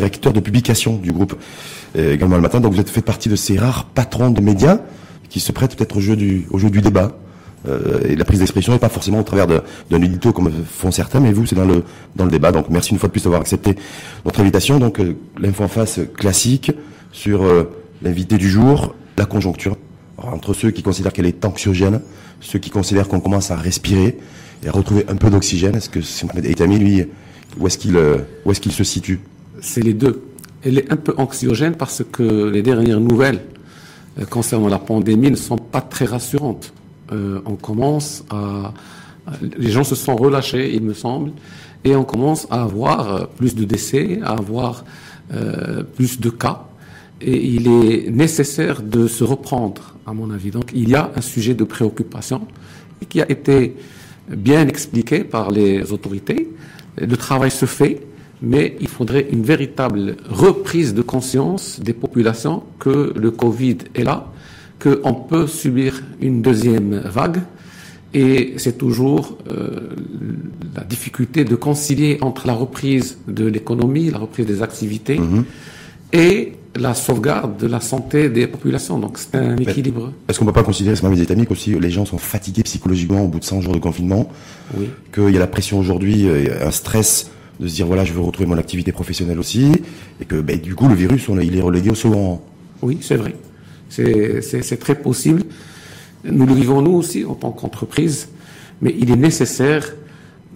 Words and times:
directeur 0.00 0.32
de 0.32 0.40
publication 0.40 0.96
du 0.96 1.12
groupe 1.12 1.34
euh, 1.96 2.14
également 2.14 2.36
le 2.36 2.42
matin. 2.42 2.60
Donc 2.60 2.72
vous 2.72 2.80
êtes 2.80 2.88
fait 2.88 3.02
partie 3.02 3.28
de 3.28 3.36
ces 3.36 3.58
rares 3.58 3.84
patrons 3.84 4.30
de 4.30 4.40
médias 4.40 4.78
qui 5.28 5.40
se 5.40 5.52
prêtent 5.52 5.76
peut-être 5.76 5.96
au 5.96 6.00
jeu 6.00 6.16
du, 6.16 6.46
au 6.50 6.58
jeu 6.58 6.70
du 6.70 6.80
débat. 6.80 7.12
Euh, 7.68 8.00
et 8.08 8.16
la 8.16 8.24
prise 8.24 8.38
d'expression 8.38 8.72
n'est 8.72 8.78
pas 8.78 8.88
forcément 8.88 9.20
au 9.20 9.22
travers 9.22 9.46
d'un 9.46 10.02
édito 10.02 10.32
comme 10.32 10.50
font 10.64 10.90
certains, 10.90 11.20
mais 11.20 11.32
vous, 11.32 11.44
c'est 11.44 11.54
dans 11.54 11.66
le, 11.66 11.84
dans 12.16 12.24
le 12.24 12.30
débat. 12.30 12.50
Donc 12.52 12.70
merci 12.70 12.92
une 12.92 12.98
fois 12.98 13.08
de 13.08 13.12
plus 13.12 13.24
d'avoir 13.24 13.42
accepté 13.42 13.76
notre 14.24 14.40
invitation. 14.40 14.78
Donc 14.78 14.98
euh, 14.98 15.16
l'info 15.38 15.64
en 15.64 15.68
face 15.68 16.00
classique 16.16 16.72
sur 17.12 17.42
l'invité 18.02 18.38
du 18.38 18.48
jour, 18.48 18.94
la 19.18 19.26
conjoncture. 19.26 19.76
entre 20.16 20.54
ceux 20.54 20.70
qui 20.70 20.82
considèrent 20.82 21.12
qu'elle 21.12 21.26
est 21.26 21.44
anxiogène, 21.44 22.00
ceux 22.40 22.58
qui 22.58 22.70
considèrent 22.70 23.08
qu'on 23.08 23.20
commence 23.20 23.50
à 23.50 23.56
respirer 23.56 24.16
et 24.62 24.68
à 24.68 24.72
retrouver 24.72 25.04
un 25.08 25.16
peu 25.16 25.28
d'oxygène, 25.28 25.74
est-ce 25.74 25.90
que 25.90 26.00
c'est 26.00 26.26
Etami, 26.44 26.78
lui, 26.78 27.04
où 27.58 27.66
est-ce 27.66 27.78
qu'il 27.78 27.96
où 28.44 28.50
est-ce 28.52 28.60
qu'il 28.60 28.72
se 28.72 28.84
situe? 28.84 29.18
C'est 29.60 29.82
les 29.82 29.94
deux. 29.94 30.22
Elle 30.62 30.78
est 30.78 30.92
un 30.92 30.96
peu 30.96 31.14
anxiogène 31.16 31.74
parce 31.74 32.02
que 32.10 32.48
les 32.48 32.62
dernières 32.62 33.00
nouvelles 33.00 33.40
concernant 34.28 34.68
la 34.68 34.78
pandémie 34.78 35.30
ne 35.30 35.36
sont 35.36 35.56
pas 35.56 35.80
très 35.80 36.04
rassurantes. 36.04 36.72
Euh, 37.12 37.40
on 37.46 37.56
commence 37.56 38.24
à, 38.30 38.72
les 39.56 39.70
gens 39.70 39.84
se 39.84 39.94
sont 39.94 40.16
relâchés, 40.16 40.74
il 40.74 40.82
me 40.82 40.94
semble, 40.94 41.32
et 41.84 41.96
on 41.96 42.04
commence 42.04 42.46
à 42.50 42.62
avoir 42.62 43.14
euh, 43.14 43.24
plus 43.36 43.54
de 43.54 43.64
décès, 43.64 44.20
à 44.22 44.32
avoir 44.32 44.84
euh, 45.32 45.82
plus 45.82 46.20
de 46.20 46.30
cas, 46.30 46.66
et 47.20 47.46
il 47.46 47.68
est 47.68 48.10
nécessaire 48.10 48.82
de 48.82 49.06
se 49.06 49.24
reprendre, 49.24 49.96
à 50.06 50.12
mon 50.12 50.30
avis. 50.30 50.50
Donc 50.50 50.70
il 50.74 50.88
y 50.88 50.94
a 50.94 51.10
un 51.14 51.20
sujet 51.20 51.54
de 51.54 51.64
préoccupation 51.64 52.46
qui 53.08 53.20
a 53.20 53.30
été 53.30 53.76
bien 54.28 54.66
expliqué 54.68 55.24
par 55.24 55.50
les 55.50 55.92
autorités. 55.92 56.50
Le 56.96 57.16
travail 57.16 57.50
se 57.50 57.66
fait, 57.66 58.00
mais 58.42 58.76
il 58.80 58.88
faudrait 58.88 59.26
une 59.30 59.42
véritable 59.42 60.16
reprise 60.28 60.94
de 60.94 61.02
conscience 61.02 61.80
des 61.80 61.92
populations 61.92 62.62
que 62.78 63.12
le 63.14 63.30
Covid 63.30 63.78
est 63.94 64.04
là, 64.04 64.26
qu'on 64.78 65.14
peut 65.14 65.46
subir 65.46 66.02
une 66.20 66.40
deuxième 66.40 67.00
vague. 67.04 67.42
Et 68.12 68.54
c'est 68.56 68.76
toujours 68.76 69.38
euh, 69.52 69.90
la 70.74 70.82
difficulté 70.82 71.44
de 71.44 71.54
concilier 71.54 72.18
entre 72.22 72.46
la 72.48 72.54
reprise 72.54 73.18
de 73.28 73.46
l'économie, 73.46 74.10
la 74.10 74.18
reprise 74.18 74.46
des 74.46 74.62
activités 74.62 75.18
mhm. 75.18 75.44
et 76.12 76.54
la 76.74 76.94
sauvegarde 76.94 77.56
de 77.56 77.68
la 77.68 77.80
santé 77.80 78.28
des 78.28 78.48
populations. 78.48 78.98
Donc 78.98 79.16
c'est 79.16 79.36
un 79.36 79.56
équilibre. 79.58 80.12
Est-ce 80.28 80.40
qu'on 80.40 80.44
ne 80.44 80.50
peut 80.50 80.54
pas 80.54 80.64
considérer, 80.64 80.96
c'est 80.96 81.08
mes 81.08 81.30
amis, 81.30 81.46
aussi 81.50 81.78
les 81.78 81.90
gens 81.90 82.04
sont 82.04 82.18
fatigués 82.18 82.64
psychologiquement 82.64 83.22
au 83.22 83.28
bout 83.28 83.38
de 83.38 83.44
100 83.44 83.60
jours 83.60 83.74
de 83.74 83.78
confinement 83.78 84.28
Oui. 84.76 84.88
Qu'il 85.12 85.30
y 85.30 85.36
a 85.36 85.40
la 85.40 85.46
pression 85.46 85.78
aujourd'hui, 85.78 86.28
un 86.28 86.70
stress 86.72 87.30
de 87.60 87.68
se 87.68 87.74
dire 87.74 87.86
voilà, 87.86 88.04
je 88.04 88.12
veux 88.12 88.20
retrouver 88.20 88.48
mon 88.48 88.58
activité 88.58 88.90
professionnelle 88.90 89.38
aussi, 89.38 89.70
et 90.20 90.24
que 90.24 90.40
ben, 90.40 90.58
du 90.58 90.74
coup 90.74 90.88
le 90.88 90.94
virus, 90.94 91.26
il 91.42 91.56
est 91.56 91.60
relégué 91.60 91.90
au 91.90 91.94
second. 91.94 92.40
Oui, 92.82 92.98
c'est 93.02 93.16
vrai. 93.16 93.34
C'est 93.90 94.78
très 94.80 94.94
possible. 94.94 95.42
Nous 96.24 96.46
le 96.46 96.54
vivons 96.54 96.80
nous 96.80 96.92
aussi 96.92 97.24
en 97.24 97.34
tant 97.34 97.50
qu'entreprise, 97.50 98.28
mais 98.80 98.94
il 98.98 99.10
est 99.10 99.16
nécessaire 99.16 99.94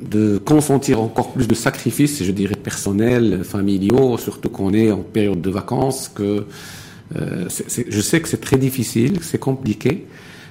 de 0.00 0.38
consentir 0.38 1.00
encore 1.00 1.32
plus 1.32 1.46
de 1.46 1.54
sacrifices, 1.54 2.22
je 2.22 2.32
dirais 2.32 2.56
personnels, 2.56 3.44
familiaux, 3.44 4.18
surtout 4.18 4.48
qu'on 4.48 4.72
est 4.72 4.90
en 4.90 4.98
période 4.98 5.40
de 5.40 5.50
vacances, 5.50 6.08
que 6.08 6.46
euh, 7.16 7.48
je 7.88 8.00
sais 8.00 8.20
que 8.20 8.28
c'est 8.28 8.40
très 8.40 8.56
difficile, 8.56 9.18
c'est 9.22 9.38
compliqué, 9.38 10.06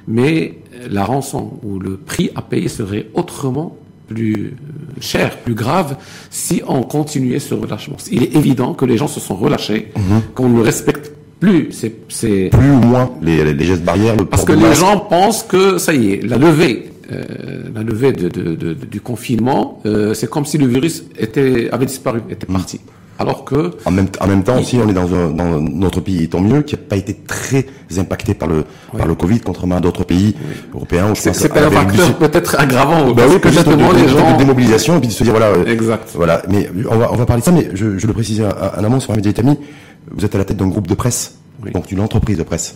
mais 0.07 0.59
la 0.89 1.03
rançon 1.03 1.59
ou 1.63 1.79
le 1.79 1.97
prix 1.97 2.29
à 2.35 2.41
payer 2.41 2.67
serait 2.67 3.07
autrement 3.13 3.77
plus 4.07 4.53
cher, 4.99 5.37
plus 5.37 5.55
grave, 5.55 5.97
si 6.29 6.61
on 6.67 6.83
continuait 6.83 7.39
ce 7.39 7.53
relâchement. 7.53 7.97
Il 8.11 8.23
est 8.23 8.35
évident 8.35 8.73
que 8.73 8.85
les 8.85 8.97
gens 8.97 9.07
se 9.07 9.19
sont 9.19 9.35
relâchés, 9.35 9.91
mhm. 9.95 10.21
qu'on 10.35 10.49
ne 10.49 10.61
respecte 10.61 11.11
plus. 11.39 11.69
C'est 11.71 12.49
plus 12.49 12.71
ou 12.71 12.79
moins 12.79 13.11
les, 13.21 13.53
les 13.53 13.65
gestes 13.65 13.83
barrières. 13.83 14.15
Le 14.15 14.25
Parce 14.25 14.45
que 14.45 14.53
les 14.53 14.73
gens 14.73 14.99
pensent 14.99 15.43
que 15.43 15.77
ça 15.77 15.93
y 15.93 16.13
est, 16.13 16.25
la 16.25 16.37
levée, 16.37 16.91
euh, 17.11 17.23
la 17.75 17.83
levée 17.83 18.13
de, 18.13 18.29
de, 18.29 18.55
de, 18.55 18.73
du 18.73 19.01
confinement, 19.01 19.81
euh, 19.85 20.13
c'est 20.13 20.29
comme 20.29 20.45
si 20.45 20.57
le 20.57 20.67
virus 20.67 21.03
était 21.17 21.69
avait 21.71 21.85
disparu, 21.85 22.21
était 22.29 22.47
mm. 22.49 22.53
parti. 22.53 22.79
Alors 23.19 23.45
que 23.45 23.71
en 23.85 23.91
même, 23.91 24.07
en 24.19 24.27
même 24.27 24.43
temps 24.43 24.59
aussi, 24.59 24.79
on 24.83 24.89
est 24.89 24.93
dans, 24.93 25.13
un, 25.13 25.29
dans 25.29 25.61
notre 25.61 26.01
pays, 26.01 26.27
tant 26.27 26.41
mieux, 26.41 26.63
qui 26.63 26.75
n'a 26.75 26.81
pas 26.81 26.95
été 26.95 27.13
très 27.13 27.65
impacté 27.97 28.33
par 28.33 28.47
le 28.47 28.65
par 28.97 29.05
le 29.05 29.13
Covid, 29.13 29.39
contrairement 29.41 29.75
à 29.75 29.79
d'autres 29.79 30.03
pays 30.03 30.35
européens. 30.73 31.13
C'est 31.15 31.29
un 31.29 31.33
facteur 31.33 31.69
peut-être 32.19 32.59
aggravant. 32.59 33.11
Bah 33.11 33.23
oui, 33.29 33.39
que 33.39 33.49
justement 33.49 33.91
les 33.91 34.07
gens 34.07 34.33
de 34.33 34.37
démobilisation 34.39 34.97
et 34.97 34.99
puis 34.99 35.09
de 35.09 35.13
se 35.13 35.23
dire 35.23 35.33
voilà. 35.33 35.47
Euh, 35.47 35.65
exact. 35.65 36.09
Voilà. 36.15 36.41
Mais 36.49 36.69
on 36.89 36.97
va 36.97 37.11
on 37.11 37.15
va 37.15 37.25
parler 37.25 37.41
de 37.41 37.45
ça, 37.45 37.51
mais 37.51 37.69
je, 37.73 37.97
je 37.99 38.07
le 38.07 38.13
précise 38.13 38.41
en 38.41 38.83
amont 38.83 38.99
sur 38.99 39.11
un 39.13 39.15
média 39.15 39.31
vous 40.11 40.25
êtes 40.25 40.35
à 40.35 40.37
la 40.37 40.45
tête 40.45 40.57
d'un 40.57 40.67
groupe 40.67 40.87
de 40.87 40.93
presse, 40.93 41.37
donc 41.73 41.87
d'une 41.87 41.99
entreprise 41.99 42.37
de 42.37 42.43
presse. 42.43 42.75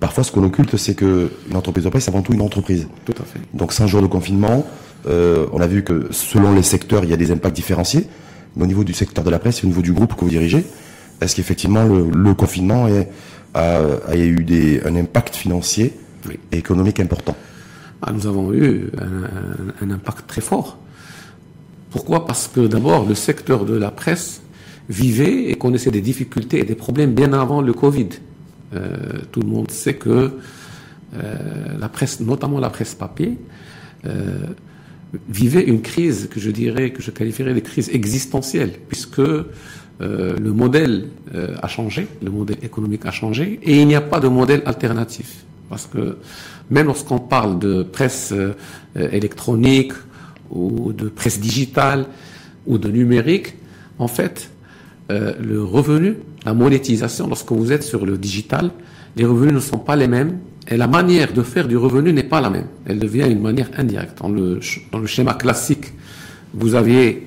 Parfois, 0.00 0.24
ce 0.24 0.32
qu'on 0.32 0.44
occulte, 0.44 0.76
c'est 0.76 0.94
que 0.94 1.30
une 1.50 1.56
entreprise 1.56 1.84
de 1.84 1.90
presse, 1.90 2.04
c'est 2.04 2.10
avant 2.10 2.22
tout 2.22 2.32
une 2.32 2.42
entreprise. 2.42 2.88
Tout 3.04 3.14
à 3.20 3.24
fait. 3.24 3.40
Donc, 3.54 3.72
5 3.72 3.86
jours 3.86 4.02
de 4.02 4.06
confinement, 4.06 4.66
euh, 5.06 5.46
on 5.52 5.60
a 5.60 5.66
vu 5.66 5.82
que 5.82 6.08
selon 6.10 6.54
les 6.54 6.62
secteurs, 6.62 7.04
il 7.04 7.10
y 7.10 7.14
a 7.14 7.16
des 7.16 7.30
impacts 7.30 7.56
différenciés. 7.56 8.06
Mais 8.56 8.64
au 8.64 8.66
niveau 8.66 8.84
du 8.84 8.92
secteur 8.92 9.24
de 9.24 9.30
la 9.30 9.38
presse, 9.38 9.64
au 9.64 9.66
niveau 9.66 9.82
du 9.82 9.92
groupe 9.92 10.14
que 10.14 10.20
vous 10.20 10.30
dirigez, 10.30 10.64
est-ce 11.20 11.36
qu'effectivement 11.36 11.84
le, 11.84 12.34
confinement 12.34 12.88
a, 13.54 14.16
eu 14.16 14.44
des, 14.44 14.82
un 14.84 14.96
impact 14.96 15.36
financier 15.36 15.94
et 16.50 16.58
économique 16.58 17.00
important? 17.00 17.36
Ah, 18.02 18.12
Nous 18.12 18.26
avons 18.26 18.52
eu 18.52 18.90
un 19.80 19.90
impact 19.90 20.26
très 20.26 20.40
fort. 20.40 20.78
Pourquoi? 21.92 22.26
Parce 22.26 22.48
que 22.48 22.66
d'abord, 22.66 23.06
le 23.06 23.14
secteur 23.14 23.64
de 23.66 23.76
la 23.76 23.90
presse 23.90 24.40
vivait 24.88 25.50
et 25.50 25.54
connaissait 25.54 25.90
des 25.90 26.00
difficultés 26.00 26.58
et 26.58 26.64
des 26.64 26.74
problèmes 26.74 27.14
bien 27.14 27.32
avant 27.34 27.60
le 27.60 27.72
Covid. 27.74 28.08
Euh, 28.74 29.20
tout 29.30 29.40
le 29.40 29.46
monde 29.46 29.70
sait 29.70 29.94
que 29.94 30.30
euh, 31.14 31.34
la 31.78 31.88
presse, 31.90 32.20
notamment 32.20 32.58
la 32.58 32.70
presse 32.70 32.94
papier, 32.94 33.38
euh, 34.06 34.46
vivait 35.28 35.62
une 35.62 35.82
crise 35.82 36.28
que 36.30 36.40
je 36.40 36.50
dirais, 36.50 36.90
que 36.90 37.02
je 37.02 37.10
qualifierais 37.10 37.54
de 37.54 37.60
crise 37.60 37.90
existentielle, 37.92 38.72
puisque 38.88 39.18
le 40.00 40.52
modèle 40.52 41.08
a 41.62 41.68
changé, 41.68 42.08
le 42.22 42.30
modèle 42.30 42.56
économique 42.62 43.06
a 43.06 43.12
changé, 43.12 43.60
et 43.62 43.80
il 43.80 43.86
n'y 43.86 43.94
a 43.94 44.00
pas 44.00 44.18
de 44.20 44.26
modèle 44.26 44.62
alternatif. 44.66 45.44
Parce 45.68 45.86
que 45.86 46.16
même 46.70 46.86
lorsqu'on 46.86 47.18
parle 47.18 47.58
de 47.58 47.82
presse 47.82 48.34
électronique 48.96 49.92
ou 50.50 50.92
de 50.92 51.08
presse 51.08 51.38
digitale 51.38 52.06
ou 52.66 52.78
de 52.78 52.88
numérique, 52.88 53.54
en 53.98 54.08
fait, 54.08 54.50
euh, 55.10 55.34
le 55.40 55.62
revenu, 55.62 56.16
la 56.44 56.54
monétisation, 56.54 57.26
lorsque 57.26 57.52
vous 57.52 57.72
êtes 57.72 57.82
sur 57.82 58.06
le 58.06 58.16
digital, 58.16 58.70
les 59.16 59.24
revenus 59.24 59.52
ne 59.52 59.60
sont 59.60 59.78
pas 59.78 59.96
les 59.96 60.08
mêmes 60.08 60.38
et 60.68 60.76
la 60.76 60.86
manière 60.86 61.32
de 61.32 61.42
faire 61.42 61.66
du 61.66 61.76
revenu 61.76 62.12
n'est 62.12 62.22
pas 62.22 62.40
la 62.40 62.50
même. 62.50 62.66
Elle 62.86 62.98
devient 62.98 63.26
une 63.28 63.40
manière 63.40 63.70
indirecte. 63.76 64.18
Dans 64.18 64.28
le, 64.28 64.60
dans 64.92 64.98
le 64.98 65.06
schéma 65.06 65.34
classique, 65.34 65.92
vous 66.54 66.74
aviez 66.74 67.26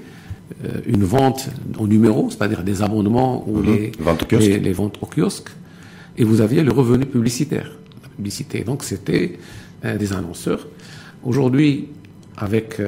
euh, 0.63 0.79
une 0.85 1.03
vente 1.03 1.49
au 1.77 1.87
numéro, 1.87 2.29
c'est-à-dire 2.29 2.63
des 2.63 2.81
abonnements 2.81 3.43
ou 3.47 3.57
mhm. 3.57 3.65
les, 3.65 4.59
les, 4.59 4.73
ventes 4.73 4.97
au 5.01 5.05
kiosque, 5.05 5.49
et 6.17 6.23
vous 6.23 6.41
aviez 6.41 6.63
le 6.63 6.71
revenu 6.71 7.05
publicitaire. 7.05 7.71
La 8.03 8.09
publicité, 8.09 8.63
donc 8.63 8.83
c'était 8.83 9.37
euh, 9.83 9.97
des 9.97 10.13
annonceurs. 10.13 10.67
Aujourd'hui, 11.23 11.89
avec 12.37 12.79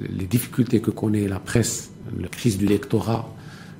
les 0.00 0.24
difficultés 0.24 0.80
que 0.80 0.90
connaît 0.90 1.28
la 1.28 1.38
presse, 1.38 1.90
la 2.18 2.28
crise 2.28 2.56
du 2.56 2.66
lectorat, 2.66 3.28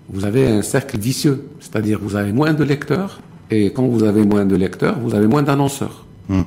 vous 0.09 0.25
avez 0.25 0.47
un 0.47 0.63
cercle 0.63 0.99
vicieux, 0.99 1.47
c'est-à-dire 1.59 1.99
vous 2.01 2.17
avez 2.17 2.33
moins 2.33 2.53
de 2.53 2.63
lecteurs, 2.63 3.21
et 3.51 3.73
quand 3.73 3.87
vous 3.87 4.05
avez 4.05 4.25
moins 4.25 4.45
de 4.45 4.55
lecteurs, 4.57 4.99
vous 5.01 5.15
avez 5.15 5.27
moins 5.27 5.43
d'annonceurs. 5.43 6.06
Hmm. 6.29 6.43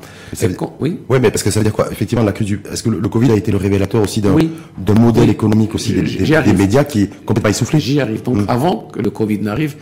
Oui. 0.79 0.99
Oui, 1.07 1.17
mais 1.21 1.31
parce 1.31 1.41
que 1.41 1.51
ça 1.51 1.59
veut 1.59 1.63
dire 1.63 1.73
quoi? 1.73 1.89
Effectivement, 1.91 2.23
la 2.23 2.33
crise 2.33 2.47
du. 2.47 2.61
Est-ce 2.71 2.83
que 2.83 2.89
le, 2.89 3.07
Covid 3.07 3.31
a 3.31 3.35
été 3.35 3.51
le 3.51 3.57
révélateur 3.57 4.01
aussi 4.01 4.21
d'un 4.21 4.93
modèle 4.99 5.29
économique 5.29 5.73
aussi 5.75 5.93
des, 5.93 6.01
des, 6.01 6.53
médias 6.53 6.83
qui 6.83 7.03
est 7.03 7.25
complètement 7.25 7.49
essoufflé? 7.49 7.79
J'y 7.79 8.01
arrive. 8.01 8.21
Donc, 8.23 8.37
hmm. 8.37 8.45
avant 8.49 8.89
que 8.91 8.99
le 8.99 9.09
Covid 9.09 9.39
n'arrive, 9.39 9.75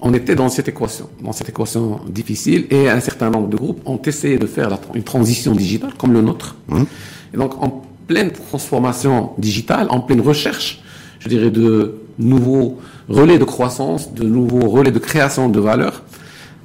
on 0.00 0.14
était 0.14 0.34
dans 0.34 0.48
cette 0.48 0.68
équation, 0.68 1.08
dans 1.22 1.32
cette 1.32 1.48
équation 1.48 2.00
difficile, 2.08 2.66
et 2.70 2.88
un 2.88 3.00
certain 3.00 3.30
nombre 3.30 3.48
de 3.48 3.56
groupes 3.56 3.80
ont 3.86 4.00
essayé 4.04 4.38
de 4.38 4.46
faire 4.46 4.78
une 4.94 5.02
transition 5.02 5.52
digitale 5.52 5.92
comme 5.98 6.12
le 6.12 6.22
nôtre. 6.22 6.56
Hmm. 6.68 6.84
Et 7.32 7.36
donc, 7.36 7.62
en 7.62 7.82
pleine 8.06 8.30
transformation 8.30 9.32
digitale, 9.38 9.88
en 9.90 10.00
pleine 10.00 10.20
recherche, 10.20 10.82
je 11.18 11.28
dirais 11.28 11.50
de 11.50 11.96
nouveaux 12.18 12.78
relais 13.08 13.38
de 13.38 13.44
croissance, 13.44 14.12
de 14.14 14.24
nouveaux 14.24 14.68
relais 14.68 14.90
de 14.90 14.98
création 14.98 15.48
de 15.48 15.60
valeur, 15.60 16.02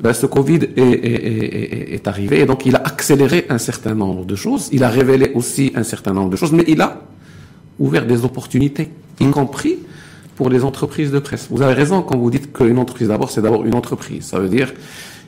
ben, 0.02 0.14
ce 0.14 0.26
Covid 0.26 0.60
est, 0.78 0.80
est, 0.80 1.94
est, 1.94 2.08
arrivé 2.08 2.40
et 2.40 2.46
donc 2.46 2.66
il 2.66 2.76
a 2.76 2.80
accéléré 2.80 3.46
un 3.50 3.58
certain 3.58 3.96
nombre 3.96 4.26
de 4.26 4.36
choses. 4.36 4.70
Il 4.72 4.84
a 4.84 4.90
révélé 4.90 5.32
aussi 5.36 5.72
un 5.76 5.84
certain 5.84 6.14
nombre 6.14 6.30
de 6.30 6.36
choses, 6.38 6.54
mais 6.54 6.64
il 6.68 6.80
a 6.82 7.02
ouvert 7.80 8.06
des 8.06 8.24
opportunités, 8.24 8.90
y 9.20 9.26
mmh. 9.26 9.32
compris 9.32 9.80
pour 10.36 10.50
les 10.50 10.64
entreprises 10.64 11.12
de 11.12 11.20
presse. 11.20 11.48
Vous 11.50 11.62
avez 11.62 11.74
raison 11.74 12.02
quand 12.02 12.18
vous 12.18 12.32
dites 12.32 12.54
qu'une 12.54 12.78
entreprise 12.80 13.10
d'abord, 13.10 13.30
c'est 13.30 13.42
d'abord 13.42 13.66
une 13.66 13.76
entreprise. 13.76 14.24
Ça 14.26 14.40
veut 14.40 14.48
dire 14.48 14.74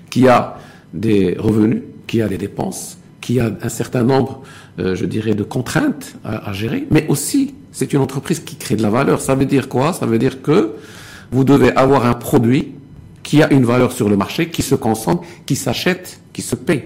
qu'il 0.10 0.24
y 0.24 0.30
a 0.30 0.58
des 0.94 1.36
revenus, 1.38 1.82
qu'il 2.08 2.20
y 2.20 2.24
a 2.24 2.30
des 2.30 2.38
dépenses, 2.38 2.98
qu'il 3.20 3.36
y 3.36 3.40
a 3.42 3.52
un 3.62 3.70
certain 3.70 4.04
nombre, 4.04 4.42
euh, 4.80 4.96
je 4.96 5.06
dirais, 5.06 5.36
de 5.36 5.44
contraintes 5.44 6.16
à, 6.24 6.50
à 6.50 6.54
gérer, 6.54 6.88
mais 6.92 7.06
aussi 7.10 7.56
c'est 7.74 7.92
une 7.92 8.00
entreprise 8.00 8.40
qui 8.40 8.56
crée 8.56 8.76
de 8.78 8.82
la 8.82 8.90
valeur. 8.90 9.20
Ça 9.20 9.36
veut 9.36 9.46
dire 9.46 9.68
quoi? 9.68 9.92
Ça 9.92 10.06
veut 10.06 10.18
dire 10.18 10.42
que 10.42 10.76
vous 11.32 11.44
devez 11.44 11.72
avoir 11.76 12.06
un 12.06 12.14
produit 12.14 12.74
qui 13.24 13.42
a 13.44 13.52
une 13.54 13.66
valeur 13.66 13.92
sur 13.92 14.10
le 14.10 14.18
marché, 14.18 14.50
qui 14.50 14.62
se 14.62 14.76
consomme, 14.76 15.20
qui 15.46 15.56
s'achète, 15.56 16.20
qui 16.34 16.42
se 16.42 16.56
paye. 16.56 16.84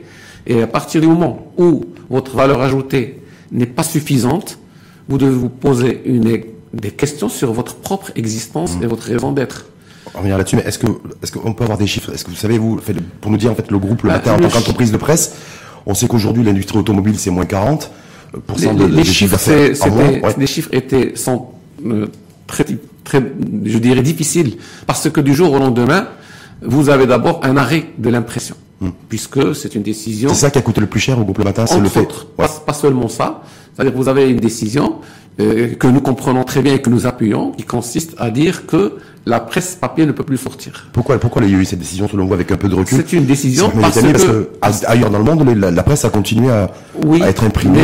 Et 0.48 0.62
à 0.62 0.68
partir 0.68 1.02
du 1.02 1.08
moment 1.08 1.52
où 1.58 1.86
votre 2.10 2.36
valeur 2.36 2.62
ajoutée 2.62 3.22
n'est 3.52 3.66
pas 3.66 3.84
suffisante, 3.84 4.60
vous 5.08 5.18
devez 5.18 5.34
vous 5.36 5.50
poser 5.50 6.02
une, 6.06 6.42
des 6.74 6.92
questions 6.92 7.30
sur 7.30 7.54
votre 7.54 7.76
propre 7.76 8.12
existence 8.16 8.74
et 8.82 8.86
votre 8.86 9.04
raison 9.04 9.32
d'être. 9.32 9.66
On 10.14 10.20
revient 10.20 10.30
là-dessus, 10.38 10.56
mais 10.58 10.64
est-ce 10.64 10.78
que 10.80 10.88
est-ce 11.24 11.32
qu'on 11.32 11.54
peut 11.54 11.64
avoir 11.64 11.78
des 11.78 11.88
chiffres? 11.88 12.12
Est-ce 12.14 12.24
que 12.26 12.30
vous 12.30 12.36
savez 12.36 12.58
vous 12.58 12.80
pour 13.22 13.32
nous 13.32 13.38
dire 13.38 13.52
en 13.52 13.56
fait 13.56 13.70
le 13.72 13.78
groupe 13.80 14.04
le 14.04 14.10
Bah, 14.10 14.16
matin 14.16 14.36
en 14.36 14.40
tant 14.40 14.50
qu'entreprise 14.50 14.92
de 14.92 14.98
presse, 14.98 15.34
on 15.86 15.94
sait 15.94 16.08
qu'aujourd'hui 16.08 16.44
l'industrie 16.44 16.78
automobile 16.78 17.18
c'est 17.18 17.32
moins 17.32 17.46
40 17.46 17.92
Les, 18.60 18.68
de, 18.74 18.86
les- 18.86 19.04
chiffres, 19.04 19.38
ouais. 19.50 20.22
les 20.38 20.48
chiffres 20.48 20.70
étaient 20.74 21.14
sont 21.16 21.48
euh, 21.86 22.08
très, 22.48 22.66
très, 23.04 23.22
je 23.66 23.78
dirais 23.78 24.02
difficiles 24.04 24.58
parce 24.86 25.10
que 25.10 25.22
du 25.22 25.34
jour 25.34 25.52
au 25.54 25.60
lendemain, 25.60 26.08
vous 26.62 26.90
avez 26.90 27.06
d'abord 27.08 27.40
un 27.44 27.58
arrêt 27.58 27.86
de 27.98 28.10
l'impression, 28.10 28.56
puisque 29.10 29.56
c'est 29.56 29.76
une 29.76 29.84
décision. 29.84 30.30
Hmm. 30.30 30.34
C'est 30.34 30.42
ça 30.42 30.52
qui 30.52 30.58
a 30.58 30.62
coûté 30.62 30.82
le 30.82 30.88
plus 30.88 31.00
cher 31.00 31.20
au 31.20 31.24
groupe 31.24 31.38
le 31.40 31.44
matin, 31.44 31.66
c'est 31.66 31.80
le 31.80 31.90
fait. 31.90 32.02
autres, 32.02 32.28
Ouais. 32.38 32.46
pas, 32.48 32.50
pas 32.66 32.74
seulement 32.74 33.08
ça. 33.08 33.42
C'est-à-dire 33.74 33.94
que 33.94 33.98
vous 33.98 34.08
avez 34.08 34.30
une 34.30 34.40
décision 34.40 34.96
euh, 35.42 35.76
que 35.76 35.88
nous 35.88 36.00
comprenons 36.00 36.44
très 36.46 36.62
bien 36.62 36.76
et 36.76 36.82
que 36.82 36.90
nous 36.90 37.06
appuyons, 37.06 37.52
qui 37.52 37.64
consiste 37.64 38.16
à 38.18 38.30
dire 38.32 38.66
que 38.68 38.94
la 39.26 39.40
presse 39.42 39.76
papier 39.76 40.06
ne 40.06 40.12
peut 40.14 40.24
plus 40.24 40.38
sortir. 40.38 40.88
Pourquoi 40.94 41.18
pourquoi 41.20 41.42
il 41.44 41.52
y 41.52 41.56
a 41.56 41.58
eu 41.58 41.66
cette 41.66 41.80
décision 41.80 42.08
selon 42.08 42.26
vous 42.26 42.34
avec 42.34 42.52
un 42.52 42.58
peu 42.58 42.70
de 42.70 42.76
recul 42.76 42.98
C'est 43.06 43.12
une 43.18 43.26
décision 43.26 43.70
parce 43.82 44.00
que, 44.00 44.12
parce 44.62 44.82
que 44.82 44.86
ailleurs 44.88 45.10
dans 45.10 45.18
le 45.18 45.24
monde 45.26 45.44
la, 45.58 45.72
la 45.72 45.84
presse 45.84 46.06
a 46.06 46.10
continué 46.10 46.50
à, 46.52 46.70
oui, 47.06 47.22
à 47.22 47.30
être 47.30 47.44
imprimée. 47.44 47.82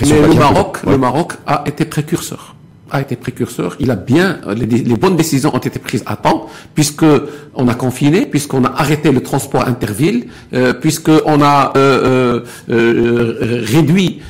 mais. 0.00 0.34
Maroc, 0.38 0.78
Ouais. 0.86 0.92
le 0.92 0.98
Maroc 0.98 1.32
a 1.46 1.64
été 1.66 1.84
précurseur. 1.84 2.54
A 2.90 3.00
été 3.00 3.16
précurseur. 3.16 3.76
Il 3.80 3.90
a 3.90 3.96
bien 3.96 4.40
les, 4.54 4.66
bonnes 4.96 5.16
décisions 5.16 5.54
ont 5.54 5.58
été 5.58 5.78
prises 5.78 6.02
à 6.04 6.16
temps, 6.16 6.48
puisque 6.74 7.06
on 7.54 7.66
a 7.68 7.74
confiné, 7.74 8.26
puisqu'on 8.26 8.64
a 8.64 8.68
arrêté 8.68 9.10
le 9.10 9.22
transport 9.22 9.66
interville, 9.66 10.26
euh, 10.52 10.74
puisque 10.74 11.10
on 11.24 11.40
a 11.40 11.72
euh, 11.76 12.40
euh, 12.68 13.38
euh, 13.40 13.64
réduit 13.64 14.20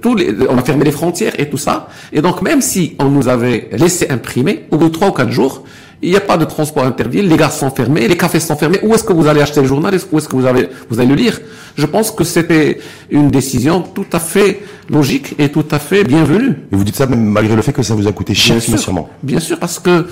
tous 0.00 0.14
les, 0.14 0.32
on 0.48 0.56
a 0.56 0.62
fermé 0.62 0.84
les 0.84 0.92
frontières 0.92 1.38
et 1.40 1.50
tout 1.50 1.58
ça. 1.58 1.88
Et 2.12 2.22
donc 2.22 2.40
même 2.40 2.60
si 2.60 2.94
on 3.00 3.10
nous 3.10 3.26
avait 3.26 3.68
laissé 3.72 4.08
imprimer, 4.08 4.66
au 4.70 4.76
bout 4.76 4.88
de 4.88 4.92
trois 4.92 5.08
ou 5.08 5.12
quatre 5.12 5.32
jours, 5.32 5.64
il 6.02 6.10
n'y 6.10 6.16
a 6.16 6.20
pas 6.20 6.36
de 6.36 6.44
transport 6.44 6.84
interville, 6.84 7.26
les 7.28 7.36
gares 7.36 7.52
sont 7.52 7.70
fermées, 7.70 8.06
les 8.06 8.16
cafés 8.16 8.38
sont 8.40 8.56
fermés. 8.56 8.78
Où 8.84 8.94
est-ce 8.94 9.02
que 9.04 9.12
vous 9.12 9.26
allez 9.26 9.40
acheter 9.40 9.60
le 9.60 9.66
journal? 9.66 9.98
Où 10.12 10.18
est-ce 10.18 10.28
que 10.28 10.36
vous, 10.36 10.46
avez, 10.46 10.68
vous 10.88 11.00
allez 11.00 11.08
le 11.08 11.14
lire? 11.16 11.40
Je 11.76 11.86
pense 11.86 12.10
que 12.12 12.22
c'était 12.24 12.78
une 13.10 13.30
décision 13.30 13.82
tout 13.82 14.06
à 14.12 14.20
fait 14.20 14.60
logique 14.88 15.34
et 15.40 15.48
tout 15.50 15.64
à 15.72 15.78
fait 15.80 16.04
bienvenue. 16.04 16.50
Et 16.72 16.76
vous 16.76 16.84
dites 16.84 16.94
ça 16.96 17.06
même 17.06 17.24
malgré 17.24 17.56
le 17.56 17.62
fait 17.62 17.72
que 17.72 17.82
ça 17.82 17.94
vous 17.94 18.06
a 18.06 18.12
coûté 18.12 18.32
cher 18.34 18.56
Bien 18.56 18.76
sûr, 18.76 19.08
bien 19.24 19.40
sûr, 19.40 19.58
parce 19.58 19.78
que 19.80 20.06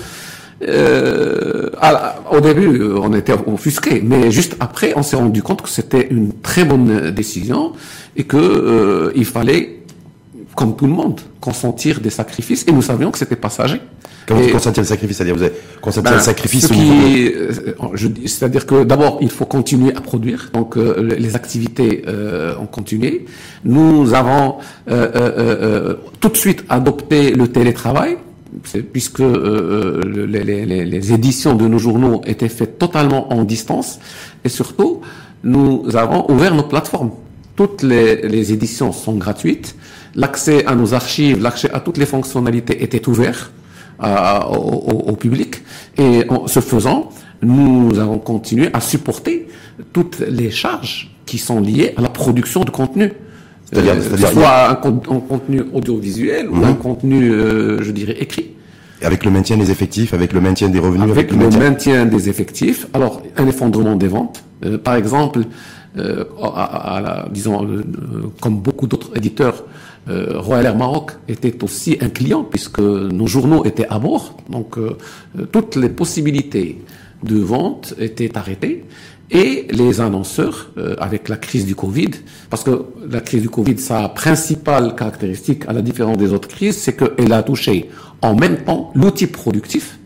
euh, 0.67 1.69
la- 1.81 2.15
au 2.31 2.39
début, 2.41 2.81
on 2.99 3.13
était 3.13 3.33
offusqué, 3.45 4.01
mais 4.03 4.31
juste 4.31 4.55
après, 4.59 4.93
on 4.95 5.03
s'est 5.03 5.15
rendu 5.15 5.41
compte 5.43 5.61
que 5.61 5.69
c'était 5.69 6.07
une 6.09 6.33
très 6.41 6.65
bonne 6.65 7.11
décision 7.11 7.73
et 8.15 8.23
que 8.23 8.37
euh, 8.37 9.11
il 9.15 9.25
fallait, 9.25 9.79
comme 10.55 10.75
tout 10.75 10.87
le 10.87 10.93
monde, 10.93 11.21
consentir 11.39 11.99
des 12.01 12.09
sacrifices. 12.09 12.65
Et 12.67 12.71
nous 12.71 12.81
savions 12.81 13.11
que 13.11 13.17
c'était 13.19 13.35
passager. 13.35 13.79
Et- 14.35 14.51
vous 14.51 14.57
le 14.81 14.83
sacrifice? 14.83 15.17
C'est-à-dire 15.17 15.35
vous 15.35 15.43
avez 15.43 15.53
consenti 15.81 16.03
ben, 16.09 16.15
le 16.15 16.19
sacrifice 16.21 16.67
ce 16.67 16.73
niveau 16.73 16.93
de- 16.93 16.97
qui, 17.07 17.33
euh, 17.33 18.25
c'est-à-dire 18.25 18.65
que 18.65 18.83
d'abord 18.83 19.19
il 19.21 19.29
faut 19.29 19.45
continuer 19.45 19.95
à 19.95 20.01
produire. 20.01 20.49
Donc 20.53 20.75
euh, 20.77 21.01
les 21.17 21.35
activités 21.35 22.03
euh, 22.07 22.55
ont 22.59 22.65
continué. 22.65 23.25
Nous 23.63 24.13
avons 24.13 24.55
euh, 24.89 25.07
euh, 25.15 25.31
euh, 25.37 25.93
tout 26.19 26.29
de 26.29 26.37
suite 26.37 26.63
adopté 26.69 27.31
le 27.31 27.47
télétravail. 27.47 28.17
Puisque 28.93 29.19
euh, 29.19 30.01
le- 30.03 30.25
les, 30.25 30.43
les- 30.43 30.65
les- 30.65 30.85
les 30.85 31.13
éditions 31.13 31.53
de 31.53 31.67
nos 31.67 31.77
journaux 31.77 32.21
étaient 32.25 32.49
faites 32.49 32.79
totalement 32.79 33.31
en 33.31 33.43
distance 33.43 33.99
et 34.43 34.49
surtout 34.49 35.01
nous 35.43 35.85
avons 35.95 36.29
ouvert 36.31 36.55
nos 36.55 36.63
plateformes. 36.63 37.11
Toutes 37.55 37.83
les, 37.83 38.21
les 38.27 38.53
éditions 38.53 38.91
sont 38.93 39.15
gratuites. 39.15 39.75
L'accès 40.15 40.65
à 40.65 40.73
nos 40.75 40.93
archives, 40.93 41.41
l'accès 41.41 41.69
à 41.71 41.79
toutes 41.81 41.97
les 41.97 42.05
fonctionnalités 42.05 42.81
était 42.83 43.07
ouvert 43.07 43.51
à- 43.99 44.49
au, 44.51 45.09
au- 45.11 45.15
public. 45.15 45.61
Et 45.97 46.23
en 46.29 46.47
ce 46.47 46.59
faisant, 46.59 47.09
nous 47.41 47.97
avons 47.99 48.19
continué 48.19 48.69
à 48.73 48.79
supporter 48.81 49.47
toutes 49.93 50.19
les 50.19 50.51
charges 50.51 51.15
qui 51.25 51.37
sont 51.37 51.59
liées 51.59 51.93
à 51.97 52.01
la 52.01 52.09
production 52.09 52.63
de 52.63 52.69
contenu. 52.69 53.11
C'est-à-dire- 53.71 53.95
Euh, 53.95 54.17
soit 54.31 54.69
un, 54.69 54.75
con- 54.75 55.01
un 55.09 55.19
contenu 55.19 55.61
audiovisuel 55.73 56.49
ou 56.49 56.63
un 56.63 56.73
contenu, 56.73 57.31
euh, 57.31 57.81
je 57.83 57.91
dirais, 57.91 58.15
écrit. 58.19 58.47
avec 59.03 59.23
le 59.25 59.29
maintien 59.31 59.57
des 59.57 59.69
effectifs, 59.69 60.13
avec 60.15 60.33
le 60.33 60.41
maintien 60.41 60.69
des 60.69 60.79
revenus, 60.79 61.11
Avec 61.11 61.29
le 61.31 61.37
maintien- 61.37 61.59
maintien 61.59 62.05
des 62.05 62.29
effectifs. 62.29 62.87
Alors, 62.93 63.21
un 63.37 63.45
effondrement 63.45 63.95
des 63.95 64.07
ventes. 64.07 64.43
Euh, 64.65 64.79
par 64.79 64.95
exemple, 64.95 65.41
euh, 65.99 66.23
à, 66.41 66.47
à- 66.47 66.97
à 67.25 67.29
disons, 67.29 67.63
euh, 67.63 67.67
euh, 67.67 67.83
comme 68.41 68.57
beaucoup 68.59 68.87
d'autres 68.87 69.11
éditeurs, 69.15 69.57
euh, 70.09 70.39
Royal 70.39 70.67
Air 70.67 70.75
Maroc 70.75 71.11
était 71.27 71.63
aussi 71.63 71.97
un 72.01 72.09
client 72.09 72.43
puisque 72.43 72.79
nos 72.79 73.27
journaux 73.27 73.65
étaient 73.65 73.87
à 73.87 73.99
bord. 73.99 74.37
Donc, 74.49 74.77
euh, 74.77 74.97
toutes 75.51 75.75
les 75.75 75.89
possibilités 75.89 76.81
de 77.23 77.37
vente 77.39 77.93
étaient 77.99 78.37
arrêtées. 78.37 78.85
Et 79.29 79.67
les 79.71 79.99
annonceurs, 79.99 80.71
euh, 80.77 80.95
avec 80.99 81.27
la 81.27 81.35
crise 81.35 81.65
du 81.65 81.75
Covid, 81.75 82.11
parce 82.49 82.63
que 82.63 82.85
la 83.09 83.19
crise 83.19 83.41
du 83.41 83.49
Covid, 83.49 83.77
sa 83.77 84.07
principale 84.07 84.95
caractéristique, 84.95 85.63
à 85.67 85.73
la 85.73 85.81
différence 85.81 86.17
des 86.17 86.31
autres 86.31 86.47
crises, 86.47 86.77
c'est 86.77 86.95
qu'elle 86.95 87.33
a 87.33 87.43
touché 87.43 87.89
en 88.21 88.35
même 88.35 88.63
temps 88.63 88.91
l'outil 88.95 89.27
productif, 89.27 89.99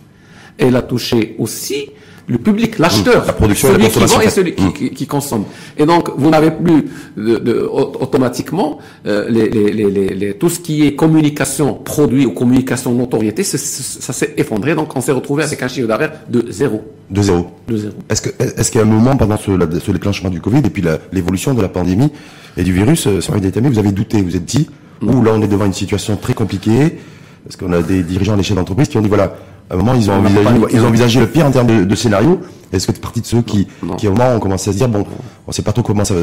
elle 0.58 0.76
a 0.76 0.82
touché 0.82 1.36
aussi 1.38 1.92
le 2.32 2.38
public, 2.38 2.80
l'acheteur, 2.80 3.26
la 3.26 3.34
production 3.34 3.68
et 3.70 3.72
la 3.72 3.78
celui 3.78 3.90
qui 3.90 4.00
consommation 4.00 4.20
vend 4.20 4.26
et 4.26 4.30
celui 4.30 4.56
qui, 4.56 4.74
qui- 4.74 4.90
qui 4.92 5.08
consomme. 5.08 5.44
Et 5.78 5.86
donc, 5.86 6.10
vous 6.18 6.30
n'avez 6.30 6.52
plus 6.52 6.86
de, 7.18 7.38
de- 7.38 7.60
au- 7.62 7.92
automatiquement 8.02 8.80
euh, 9.06 9.30
les, 9.30 9.50
les, 9.50 9.72
les, 9.72 9.90
les- 9.92 10.14
les- 10.16 10.34
tout 10.36 10.50
ce 10.50 10.60
qui 10.60 10.86
est 10.86 10.96
communication 10.96 11.74
produit 11.74 12.26
ou 12.26 12.32
communication 12.32 12.94
notoriété, 12.94 13.44
c'est- 13.44 13.58
ça 13.58 14.14
s'est 14.14 14.34
effondré. 14.38 14.76
Donc, 14.76 14.96
on 14.96 15.02
s'est 15.02 15.12
retrouvé 15.12 15.44
avec 15.44 15.62
un 15.62 15.68
chiffre 15.68 15.88
d'affaires 15.88 16.14
de 16.30 16.46
zéro, 16.50 16.82
de 17.10 17.22
zéro. 17.22 17.48
de 17.68 17.78
zéro. 17.78 17.94
Est-ce 18.10 18.22
que 18.22 18.30
est-ce 18.42 18.72
qu'il 18.72 18.80
y 18.80 18.84
a 18.84 18.88
un 18.88 18.90
moment 18.90 19.16
pendant 19.18 19.38
ce, 19.38 19.52
la- 19.52 19.80
ce 19.80 19.92
déclenchement 19.92 20.30
du 20.30 20.40
Covid 20.42 20.60
et 20.66 20.70
puis 20.70 20.84
l'évolution 21.12 21.54
de 21.54 21.62
la 21.62 21.70
pandémie 21.70 22.12
et 22.58 22.64
du 22.64 22.74
virus, 22.74 23.08
euh, 23.08 23.22
sans 23.22 23.38
Détamé, 23.38 23.70
vous 23.70 23.80
avez 23.80 23.92
douté, 23.92 24.22
vous 24.22 24.36
êtes 24.36 24.46
dit, 24.46 24.70
ouh 25.02 25.24
là 25.24 25.32
on 25.36 25.42
est 25.42 25.48
devant 25.48 25.66
une 25.66 25.74
situation 25.74 26.16
très 26.16 26.34
compliquée, 26.34 26.98
parce 27.44 27.56
qu'on 27.56 27.72
a 27.74 27.82
des 27.82 28.04
dirigeants 28.04 28.34
à 28.34 28.38
l'échelle 28.38 28.58
d'entreprise 28.58 28.88
qui 28.88 28.98
ont 28.98 29.02
dit 29.02 29.08
voilà, 29.08 29.36
à 29.72 29.76
un 29.76 29.78
moment 29.78 29.94
ils 29.94 30.12
ont 30.12 30.16
envisagé, 30.16 30.44
paniqué. 30.44 30.68
ils 30.76 30.82
ont 30.82 30.88
envisagé 30.88 31.20
le 31.22 31.28
pire 31.28 31.46
en 31.46 31.52
termes 31.52 31.68
de, 31.68 31.84
de 31.86 31.96
scénario. 31.96 32.42
Est-ce 32.74 32.88
que 32.88 32.92
tu 32.92 32.98
es 33.00 33.02
partie 33.02 33.22
de 33.22 33.26
ceux 33.26 33.42
qui, 33.42 33.68
Non. 33.84 33.96
qui 33.96 34.08
au 34.08 34.12
moment 34.12 34.36
ont 34.36 34.40
commencé 34.40 34.70
à 34.70 34.74
se 34.74 34.78
dire 34.78 34.88
bon, 34.90 35.06
on 35.48 35.52
sait 35.52 35.62
pas 35.62 35.72
trop 35.74 35.82
comment 35.84 36.06
ça, 36.06 36.14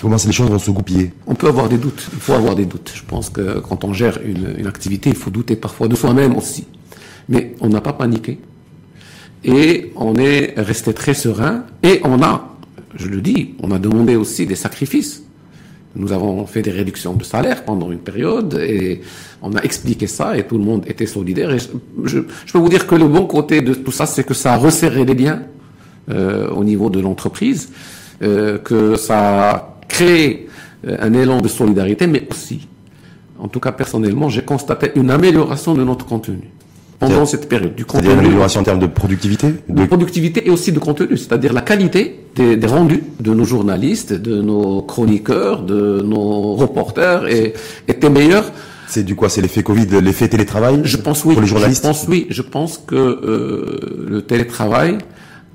comment 0.00 0.16
les 0.24 0.32
choses 0.32 0.50
vont 0.50 0.58
se 0.58 0.70
goupiller? 0.70 1.12
On 1.26 1.34
peut 1.34 1.48
avoir 1.48 1.68
des 1.68 1.78
doutes. 1.78 2.08
Il 2.12 2.20
faut 2.20 2.32
avoir 2.34 2.54
des 2.54 2.64
doutes. 2.64 2.92
Je 2.94 3.02
pense 3.04 3.28
que 3.30 3.58
quand 3.60 3.84
on 3.84 3.92
gère 3.92 4.18
une, 4.24 4.54
une 4.58 4.66
activité, 4.68 5.10
il 5.10 5.16
faut 5.16 5.30
douter 5.30 5.56
parfois 5.56 5.88
de 5.88 5.96
soi-même 5.96 6.36
aussi. 6.36 6.66
Mais 7.28 7.54
on 7.60 7.68
n'a 7.68 7.80
pas 7.80 7.92
paniqué. 7.92 8.38
Et 9.44 9.92
on 9.96 10.14
est 10.16 10.54
resté 10.56 10.92
très 10.94 11.14
serein. 11.14 11.64
Et 11.82 12.00
on 12.04 12.22
a, 12.22 12.56
je 12.96 13.08
le 13.08 13.20
dis, 13.20 13.54
on 13.62 13.70
a 13.72 13.78
demandé 13.78 14.14
aussi 14.16 14.46
des 14.46 14.56
sacrifices. 14.56 15.24
Nous 15.96 16.12
avons 16.12 16.44
fait 16.46 16.62
des 16.62 16.70
réductions 16.70 17.14
de 17.14 17.24
salaire 17.24 17.64
pendant 17.64 17.90
une 17.90 17.98
période 17.98 18.54
et 18.54 19.00
on 19.42 19.54
a 19.54 19.62
expliqué 19.62 20.06
ça 20.06 20.36
et 20.36 20.46
tout 20.46 20.58
le 20.58 20.64
monde 20.64 20.84
était 20.86 21.06
solidaire. 21.06 21.50
Je 22.04 22.20
peux 22.52 22.58
vous 22.58 22.68
dire 22.68 22.86
que 22.86 22.94
le 22.94 23.08
bon 23.08 23.26
côté 23.26 23.62
de 23.62 23.74
tout 23.74 23.92
ça, 23.92 24.04
c'est 24.04 24.24
que 24.24 24.34
ça 24.34 24.52
a 24.54 24.56
resserré 24.56 25.04
les 25.04 25.14
liens 25.14 25.42
euh, 26.10 26.50
au 26.50 26.64
niveau 26.64 26.90
de 26.90 27.00
l'entreprise, 27.00 27.70
euh, 28.22 28.58
que 28.58 28.96
ça 28.96 29.50
a 29.50 29.78
créé 29.88 30.48
euh, 30.86 30.96
un 31.00 31.14
élan 31.14 31.40
de 31.40 31.48
solidarité, 31.48 32.06
mais 32.06 32.26
aussi, 32.30 32.68
en 33.38 33.48
tout 33.48 33.60
cas 33.60 33.72
personnellement, 33.72 34.28
j'ai 34.28 34.42
constaté 34.42 34.92
une 34.96 35.10
amélioration 35.10 35.74
de 35.74 35.82
notre 35.82 36.04
contenu 36.04 36.40
pendant 36.98 37.26
cette 37.26 37.48
période. 37.48 37.74
Du 37.74 37.84
C'est-à-dire 37.88 38.10
une 38.10 38.16
contenu, 38.16 38.26
amélioration 38.26 38.60
en 38.60 38.64
termes 38.64 38.78
de 38.78 38.86
productivité, 38.86 39.48
de 39.68 39.82
de, 39.82 39.86
productivité 39.86 40.46
et 40.46 40.50
aussi 40.50 40.72
de 40.72 40.78
contenu, 40.78 41.16
c'est-à-dire 41.16 41.52
la 41.52 41.60
qualité 41.60 42.20
des, 42.34 42.56
des 42.56 42.66
rendus 42.66 43.02
de 43.20 43.34
nos 43.34 43.44
journalistes, 43.44 44.12
de 44.12 44.40
nos 44.40 44.82
chroniqueurs, 44.82 45.62
de 45.62 46.02
nos 46.02 46.54
reporters 46.54 47.26
et, 47.28 47.54
était 47.88 48.10
meilleure. 48.10 48.50
c'est 48.88 49.02
du 49.04 49.14
quoi, 49.14 49.28
c'est 49.28 49.42
l'effet 49.42 49.62
Covid, 49.62 49.86
l'effet 50.02 50.28
télétravail 50.28 50.80
Je 50.84 50.96
pense 50.96 51.24
oui. 51.24 51.34
pour 51.34 51.42
les 51.42 51.48
journalistes? 51.48 51.82
Je 51.82 51.88
pense 51.88 52.06
oui. 52.08 52.26
Je 52.30 52.42
pense 52.42 52.78
que 52.78 52.94
euh, 52.96 54.06
le 54.08 54.22
télétravail 54.22 54.98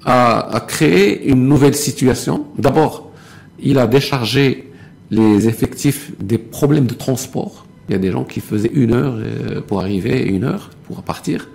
a, 0.06 0.56
a 0.56 0.60
créé 0.62 1.28
une 1.28 1.48
nouvelle 1.48 1.76
situation. 1.76 2.46
D'abord, 2.58 3.12
il 3.60 3.78
a 3.78 3.88
déchargé 3.88 4.72
les 5.12 5.48
effectifs 5.48 6.12
des 6.20 6.38
problèmes 6.38 6.86
de 6.86 6.94
transport. 6.94 7.66
Il 7.92 7.96
y 7.96 7.98
a 7.98 8.00
des 8.00 8.12
gens 8.12 8.24
qui 8.24 8.40
faisaient 8.40 8.72
une 8.74 8.94
heure 8.94 9.16
euh, 9.18 9.60
pour 9.60 9.82
arriver, 9.82 10.24
une 10.24 10.46
heure 10.46 10.70
pour 10.88 11.04
partir. 11.04 11.50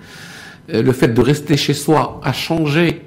Euh, 0.69 0.83
Le 0.83 0.93
fait 0.93 1.09
de 1.09 1.21
rester 1.23 1.57
chez 1.57 1.73
soi 1.73 2.21
a 2.23 2.35
changé 2.35 3.01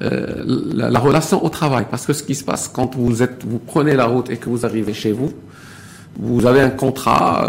euh, 0.00 0.42
la, 0.74 0.90
la 0.90 0.98
relation 0.98 1.44
au 1.44 1.48
travail. 1.48 1.86
Parce 1.88 2.06
que 2.06 2.12
ce 2.12 2.24
qui 2.24 2.34
se 2.34 2.42
passe 2.42 2.66
quand 2.66 2.96
vous 2.96 3.22
êtes, 3.22 3.44
vous 3.46 3.60
prenez 3.60 3.94
la 3.94 4.06
route 4.06 4.30
et 4.30 4.36
que 4.36 4.48
vous 4.48 4.66
arrivez 4.66 4.94
chez 4.94 5.12
vous, 5.12 5.32
vous 6.18 6.44
avez 6.44 6.60
un 6.60 6.70
contrat, 6.70 7.48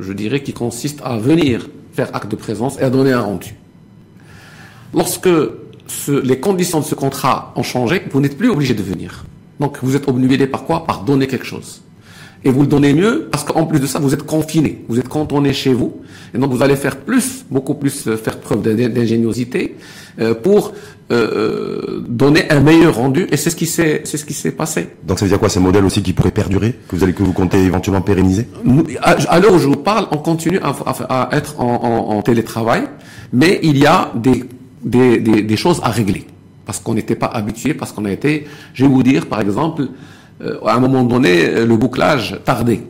je 0.00 0.12
dirais, 0.14 0.42
qui 0.42 0.54
consiste 0.54 1.00
à 1.04 1.18
venir 1.18 1.68
faire 1.92 2.08
acte 2.16 2.30
de 2.30 2.36
présence 2.36 2.78
et 2.80 2.82
à 2.82 2.88
donner 2.88 3.12
un 3.12 3.20
rendu. 3.20 3.54
lorsque 4.94 5.28
les 6.08 6.40
conditions 6.40 6.80
de 6.80 6.86
ce 6.86 6.94
contrat 6.94 7.52
ont 7.56 7.62
changé, 7.62 8.02
vous 8.10 8.20
n'êtes 8.22 8.38
plus 8.38 8.48
obligé 8.48 8.72
de 8.72 8.82
venir. 8.82 9.26
Donc 9.60 9.78
vous 9.82 9.96
êtes 9.96 10.08
obnubilé 10.08 10.46
par 10.46 10.64
quoi? 10.64 10.86
Par 10.86 11.02
donner 11.02 11.26
quelque 11.26 11.44
chose. 11.44 11.82
Et 12.44 12.50
vous 12.50 12.62
le 12.62 12.66
donnez 12.66 12.94
mieux 12.94 13.28
parce 13.30 13.44
qu'en 13.44 13.66
plus 13.66 13.80
de 13.80 13.86
ça, 13.86 13.98
vous 13.98 14.14
êtes 14.14 14.22
confiné, 14.22 14.84
vous 14.88 14.98
êtes 14.98 15.08
cantonné 15.08 15.52
chez 15.52 15.74
vous. 15.74 16.00
Et 16.34 16.38
donc 16.38 16.50
vous 16.52 16.62
allez 16.62 16.76
faire 16.76 16.96
plus, 16.96 17.44
beaucoup 17.50 17.74
plus 17.74 18.06
euh, 18.06 18.16
faire 18.16 18.38
preuve 18.38 18.62
d'ingéniosité 18.62 19.76
euh, 20.20 20.34
pour 20.34 20.72
euh, 21.10 22.02
donner 22.08 22.50
un 22.50 22.60
meilleur 22.60 22.94
rendu. 22.94 23.26
Et 23.30 23.36
c'est 23.36 23.50
ce 23.50 23.56
qui 23.56 23.66
s'est, 23.66 24.02
c'est 24.04 24.16
ce 24.16 24.24
qui 24.24 24.32
s'est 24.32 24.52
passé. 24.52 24.88
Donc 25.06 25.18
ça 25.18 25.26
veut 25.26 25.28
dire 25.28 25.38
quoi 25.38 25.50
C'est 25.50 25.58
un 25.58 25.62
modèle 25.62 25.84
aussi 25.84 26.02
qui 26.02 26.14
pourrait 26.14 26.30
perdurer, 26.30 26.76
que 26.88 26.96
vous 26.96 27.04
allez 27.04 27.12
que 27.12 27.22
vous 27.22 27.34
comptez 27.34 27.58
éventuellement 27.58 28.00
pérenniser? 28.00 28.46
À, 29.02 29.38
l'heure 29.38 29.54
où 29.54 29.58
je 29.58 29.66
vous 29.66 29.76
parle, 29.76 30.06
on 30.10 30.18
continue 30.18 30.60
à, 30.60 30.74
à, 31.08 31.36
être 31.36 31.60
en, 31.60 31.66
en, 31.66 32.16
en, 32.16 32.22
télétravail, 32.22 32.84
mais 33.34 33.60
il 33.62 33.76
y 33.76 33.86
a 33.86 34.12
des, 34.14 34.44
des, 34.82 35.18
des, 35.18 35.42
des 35.42 35.56
choses 35.56 35.80
à 35.82 35.90
régler 35.90 36.26
parce 36.70 36.78
qu'on 36.78 36.94
n'était 36.94 37.16
pas 37.16 37.26
habitué, 37.26 37.74
parce 37.74 37.90
qu'on 37.90 38.04
a 38.04 38.12
été, 38.12 38.46
je 38.74 38.84
vais 38.84 38.88
vous 38.88 39.02
dire, 39.02 39.26
par 39.26 39.40
exemple, 39.40 39.88
euh, 40.42 40.58
à 40.64 40.74
un 40.74 40.80
moment 40.80 41.04
donné, 41.04 41.64
le 41.64 41.76
bouclage 41.76 42.38
tardait. 42.44 42.82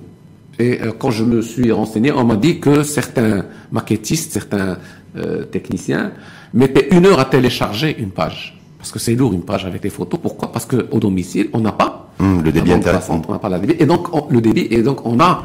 Et 0.58 0.80
euh, 0.80 0.92
quand 0.96 1.10
je 1.10 1.24
me 1.24 1.42
suis 1.42 1.72
renseigné, 1.72 2.12
on 2.12 2.24
m'a 2.24 2.36
dit 2.36 2.60
que 2.60 2.82
certains 2.82 3.46
maquettistes, 3.72 4.32
certains 4.32 4.78
euh, 5.16 5.44
techniciens 5.44 6.12
mettaient 6.54 6.88
une 6.92 7.06
heure 7.06 7.18
à 7.18 7.24
télécharger 7.24 7.96
une 7.98 8.10
page. 8.10 8.56
Parce 8.78 8.92
que 8.92 8.98
c'est 8.98 9.14
lourd 9.14 9.32
une 9.32 9.42
page 9.42 9.66
avec 9.66 9.82
des 9.82 9.90
photos. 9.90 10.18
Pourquoi? 10.22 10.52
Parce 10.52 10.64
qu'au 10.64 10.98
domicile, 10.98 11.48
on 11.52 11.60
n'a 11.60 11.72
pas 11.72 12.12
hum, 12.18 12.42
le 12.42 12.52
débit 12.52 12.72
internet. 12.72 13.02
On 13.10 13.32
n'a 13.32 13.38
pas 13.38 13.48
la 13.48 13.58
débit. 13.58 13.76
Et 13.78 13.84
donc 13.84 14.08
le 14.30 14.40
débit. 14.40 14.68
Et 14.70 14.82
donc 14.82 15.04
on 15.04 15.20
a 15.20 15.44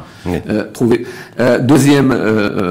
trouvé. 0.72 1.04
deuxième 1.60 2.16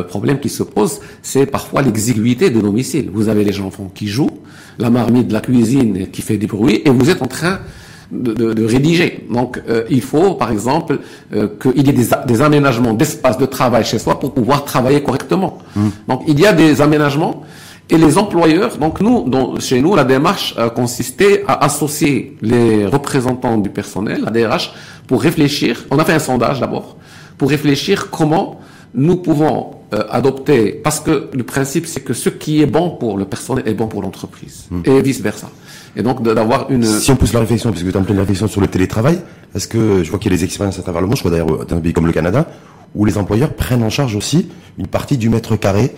problème 0.08 0.40
qui 0.40 0.50
se 0.50 0.64
pose, 0.64 1.02
c'est 1.22 1.46
parfois 1.46 1.84
l'exiguïté 1.84 2.50
de 2.50 2.60
domicile. 2.60 3.12
Vous 3.14 3.30
avez 3.30 3.44
les 3.44 3.60
enfants 3.60 3.92
qui 3.94 4.08
jouent, 4.08 4.40
la 4.80 4.90
marmite 4.90 5.28
de 5.28 5.34
la 5.34 5.42
cuisine 5.42 6.08
qui 6.10 6.24
fait 6.24 6.38
du 6.38 6.48
bruit, 6.48 6.82
et 6.84 6.90
vous 6.90 7.12
êtes 7.12 7.22
en 7.22 7.28
train 7.28 7.60
de, 8.24 8.54
de, 8.54 8.66
rédiger. 8.66 9.26
Donc, 9.30 9.62
euh, 9.70 9.84
il 9.90 10.02
faut, 10.02 10.34
par 10.36 10.52
exemple, 10.52 11.00
euh, 11.34 11.48
qu'il 11.62 11.86
y 11.86 11.90
ait 11.90 11.94
des, 11.94 12.08
des 12.28 12.42
aménagements 12.42 12.94
d'espace 12.94 13.38
de 13.38 13.46
travail 13.46 13.84
chez 13.84 14.00
soi 14.00 14.20
pour 14.20 14.34
pouvoir 14.34 14.66
travailler 14.66 15.02
correctement. 15.04 15.60
Mmh. 15.76 15.88
Donc, 16.08 16.24
il 16.28 16.40
y 16.40 16.46
a 16.46 16.54
des 16.54 16.82
aménagements. 16.82 17.44
Et 17.88 18.00
les 18.00 18.18
employeurs, 18.18 18.78
donc 18.78 19.00
nous, 19.00 19.60
chez 19.60 19.80
nous, 19.80 19.96
la 19.96 20.04
démarche 20.04 20.56
a 20.58 20.72
consisté 20.72 21.44
à 21.48 21.64
associer 21.66 22.36
les 22.42 22.88
représentants 22.88 23.60
du 23.60 23.70
personnel, 23.70 24.22
la 24.24 24.32
DRH, 24.32 24.74
pour 25.06 25.22
réfléchir. 25.22 25.86
On 25.92 26.00
a 26.00 26.04
fait 26.04 26.14
un 26.14 26.20
sondage 26.20 26.60
d'abord 26.60 26.98
pour 27.38 27.50
réfléchir 27.50 28.10
comment 28.10 28.60
nous 28.96 29.18
pouvons 29.18 29.72
euh, 29.94 30.04
adopter, 30.10 30.72
parce 30.72 31.00
que 31.00 31.30
le 31.32 31.44
principe 31.44 31.86
c'est 31.86 32.00
que 32.00 32.14
ce 32.14 32.30
qui 32.30 32.62
est 32.62 32.66
bon 32.66 32.92
pour 32.92 33.18
le 33.18 33.26
personnel 33.26 33.68
est 33.68 33.74
bon 33.74 33.88
pour 33.88 34.02
l'entreprise, 34.02 34.66
mmh. 34.72 34.82
et 34.86 35.02
vice 35.02 35.22
versa 35.22 35.50
et 35.96 36.04
donc 36.04 36.22
d'avoir 36.22 36.70
une... 36.72 36.84
Si 36.84 37.12
on 37.12 37.16
pousse 37.16 37.34
la 37.34 37.40
réflexion, 37.40 37.72
puisque 37.72 37.92
tu 37.92 37.98
as 37.98 38.02
plein 38.02 38.16
de 38.16 38.20
réflexion 38.20 38.48
sur 38.48 38.62
le 38.62 38.68
télétravail, 38.68 39.20
est-ce 39.54 39.68
que 39.68 40.04
je 40.04 40.10
vois 40.10 40.20
qu'il 40.20 40.32
y 40.32 40.36
a 40.36 40.38
des 40.38 40.44
expériences 40.44 40.80
à 40.80 40.82
travers 40.82 41.02
le 41.02 41.08
monde, 41.08 41.16
je 41.16 41.22
crois 41.22 41.32
d'ailleurs 41.32 41.66
dans 41.66 41.78
un 41.78 41.80
pays 41.80 41.94
comme 41.94 42.08
le 42.08 42.14
Canada, 42.14 42.48
où 42.94 43.06
les 43.06 43.18
employeurs 43.18 43.54
prennent 43.54 43.84
en 43.84 43.90
charge 43.90 44.16
aussi 44.16 44.50
une 44.78 44.88
partie 44.88 45.18
du 45.18 45.30
mètre 45.30 45.56
carré 45.56 45.94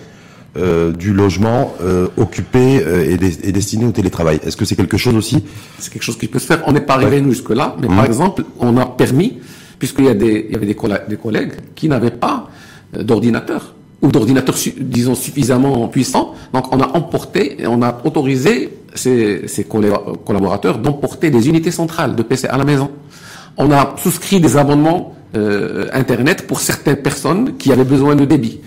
euh, 0.58 0.92
du 0.92 1.14
logement 1.14 1.74
euh, 1.82 2.08
occupé 2.18 2.82
euh, 2.82 3.06
et, 3.06 3.48
et, 3.48 3.52
destiné 3.52 3.86
au 3.86 3.92
télétravail. 3.92 4.40
Est-ce 4.44 4.58
que 4.58 4.66
c'est 4.66 4.76
quelque 4.76 4.98
chose 4.98 5.16
aussi 5.16 5.44
C'est 5.78 5.92
quelque 5.92 6.04
chose 6.04 6.18
qui 6.18 6.28
peut 6.28 6.40
se 6.40 6.48
faire. 6.48 6.64
On 6.66 6.72
n'est 6.72 6.82
pas 6.82 6.96
arrivé 6.96 7.22
nous 7.22 7.32
jusque-là, 7.32 7.76
mais 7.80 7.88
par 7.88 8.06
exemple, 8.06 8.44
on 8.60 8.76
a 8.78 8.86
permis, 8.86 9.38
puisqu'il 9.78 10.06
y, 10.06 10.10
a 10.10 10.16
des, 10.16 10.46
il 10.48 10.54
y 10.54 10.56
avait 10.56 10.66
des, 10.66 10.76
des 11.10 11.18
collègues 11.18 11.54
qui 11.76 11.90
n'avaient 11.90 12.12
pas 12.12 12.50
euh, 12.96 13.04
d'ordinateur 13.04 13.76
ou 14.02 14.10
d'ordinateur, 14.10 14.56
disons, 14.80 15.16
suffisamment 15.16 15.88
puissant. 15.88 16.34
Donc, 16.54 16.74
on 16.74 16.80
a 16.80 16.96
emporté 16.96 17.62
et 17.62 17.68
on 17.68 17.82
a 17.82 18.02
autorisé 18.04 18.70
ces, 18.98 19.48
ces 19.48 19.64
collaborateurs 19.64 20.80
d'emporter 20.80 21.30
des 21.30 21.48
unités 21.48 21.72
centrales 21.72 22.16
de 22.16 22.24
PC 22.24 22.48
à 22.48 22.58
la 22.58 22.64
maison. 22.64 22.92
On 23.58 23.72
a 23.72 23.96
souscrit 23.98 24.40
des 24.40 24.58
abonnements 24.58 25.16
euh, 25.36 25.88
Internet 25.94 26.48
pour 26.48 26.60
certaines 26.60 26.98
personnes 26.98 27.58
qui 27.58 27.72
avaient 27.72 27.84
besoin 27.84 28.16
de 28.16 28.26
débit. 28.26 28.62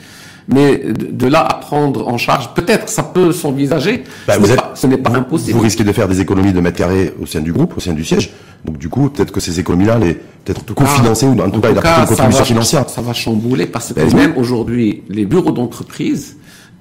Mais 0.52 0.78
de, 0.78 1.26
là 1.26 1.40
à 1.40 1.54
prendre 1.54 2.08
en 2.08 2.18
charge, 2.18 2.54
peut-être 2.54 2.88
ça 2.88 3.04
peut 3.04 3.30
s'envisager, 3.30 4.02
bah, 4.26 4.34
ce 4.74 4.86
n'est 4.86 4.98
pas, 4.98 5.10
impossible. 5.10 5.52
Vous 5.52 5.62
risquez 5.62 5.84
de 5.84 5.92
faire 5.92 6.08
des 6.08 6.20
économies 6.20 6.52
de 6.52 6.60
mètres 6.60 6.76
carrés 6.76 7.14
au 7.22 7.26
sein 7.26 7.40
du 7.40 7.52
groupe, 7.52 7.76
au 7.76 7.80
sein 7.80 7.92
du 7.92 8.04
siège. 8.04 8.32
Donc 8.64 8.78
du 8.78 8.88
coup, 8.88 9.08
peut-être 9.10 9.30
que 9.32 9.40
ces 9.40 9.60
économies-là, 9.60 9.98
les 9.98 10.14
peut-être 10.44 10.74
cofinancées 10.74 11.26
ou 11.26 11.40
en 11.40 11.50
tout 11.50 11.60
cas, 11.60 11.70
une 11.70 12.06
contribution 12.06 12.44
financière. 12.44 12.88
Ça 12.88 13.00
va 13.00 13.12
chambouler 13.12 13.66
parce 13.66 13.92
que 13.92 14.14
même 14.14 14.34
aujourd'hui, 14.36 15.04
les 15.08 15.24
bureaux 15.24 15.52
d'entreprise 15.52 16.36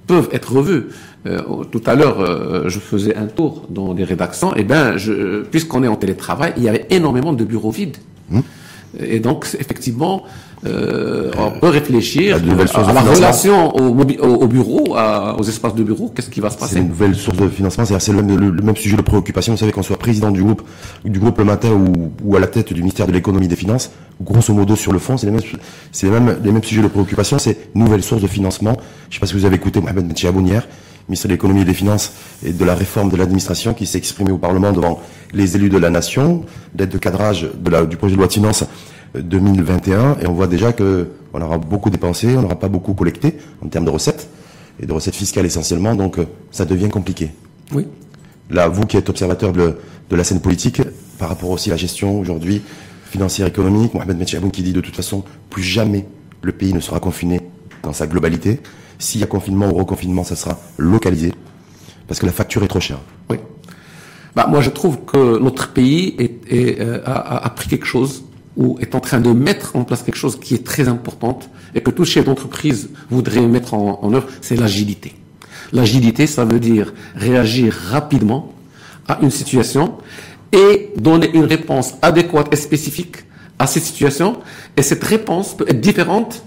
peuvent 0.08 0.30
être 0.32 0.52
revus. 0.52 0.86
Euh, 1.26 1.42
tout 1.70 1.82
à 1.86 1.96
l'heure, 1.96 2.22
euh, 2.22 2.70
je 2.70 2.80
faisais 2.80 3.16
un 3.16 3.26
tour 3.26 3.68
dans 3.70 3.94
les 3.94 4.04
rédactions. 4.04 4.56
Et 4.56 4.62
eh 4.62 4.64
ben, 4.64 4.96
puisqu'on 5.52 5.84
est 5.84 5.88
en 5.88 5.96
télétravail, 5.96 6.54
il 6.58 6.64
y 6.64 6.70
avait 6.70 6.86
énormément 6.90 7.34
de 7.34 7.44
bureaux 7.44 7.72
vides. 7.72 7.98
Hum. 8.34 8.42
Et 9.00 9.20
donc, 9.20 9.48
effectivement, 9.60 10.24
euh, 10.66 11.32
on 11.38 11.60
peut 11.60 11.68
réfléchir 11.68 12.38
à, 12.38 12.94
la 12.94 13.02
relation 13.02 13.76
au, 13.76 14.48
bureau, 14.48 14.96
aux 15.38 15.44
espaces 15.44 15.76
de 15.76 15.84
bureau, 15.84 16.12
qu'est-ce 16.14 16.30
qui 16.30 16.40
va 16.40 16.50
se 16.50 16.58
passer 16.58 16.74
C'est 16.74 16.80
une 16.80 16.90
nouvelle 16.90 17.16
source 17.16 17.38
de 17.38 17.48
financement, 17.48 17.86
c'est 17.86 18.12
le, 18.12 18.22
même 18.24 18.76
sujet 18.76 18.98
de 18.98 19.02
préoccupation. 19.02 19.54
Vous 19.54 19.60
savez, 19.60 19.72
qu'on 19.72 19.84
soit 19.84 19.98
président 19.98 20.32
du 20.32 20.44
groupe, 20.44 20.64
du 21.06 21.20
groupe 21.20 21.38
le 21.38 21.46
matin 21.46 21.70
ou, 22.24 22.36
à 22.36 22.40
la 22.40 22.48
tête 22.48 22.74
du 22.74 22.82
ministère 22.82 23.06
de 23.06 23.12
l'économie 23.12 23.46
et 23.46 23.50
des 23.50 23.56
finances, 23.56 23.92
grosso 24.20 24.54
modo 24.54 24.76
sur 24.76 24.92
le 24.92 25.00
fond, 25.00 25.18
c'est 25.18 25.28
les 25.28 25.34
mêmes, 25.34 25.42
c'est 25.92 26.08
les 26.08 26.20
mêmes, 26.20 26.38
les 26.44 26.52
mêmes 26.52 26.64
sujets 26.64 26.82
de 26.82 26.88
préoccupation, 26.88 27.38
c'est 27.38 27.70
nouvelle 27.76 28.02
source 28.02 28.22
de 28.22 28.28
financement. 28.28 28.76
Je 29.10 29.10
ne 29.10 29.14
sais 29.14 29.20
pas 29.20 29.28
si 29.28 29.34
vous 29.36 29.46
avez 29.46 29.56
écouté 29.56 29.80
Mohamed 29.80 30.08
Metchiabounière, 30.08 30.68
ministre 31.10 31.28
de 31.28 31.34
l'économie 31.34 31.62
et 31.62 31.66
des 31.66 31.74
finances 31.74 32.14
et 32.46 32.54
de 32.54 32.66
la 32.66 32.76
réforme 32.76 33.10
de 33.10 33.18
l'administration 33.18 33.74
qui 33.74 33.86
s'est 33.86 33.98
exprimé 33.98 34.32
au 34.32 34.38
Parlement 34.38 34.72
devant 34.72 35.02
les 35.34 35.56
élus 35.56 35.70
de 35.70 35.78
la 35.78 35.90
nation, 35.90 36.46
d'aide 36.74 36.90
de 36.90 36.98
cadrage 36.98 37.50
de 37.54 37.70
la, 37.70 37.86
du 37.86 37.98
projet 37.98 38.14
de 38.14 38.20
loi 38.20 38.28
de 38.28 38.34
finances 38.34 38.64
2021 39.16 40.18
et 40.22 40.28
on 40.28 40.34
voit 40.34 40.48
déjà 40.48 40.72
que 40.72 41.10
on 41.34 41.42
aura 41.42 41.58
beaucoup 41.58 41.90
dépensé, 41.90 42.36
on 42.38 42.42
n'aura 42.42 42.58
pas 42.58 42.70
beaucoup 42.70 42.94
collecté 42.94 43.38
en 43.64 43.68
termes 43.68 43.86
de 43.86 43.90
recettes 43.90 44.30
et 44.82 44.86
de 44.86 44.94
recettes 44.94 45.16
fiscales 45.16 45.46
essentiellement, 45.46 45.96
donc 45.96 46.20
euh, 46.20 46.26
ça 46.52 46.66
devient 46.66 46.90
compliqué. 46.90 47.32
Oui. 47.74 47.86
Là, 48.50 48.68
vous 48.68 48.86
qui 48.86 48.98
êtes 48.98 49.10
observateur 49.10 49.52
de, 49.52 49.78
de 50.10 50.16
la 50.16 50.24
scène 50.24 50.40
politique, 50.40 50.82
par 51.20 51.30
rapport 51.30 51.50
aussi 51.50 51.70
à 51.70 51.74
la 51.74 51.78
gestion 51.78 52.20
aujourd'hui 52.20 52.62
financière 53.10 53.48
économique, 53.48 53.94
Mohamed 53.94 54.18
Metchaboun 54.18 54.52
qui 54.52 54.64
dit 54.64 54.74
de 54.74 54.82
toute 54.82 54.96
façon 54.96 55.24
plus 55.50 55.64
jamais 55.64 56.06
le 56.42 56.52
pays 56.52 56.74
ne 56.74 56.80
sera 56.80 57.00
confiné 57.00 57.42
dans 57.84 57.94
sa 57.94 58.08
globalité. 58.08 58.60
S'il 59.00 59.22
y 59.22 59.24
a 59.24 59.28
confinement 59.28 59.70
ou 59.70 59.74
reconfinement, 59.74 60.24
ça 60.24 60.36
sera 60.36 60.60
localisé 60.78 61.34
parce 62.08 62.20
que 62.20 62.26
la 62.26 62.32
facture 62.32 62.64
est 62.64 62.68
trop 62.68 62.80
chère. 62.80 63.00
Oui. 63.30 63.38
Bah, 64.36 64.48
moi, 64.48 64.62
je 64.62 64.70
trouve 64.70 65.06
que 65.06 65.40
notre 65.40 65.72
pays 65.72 66.16
euh, 66.52 67.02
a, 67.06 67.46
a, 67.46 67.50
pris 67.52 67.68
quelque 67.70 67.86
chose 67.86 68.24
ou 68.58 68.78
est 68.82 68.96
en 68.96 69.00
train 69.00 69.20
de 69.20 69.32
mettre 69.32 69.76
en 69.76 69.84
place 69.84 70.04
quelque 70.04 70.18
chose 70.18 70.38
qui 70.40 70.56
est 70.56 70.66
très 70.66 70.88
importante 70.88 71.50
et 71.76 71.82
que 71.82 71.92
tout 71.92 72.04
chef 72.04 72.26
d'entreprise 72.26 72.90
voudrait 73.10 73.42
mettre 73.42 73.74
en, 73.74 74.14
œuvre, 74.14 74.28
c'est 74.42 74.56
l'agilité. 74.56 75.14
L'agilité, 75.72 76.28
ça 76.28 76.46
veut 76.46 76.60
dire 76.60 76.94
réagir 77.16 77.74
rapidement 77.74 78.54
à 79.08 79.20
une 79.22 79.30
situation 79.30 79.98
et 80.52 80.92
donner 80.98 81.30
une 81.34 81.46
réponse 81.46 81.94
adéquate 82.02 82.52
et 82.52 82.56
spécifique 82.56 83.18
à 83.60 83.68
cette 83.68 83.84
situation. 83.84 84.38
Et 84.76 84.82
cette 84.82 85.04
réponse 85.04 85.56
peut 85.56 85.66
être 85.68 85.80
différente 85.80 86.44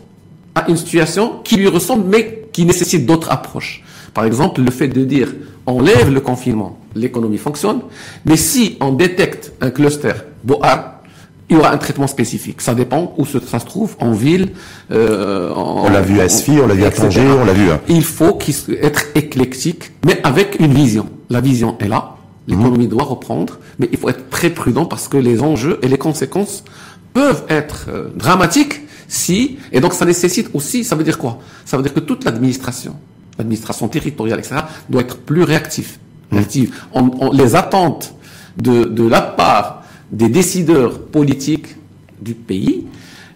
à 0.54 0.68
une 0.68 0.76
situation 0.76 1.40
qui 1.44 1.56
lui 1.56 1.68
ressemble, 1.68 2.04
mais 2.09 2.41
qui 2.52 2.64
nécessite 2.64 3.06
d'autres 3.06 3.30
approches. 3.30 3.82
Par 4.14 4.25
exemple, 4.25 4.61
le 4.61 4.71
fait 4.71 4.88
de 4.88 5.04
dire 5.04 5.32
on 5.66 5.80
lève 5.80 6.12
le 6.12 6.21
confinement, 6.21 6.78
l'économie 6.94 7.38
fonctionne, 7.38 7.80
mais 8.25 8.37
si 8.37 8.76
on 8.80 8.92
détecte 8.92 9.52
un 9.61 9.71
cluster 9.71 10.12
Boar, 10.44 11.02
il 11.49 11.56
y 11.56 11.59
aura 11.59 11.73
un 11.73 11.76
traitement 11.76 12.06
spécifique. 12.06 12.61
Ça 12.61 12.75
dépend 12.75 13.14
où 13.18 13.26
ça 13.26 13.59
se 13.59 13.66
trouve, 13.66 13.94
en 14.00 14.12
ville. 14.12 14.50
Euh, 14.90 15.52
on 15.54 15.90
l'a 15.90 16.00
vu 16.00 16.18
à 16.21 16.28
SFI, 16.28 16.52
on 16.62 16.66
l'a 16.66 16.75
vu 16.75 16.85
à 16.85 16.90
Tanger, 16.90 17.28
on 17.28 17.44
l'a 17.44 17.52
vu. 17.52 17.71
Hein. 17.71 17.80
Il 17.88 18.04
faut 18.04 18.38
être 18.80 19.04
éclectique, 19.14 19.92
mais 20.06 20.18
avec 20.25 20.59
une 20.61 20.73
vision. 20.73 21.06
La 21.28 21.40
vision 21.40 21.76
est 21.78 21.88
là, 21.88 22.16
l'économie 22.49 22.88
doit 22.88 23.04
reprendre, 23.04 23.59
mais 23.78 23.88
il 23.92 23.99
faut 23.99 24.09
être 24.09 24.30
très 24.30 24.50
prudent 24.50 24.87
parce 24.87 25.09
que 25.09 25.16
les 25.16 25.42
enjeux 25.42 25.78
et 25.82 25.88
les 25.88 25.99
conséquences 25.99 26.64
peuvent 27.12 27.44
être 27.49 27.87
euh, 27.88 28.09
dramatiques 28.16 28.81
si, 29.12 29.59
et 29.71 29.81
donc 29.81 29.92
ça 29.92 30.07
nécessite 30.07 30.49
aussi, 30.54 30.85
ça 30.85 30.97
veut 30.97 31.04
dire 31.04 31.19
quoi? 31.19 31.38
Ça 31.66 31.76
veut 31.76 31.83
dire 31.83 31.92
que 31.92 32.00
toute 32.00 32.25
l'administration, 32.25 32.97
l'administration 33.37 33.87
territoriale, 33.87 34.38
etc., 34.38 34.62
doit 34.88 35.02
être 35.02 35.19
plus 35.19 35.42
réactive. 35.42 35.99
Réactive. 36.31 36.75
On, 36.95 37.31
les 37.31 37.54
attentes 37.54 38.14
de, 38.57 38.85
de 38.85 39.07
la 39.07 39.21
part 39.21 39.83
des 40.11 40.31
décideurs 40.31 40.99
politiques 40.99 41.76
du 42.23 42.33
pays 42.33 42.87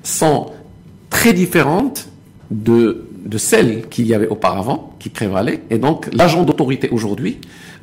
sont 0.03 0.53
très 1.11 1.35
différentes 1.35 2.09
de, 2.51 3.05
de 3.27 3.37
celles 3.37 3.87
qu'il 3.91 4.07
y 4.07 4.15
avait 4.15 4.29
auparavant, 4.29 4.95
qui 4.99 5.11
prévalaient. 5.11 5.63
Et 5.69 5.77
donc, 5.77 6.09
l'agent 6.15 6.45
d'autorité 6.45 6.89
aujourd'hui 6.89 7.37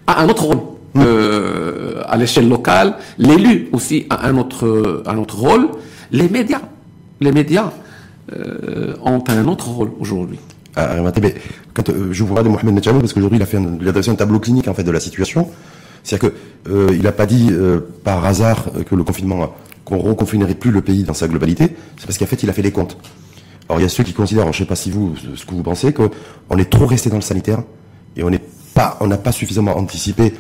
a 0.08 0.20
un 0.24 0.30
autre 0.30 0.46
rôle. 0.46 0.62
Mmh. 0.96 1.02
Euh, 1.06 2.02
à 2.08 2.18
l'échelle 2.18 2.50
locale, 2.50 2.96
l'élu 3.20 3.70
aussi 3.72 4.08
a 4.10 4.28
un 4.28 4.36
autre, 4.40 5.04
un 5.06 5.18
autre 5.20 5.38
rôle. 5.38 5.70
Les 6.12 6.28
médias, 6.28 6.62
les 7.22 7.32
médias 7.32 7.72
euh, 8.32 8.96
ont 9.04 9.24
un 9.28 9.48
autre 9.48 9.70
rôle 9.70 9.92
aujourd'hui. 10.00 10.40
Ah, 10.76 10.96
quand 11.74 11.90
euh, 11.90 12.12
je 12.12 12.24
vous 12.24 12.34
parle 12.34 12.48
de 12.48 12.52
Mohamed 12.52 12.74
Netchabou, 12.74 13.00
parce 13.00 13.14
qu'aujourd'hui 13.14 13.38
il 13.38 13.44
a 13.44 13.46
fait 13.46 13.58
un, 13.58 13.78
il 13.80 13.88
a 13.88 13.92
dressé 13.92 14.10
un 14.10 14.16
tableau 14.16 14.40
clinique 14.40 14.68
en 14.68 14.74
fait 14.74 14.84
de 14.84 14.92
la 14.92 15.00
situation, 15.00 15.50
c'est-à-dire 16.04 16.32
que 16.32 16.70
euh, 16.70 16.90
il 16.94 17.04
n'a 17.04 17.12
pas 17.12 17.28
dit 17.28 17.50
euh, 17.52 17.80
par 18.04 18.26
hasard 18.26 18.66
que 18.90 18.96
le 18.96 19.04
confinement, 19.04 19.54
qu'on 19.86 20.00
reconfinerait 20.00 20.56
plus 20.56 20.72
le 20.72 20.82
pays 20.82 21.04
dans 21.04 21.14
sa 21.14 21.28
globalité, 21.28 21.76
c'est 21.98 22.08
parce 22.08 22.18
qu'en 22.18 22.26
fait 22.26 22.42
il 22.42 22.50
a 22.50 22.54
fait 22.54 22.64
les 22.64 22.72
comptes. 22.72 22.98
Alors 23.70 23.80
il 23.80 23.84
y 23.84 23.86
a 23.86 23.90
ceux 23.90 24.04
qui 24.04 24.14
considèrent, 24.14 24.46
je 24.46 24.50
ne 24.50 24.64
sais 24.64 24.66
pas 24.66 24.76
si 24.76 24.90
vous, 24.90 25.16
ce 25.36 25.46
que 25.46 25.54
vous 25.54 25.64
pensez, 25.64 25.94
qu'on 25.94 26.58
est 26.58 26.70
trop 26.70 26.88
resté 26.88 27.10
dans 27.10 27.18
le 27.18 27.22
sanitaire 27.22 27.62
et 28.16 28.24
on 28.24 28.32
on 29.00 29.08
n'a 29.08 29.18
pas 29.18 29.32
suffisamment 29.32 29.78
anticipé 29.78 30.34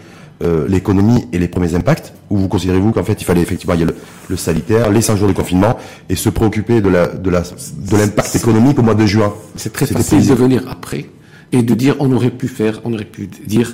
euh, 0.43 0.67
l'économie 0.67 1.25
et 1.31 1.39
les 1.39 1.47
premiers 1.47 1.73
impacts 1.75 2.13
Ou 2.29 2.37
vous 2.37 2.47
considérez-vous 2.47 2.91
qu'en 2.91 3.03
fait 3.03 3.21
il 3.21 3.25
fallait 3.25 3.41
effectivement 3.41 3.75
il 3.75 3.81
y 3.81 3.83
a 3.83 3.87
le, 4.29 4.37
sanitaire, 4.37 4.91
les 4.91 5.01
100 5.01 5.15
jours 5.15 5.27
de 5.27 5.33
confinement 5.33 5.77
et 6.09 6.15
se 6.15 6.29
préoccuper 6.29 6.81
de 6.81 6.89
la 6.89 7.07
de 7.07 7.29
la 7.29 7.41
de 7.41 7.97
l'impact 7.97 8.35
économique 8.35 8.79
au 8.79 8.81
mois 8.81 8.95
de 8.95 9.05
juin? 9.05 9.33
C'est 9.55 9.73
très 9.73 9.85
facile 9.85 10.25
de 10.27 10.33
venir 10.33 10.63
après 10.69 11.05
et 11.51 11.63
de 11.63 11.73
dire 11.73 11.95
on 11.99 12.11
aurait 12.11 12.31
pu 12.31 12.47
faire, 12.47 12.81
on 12.83 12.93
aurait 12.93 13.05
pu 13.05 13.27
dire 13.27 13.73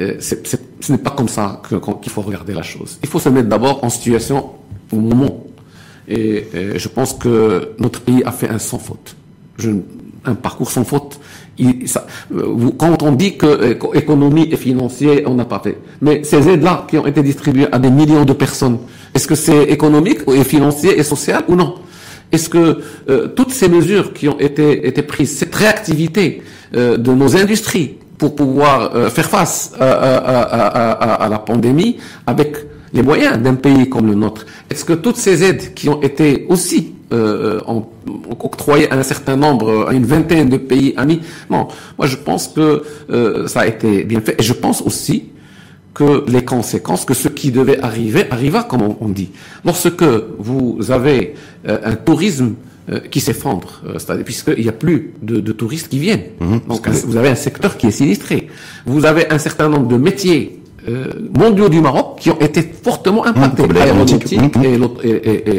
euh, 0.00 0.16
ce 0.20 0.92
n'est 0.92 0.98
pas 0.98 1.10
comme 1.10 1.28
ça 1.28 1.62
qu'il 1.68 2.12
faut 2.12 2.22
regarder 2.22 2.52
la 2.54 2.62
chose. 2.62 2.98
Il 3.02 3.08
faut 3.08 3.18
se 3.18 3.28
mettre 3.28 3.48
d'abord 3.48 3.82
en 3.82 3.88
situation 3.88 4.50
au 4.92 4.96
moment. 4.96 5.44
Et, 6.08 6.46
et, 6.54 6.78
je 6.78 6.88
pense 6.88 7.14
que 7.14 7.72
notre 7.78 8.00
pays 8.00 8.22
a 8.24 8.32
fait 8.32 8.48
un 8.48 8.58
sans 8.58 8.78
faute. 8.78 9.16
Je, 9.58 9.70
un 10.26 10.34
parcours 10.34 10.70
sans 10.70 10.84
faute. 10.84 11.18
Euh, 11.60 12.70
quand 12.78 13.02
on 13.02 13.12
dit 13.12 13.36
que 13.36 13.46
euh, 13.46 13.94
économie 13.94 14.48
et 14.50 14.56
financier, 14.56 15.24
on 15.26 15.34
n'a 15.34 15.44
pas 15.44 15.60
fait. 15.62 15.78
Mais 16.00 16.22
ces 16.24 16.48
aides-là 16.48 16.86
qui 16.88 16.98
ont 16.98 17.06
été 17.06 17.22
distribuées 17.22 17.68
à 17.72 17.78
des 17.78 17.90
millions 17.90 18.24
de 18.24 18.32
personnes, 18.32 18.78
est-ce 19.14 19.26
que 19.26 19.34
c'est 19.34 19.64
économique 19.64 20.20
et 20.34 20.44
financier 20.44 20.98
et 20.98 21.02
social 21.02 21.44
ou 21.48 21.56
non? 21.56 21.76
Est-ce 22.32 22.48
que 22.48 22.80
euh, 23.08 23.28
toutes 23.28 23.52
ces 23.52 23.68
mesures 23.68 24.12
qui 24.12 24.28
ont 24.28 24.38
été, 24.38 24.90
prises, 25.02 25.36
cette 25.38 25.54
réactivité 25.54 26.42
de 26.72 27.12
nos 27.12 27.36
industries 27.36 27.96
pour 28.18 28.34
pouvoir 28.34 29.10
faire 29.10 29.30
face 29.30 29.72
à, 29.78 31.28
la 31.30 31.38
pandémie 31.38 31.96
avec 32.26 32.56
les 32.92 33.02
moyens 33.02 33.38
d'un 33.38 33.54
pays 33.54 33.88
comme 33.88 34.08
le 34.08 34.14
nôtre, 34.14 34.44
est-ce 34.68 34.84
que 34.84 34.92
toutes 34.92 35.16
ces 35.16 35.44
aides 35.44 35.74
qui 35.74 35.88
ont 35.88 36.02
été 36.02 36.44
aussi 36.48 36.95
euh, 37.12 37.60
octroyé 38.40 38.90
à 38.90 38.96
un 38.96 39.02
certain 39.02 39.36
nombre, 39.36 39.88
à 39.88 39.92
une 39.92 40.06
vingtaine 40.06 40.48
de 40.48 40.56
pays 40.56 40.94
amis. 40.96 41.20
Bon, 41.48 41.68
moi 41.98 42.06
je 42.06 42.16
pense 42.16 42.48
que 42.48 42.82
euh, 43.10 43.46
ça 43.46 43.60
a 43.60 43.66
été 43.66 44.04
bien 44.04 44.20
fait. 44.20 44.36
Et 44.38 44.42
je 44.42 44.52
pense 44.52 44.82
aussi 44.82 45.24
que 45.96 46.24
les 46.28 46.44
conséquences, 46.44 47.06
que 47.06 47.14
ce 47.14 47.28
qui 47.28 47.50
devait 47.50 47.80
arriver, 47.80 48.26
arriva, 48.30 48.64
comme 48.64 48.82
on, 49.00 49.08
dit. 49.08 49.30
Lorsque 49.64 50.04
vous 50.38 50.90
avez 50.90 51.34
euh, 51.66 51.78
un 51.84 51.94
tourisme 51.94 52.54
euh, 52.90 53.00
qui 53.00 53.20
s'effondre, 53.20 53.82
euh, 53.86 54.22
puisqu'il 54.22 54.62
n'y 54.62 54.68
a 54.68 54.72
plus 54.72 55.14
de, 55.22 55.40
de, 55.40 55.52
touristes 55.52 55.88
qui 55.88 55.98
viennent. 55.98 56.24
Mhm. 56.38 56.60
Donc 56.68 56.86
vous 56.86 57.16
avez 57.16 57.30
un 57.30 57.34
secteur 57.34 57.78
qui 57.78 57.86
est 57.86 57.90
sinistré. 57.90 58.48
Vous 58.84 59.06
avez 59.06 59.28
un 59.32 59.38
certain 59.38 59.70
nombre 59.70 59.88
de 59.88 59.96
métiers 59.96 60.55
euh, 60.88 61.06
mondiaux 61.36 61.68
du 61.68 61.80
Maroc 61.80 62.18
qui 62.20 62.30
ont 62.30 62.38
été 62.38 62.62
fortement 62.62 63.26
impactés, 63.26 63.66
l'aéronautique. 63.66 64.32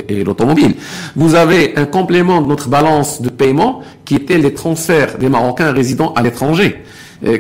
et 0.09 0.23
l'automobile. 0.23 0.75
Vous 1.15 1.35
avez 1.35 1.73
un 1.75 1.85
complément 1.85 2.41
de 2.41 2.47
notre 2.47 2.69
balance 2.69 3.21
de 3.21 3.29
paiement 3.29 3.81
qui 4.05 4.15
était 4.15 4.37
les 4.37 4.53
transferts 4.53 5.17
des 5.17 5.29
Marocains 5.29 5.71
résidant 5.71 6.13
à 6.13 6.21
l'étranger 6.23 6.81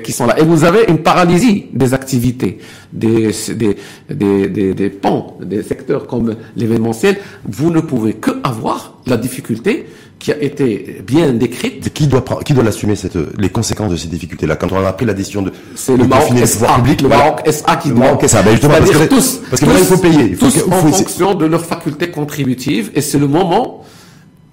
qui 0.03 0.11
sont 0.11 0.25
là. 0.25 0.39
Et 0.39 0.43
vous 0.43 0.63
avez 0.63 0.85
une 0.87 0.99
paralysie 0.99 1.65
des 1.73 1.93
activités, 1.93 2.57
des, 2.93 3.31
des, 3.55 3.77
des, 4.09 4.47
des, 4.49 4.73
des 4.73 4.89
pans, 4.89 5.37
des 5.41 5.63
secteurs 5.63 6.07
comme 6.07 6.35
l'événementiel. 6.55 7.17
Vous 7.47 7.71
ne 7.71 7.81
pouvez 7.81 8.13
que 8.13 8.31
avoir 8.43 8.97
la 9.05 9.17
difficulté 9.17 9.85
qui 10.19 10.31
a 10.31 10.41
été 10.41 11.01
bien 11.05 11.31
décrite. 11.33 11.93
qui 11.93 12.07
doit 12.07 12.23
qui 12.43 12.53
doit 12.53 12.63
l'assumer 12.63 12.95
cette 12.95 13.17
les 13.37 13.49
conséquences 13.49 13.91
de 13.91 13.97
ces 13.97 14.07
difficultés 14.07 14.47
là 14.47 14.55
quand 14.55 14.71
on 14.71 14.83
a 14.83 14.91
pris 14.93 15.05
la 15.05 15.13
décision 15.13 15.43
de 15.43 15.51
c'est 15.75 15.95
le 15.95 16.07
Maroc 16.07 16.35
SA, 16.45 16.67
public, 16.77 17.01
le 17.03 17.09
Maroc 17.09 17.41
SA 17.47 17.75
qui 17.75 17.89
doit 17.89 17.99
Maroc 17.99 18.27
SA, 18.27 18.41
ben 18.41 18.51
justement, 18.51 18.73
parce 18.79 18.89
que, 18.89 19.05
tous, 19.05 19.41
parce 19.49 19.61
que 19.61 19.65
tous, 19.65 19.77
il 19.79 19.85
faut 19.85 19.97
payer 19.97 20.23
il 20.31 20.35
faut 20.35 20.49
tous 20.49 20.63
en 20.71 20.91
fonction 20.91 21.35
de 21.35 21.45
leurs 21.45 21.65
facultés 21.65 22.09
contributives 22.09 22.91
et 22.95 23.01
c'est 23.01 23.19
le 23.19 23.27
moment 23.27 23.76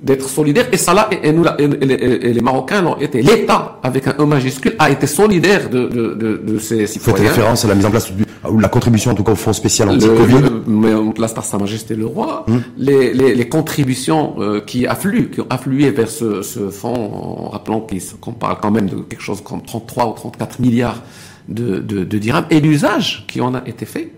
d'être 0.04 0.28
solidaire. 0.28 0.66
Et 0.70 0.76
ça 0.76 0.94
là, 0.94 1.08
et, 1.10 1.32
nous, 1.32 1.44
et, 1.58 1.64
et, 1.64 2.32
les 2.32 2.40
Marocains 2.40 2.82
l'ont 2.82 2.98
été. 2.98 3.22
L'État, 3.22 3.78
avec 3.82 4.06
un 4.06 4.14
E 4.18 4.24
majuscule, 4.24 4.74
a 4.78 4.90
été 4.90 5.06
solidaire 5.06 5.70
de, 5.70 5.86
de, 5.88 6.14
de, 6.14 6.36
de 6.46 6.58
ces 6.58 6.86
citoyens. 6.86 7.18
Faites 7.18 7.28
référence 7.28 7.64
à 7.64 7.68
la 7.68 7.74
mise 7.74 7.86
en 7.86 7.90
place 7.90 8.12
du, 8.12 8.24
ou 8.50 8.58
la 8.58 8.68
contribution 8.68 9.12
en 9.12 9.14
tout 9.14 9.24
cas 9.24 9.32
au 9.32 9.36
fonds 9.36 9.54
spécial 9.54 9.88
anti-Covid. 9.88 11.12
Place 11.14 11.32
par 11.32 11.44
Sa 11.44 11.58
Majesté 11.58 11.94
le 11.94 12.06
Roi, 12.06 12.44
hum. 12.48 12.62
les, 12.76 13.14
les, 13.14 13.34
les, 13.34 13.48
contributions 13.48 14.34
euh, 14.38 14.60
qui 14.60 14.86
affluent, 14.86 15.30
qui 15.30 15.40
ont 15.40 15.46
afflué 15.48 15.90
vers 15.90 16.08
ce, 16.08 16.42
ce 16.42 16.70
fonds, 16.70 17.46
en 17.46 17.48
rappelant 17.48 17.86
qu'on 18.20 18.32
parle 18.32 18.58
quand 18.60 18.70
même 18.70 18.88
de 18.88 18.96
quelque 18.96 19.22
chose 19.22 19.40
comme 19.42 19.62
33 19.62 20.08
ou 20.08 20.12
34 20.12 20.60
milliards 20.60 21.02
de, 21.48 21.78
de, 21.78 22.04
de 22.04 22.18
dirhams, 22.18 22.46
et 22.50 22.60
l'usage 22.60 23.24
qui 23.28 23.40
en 23.40 23.54
a 23.54 23.62
été 23.66 23.86
fait. 23.86 24.12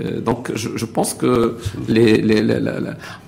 Euh, 0.00 0.20
donc, 0.20 0.50
je, 0.54 0.70
je, 0.74 0.84
pense 0.84 1.14
que 1.14 1.56
les, 1.88 2.16
les, 2.20 2.42
les, 2.42 2.58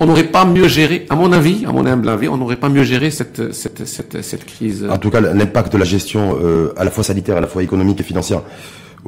on 0.01 0.07
n'aurait 0.07 0.25
pas 0.25 0.45
mieux 0.45 0.67
géré, 0.67 1.07
à 1.11 1.15
mon 1.15 1.33
avis, 1.33 1.65
à 1.65 1.73
mon 1.73 1.87
humble 1.87 2.09
avis, 2.09 2.29
on 2.29 2.37
n'aurait 2.37 2.57
pas 2.57 2.69
mieux 2.69 2.83
géré 2.83 3.11
cette, 3.11 3.53
cette, 3.53 3.87
cette, 3.87 4.23
cette, 4.23 4.45
crise. 4.45 4.87
En 4.91 4.99
tout 4.99 5.11
cas, 5.11 5.21
l'impact 5.21 5.73
de 5.73 5.79
la 5.79 5.85
gestion, 5.85 6.37
euh, 6.43 6.73
à 6.77 6.85
la 6.85 6.91
fois 6.91 7.05
sanitaire, 7.05 7.37
à 7.37 7.41
la 7.41 7.47
fois 7.47 7.63
économique 7.63 8.01
et 8.01 8.05
financière. 8.05 8.43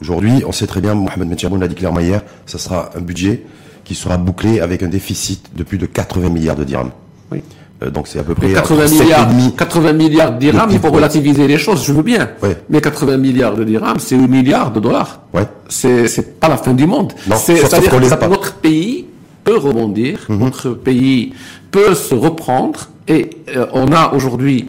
Aujourd'hui, 0.00 0.44
on 0.46 0.52
sait 0.52 0.68
très 0.68 0.80
bien, 0.80 0.94
Mohamed 0.94 1.28
Metchaboun 1.28 1.60
l'a 1.60 1.66
dit 1.66 1.74
clairement 1.74 2.00
hier, 2.00 2.22
ça 2.46 2.58
sera 2.58 2.90
un 2.94 3.00
budget 3.00 3.42
qui 3.82 3.96
sera 3.96 4.18
bouclé 4.18 4.60
avec 4.60 4.84
un 4.84 4.88
déficit 4.88 5.50
de 5.56 5.64
plus 5.64 5.78
de 5.78 5.86
80 5.86 6.28
milliards 6.28 6.56
de 6.56 6.64
dirhams. 6.64 6.92
Oui. 7.32 7.42
Euh, 7.82 7.90
donc 7.90 8.08
c'est 8.08 8.18
à 8.18 8.24
peu 8.24 8.34
près 8.34 8.52
80 8.52 8.88
milliards, 8.88 9.28
80 9.56 9.92
milliards 9.92 10.32
de 10.32 10.38
dirhams, 10.38 10.70
il 10.72 10.80
faut 10.80 10.90
relativiser 10.90 11.46
les 11.46 11.58
choses, 11.58 11.84
je 11.84 11.92
veux 11.92 12.02
bien. 12.02 12.28
Mais 12.68 12.80
80 12.80 13.16
milliards 13.18 13.54
de 13.54 13.64
dirhams, 13.64 13.98
c'est 13.98 14.16
8 14.16 14.28
milliards 14.28 14.72
de 14.72 14.80
dollars. 14.80 15.20
Ouais. 15.32 15.46
C'est 15.68 16.08
c'est 16.08 16.40
pas 16.40 16.48
la 16.48 16.56
fin 16.56 16.74
du 16.74 16.86
monde. 16.86 17.12
C'est-à-dire 17.36 17.90
que 17.90 18.28
notre 18.28 18.54
pays 18.54 19.06
peut 19.44 19.56
rebondir, 19.56 20.26
mhm. 20.28 20.38
notre 20.38 20.70
pays 20.70 21.32
peut 21.70 21.94
se 21.94 22.14
reprendre 22.14 22.88
et 23.06 23.30
euh, 23.56 23.66
on 23.72 23.92
a 23.92 24.12
aujourd'hui 24.12 24.68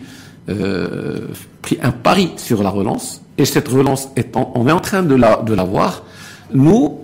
euh, 0.49 1.27
pris 1.61 1.77
un 1.81 1.91
pari 1.91 2.31
sur 2.37 2.61
la 2.63 2.69
relance 2.69 3.21
et 3.37 3.45
cette 3.45 3.67
relance 3.67 4.09
étant, 4.15 4.51
on 4.55 4.67
est 4.67 4.71
en 4.71 4.79
train 4.79 5.03
de 5.03 5.15
la 5.15 5.37
de 5.37 5.53
la 5.53 5.63
voir. 5.63 6.03
Nous, 6.53 6.99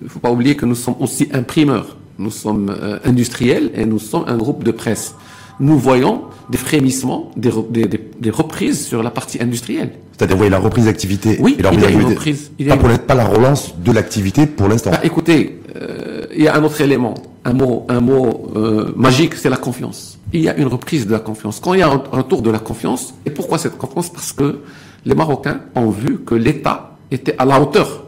il 0.00 0.08
faut 0.08 0.20
pas 0.20 0.30
oublier 0.30 0.54
que 0.54 0.66
nous 0.66 0.74
sommes 0.74 0.96
aussi 1.00 1.28
imprimeurs, 1.32 1.96
nous 2.18 2.30
sommes 2.30 2.70
euh, 2.70 2.98
industriels 3.04 3.70
et 3.74 3.84
nous 3.84 3.98
sommes 3.98 4.24
un 4.28 4.36
groupe 4.36 4.62
de 4.62 4.70
presse 4.70 5.14
nous 5.60 5.78
voyons 5.78 6.22
des 6.48 6.58
frémissements, 6.58 7.30
des, 7.36 7.52
des, 7.70 8.00
des, 8.18 8.30
reprises 8.30 8.86
sur 8.86 9.02
la 9.02 9.10
partie 9.10 9.40
industrielle. 9.40 9.92
C'est-à-dire, 10.16 10.34
vous 10.36 10.40
voyez 10.40 10.50
la 10.50 10.58
reprise 10.58 10.86
d'activité 10.86 11.36
Oui, 11.40 11.56
il 11.58 11.64
y 11.80 11.84
a 11.84 11.90
une 11.90 12.04
reprise. 12.04 12.50
Il 12.58 12.66
y 12.66 12.70
a 12.70 12.76
pas, 12.76 12.98
pas 12.98 13.14
la 13.14 13.26
relance 13.26 13.74
de 13.78 13.92
l'activité 13.92 14.46
pour 14.46 14.68
l'instant. 14.68 14.90
Bah, 14.90 15.00
écoutez, 15.04 15.60
euh, 15.76 16.26
il 16.34 16.42
y 16.42 16.48
a 16.48 16.56
un 16.56 16.64
autre 16.64 16.80
élément, 16.80 17.14
un 17.44 17.52
mot, 17.52 17.86
un 17.88 18.00
mot 18.00 18.50
euh, 18.56 18.92
magique, 18.96 19.34
c'est 19.34 19.50
la 19.50 19.56
confiance. 19.56 20.18
Il 20.32 20.40
y 20.40 20.48
a 20.48 20.56
une 20.56 20.66
reprise 20.66 21.06
de 21.06 21.12
la 21.12 21.20
confiance. 21.20 21.60
Quand 21.60 21.74
il 21.74 21.80
y 21.80 21.82
a 21.82 21.88
un 21.88 22.02
retour 22.10 22.42
de 22.42 22.50
la 22.50 22.58
confiance, 22.58 23.14
et 23.24 23.30
pourquoi 23.30 23.58
cette 23.58 23.78
confiance? 23.78 24.10
Parce 24.10 24.32
que 24.32 24.60
les 25.04 25.14
Marocains 25.14 25.60
ont 25.74 25.90
vu 25.90 26.18
que 26.20 26.34
l'État 26.34 26.96
était 27.10 27.34
à 27.38 27.44
la 27.44 27.60
hauteur 27.60 28.04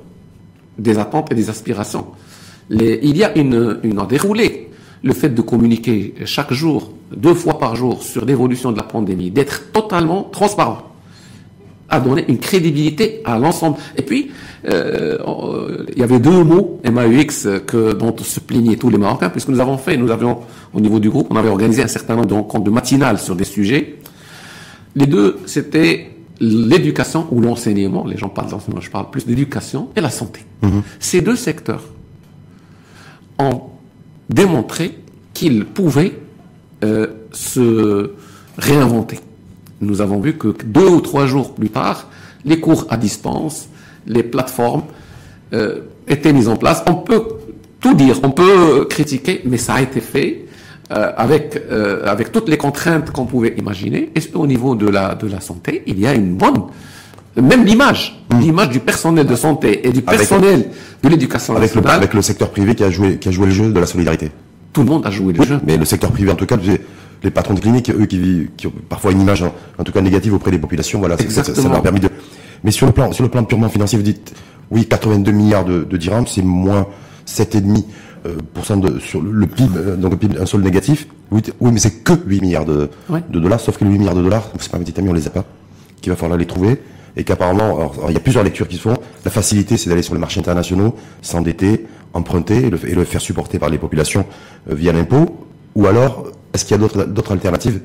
des 0.79 0.99
attentes 0.99 1.31
et 1.31 1.35
des 1.35 1.49
aspirations. 1.51 2.07
Les, 2.71 2.99
il 3.03 3.17
y 3.17 3.25
a 3.25 3.37
une, 3.37 3.79
une 3.83 4.05
déroulé 4.09 4.62
le 5.03 5.13
fait 5.13 5.31
de 5.31 5.43
communiquer 5.43 6.15
chaque 6.25 6.53
jour, 6.53 6.93
deux 7.15 7.35
fois 7.35 7.59
par 7.59 7.77
jour, 7.77 8.03
sur 8.03 8.25
l'évolution 8.25 8.73
de 8.73 8.77
la 8.77 8.85
pandémie, 8.85 9.31
d'être 9.31 9.73
totalement 9.73 10.25
transparent, 10.25 10.93
a 11.89 12.01
donné 12.01 12.25
une 12.29 12.39
crédibilité 12.39 13.21
à 13.25 13.39
l'ensemble. 13.39 13.77
Et 13.97 14.03
puis, 14.03 14.31
euh, 14.69 15.85
il 15.93 15.99
y 15.99 16.03
avait 16.03 16.21
deux 16.21 16.43
mots 16.43 16.81
MAUX 16.85 17.49
que, 17.67 17.93
dont 17.93 18.15
se 18.19 18.41
plaignaient 18.41 18.77
tous 18.77 18.89
les 18.89 18.97
Marocains, 18.97 19.29
puisque 19.29 19.49
nous 19.49 19.61
avons 19.61 19.77
fait, 19.77 19.97
nous 19.97 20.11
avions, 20.11 20.39
au 20.73 20.81
niveau 20.81 20.99
du 21.01 21.11
groupe, 21.11 21.27
on 21.31 21.37
avait 21.37 21.51
organisé 21.51 21.83
un 21.83 21.89
certain 21.89 22.15
nombre 22.15 22.29
de 22.29 22.35
rencontres 22.35 22.65
de 22.65 22.71
matinales 22.71 23.19
sur 23.19 23.37
des 23.37 23.45
sujets. 23.45 23.99
Les 24.95 25.07
deux, 25.07 25.41
c'était 25.47 26.11
l'éducation 26.41 27.27
ou 27.31 27.41
l'enseignement, 27.41 28.07
les 28.07 28.17
gens 28.17 28.29
parlent 28.29 28.51
d'enseignement, 28.51 28.81
je 28.81 28.91
parle 28.91 29.11
plus 29.11 29.27
d'éducation, 29.27 29.91
et 29.95 30.01
la 30.01 30.11
santé. 30.11 30.41
Mm-hmm. 30.63 30.83
Ces 30.99 31.21
deux 31.21 31.37
secteurs 31.37 31.83
ont 33.39 33.72
démontré 34.33 34.99
qu'il 35.35 35.65
pouvait 35.65 36.13
euh, 36.85 37.07
se 37.33 38.11
réinventer. 38.59 39.21
Nous 39.81 40.01
avons 40.01 40.21
vu 40.21 40.37
que 40.37 40.49
deux 40.65 40.89
ou 40.89 41.01
trois 41.01 41.27
jours 41.27 41.55
plus 41.55 41.71
tard, 41.71 42.09
les 42.45 42.61
cours 42.61 42.87
à 42.91 42.97
distance, 42.97 43.69
les 44.07 44.23
plateformes 44.23 44.85
euh, 45.53 45.81
étaient 46.09 46.33
mises 46.33 46.49
en 46.49 46.57
place. 46.57 46.83
On 46.87 46.95
peut 46.95 47.23
tout 47.81 47.95
dire, 47.95 48.19
on 48.23 48.31
peut 48.31 48.87
critiquer, 48.89 49.43
mais 49.45 49.59
ça 49.59 49.75
a 49.75 49.83
été 49.83 50.01
fait 50.01 50.47
euh, 50.93 51.13
avec 51.17 51.61
avec 52.05 52.33
toutes 52.33 52.49
les 52.49 52.59
contraintes 52.59 53.11
qu'on 53.11 53.27
pouvait 53.27 53.55
imaginer. 53.57 54.11
Et 54.15 54.21
au 54.35 54.47
niveau 54.47 54.75
de 54.75 54.89
la 54.89 55.15
de 55.15 55.27
la 55.27 55.41
santé, 55.41 55.83
il 55.87 55.99
y 55.99 56.07
a 56.07 56.15
une 56.15 56.35
bonne 56.35 56.65
même 57.41 57.65
l'image, 57.65 58.23
mmh. 58.31 58.41
l'image 58.41 58.69
du 58.69 58.81
personnel 58.81 59.27
de 59.27 59.37
santé 59.37 59.87
et 59.87 59.93
du 59.93 60.03
personnel 60.03 60.69
de 61.03 61.09
l'éducation 61.09 61.57
avec 61.57 61.75
Le, 61.75 61.87
avec 61.89 62.15
le 62.15 62.23
secteur 62.23 62.51
privé 62.51 62.75
qui 62.75 62.85
a 62.85 62.91
joué, 62.91 63.17
qui 63.17 63.29
a 63.29 63.33
joué 63.33 63.47
le 63.47 63.53
jeu 63.53 63.73
de 63.73 63.81
la 63.81 63.87
solidarité. 63.87 64.31
Tout 64.73 64.83
le 64.83 64.89
monde 64.89 65.07
a 65.07 65.11
joué 65.11 65.33
le 65.33 65.43
jeu. 65.45 65.61
Mais 65.67 65.77
le 65.77 65.85
secteur 65.85 66.13
privé, 66.13 66.31
en 66.31 66.35
tout 66.35 66.47
cas, 66.47 66.57
les 67.23 67.31
patrons 67.31 67.55
de 67.55 67.61
cliniques, 67.61 67.91
eux 67.91 68.07
qui, 68.07 68.49
qui 68.57 68.67
ont 68.67 68.73
parfois 68.89 69.13
une 69.13 69.21
image 69.21 69.45
en, 69.79 69.85
tout 69.85 69.93
cas 69.93 70.01
négative 70.01 70.35
auprès 70.35 70.51
des 70.51 70.59
populations, 70.59 70.99
voilà, 70.99 71.17
ça, 71.17 71.45
ça, 71.45 71.69
leur 71.69 71.83
permis 71.83 72.01
de. 72.01 72.09
Mais 72.65 72.71
sur 72.71 72.87
le 72.87 72.93
plan, 72.93 73.13
sur 73.13 73.25
le 73.25 73.31
plan 73.31 73.45
purement 73.45 73.69
financier, 73.69 73.99
vous 73.99 74.05
dites, 74.05 74.35
oui, 74.71 74.87
82 74.87 75.33
milliards 75.33 75.65
de, 75.65 75.85
de 75.85 75.97
dirhams, 75.97 76.27
c'est 76.27 76.43
moins 76.43 76.87
7,5 77.27 77.83
euh, 78.27 78.77
de, 78.77 78.99
sur 78.99 79.21
le 79.21 79.47
PIB, 79.47 79.77
euh, 79.77 79.97
donc 79.97 80.13
le 80.13 80.17
PIB, 80.17 80.39
un 80.39 80.47
sol 80.47 80.63
négatif. 80.63 81.07
Oui, 81.31 81.43
oui 81.61 81.71
mais 81.73 81.79
c'est 81.79 82.03
que 82.03 82.13
8 82.27 82.41
milliards 82.41 82.65
de, 82.65 82.89
de 83.31 83.41
dollars, 83.41 83.61
sauf 83.61 83.79
que 83.79 83.85
les 83.85 83.91
8 83.91 83.99
milliards 83.99 84.15
de 84.15 84.23
dollars, 84.23 84.49
c'est 84.59 84.71
pas 84.71 84.79
mes 84.79 84.85
amis, 84.97 85.09
on 85.09 85.13
les 85.13 85.27
a 85.27 85.31
pas, 85.31 85.45
qu'il 86.01 86.11
va 86.11 86.17
falloir 86.17 86.39
les 86.39 86.47
trouver. 86.47 86.79
Et 87.17 87.25
qu'apparemment, 87.25 87.93
il 88.09 88.15
y 88.15 88.17
a 88.17 88.21
plusieurs 88.21 88.45
lectures 88.45 88.69
qui 88.69 88.77
se 88.77 88.83
font. 88.83 88.97
La 89.25 89.31
facilité, 89.31 89.77
c'est 89.77 89.91
d'aller 89.91 90.03
sur 90.03 90.15
les 90.15 90.21
marchés 90.21 90.41
internationaux, 90.41 90.95
s'endetter, 91.21 91.87
emprunter 92.15 92.67
et 92.67 92.71
le, 92.71 93.05
faire 93.05 93.21
supporter 93.21 93.59
par 93.59 93.71
les 93.71 93.79
populations 93.79 94.25
euh, 94.71 94.75
via 94.75 94.93
l'impôt. 94.93 95.47
Ou 95.75 95.87
alors, 95.87 96.29
est-ce 96.55 96.65
qu'il 96.65 96.81
y 96.81 96.83
a 96.83 97.07
d'autres 97.07 97.33
alternatives? 97.33 97.81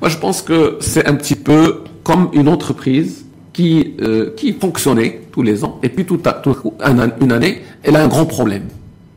Moi, 0.00 0.08
je 0.08 0.18
pense 0.18 0.42
que 0.42 0.78
c'est 0.80 1.06
un 1.06 1.14
petit 1.14 1.36
peu 1.36 1.84
comme 2.02 2.30
une 2.32 2.48
entreprise 2.48 3.24
qui, 3.52 3.94
euh, 4.00 4.32
qui 4.36 4.52
fonctionnait 4.54 5.22
tous 5.30 5.42
les 5.42 5.64
ans, 5.64 5.78
et 5.82 5.88
puis 5.88 6.04
tout 6.04 6.20
à 6.24 6.32
tout, 6.32 6.56
une 7.20 7.32
année, 7.32 7.62
elle 7.82 7.96
a 7.96 8.02
un 8.02 8.08
grand 8.08 8.26
problème. 8.26 8.64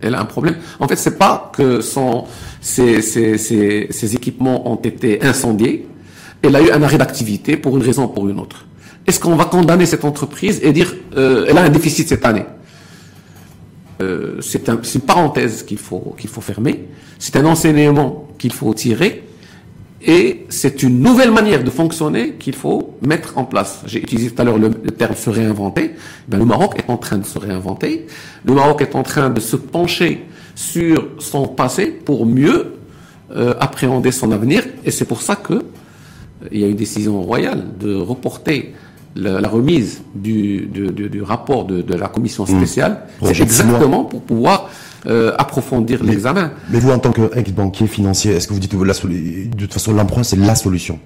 Elle 0.01 0.13
a 0.13 0.21
un 0.21 0.25
problème. 0.25 0.57
En 0.79 0.87
fait, 0.87 0.97
c'est 0.97 1.17
pas 1.17 1.51
que 1.55 1.81
son, 1.81 2.25
ses, 2.61 4.15
équipements 4.15 4.69
ont 4.69 4.75
été 4.75 5.23
incendiés. 5.23 5.87
Elle 6.41 6.55
a 6.55 6.61
eu 6.61 6.69
un 6.69 6.83
arrêt 6.83 6.97
d'activité 6.97 7.57
pour 7.57 7.77
une 7.77 7.83
raison 7.83 8.03
ou 8.03 8.09
pour 8.09 8.27
une 8.27 8.39
autre. 8.39 8.64
Est-ce 9.07 9.19
qu'on 9.19 9.35
va 9.35 9.45
condamner 9.45 9.85
cette 9.85 10.05
entreprise 10.05 10.59
et 10.63 10.71
dire 10.71 10.93
euh, 11.15 11.45
elle 11.47 11.57
a 11.57 11.63
un 11.63 11.69
déficit 11.69 12.07
cette 12.07 12.25
année? 12.25 12.45
Euh, 14.01 14.37
C'est 14.41 14.67
un, 14.69 14.79
une 14.81 15.01
parenthèse 15.01 15.63
qu'il 15.63 15.77
faut 15.77 16.15
qu'il 16.17 16.29
faut 16.29 16.41
fermer. 16.41 16.87
C'est 17.19 17.35
un 17.35 17.45
enseignement 17.45 18.27
qu'il 18.37 18.51
faut 18.51 18.73
tirer 18.73 19.23
et 20.07 20.45
c'est 20.49 20.83
une 20.83 20.99
nouvelle 20.99 21.31
manière 21.31 21.63
de 21.63 21.69
fonctionner 21.71 22.33
qu'il 22.33 22.53
faut 22.53 22.95
mettre 23.01 23.39
en 23.39 23.43
place. 23.43 23.81
J'ai 23.87 23.99
utilisé 23.99 24.29
tout 24.29 24.41
à 24.41 24.45
l'heure 24.45 24.59
le, 24.59 24.69
terme 24.69 25.15
se 25.15 25.31
réinventer. 25.31 25.95
Ben, 26.27 26.37
le 26.37 26.45
Maroc 26.45 26.75
est 26.77 26.91
en 26.91 26.97
train 26.97 27.17
de 27.17 27.25
se 27.25 27.39
réinventer. 27.39 28.05
Le 28.45 28.53
Maroc 28.53 28.81
est 28.81 28.95
en 28.95 29.01
train 29.01 29.31
de 29.31 29.39
se 29.39 29.55
pencher 29.55 30.25
sur 30.53 31.07
son 31.17 31.47
passé 31.47 31.87
pour 31.87 32.27
mieux 32.27 32.75
euh, 33.31 33.55
appréhender 33.59 34.11
son 34.11 34.31
avenir. 34.31 34.63
Et 34.83 34.91
c'est 34.91 35.05
pour 35.05 35.23
ça 35.23 35.35
que 35.35 35.53
euh, 35.53 35.61
il 36.51 36.59
y 36.59 36.63
a 36.63 36.67
une 36.67 36.75
décision 36.75 37.19
royale 37.23 37.63
de 37.79 37.95
reporter 37.95 38.75
la, 39.15 39.39
la 39.39 39.47
remise 39.47 40.01
du, 40.13 40.67
du, 40.67 40.91
du, 40.91 41.21
rapport 41.21 41.65
de, 41.65 41.81
de, 41.81 41.95
la 41.95 42.07
commission 42.07 42.43
mmh. 42.43 42.47
spéciale. 42.47 43.01
C'est 43.23 43.41
exactement 43.41 44.03
pour 44.03 44.21
pouvoir 44.21 44.69
euh, 45.07 45.33
approfondir 45.37 46.03
l'examen. 46.03 46.51
Mais 46.69 46.79
vous, 46.79 46.91
en 46.91 46.99
tant 46.99 47.11
qu'ex-banquier 47.11 47.87
financier, 47.87 48.33
est-ce 48.33 48.47
que 48.47 48.53
vous 48.53 48.59
dites 48.59 48.77
que 48.77 48.83
la, 48.83 48.93
de 48.93 49.55
toute 49.57 49.73
façon 49.73 49.93
l'emprunt, 49.93 50.23
c'est 50.23 50.35
la 50.35 50.55
solution? 50.55 50.99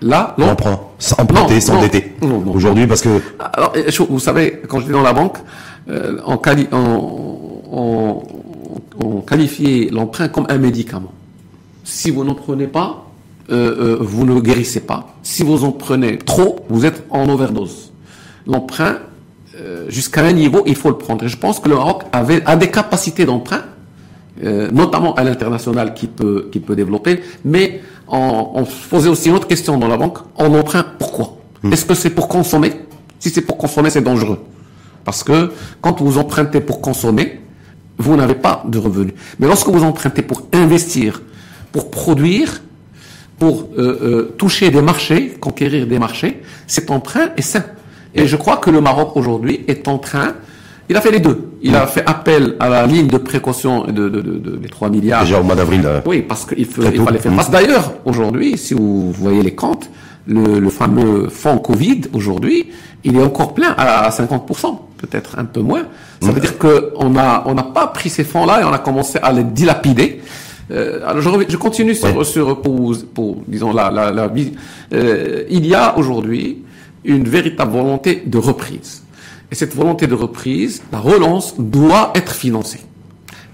Là, 0.00 0.34
l'emprunt, 0.38 0.80
emprunter, 1.18 1.60
s'endetter. 1.60 2.14
Aujourd'hui, 2.52 2.86
parce 2.86 3.02
que 3.02 3.20
alors, 3.38 3.72
vous 4.08 4.18
savez, 4.18 4.60
quand 4.66 4.80
j'étais 4.80 4.92
dans 4.92 5.02
la 5.02 5.12
banque, 5.12 5.38
euh, 5.88 6.18
on, 6.26 6.38
quali 6.38 6.66
on, 6.72 8.22
on, 9.00 9.20
qualifiait 9.20 9.90
l'emprunt 9.90 10.28
comme 10.28 10.46
un 10.48 10.58
médicament. 10.58 11.12
Si 11.84 12.10
vous 12.10 12.24
n'en 12.24 12.34
prenez 12.34 12.66
pas, 12.66 13.11
euh, 13.52 13.96
euh, 13.96 13.98
vous 14.00 14.24
ne 14.24 14.40
guérissez 14.40 14.80
pas. 14.80 15.14
Si 15.22 15.42
vous 15.42 15.64
en 15.64 15.72
prenez 15.72 16.18
trop, 16.18 16.60
vous 16.68 16.86
êtes 16.86 17.04
en 17.10 17.28
overdose. 17.28 17.92
L'emprunt, 18.46 18.96
euh, 19.60 19.86
jusqu'à 19.88 20.22
un 20.22 20.32
niveau, 20.32 20.62
il 20.66 20.74
faut 20.74 20.88
le 20.88 20.98
prendre. 20.98 21.24
Et 21.24 21.28
je 21.28 21.36
pense 21.36 21.60
que 21.60 21.68
le 21.68 21.76
Maroc 21.76 22.04
avait, 22.12 22.42
a 22.46 22.56
des 22.56 22.70
capacités 22.70 23.24
d'emprunt, 23.24 23.62
euh, 24.42 24.70
notamment 24.72 25.14
à 25.14 25.22
l'international, 25.24 25.94
qui 25.94 26.06
peut, 26.06 26.48
qui 26.50 26.60
peut 26.60 26.74
développer. 26.74 27.20
Mais 27.44 27.80
on, 28.08 28.50
on 28.54 28.64
posait 28.90 29.08
aussi 29.08 29.28
une 29.28 29.36
autre 29.36 29.46
question 29.46 29.78
dans 29.78 29.88
la 29.88 29.96
banque. 29.96 30.18
On 30.36 30.52
emprunt 30.54 30.84
pourquoi? 30.98 31.36
Hmm. 31.62 31.72
Est-ce 31.72 31.84
que 31.84 31.94
c'est 31.94 32.10
pour 32.10 32.28
consommer? 32.28 32.72
Si 33.18 33.30
c'est 33.30 33.42
pour 33.42 33.56
consommer, 33.58 33.90
c'est 33.90 34.02
dangereux. 34.02 34.40
Parce 35.04 35.22
que 35.22 35.52
quand 35.80 36.00
vous 36.00 36.18
empruntez 36.18 36.60
pour 36.60 36.80
consommer, 36.80 37.40
vous 37.98 38.16
n'avez 38.16 38.34
pas 38.34 38.64
de 38.66 38.78
revenus. 38.78 39.14
Mais 39.38 39.46
lorsque 39.46 39.68
vous 39.68 39.84
empruntez 39.84 40.22
pour 40.22 40.42
investir, 40.52 41.22
pour 41.70 41.90
produire, 41.90 42.62
pour 43.42 43.70
euh, 43.76 43.82
euh, 43.82 44.34
toucher 44.38 44.70
des 44.70 44.82
marchés, 44.82 45.34
conquérir 45.40 45.88
des 45.88 45.98
marchés, 45.98 46.42
cet 46.68 46.92
emprunt 46.92 47.30
est 47.36 47.42
sain. 47.42 47.64
Et 48.14 48.28
je 48.28 48.36
crois 48.36 48.58
que 48.58 48.70
le 48.70 48.80
Maroc 48.80 49.16
aujourd'hui 49.16 49.64
est 49.66 49.88
en 49.88 49.98
train, 49.98 50.34
il 50.88 50.96
a 50.96 51.00
fait 51.00 51.10
les 51.10 51.18
deux. 51.18 51.50
Il 51.60 51.74
a 51.74 51.88
fait 51.88 52.04
appel 52.06 52.54
à 52.60 52.68
la 52.68 52.86
ligne 52.86 53.08
de 53.08 53.18
précaution 53.18 53.86
de, 53.86 54.08
de, 54.08 54.20
de, 54.20 54.38
de 54.38 54.68
3 54.68 54.90
milliards. 54.90 55.22
Déjà 55.24 55.40
au 55.40 55.42
mois 55.42 55.56
d'avril. 55.56 55.82
Euh, 55.84 56.00
oui, 56.06 56.22
parce 56.22 56.46
qu'il 56.46 56.66
fallait 56.66 57.18
faire 57.18 57.34
face. 57.34 57.50
D'ailleurs, 57.50 57.94
aujourd'hui, 58.04 58.56
si 58.56 58.74
vous 58.74 59.10
voyez 59.10 59.42
les 59.42 59.56
comptes, 59.56 59.90
le, 60.28 60.60
le 60.60 60.70
fameux 60.70 61.28
fonds 61.28 61.58
Covid, 61.58 62.02
aujourd'hui, 62.12 62.68
il 63.02 63.16
est 63.16 63.24
encore 63.24 63.54
plein 63.54 63.74
à 63.76 64.08
50%, 64.08 64.78
peut-être 64.98 65.36
un 65.40 65.46
peu 65.46 65.62
moins. 65.62 65.82
Ça 66.20 66.30
veut 66.30 66.40
dire 66.40 66.56
qu'on 66.58 67.16
a, 67.16 67.42
on 67.46 67.54
n'a 67.54 67.64
pas 67.64 67.88
pris 67.88 68.08
ces 68.08 68.22
fonds-là 68.22 68.60
et 68.60 68.64
on 68.64 68.72
a 68.72 68.78
commencé 68.78 69.18
à 69.20 69.32
les 69.32 69.42
dilapider. 69.42 70.20
Euh, 70.70 71.00
alors 71.06 71.20
je, 71.22 71.44
je 71.48 71.56
continue 71.56 71.94
sur, 71.94 72.24
sur 72.24 72.62
pour, 72.62 72.96
pour, 73.14 73.42
disons 73.48 73.72
la, 73.72 73.90
la, 73.90 74.10
la 74.10 74.30
euh, 74.92 75.44
il 75.50 75.66
y 75.66 75.74
a 75.74 75.98
aujourd'hui 75.98 76.62
une 77.04 77.28
véritable 77.28 77.72
volonté 77.72 78.22
de 78.24 78.38
reprise. 78.38 79.02
Et 79.50 79.54
cette 79.54 79.74
volonté 79.74 80.06
de 80.06 80.14
reprise, 80.14 80.82
la 80.92 80.98
relance 80.98 81.54
doit 81.58 82.12
être 82.14 82.32
financée. 82.32 82.80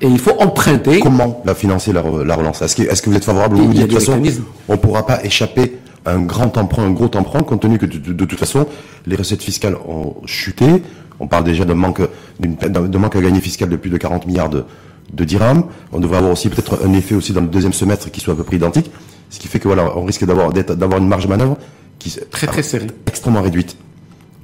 Et 0.00 0.06
il 0.06 0.18
faut 0.18 0.38
emprunter. 0.38 1.00
Comment 1.00 1.42
la 1.44 1.54
financer 1.54 1.92
la, 1.92 2.02
relance? 2.02 2.62
Est-ce 2.62 2.76
que, 2.76 2.82
est 2.82 3.02
que, 3.02 3.10
vous 3.10 3.16
êtes 3.16 3.24
favorable? 3.24 3.56
Au 3.56 3.66
de 3.66 3.82
toute 3.82 3.92
façon, 3.94 4.22
on 4.68 4.72
ne 4.72 4.78
pourra 4.78 5.04
pas 5.04 5.24
échapper 5.24 5.78
à 6.04 6.12
un 6.12 6.20
grand 6.20 6.56
emprunt, 6.56 6.84
un 6.84 6.92
gros 6.92 7.10
emprunt, 7.16 7.40
compte 7.40 7.62
tenu 7.62 7.78
que 7.78 7.86
de, 7.86 8.24
toute 8.24 8.38
façon, 8.38 8.66
les 9.06 9.16
recettes 9.16 9.42
fiscales 9.42 9.74
ont 9.74 10.14
chuté. 10.24 10.82
On 11.18 11.26
parle 11.26 11.42
déjà 11.42 11.64
d'un 11.64 11.74
manque, 11.74 12.02
d'un 12.38 12.98
manque 12.98 13.16
à 13.16 13.20
gagner 13.20 13.40
fiscal 13.40 13.68
de 13.68 13.74
plus 13.74 13.90
de 13.90 13.96
40 13.96 14.26
milliards 14.26 14.50
de, 15.12 15.24
dirhams. 15.24 15.64
On 15.92 16.00
devrait 16.00 16.18
avoir 16.18 16.32
aussi 16.32 16.48
peut-être 16.48 16.80
un 16.84 16.92
effet 16.92 17.14
aussi 17.14 17.32
dans 17.32 17.40
le 17.40 17.48
deuxième 17.48 17.72
semestre 17.72 18.10
qui 18.10 18.20
soit 18.20 18.34
à 18.34 18.36
peu 18.36 18.44
près 18.44 18.56
identique. 18.56 18.90
Ce 19.30 19.38
qui 19.38 19.48
fait 19.48 19.58
que 19.58 19.68
voilà, 19.68 19.96
on 19.96 20.04
risque 20.04 20.24
d'avoir, 20.24 20.52
d'avoir 20.52 21.00
une 21.00 21.08
marge 21.08 21.24
de 21.24 21.28
manœuvre 21.28 21.58
qui 21.98 22.16
très 22.30 22.46
très 22.46 22.62
serrée, 22.62 22.86
extrêmement 23.06 23.42
réduite. 23.42 23.76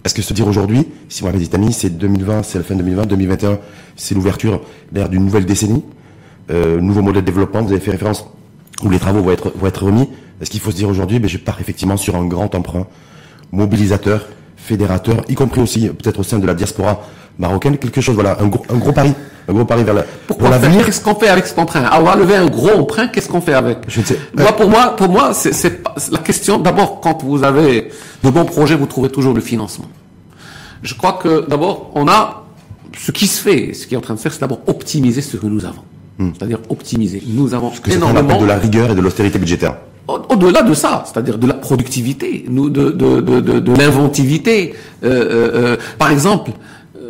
Est-ce 0.05 0.15
que 0.15 0.23
se 0.23 0.35
dire 0.35 0.47
aujourd'hui, 0.47 0.87
si 1.09 1.23
on 1.23 1.27
m'avait 1.27 1.39
dit 1.39 1.49
Tami, 1.49 1.73
c'est 1.73 1.91
2020, 1.91 2.43
c'est 2.43 2.59
la 2.59 2.65
fin 2.65 2.75
2020, 2.75 3.07
2021, 3.07 3.59
c'est 3.97 4.15
l'ouverture, 4.15 4.61
l'ère 4.93 5.09
d'une 5.09 5.25
nouvelle 5.25 5.47
décennie, 5.47 5.83
euh, 6.51 6.79
nouveau 6.79 7.01
modèle 7.01 7.23
de 7.23 7.27
développement, 7.27 7.63
vous 7.63 7.73
avez 7.73 7.81
fait 7.81 7.93
référence 7.93 8.27
où 8.83 8.91
les 8.91 8.99
travaux 8.99 9.23
vont 9.23 9.31
être, 9.31 9.51
vont 9.57 9.67
être 9.67 9.85
remis. 9.85 10.11
Est-ce 10.43 10.51
qu'il 10.51 10.61
faut 10.61 10.71
se 10.71 10.77
dire 10.77 10.91
aujourd'hui, 10.91 11.21
ben, 11.21 11.29
je 11.29 11.39
pars 11.39 11.59
effectivement 11.61 11.97
sur 11.97 12.17
un 12.17 12.27
grand 12.27 12.55
emprunt, 12.55 12.87
mobilisateur, 13.51 14.27
fédérateur, 14.65 15.17
y 15.29 15.35
compris 15.35 15.61
aussi 15.61 15.89
peut-être 15.89 16.21
au 16.21 16.23
sein 16.23 16.39
de 16.39 16.47
la 16.47 16.55
diaspora 16.55 17.03
marocaine, 17.39 17.77
quelque 17.77 18.01
chose, 18.01 18.15
voilà, 18.15 18.39
un 18.41 18.47
gros, 18.47 18.65
un 18.71 18.77
gros 18.77 18.93
pari, 18.93 19.13
un 19.49 19.53
gros 19.53 19.65
pari 19.65 19.85
vers 19.85 19.95
la, 19.95 20.03
pour 20.27 20.49
l'avenir. 20.49 20.87
Qu'est-ce 20.87 21.03
qu'on 21.03 21.15
fait 21.15 21.29
avec 21.29 21.47
cet 21.47 21.59
emprunt 21.59 21.83
va 21.83 22.17
lever 22.17 22.37
un 22.37 22.47
gros 22.47 22.71
emprunt, 22.71 23.09
qu'est-ce 23.09 23.29
qu'on 23.29 23.41
fait 23.41 23.55
avec? 23.55 23.79
Je 23.89 24.01
sais. 24.01 24.19
Moi, 24.35 24.53
pour 24.53 24.71
moi, 24.71 24.97
pour 24.97 25.09
moi, 25.09 25.35
c'est 25.35 25.83
la 26.11 26.19
question. 26.19 26.59
D'abord, 26.59 27.01
quand 27.01 27.23
vous 27.23 27.45
avez 27.45 27.91
de 28.23 28.31
bons 28.31 28.45
projets, 28.45 28.75
vous 28.75 28.87
trouvez 28.87 29.11
toujours 29.11 29.35
le 29.35 29.41
financement. 29.41 29.87
Je 30.83 30.95
crois 30.95 31.15
que 31.15 31.47
d'abord, 31.49 31.91
on 31.95 32.09
a 32.09 32.45
ce 32.99 33.11
qui 33.11 33.27
se 33.27 33.41
fait, 33.41 33.75
ce 33.75 33.87
qui 33.87 33.95
est 33.95 33.99
en 33.99 34.03
train 34.03 34.15
de 34.15 34.21
faire, 34.21 34.33
c'est 34.33 34.41
d'abord 34.41 34.61
optimiser 34.67 35.21
ce 35.21 35.37
que 35.37 35.47
nous 35.47 35.65
avons. 35.65 35.83
Hmm. 36.19 36.31
C'est-à-dire 36.37 36.61
optimiser. 36.69 37.23
Nous 37.27 37.53
avons 37.55 37.69
Parce 37.69 37.81
que 37.81 37.91
énormément 37.91 38.41
de 38.41 38.47
la 38.47 38.57
rigueur 38.57 38.91
et 38.91 38.95
de 38.95 39.01
l'austérité 39.01 39.39
budgétaire. 39.39 39.77
Au-delà 40.07 40.63
de 40.63 40.75
ça, 40.75 41.03
c'est-à-dire 41.07 41.39
de 41.39 41.47
la 41.47 41.55
productivité, 41.55 42.45
de, 42.47 43.79
l'inventivité. 43.79 44.75
Euh, 45.03 45.09
euh, 45.09 45.51
euh 45.55 45.77
par 45.99 46.11
exemple, 46.11 46.51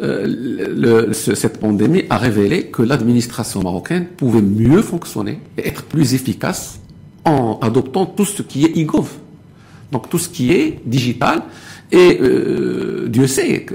le, 0.00 1.12
cette 1.12 1.58
pandémie 1.58 2.04
a 2.10 2.18
révélé 2.18 2.66
que 2.66 2.82
l'administration 2.82 3.62
marocaine 3.62 4.06
pouvait 4.16 4.42
mieux 4.42 4.82
fonctionner 4.82 5.40
et 5.58 5.66
être 5.66 5.82
plus 5.84 6.14
efficace 6.14 6.78
en 7.24 7.58
adoptant 7.62 8.06
tout 8.06 8.24
ce 8.26 8.42
qui 8.42 8.64
est 8.64 8.76
e-gov. 8.80 9.08
Donc 9.90 10.08
tout 10.08 10.18
ce 10.18 10.28
qui 10.28 10.52
est 10.52 10.78
digital. 10.84 11.42
Et 11.90 12.20
Dieu 13.08 13.26
sait 13.26 13.66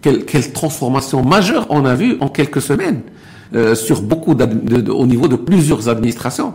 quelle, 0.00 0.24
quelle, 0.24 0.52
transformation 0.52 1.22
majeure 1.22 1.66
on 1.70 1.84
a 1.84 1.94
vu 1.94 2.16
en 2.20 2.28
quelques 2.28 2.62
semaines 2.62 3.00
sur 3.74 4.00
beaucoup 4.00 4.34
au 4.34 5.06
niveau 5.06 5.28
de 5.28 5.36
plusieurs 5.36 5.88
administrations. 5.88 6.54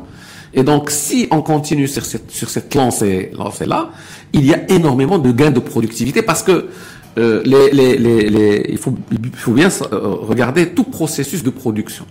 Et 0.53 0.63
donc, 0.63 0.91
si 0.91 1.27
on 1.31 1.41
continue 1.41 1.87
sur 1.87 2.05
cette, 2.05 2.31
sur 2.31 2.49
cette 2.49 2.73
lancée, 2.75 3.31
lancée-là, 3.33 3.89
il 4.33 4.45
y 4.45 4.53
a 4.53 4.69
énormément 4.71 5.17
de 5.17 5.31
gains 5.31 5.51
de 5.51 5.59
productivité 5.59 6.21
parce 6.21 6.43
que 6.43 6.69
euh, 7.17 7.41
les, 7.45 7.69
les, 7.71 7.97
les, 8.29 8.65
il, 8.69 8.77
faut, 8.77 8.95
il 9.11 9.35
faut 9.35 9.51
bien 9.51 9.69
euh, 9.69 9.99
regarder 10.21 10.69
tout 10.69 10.83
processus 10.83 11.43
de 11.43 11.49
production. 11.49 12.05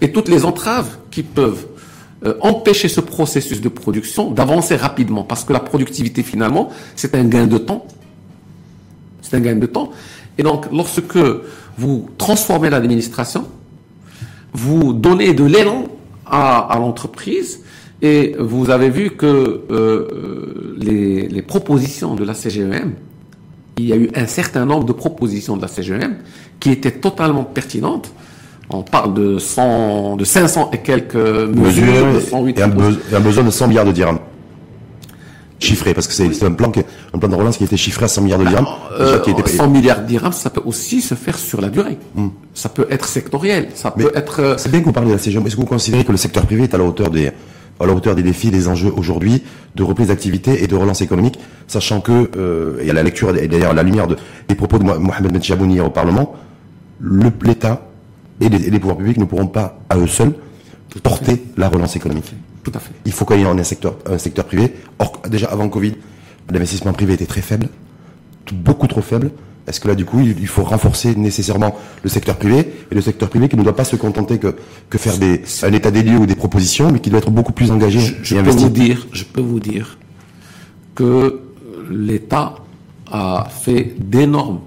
Et 0.00 0.12
toutes 0.12 0.28
les 0.28 0.44
entraves 0.44 0.98
qui 1.10 1.22
peuvent 1.22 1.66
euh, 2.24 2.34
empêcher 2.40 2.88
ce 2.88 3.00
processus 3.00 3.60
de 3.60 3.68
production 3.68 4.30
d'avancer 4.30 4.76
rapidement 4.76 5.24
parce 5.24 5.44
que 5.44 5.52
la 5.52 5.60
productivité 5.60 6.22
finalement 6.22 6.70
c'est 6.94 7.14
un 7.14 7.24
gain 7.24 7.46
de 7.46 7.58
temps. 7.58 7.86
C'est 9.20 9.36
un 9.36 9.40
gain 9.40 9.56
de 9.56 9.66
temps. 9.66 9.90
Et 10.38 10.42
donc 10.42 10.66
lorsque 10.72 11.18
vous 11.76 12.08
transformez 12.16 12.70
l'administration 12.70 13.46
vous 14.52 14.92
donnez 14.92 15.34
de 15.34 15.44
l'élan 15.44 15.86
à, 16.24 16.58
à 16.72 16.78
l'entreprise 16.78 17.63
Et 18.02 18.34
vous 18.38 18.70
avez 18.70 18.90
vu 18.90 19.10
que 19.10 19.62
euh, 19.70 20.76
les, 20.78 21.28
les, 21.28 21.42
propositions 21.42 22.14
de 22.14 22.24
la 22.24 22.34
CGEM, 22.34 22.94
il 23.78 23.86
y 23.86 23.92
a 23.92 23.96
eu 23.96 24.10
un 24.14 24.26
certain 24.26 24.66
nombre 24.66 24.84
de 24.84 24.92
propositions 24.92 25.56
de 25.56 25.62
la 25.62 25.68
CGEM 25.68 26.16
qui 26.60 26.70
étaient 26.70 26.92
totalement 26.92 27.44
pertinentes. 27.44 28.12
On 28.70 28.82
parle 28.82 29.14
de, 29.14 29.38
100, 29.38 30.16
de 30.16 30.24
500 30.24 30.70
et 30.72 30.78
quelques 30.78 31.14
mesures, 31.14 32.06
et, 32.48 32.62
un, 32.62 33.16
un 33.16 33.20
besoin 33.20 33.44
de 33.44 33.50
100 33.50 33.68
milliards 33.68 33.84
de 33.84 33.92
dirhams 33.92 34.18
chiffré 35.64 35.94
parce 35.94 36.06
que 36.06 36.12
c'est 36.12 36.44
un 36.44 36.52
plan 36.52 36.70
un 37.12 37.18
plan 37.18 37.28
de 37.28 37.34
relance 37.34 37.56
qui 37.56 37.64
a 37.64 37.66
été 37.66 37.76
chiffré 37.76 38.04
à 38.04 38.08
100 38.08 38.22
milliards 38.22 38.38
de 38.38 38.46
dirhams. 38.46 38.66
Euh, 39.00 39.22
100 39.46 39.68
milliards 39.68 40.02
de 40.02 40.06
dirhams, 40.06 40.32
ça 40.32 40.50
peut 40.50 40.62
aussi 40.64 41.00
se 41.00 41.14
faire 41.14 41.38
sur 41.38 41.60
la 41.60 41.68
durée. 41.68 41.98
Hmm. 42.14 42.28
Ça 42.52 42.68
peut 42.68 42.86
être 42.90 43.06
sectoriel, 43.06 43.68
ça 43.74 43.90
peut 43.90 44.12
être. 44.14 44.40
Euh, 44.40 44.54
c'est 44.58 44.70
bien 44.70 44.80
que 44.80 44.84
vous 44.84 44.92
parlez 44.92 45.08
de 45.08 45.14
la 45.14 45.18
CGM. 45.18 45.46
Est-ce 45.46 45.56
que 45.56 45.60
vous 45.60 45.66
considérez 45.66 46.04
que 46.04 46.12
le 46.12 46.18
secteur 46.18 46.44
privé 46.46 46.64
est 46.64 46.74
à 46.74 46.78
la 46.78 46.84
hauteur 46.84 47.10
des 47.10 47.30
à 47.80 47.86
la 47.86 47.92
hauteur 47.92 48.14
des 48.14 48.22
défis, 48.22 48.50
des 48.50 48.68
enjeux 48.68 48.92
aujourd'hui 48.94 49.42
de 49.74 49.82
reprise 49.82 50.08
d'activité 50.08 50.62
et 50.62 50.66
de 50.66 50.76
relance 50.76 51.00
économique, 51.00 51.38
sachant 51.66 52.00
que, 52.00 52.30
euh, 52.36 52.78
et 52.80 52.90
à 52.90 52.92
la 52.92 53.02
lecture 53.02 53.36
et 53.36 53.48
d'ailleurs 53.48 53.70
à 53.70 53.74
la 53.74 53.82
lumière 53.82 54.06
de, 54.06 54.16
des 54.48 54.54
propos 54.54 54.78
de 54.78 54.84
Mohamed 54.84 55.32
Ben 55.32 55.42
Chabouni 55.42 55.80
au 55.80 55.90
Parlement, 55.90 56.34
l'État 57.00 57.88
et 58.40 58.48
les, 58.48 58.58
les 58.58 58.78
pouvoirs 58.78 58.96
publics 58.96 59.18
ne 59.18 59.24
pourront 59.24 59.48
pas 59.48 59.80
à 59.88 59.96
eux 59.96 60.06
seuls 60.06 60.34
porter 61.02 61.42
la 61.56 61.68
relance 61.68 61.96
économique. 61.96 62.32
Tout 62.62 62.72
à 62.74 62.78
fait. 62.78 62.92
Il 63.04 63.12
faut 63.12 63.24
qu'il 63.24 63.40
y 63.40 63.42
ait 63.42 63.46
un 63.46 63.62
secteur, 63.62 63.96
un 64.06 64.18
secteur 64.18 64.44
privé. 64.44 64.74
Or, 64.98 65.20
déjà 65.28 65.48
avant 65.48 65.68
Covid, 65.68 65.94
l'investissement 66.50 66.92
privé 66.92 67.14
était 67.14 67.26
très 67.26 67.42
faible, 67.42 67.68
beaucoup 68.52 68.86
trop 68.86 69.02
faible. 69.02 69.30
Est-ce 69.66 69.80
que 69.80 69.88
là, 69.88 69.94
du 69.94 70.04
coup, 70.04 70.20
il 70.20 70.46
faut 70.46 70.62
renforcer 70.62 71.14
nécessairement 71.14 71.74
le 72.02 72.10
secteur 72.10 72.36
privé 72.36 72.58
et 72.90 72.94
le 72.94 73.00
secteur 73.00 73.30
privé 73.30 73.48
qui 73.48 73.56
ne 73.56 73.62
doit 73.62 73.76
pas 73.76 73.84
se 73.84 73.96
contenter 73.96 74.38
que, 74.38 74.54
que 74.90 74.98
faire 74.98 75.16
des, 75.16 75.42
un 75.62 75.72
état 75.72 75.90
des 75.90 76.02
lieux 76.02 76.18
ou 76.18 76.26
des 76.26 76.34
propositions, 76.34 76.92
mais 76.92 77.00
qui 77.00 77.08
doit 77.08 77.20
être 77.20 77.30
beaucoup 77.30 77.52
plus 77.52 77.70
engagé 77.70 77.98
je, 78.22 78.34
peux 78.34 78.50
vous 78.50 78.68
dire, 78.68 79.06
je 79.12 79.24
peux 79.24 79.40
vous 79.40 79.60
dire 79.60 79.96
que 80.94 81.40
l'État 81.90 82.56
a 83.10 83.48
fait 83.50 83.94
d'énormes 83.98 84.60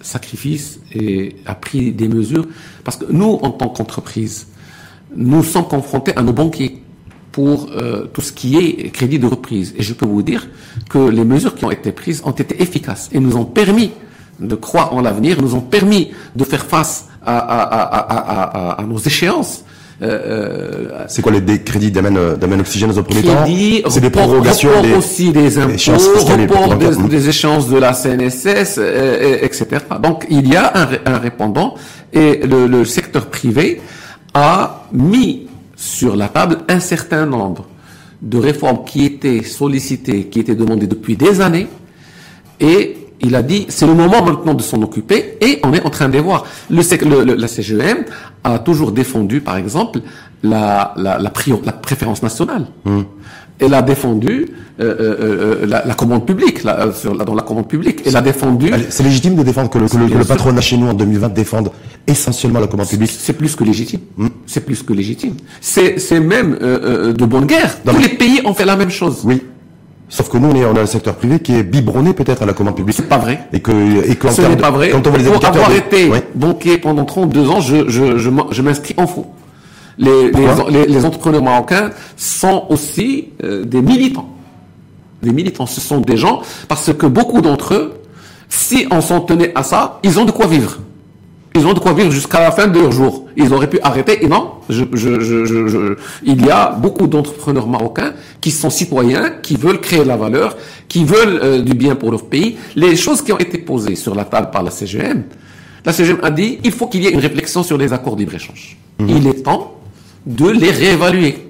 sacrifices 0.00 0.80
et 0.94 1.36
a 1.44 1.54
pris 1.54 1.92
des 1.92 2.08
mesures 2.08 2.46
parce 2.84 2.96
que 2.96 3.06
nous, 3.10 3.40
en 3.42 3.50
tant 3.50 3.68
qu'entreprise, 3.68 4.46
nous 5.14 5.42
sommes 5.42 5.66
confrontés 5.66 6.16
à 6.16 6.22
nos 6.22 6.32
banquiers 6.32 6.82
pour 7.32 7.68
euh, 7.72 8.06
tout 8.12 8.20
ce 8.20 8.32
qui 8.32 8.56
est 8.56 8.90
crédit 8.90 9.18
de 9.18 9.26
reprise. 9.26 9.74
Et 9.76 9.82
je 9.82 9.92
peux 9.92 10.06
vous 10.06 10.22
dire 10.22 10.48
que 10.88 10.98
les 10.98 11.24
mesures 11.24 11.54
qui 11.54 11.64
ont 11.64 11.70
été 11.70 11.90
prises 11.92 12.22
ont 12.24 12.30
été 12.30 12.62
efficaces 12.62 13.10
et 13.12 13.18
nous 13.18 13.36
ont 13.36 13.44
permis 13.44 13.90
de 14.40 14.54
croire 14.54 14.94
en 14.94 15.00
l'avenir, 15.00 15.40
nous 15.40 15.54
ont 15.54 15.60
permis 15.60 16.10
de 16.34 16.44
faire 16.44 16.64
face 16.64 17.06
à, 17.24 17.38
à, 17.38 18.74
à, 18.76 18.80
à 18.80 18.84
nos 18.84 18.98
échéances. 18.98 19.64
Euh, 20.02 20.88
euh 20.92 21.04
c'est 21.08 21.22
quoi 21.22 21.32
les 21.32 21.62
crédits 21.62 21.90
d'amène 21.90 22.60
oxygène 22.60 22.90
dans 22.90 22.98
un 22.98 23.02
premier 23.02 23.22
temps 23.22 23.46
C'est 23.88 24.00
des 24.00 24.10
prorogations, 24.10 24.68
report 24.68 24.82
des, 24.82 24.94
aussi 24.94 25.32
des 25.32 25.58
impôts, 25.58 25.72
report 25.72 26.76
des, 26.76 27.08
des, 27.08 27.28
échéances 27.30 27.68
de 27.68 27.78
la 27.78 27.94
CNSS, 27.94 28.76
euh, 28.78 29.38
etc. 29.40 29.66
Donc 30.02 30.26
il 30.28 30.48
y 30.48 30.56
a 30.56 30.70
un, 30.74 30.88
un 31.06 31.18
répondant 31.18 31.76
et 32.12 32.46
le, 32.46 32.66
le 32.66 32.84
secteur 32.84 33.26
privé 33.26 33.80
a 34.34 34.82
mis 34.92 35.46
sur 35.76 36.14
la 36.14 36.28
table 36.28 36.58
un 36.68 36.80
certain 36.80 37.24
nombre 37.24 37.64
de 38.20 38.38
réformes 38.38 38.84
qui 38.84 39.04
étaient 39.04 39.42
sollicitées, 39.42 40.26
qui 40.26 40.40
étaient 40.40 40.54
demandées 40.54 40.86
depuis 40.86 41.16
des 41.16 41.40
années, 41.40 41.68
et 42.60 42.96
il 43.20 43.34
a 43.34 43.42
dit 43.42 43.66
c'est 43.68 43.86
le 43.86 43.94
moment 43.94 44.22
maintenant 44.24 44.54
de 44.54 44.62
s'en 44.62 44.80
occuper, 44.82 45.38
et 45.40 45.60
on 45.64 45.72
est 45.72 45.84
en 45.84 45.90
train 45.90 46.08
de 46.08 46.18
voir. 46.18 46.44
Le, 46.70 47.34
la 47.34 47.48
CGM 47.48 48.04
a 48.44 48.58
toujours 48.58 48.92
défendu, 48.92 49.40
par 49.40 49.56
exemple, 49.56 50.00
la, 50.42 50.94
la, 50.96 51.18
la, 51.18 51.30
préférence 51.30 52.22
nationale. 52.22 52.66
Mmh 52.84 53.02
elle 53.58 53.74
a 53.74 53.82
défendu 53.82 54.46
euh, 54.80 54.84
euh, 54.84 55.16
euh 55.62 55.66
la, 55.66 55.84
la, 55.86 55.94
commande 55.94 56.26
publique, 56.26 56.62
la, 56.62 56.92
sur, 56.92 57.16
dans 57.16 57.34
la 57.34 57.42
commande 57.42 57.68
publique. 57.68 58.02
Elle 58.04 58.16
a 58.16 58.20
défendu. 58.20 58.70
C'est 58.90 59.02
légitime 59.02 59.34
de 59.34 59.42
défendre 59.42 59.70
que 59.70 59.78
le, 59.78 59.88
que 59.88 59.96
le, 59.96 60.24
patronat 60.24 60.60
chez 60.60 60.76
nous 60.76 60.88
en 60.88 60.94
2020 60.94 61.30
défende 61.30 61.70
essentiellement 62.06 62.60
la 62.60 62.66
commande 62.66 62.88
publique. 62.88 63.10
C'est 63.10 63.32
plus 63.32 63.56
que 63.56 63.64
légitime. 63.64 64.00
Hmm. 64.16 64.28
C'est 64.46 64.64
plus 64.64 64.82
que 64.82 64.92
légitime. 64.92 65.34
C'est 65.60 66.20
même 66.20 66.58
euh, 66.60 67.12
de 67.12 67.24
bonne 67.24 67.46
guerre. 67.46 67.82
Tous 67.84 67.98
les 67.98 68.10
pays 68.10 68.40
ont 68.44 68.54
fait 68.54 68.66
la 68.66 68.76
même 68.76 68.90
chose. 68.90 69.22
Oui. 69.24 69.42
Sauf 70.08 70.28
que 70.28 70.38
nous, 70.38 70.48
on, 70.48 70.54
est, 70.54 70.64
on 70.64 70.76
a 70.76 70.80
un 70.82 70.86
secteur 70.86 71.16
privé 71.16 71.40
qui 71.40 71.54
est 71.54 71.64
biberonné 71.64 72.12
peut-être 72.14 72.42
à 72.42 72.46
la 72.46 72.52
commande 72.52 72.76
publique. 72.76 72.96
C'est 72.96 73.08
pas 73.08 73.18
vrai. 73.18 73.40
Et 73.52 73.60
que, 73.60 74.08
et 74.08 74.14
que 74.14 74.30
Ce 74.30 74.40
n'est 74.42 74.56
pas 74.56 74.70
vrai. 74.70 74.90
Quand 74.90 75.06
on 75.06 75.10
voit 75.10 75.18
les 75.18 75.24
Pour 75.24 75.44
avoir 75.44 75.72
été 75.72 76.10
banquier 76.34 76.78
pendant 76.78 77.04
32 77.04 77.48
ans, 77.50 77.60
je, 77.60 77.88
je, 77.88 78.16
je, 78.16 78.30
je 78.50 78.62
m'inscris 78.62 78.94
en 78.98 79.06
faux 79.06 79.26
les, 79.98 80.30
les, 80.30 80.86
les, 80.86 81.04
entrepreneurs 81.04 81.42
marocains 81.42 81.90
sont 82.16 82.66
aussi 82.68 83.28
euh, 83.42 83.64
des 83.64 83.80
militants. 83.80 84.28
Des 85.22 85.32
militants, 85.32 85.66
ce 85.66 85.80
sont 85.80 86.00
des 86.00 86.16
gens, 86.16 86.42
parce 86.68 86.92
que 86.92 87.06
beaucoup 87.06 87.40
d'entre 87.40 87.74
eux, 87.74 88.00
si 88.48 88.86
on 88.90 89.00
s'en 89.00 89.20
tenait 89.20 89.52
à 89.54 89.62
ça, 89.62 89.98
ils 90.02 90.18
ont 90.18 90.24
de 90.24 90.30
quoi 90.30 90.46
vivre. 90.46 90.78
Ils 91.56 91.66
ont 91.66 91.72
de 91.72 91.78
quoi 91.78 91.94
vivre 91.94 92.10
jusqu'à 92.10 92.40
la 92.40 92.50
fin 92.50 92.66
de 92.66 92.78
leur 92.78 92.92
jour. 92.92 93.26
Ils 93.36 93.52
auraient 93.52 93.70
pu 93.70 93.80
arrêter. 93.82 94.22
Et 94.24 94.28
non, 94.28 94.52
je, 94.68 94.84
je, 94.92 95.20
je, 95.20 95.96
il 96.22 96.44
y 96.44 96.50
a 96.50 96.70
beaucoup 96.70 97.06
d'entrepreneurs 97.06 97.66
marocains 97.66 98.12
qui 98.42 98.50
sont 98.50 98.68
citoyens, 98.68 99.30
qui 99.42 99.56
veulent 99.56 99.80
créer 99.80 100.00
de 100.00 100.08
la 100.08 100.16
valeur, 100.18 100.56
qui 100.88 101.04
veulent 101.04 101.40
euh, 101.42 101.62
du 101.62 101.74
bien 101.74 101.94
pour 101.94 102.10
leur 102.10 102.24
pays. 102.24 102.56
Les 102.76 102.94
choses 102.94 103.22
qui 103.22 103.32
ont 103.32 103.38
été 103.38 103.56
posées 103.58 103.96
sur 103.96 104.14
la 104.14 104.24
table 104.24 104.50
par 104.50 104.62
la 104.62 104.70
CGM, 104.70 105.22
la 105.84 105.92
CGM 105.92 106.18
a 106.22 106.30
dit 106.30 106.58
il 106.62 106.72
faut 106.72 106.88
qu'il 106.88 107.02
y 107.02 107.06
ait 107.06 107.12
une 107.12 107.20
réflexion 107.20 107.62
sur 107.62 107.78
les 107.78 107.92
accords 107.92 108.16
de 108.16 108.20
libre-échange. 108.20 108.76
Mmh. 108.98 109.08
Il 109.08 109.26
est 109.26 109.42
temps 109.42 109.76
de 110.26 110.50
les 110.50 110.70
réévaluer. 110.70 111.48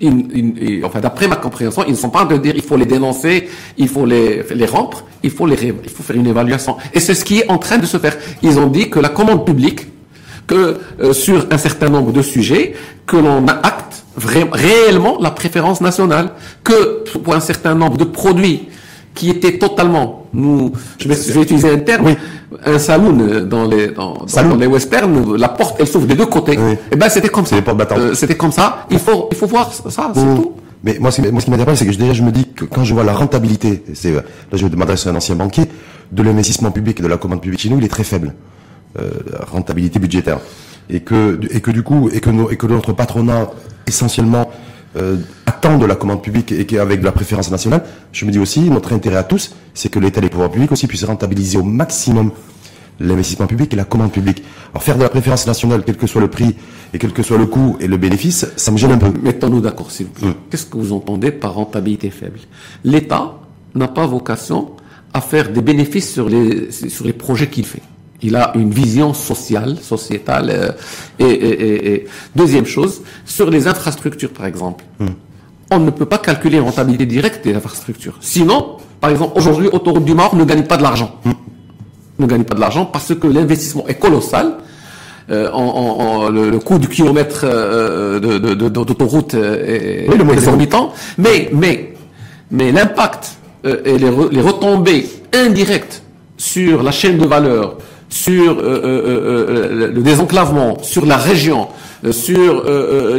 D'après 0.00 1.28
ma 1.28 1.36
compréhension, 1.36 1.84
ils 1.86 1.92
ne 1.92 1.96
sont 1.96 2.10
pas 2.10 2.24
de 2.24 2.36
dire 2.36 2.54
il 2.56 2.62
faut 2.62 2.76
les 2.76 2.86
dénoncer, 2.86 3.48
il 3.76 3.88
faut 3.88 4.06
les, 4.06 4.42
les 4.54 4.66
rompre, 4.66 5.04
il 5.22 5.30
faut, 5.30 5.46
les, 5.46 5.56
il 5.62 5.90
faut 5.90 6.02
faire 6.02 6.16
une 6.16 6.26
évaluation. 6.26 6.76
Et 6.94 7.00
c'est 7.00 7.14
ce 7.14 7.24
qui 7.24 7.40
est 7.40 7.50
en 7.50 7.58
train 7.58 7.78
de 7.78 7.86
se 7.86 7.98
faire. 7.98 8.16
Ils 8.42 8.58
ont 8.58 8.68
dit 8.68 8.90
que 8.90 9.00
la 9.00 9.08
commande 9.08 9.44
publique, 9.44 9.86
que 10.46 10.78
euh, 11.00 11.12
sur 11.12 11.46
un 11.50 11.58
certain 11.58 11.88
nombre 11.88 12.12
de 12.12 12.22
sujets, 12.22 12.74
que 13.06 13.16
l'on 13.16 13.46
acte 13.46 14.04
réellement 14.16 15.18
la 15.20 15.30
préférence 15.30 15.80
nationale, 15.80 16.32
que 16.64 17.04
pour 17.18 17.34
un 17.34 17.40
certain 17.40 17.74
nombre 17.74 17.96
de 17.96 18.04
produits 18.04 18.68
qui 19.18 19.30
étaient 19.30 19.58
totalement, 19.58 20.26
nous, 20.32 20.72
je 20.98 21.08
vais, 21.08 21.42
utiliser 21.42 21.70
un 21.72 21.78
terme, 21.78 22.14
un 22.64 22.78
saloon 22.78 23.18
euh, 23.20 23.44
dans 23.44 23.64
les 23.66 23.88
dans, 23.88 24.14
dans 24.14 24.56
les 24.56 24.68
westerns, 24.68 25.36
la 25.36 25.48
porte 25.48 25.76
elle 25.80 25.88
s'ouvre 25.88 26.06
des 26.06 26.14
deux 26.14 26.26
côtés. 26.26 26.52
Et 26.52 26.78
eh 26.92 26.96
ben 26.96 27.08
c'était 27.08 27.28
comme 27.28 27.44
ça. 27.44 27.56
Euh, 27.56 28.14
c'était 28.14 28.36
comme 28.36 28.52
ça. 28.52 28.86
Il 28.90 29.00
faut 29.00 29.28
il 29.32 29.36
faut 29.36 29.48
voir 29.48 29.72
ça, 29.72 30.12
c'est 30.14 30.24
mmh. 30.24 30.36
tout. 30.36 30.52
Mais 30.84 30.96
moi, 31.00 31.10
moi, 31.32 31.40
ce 31.40 31.44
qui 31.46 31.50
m'intéresse, 31.50 31.80
c'est 31.80 31.86
que 31.86 31.96
déjà, 31.96 32.12
je 32.12 32.22
me 32.22 32.30
dis 32.30 32.46
que 32.54 32.64
quand 32.64 32.84
je 32.84 32.94
vois 32.94 33.02
la 33.02 33.12
rentabilité, 33.12 33.82
c'est 33.94 34.12
là, 34.12 34.22
je 34.52 34.64
m'adresse 34.68 35.08
à 35.08 35.10
un 35.10 35.16
ancien 35.16 35.34
banquier, 35.34 35.64
de 36.12 36.22
l'investissement 36.22 36.70
public 36.70 37.00
et 37.00 37.02
de 37.02 37.08
la 37.08 37.16
commande 37.16 37.40
publique 37.42 37.60
chez 37.60 37.68
nous, 37.68 37.78
il 37.78 37.84
est 37.84 37.88
très 37.88 38.04
faible, 38.04 38.32
euh, 39.00 39.10
rentabilité 39.50 39.98
budgétaire, 39.98 40.38
et 40.88 41.00
que 41.00 41.40
et 41.50 41.60
que 41.60 41.72
du 41.72 41.82
coup, 41.82 42.08
et 42.12 42.20
que 42.20 42.30
nos, 42.30 42.48
et 42.50 42.56
que 42.56 42.68
notre 42.68 42.92
patronat 42.92 43.50
essentiellement 43.88 44.48
euh, 44.96 45.16
attend 45.58 45.76
de 45.76 45.86
la 45.86 45.96
commande 45.96 46.22
publique 46.22 46.52
et 46.52 46.66
qu'avec 46.66 47.02
la 47.02 47.10
préférence 47.10 47.50
nationale, 47.50 47.82
je 48.12 48.24
me 48.24 48.30
dis 48.30 48.38
aussi, 48.38 48.70
notre 48.70 48.92
intérêt 48.92 49.16
à 49.16 49.24
tous, 49.24 49.54
c'est 49.74 49.88
que 49.88 49.98
l'État 49.98 50.20
et 50.20 50.22
les 50.22 50.30
pouvoirs 50.30 50.50
publics 50.50 50.70
aussi 50.70 50.86
puissent 50.86 51.04
rentabiliser 51.04 51.58
au 51.58 51.64
maximum 51.64 52.30
l'investissement 53.00 53.46
public 53.48 53.72
et 53.72 53.76
la 53.76 53.84
commande 53.84 54.12
publique. 54.12 54.42
Alors 54.70 54.82
faire 54.84 54.96
de 54.96 55.02
la 55.02 55.08
préférence 55.08 55.46
nationale, 55.48 55.82
quel 55.84 55.96
que 55.96 56.06
soit 56.06 56.20
le 56.20 56.28
prix 56.28 56.54
et 56.94 56.98
quel 56.98 57.12
que 57.12 57.22
soit 57.22 57.38
le 57.38 57.46
coût 57.46 57.76
et 57.80 57.88
le 57.88 57.96
bénéfice, 57.96 58.46
ça 58.56 58.70
me 58.70 58.76
gêne 58.76 58.92
un 58.92 58.98
peu. 58.98 59.12
Mettons-nous 59.20 59.60
d'accord, 59.60 59.90
s'il 59.90 60.06
vous 60.06 60.12
plaît. 60.12 60.28
Qu'est-ce 60.50 60.66
que 60.66 60.76
vous 60.76 60.92
entendez 60.92 61.32
par 61.32 61.54
rentabilité 61.54 62.10
faible? 62.10 62.38
L'État 62.84 63.34
n'a 63.74 63.88
pas 63.88 64.06
vocation 64.06 64.70
à 65.12 65.20
faire 65.20 65.50
des 65.50 65.62
bénéfices 65.62 66.12
sur 66.12 66.28
les, 66.28 66.70
sur 66.70 67.04
les 67.04 67.12
projets 67.12 67.48
qu'il 67.48 67.66
fait. 67.66 67.82
Il 68.22 68.34
a 68.36 68.52
une 68.56 68.70
vision 68.70 69.12
sociale, 69.14 69.78
sociétale. 69.80 70.50
Euh, 70.50 70.72
et, 71.20 72.06
deuxième 72.34 72.66
chose, 72.66 73.02
sur 73.24 73.48
les 73.50 73.66
infrastructures, 73.66 74.32
par 74.32 74.46
exemple, 74.46 74.84
hmm. 74.98 75.06
On 75.70 75.78
ne 75.78 75.90
peut 75.90 76.06
pas 76.06 76.18
calculer 76.18 76.58
une 76.58 76.64
rentabilité 76.64 77.06
directe 77.06 77.44
des 77.44 77.54
infrastructures. 77.54 78.16
Sinon, 78.20 78.76
par 79.00 79.10
exemple, 79.10 79.36
aujourd'hui, 79.36 79.68
Autoroute 79.68 80.04
du 80.04 80.14
Maroc 80.14 80.34
ne 80.34 80.44
gagne 80.44 80.64
pas 80.64 80.76
de 80.76 80.82
l'argent. 80.82 81.14
Hmm. 81.24 81.32
Ne 82.18 82.26
gagne 82.26 82.44
pas 82.44 82.54
de 82.54 82.60
l'argent 82.60 82.84
parce 82.86 83.14
que 83.14 83.26
l'investissement 83.26 83.86
est 83.86 83.94
colossal. 83.94 84.54
Euh, 85.30 85.50
en, 85.52 86.30
le, 86.30 86.58
coût 86.58 86.78
du 86.78 86.88
kilomètre 86.88 87.42
euh, 87.44 88.18
d'autoroute 88.68 89.34
est, 89.34 90.06
oui, 90.08 90.32
exorbitant. 90.32 90.92
Mais, 91.18 91.50
mais, 91.52 91.94
mais 92.50 92.72
l'impact 92.72 93.36
et 93.64 93.98
les, 93.98 94.10
les 94.30 94.40
retombées 94.40 95.06
indirectes 95.34 96.02
sur 96.38 96.82
la 96.82 96.92
chaîne 96.92 97.18
de 97.18 97.26
valeur, 97.26 97.76
sur 98.08 98.58
euh, 98.58 98.62
euh, 98.62 98.80
euh, 98.84 99.92
le 99.92 100.00
désenclavement, 100.02 100.78
sur 100.82 101.04
la 101.04 101.16
région, 101.16 101.68
sur 102.10 102.64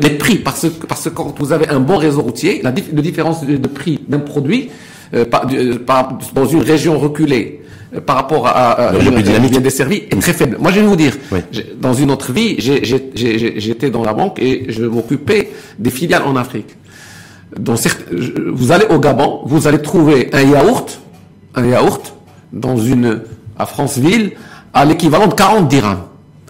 les 0.02 0.10
prix, 0.12 0.38
parce 0.38 0.62
que, 0.62 0.86
parce 0.86 1.04
que 1.04 1.10
quand 1.10 1.36
vous 1.38 1.52
avez 1.52 1.68
un 1.70 1.80
bon 1.80 1.98
réseau 1.98 2.22
routier, 2.22 2.62
la 2.64 2.72
différence 2.72 3.46
de, 3.46 3.58
prix 3.68 4.00
d'un 4.08 4.20
produit 4.20 4.70
dans 5.12 6.46
une 6.46 6.62
région 6.62 6.98
reculée 6.98 7.62
par 8.06 8.16
rapport 8.16 8.48
à, 8.48 8.72
à 8.72 8.94
bien 8.94 9.60
desservie 9.60 10.04
est 10.10 10.22
très 10.22 10.34
faible. 10.34 10.58
Moi, 10.60 10.72
je 10.72 10.80
vais 10.80 10.86
vous 10.86 10.96
dire, 10.96 11.14
dans 11.82 11.94
une 11.94 12.12
autre 12.12 12.32
vie, 12.32 12.56
j'étais 12.60 13.90
dans 13.90 14.04
la 14.04 14.14
banque 14.14 14.40
et 14.40 14.68
je 14.70 14.86
m'occupais 14.86 15.52
des 15.78 15.90
filiales 15.90 16.24
en 16.26 16.36
Afrique. 16.36 16.78
dans 17.60 17.76
vous 18.54 18.72
allez 18.72 18.86
au 18.90 19.00
Gabon, 19.00 19.42
vous 19.46 19.68
allez 19.68 19.82
trouver 19.82 20.30
un 20.32 20.44
yaourt, 20.44 21.02
un 21.56 21.66
yaourt 21.66 22.14
dans 22.54 22.78
une 22.78 23.22
à 23.58 23.66
Franceville 23.66 24.32
à 24.74 24.86
l'équivalent 24.86 25.28
de 25.28 25.34
40 25.34 25.68
dirhams. 25.68 26.02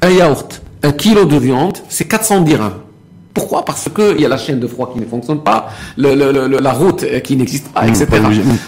Un 0.01 0.09
yaourt, 0.09 0.61
un 0.83 0.91
kilo 0.91 1.25
de 1.25 1.37
viande, 1.37 1.77
c'est 1.89 2.05
400 2.05 2.41
dirhams. 2.41 2.73
Pourquoi? 3.33 3.63
Parce 3.63 3.87
qu'il 3.93 4.19
y 4.19 4.25
a 4.25 4.29
la 4.29 4.37
chaîne 4.37 4.59
de 4.59 4.67
froid 4.67 4.91
qui 4.91 4.99
ne 4.99 5.05
fonctionne 5.05 5.41
pas, 5.41 5.69
le, 5.97 6.57
la 6.59 6.73
route 6.73 7.05
qui 7.21 7.35
n'existe 7.35 7.69
pas, 7.69 7.87
etc. 7.87 8.07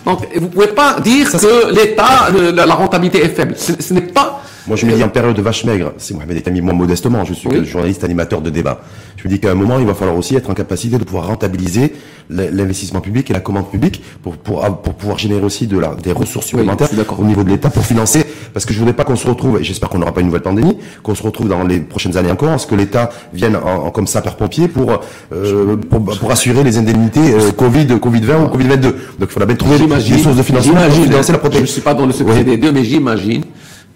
Donc, 0.06 0.28
vous 0.36 0.48
pouvez 0.48 0.68
pas 0.68 1.00
dire 1.00 1.30
que 1.32 1.74
l'État, 1.74 2.30
la 2.32 2.76
rentabilité 2.76 3.24
est 3.24 3.30
faible. 3.30 3.56
ce 3.58 3.94
n'est 3.94 4.02
pas 4.02 4.42
moi, 4.68 4.78
je 4.78 4.86
me 4.86 4.94
dis 4.96 5.04
en 5.04 5.10
période 5.10 5.36
de 5.36 5.42
vache 5.42 5.64
maigre, 5.66 5.94
c'est 5.98 6.14
Mohamed 6.14 6.38
Etami, 6.38 6.62
moi 6.62 6.74
modestement, 6.74 7.26
je 7.26 7.34
suis 7.34 7.66
journaliste 7.66 8.04
animateur 8.04 8.42
de 8.42 8.50
débat. 8.50 8.82
Je 9.18 9.28
me 9.28 9.34
dis 9.34 9.40
qu'à 9.40 9.52
un 9.52 9.56
moment, 9.56 9.80
il 9.80 9.86
va 9.86 9.94
falloir 9.94 10.18
aussi 10.18 10.36
être 10.36 10.50
en 10.50 10.54
capacité 10.54 10.98
de 10.98 11.04
pouvoir 11.04 11.28
rentabiliser 11.28 11.94
l'investissement 12.30 13.02
public 13.02 13.30
et 13.30 13.34
la 13.34 13.40
commande 13.40 13.70
publique 13.70 14.02
pour, 14.24 14.38
pour, 14.38 14.62
pour 14.82 14.94
pouvoir 14.94 15.18
générer 15.18 15.44
aussi 15.44 15.68
de 15.68 15.78
la, 15.78 15.96
des 15.96 16.12
ressources 16.12 16.48
supplémentaires 16.48 16.90
au 17.18 17.24
niveau 17.24 17.44
de 17.44 17.50
l'État 17.50 17.70
pour 17.70 17.86
financer. 17.86 18.24
Parce 18.54 18.66
que 18.66 18.74
je 18.74 18.80
voudrais 18.80 18.94
pas 18.94 19.04
qu'on 19.04 19.16
se 19.16 19.28
retrouve, 19.28 19.60
et 19.60 19.64
j'espère 19.64 19.90
qu'on 19.90 20.00
n'aura 20.00 20.14
pas 20.14 20.22
une 20.22 20.28
nouvelle 20.28 20.42
pandémie, 20.42 20.78
qu'on 21.04 21.16
se 21.16 21.24
retrouve 21.24 21.48
dans 21.48 21.64
les 21.64 21.80
prochaines 21.80 22.18
années 22.18 22.32
encore, 22.32 22.60
ce 22.60 22.68
que 22.68 22.76
l'État 22.76 23.10
vienne 23.34 23.56
en, 23.56 23.92
comme 23.92 24.08
sapeur-pompier 24.08 24.68
pour, 24.68 25.00
euh, 25.32 25.78
pour, 25.78 26.04
pour, 26.04 26.32
assurer 26.32 26.64
les 26.64 26.78
indemnités 26.78 27.34
euh, 27.34 27.52
Covid, 27.52 27.86
Covid-20 27.86 28.46
ou 28.46 28.58
Covid-22. 28.58 28.82
Donc 28.82 28.94
il 29.22 29.28
faudra 29.28 29.46
bien 29.46 29.56
trouver 29.56 29.78
des 29.80 30.18
sources 30.18 30.36
de 30.36 30.44
financement 30.44 30.74
pour 30.74 31.04
financer 31.04 31.32
la 31.32 31.38
protection. 31.38 31.66
Je 31.66 31.70
ne 31.70 31.74
suis 31.74 31.82
pas 31.82 31.94
dans 31.94 32.06
le 32.06 32.12
secret 32.12 32.44
des 32.44 32.58
deux, 32.58 32.72
mais 32.72 32.84
j'imagine 32.84 33.44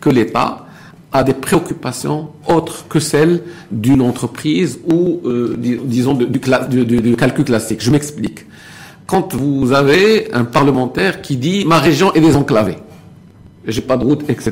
que 0.06 0.12
l'État 0.12 0.68
a 1.12 1.24
des 1.24 1.34
préoccupations 1.34 2.30
autres 2.48 2.88
que 2.88 3.00
celles 3.00 3.42
d'une 3.72 4.04
entreprise 4.04 4.78
ou, 4.88 5.20
euh, 5.26 5.58
disons, 5.58 6.14
du, 6.14 6.28
du, 6.28 7.16
calcul 7.16 7.44
classique. 7.44 7.82
Je 7.82 7.90
m'explique. 7.90 8.46
Quand 9.08 9.34
vous 9.34 9.72
avez 9.72 10.32
un 10.34 10.46
parlementaire 10.46 11.22
qui 11.24 11.38
dit 11.38 11.66
ma 11.66 11.80
région 11.80 12.14
est 12.14 12.22
désenclavée, 12.22 12.78
j'ai 13.68 13.82
pas 13.82 13.98
de 13.98 14.04
route, 14.04 14.30
etc., 14.30 14.52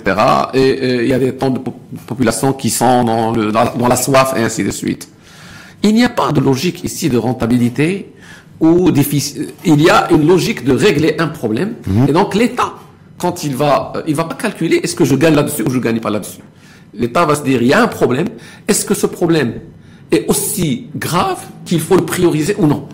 et 0.56 1.04
il 1.04 1.08
y 1.08 1.14
a 1.14 1.20
des 1.20 1.34
temps 1.36 1.52
de 1.52 1.60
population 2.08 2.52
qui 2.54 2.72
sont 2.72 3.04
dans, 3.04 3.32
le, 3.32 3.52
dans, 3.52 3.88
la 3.88 3.96
soif 3.96 4.34
et 4.36 4.42
ainsi 4.42 4.64
de 4.64 4.72
suite. 4.72 5.08
Il 5.84 5.94
n'y 5.94 6.04
a 6.04 6.10
pas 6.10 6.32
de 6.32 6.40
logique 6.40 6.84
ici 6.84 7.10
de 7.10 7.18
rentabilité 7.18 8.12
ou 8.60 8.90
difficile. 8.90 9.50
Il 9.66 9.82
y 9.82 9.90
a 9.92 10.08
une 10.12 10.26
logique 10.26 10.64
de 10.64 10.74
régler 10.74 11.16
un 11.20 11.28
problème, 11.28 11.76
mhm. 11.86 12.10
et 12.10 12.14
donc 12.14 12.34
l'État 12.34 12.74
quand 13.18 13.44
il 13.44 13.56
va, 13.56 13.94
euh, 13.96 14.02
il 14.08 14.16
va 14.16 14.26
pas 14.26 14.36
calculer 14.36 14.78
est-ce 14.78 14.96
que 14.96 15.06
je 15.06 15.16
gagne 15.16 15.36
là-dessus 15.36 15.64
ou 15.64 15.70
je 15.70 15.80
gagne 15.80 16.00
pas 16.00 16.10
là-dessus. 16.10 16.42
L'État 16.94 17.26
va 17.26 17.36
se 17.36 17.44
dire, 17.44 17.62
il 17.62 17.68
y 17.68 17.74
a 17.74 17.82
un 17.82 17.88
problème. 17.88 18.28
Est-ce 18.68 18.86
que 18.86 18.94
ce 18.94 19.08
problème 19.08 19.54
est 20.12 20.28
aussi 20.28 20.88
grave 20.96 21.40
qu'il 21.66 21.80
faut 21.80 21.96
le 21.96 22.06
prioriser 22.06 22.56
ou 22.60 22.68
non? 22.68 22.88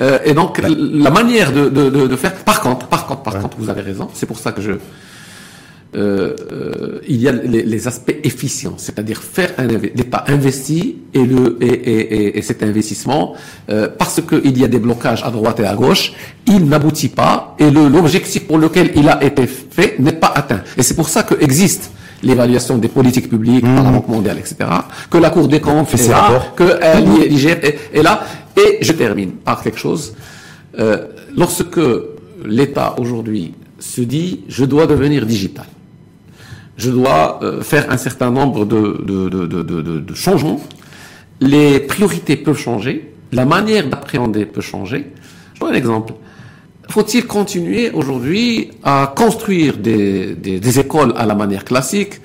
Euh, 0.00 0.18
Et 0.24 0.32
donc, 0.32 0.58
la 0.58 1.10
manière 1.10 1.52
de, 1.52 1.68
de, 1.68 1.90
de, 1.90 2.16
faire. 2.16 2.34
Par 2.44 2.60
contre, 2.60 2.86
par 2.86 3.06
contre, 3.06 3.22
par 3.22 3.38
contre, 3.38 3.58
vous 3.58 3.68
avez 3.68 3.82
raison. 3.82 4.08
C'est 4.14 4.26
pour 4.26 4.38
ça 4.38 4.52
que 4.52 4.62
je. 4.62 4.72
Euh, 5.94 6.34
euh, 6.50 7.00
il 7.06 7.20
y 7.20 7.28
a 7.28 7.32
les, 7.32 7.62
les 7.62 7.86
aspects 7.86 8.16
efficients, 8.24 8.74
c'est-à-dire 8.78 9.22
faire 9.22 9.52
un 9.58 9.66
l'État 9.66 10.24
investit 10.28 11.01
et 11.14 11.24
le 11.24 11.58
et, 11.60 11.66
et, 11.66 12.38
et 12.38 12.42
cet 12.42 12.62
investissement 12.62 13.34
euh, 13.70 13.88
parce 13.98 14.20
qu'il 14.20 14.58
y 14.58 14.64
a 14.64 14.68
des 14.68 14.78
blocages 14.78 15.22
à 15.24 15.30
droite 15.30 15.60
et 15.60 15.66
à 15.66 15.74
gauche, 15.74 16.12
il 16.46 16.64
n'aboutit 16.66 17.08
pas 17.08 17.54
et 17.58 17.70
l'objectif 17.70 18.46
pour 18.46 18.58
lequel 18.58 18.92
il 18.96 19.08
a 19.08 19.22
été 19.22 19.46
fait 19.46 19.98
n'est 19.98 20.12
pas 20.12 20.32
atteint. 20.34 20.62
Et 20.76 20.82
c'est 20.82 20.94
pour 20.94 21.08
ça 21.08 21.22
que 21.22 21.34
existe 21.42 21.90
l'évaluation 22.22 22.78
des 22.78 22.88
politiques 22.88 23.28
publiques 23.28 23.64
par 23.64 23.82
la 23.82 23.90
mmh. 23.90 23.92
Banque 23.94 24.08
mondiale, 24.08 24.38
etc., 24.38 24.56
que 25.10 25.18
la 25.18 25.30
Cour 25.30 25.48
des 25.48 25.60
comptes 25.60 25.92
est 25.94 26.08
là, 26.08 26.42
que 26.54 26.62
euh, 26.62 27.26
l'IGF 27.28 27.58
est, 27.92 28.02
là. 28.02 28.22
Et 28.56 28.78
je 28.80 28.92
termine 28.92 29.32
par 29.32 29.62
quelque 29.62 29.78
chose. 29.78 30.14
Euh, 30.78 31.06
lorsque 31.36 31.80
l'État 32.44 32.94
aujourd'hui 32.98 33.54
se 33.78 34.02
dit, 34.02 34.40
je 34.48 34.64
dois 34.64 34.86
devenir 34.86 35.26
digital, 35.26 35.66
je 36.76 36.90
dois 36.90 37.40
euh, 37.42 37.62
faire 37.62 37.90
un 37.90 37.96
certain 37.96 38.30
nombre 38.30 38.64
de, 38.64 39.02
de, 39.04 39.28
de, 39.28 39.62
de, 40.00 40.14
changements, 40.14 40.60
les 41.42 41.80
priorités 41.80 42.36
peuvent 42.36 42.58
changer, 42.58 43.12
la 43.32 43.44
manière 43.44 43.88
d'appréhender 43.88 44.46
peut 44.46 44.60
changer. 44.60 45.06
Je 45.54 45.60
donne 45.60 45.70
un 45.70 45.74
exemple. 45.74 46.14
Faut-il 46.88 47.26
continuer 47.26 47.90
aujourd'hui 47.90 48.70
à 48.84 49.12
construire 49.16 49.76
des, 49.78 50.78
écoles 50.78 51.12
à 51.16 51.26
la 51.26 51.34
manière 51.34 51.64
classique, 51.64 52.20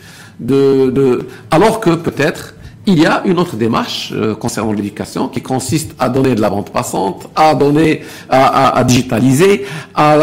alors 1.49 1.79
que 1.79 1.95
peut-être 1.95 2.53
il 2.87 2.99
y 2.99 3.05
a 3.05 3.21
une 3.25 3.37
autre 3.37 3.57
démarche 3.57 4.13
euh, 4.15 4.33
concernant 4.33 4.71
l'éducation 4.71 5.27
qui 5.27 5.41
consiste 5.41 5.91
à 5.99 6.07
donner 6.07 6.35
de 6.35 6.41
la 6.41 6.49
bande 6.49 6.69
passante, 6.69 7.27
à 7.35 7.53
donner, 7.53 8.01
à, 8.29 8.45
à, 8.69 8.79
à 8.79 8.83
digitaliser, 8.85 9.65
à, 9.93 10.13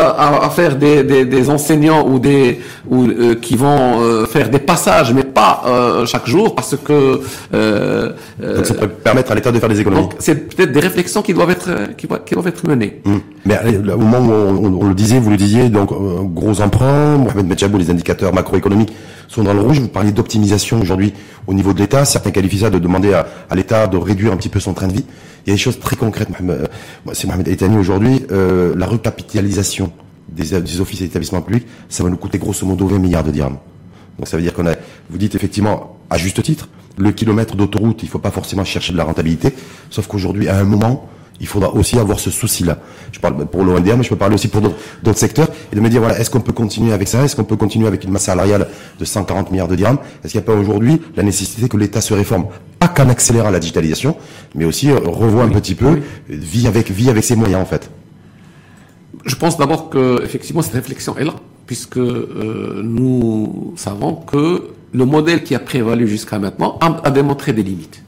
à, 0.47 0.49
faire 0.49 0.77
des, 0.77 1.05
des, 1.05 1.27
des, 1.27 1.51
enseignants 1.51 2.09
ou 2.09 2.19
des 2.19 2.61
ou, 2.89 3.05
euh, 3.05 3.35
qui 3.35 3.57
vont 3.57 4.01
euh, 4.01 4.25
faire 4.25 4.49
des 4.49 4.59
passages, 4.59 5.13
mais 5.13 5.25
pas 5.25 5.63
chaque 6.07 6.27
jour, 6.27 6.55
parce 6.55 6.77
que 6.77 7.21
donc 7.53 8.67
ça 8.67 8.75
peut 8.75 8.89
permettre 8.89 9.33
à 9.33 9.35
l'État 9.35 9.53
de 9.53 9.59
faire 9.59 9.69
des 9.69 9.81
économies. 9.81 10.09
C'est 10.19 10.55
peut-être 10.55 10.73
des 10.73 10.81
réflexions 10.81 11.23
qui 11.23 11.35
doivent 11.35 11.51
être 11.51 11.95
qui, 11.97 12.07
qui 12.25 12.35
doivent 12.35 12.47
être 12.47 12.67
menées. 12.67 13.03
Hum. 13.05 13.21
Mais 13.45 13.59
au 13.93 13.99
moment 13.99 14.21
où 14.21 14.33
on, 14.33 14.81
on, 14.81 14.89
le 14.89 14.95
disait, 14.95 15.19
vous 15.19 15.31
le 15.31 15.37
disiez, 15.37 15.69
donc 15.69 15.91
gros 16.35 16.61
emprunt, 16.63 17.19
Mohamed 17.19 17.47
Medjabou, 17.47 17.79
les 17.79 17.91
indicateurs 17.91 18.33
macroéconomiques 18.33 18.93
sont 19.29 19.43
dans 19.43 19.55
le 19.55 19.61
rouge. 19.61 19.79
Vous 19.79 19.89
parliez 19.89 20.13
d'optimisation 20.13 20.81
aujourd'hui 20.81 21.13
au 21.47 21.55
niveau 21.55 21.73
de 21.73 21.79
l'État. 21.79 22.05
Certains 22.05 22.31
qualifient 22.31 22.61
ça 22.61 22.71
de 22.71 22.79
demander 22.79 23.15
à, 23.15 23.55
l'État 23.55 23.87
de 23.87 23.97
réduire 23.97 24.33
un 24.33 24.37
petit 24.37 24.49
peu 24.49 24.61
son 24.61 24.75
train 24.75 24.89
de 24.89 24.93
vie. 24.93 25.05
Il 25.47 25.51
y 25.51 25.53
a 25.53 25.55
des 25.55 25.61
choses 25.61 25.79
très 25.79 25.97
concrètes. 25.97 26.29
Euh, 26.43 26.67
c'est 27.13 27.27
Mohamed 27.27 27.49
Etani 27.49 27.77
aujourd'hui. 27.77 28.25
Euh, 28.31 28.75
la 28.77 28.87
recapitalisation 28.87 29.93
des, 30.29 30.61
des 30.61 30.81
offices 30.81 31.03
et 31.03 31.05
établissements 31.05 31.43
publics, 31.43 31.67
ça 31.89 32.03
va 32.03 32.11
nous 32.11 32.17
coûter 32.17 32.39
grosso 32.39 32.67
modo 32.67 32.87
20 32.87 32.99
milliards 32.99 33.25
de 33.25 33.31
dirhams. 33.31 33.59
Donc 34.19 34.29
ça 34.29 34.37
veut 34.37 34.43
dire 34.43 34.55
qu'on 34.55 34.67
a, 34.67 34.75
vous 35.11 35.19
dites 35.19 35.35
effectivement, 35.35 35.99
à 36.11 36.19
juste 36.19 36.43
titre, 36.43 36.69
le 36.97 37.11
kilomètre 37.13 37.57
d'autoroute, 37.57 38.03
il 38.03 38.07
ne 38.07 38.11
faut 38.11 38.19
pas 38.19 38.31
forcément 38.31 38.65
chercher 38.65 38.93
de 38.93 38.99
la 38.99 39.05
rentabilité, 39.05 39.53
sauf 39.91 40.07
qu'aujourd'hui, 40.07 40.49
à 40.49 40.57
un 40.59 40.65
moment, 40.65 41.09
il 41.41 41.47
faudra 41.47 41.75
aussi 41.75 41.99
avoir 41.99 42.21
ce 42.21 42.31
souci-là. 42.31 42.79
Je 43.13 43.19
parle 43.19 43.47
pour 43.47 43.65
l'ONDM, 43.65 43.97
mais 43.99 44.03
je 44.03 44.09
peux 44.09 44.17
parler 44.17 44.35
aussi 44.35 44.49
pour 44.49 44.61
d'autres 44.61 45.19
secteurs, 45.19 45.49
et 45.73 45.77
de 45.77 45.81
me 45.81 45.89
dire, 45.89 46.01
voilà, 46.01 46.19
est-ce 46.19 46.31
qu'on 46.31 46.41
peut 46.41 46.53
continuer 46.53 46.93
avec 46.93 47.09
ça? 47.09 47.25
Est-ce 47.25 47.35
qu'on 47.37 47.45
peut 47.45 47.57
continuer 47.57 47.87
avec 47.87 48.05
une 48.05 48.11
masse 48.11 48.25
salariale 48.25 48.69
de 48.99 49.05
140 49.05 49.51
milliards 49.51 49.69
de 49.69 49.75
dirhams? 49.75 49.99
Est-ce 50.23 50.33
qu'il 50.33 50.41
n'y 50.41 50.47
a 50.47 50.47
pas 50.47 50.59
aujourd'hui 50.59 51.01
la 51.17 51.23
nécessité 51.23 51.69
que 51.69 51.77
l'État 51.77 52.01
se 52.01 52.15
réforme? 52.15 52.47
Pas 52.79 52.89
qu'en 52.89 53.09
accélérant 53.09 53.51
la 53.51 53.59
digitalisation, 53.59 54.17
mais 54.55 54.65
aussi 54.65 54.91
euh, 54.91 54.99
revoit 55.05 55.45
un 55.45 55.51
petit 55.51 55.75
peu, 55.75 56.01
vit 56.29 56.67
avec, 56.67 56.91
vit 56.91 57.11
avec 57.11 57.25
ses 57.25 57.37
moyens, 57.37 57.63
en 57.63 57.67
fait. 57.67 57.91
Je 59.25 59.35
pense 59.35 59.59
d'abord 59.59 59.91
que, 59.91 60.23
effectivement, 60.23 60.63
cette 60.63 60.75
réflexion 60.75 61.17
est 61.19 61.25
là, 61.25 61.35
puisque 61.67 61.97
euh, 61.97 62.81
nous 62.85 63.75
savons 63.77 64.15
que 64.15 64.69
le 64.93 65.05
modèle 65.05 65.43
qui 65.43 65.55
a 65.57 65.59
prévalu 65.59 66.07
jusqu'à 66.07 66.39
maintenant 66.39 66.79
a 66.81 67.11
démontré 67.11 67.53
des 67.53 67.65
limites. 67.65 68.05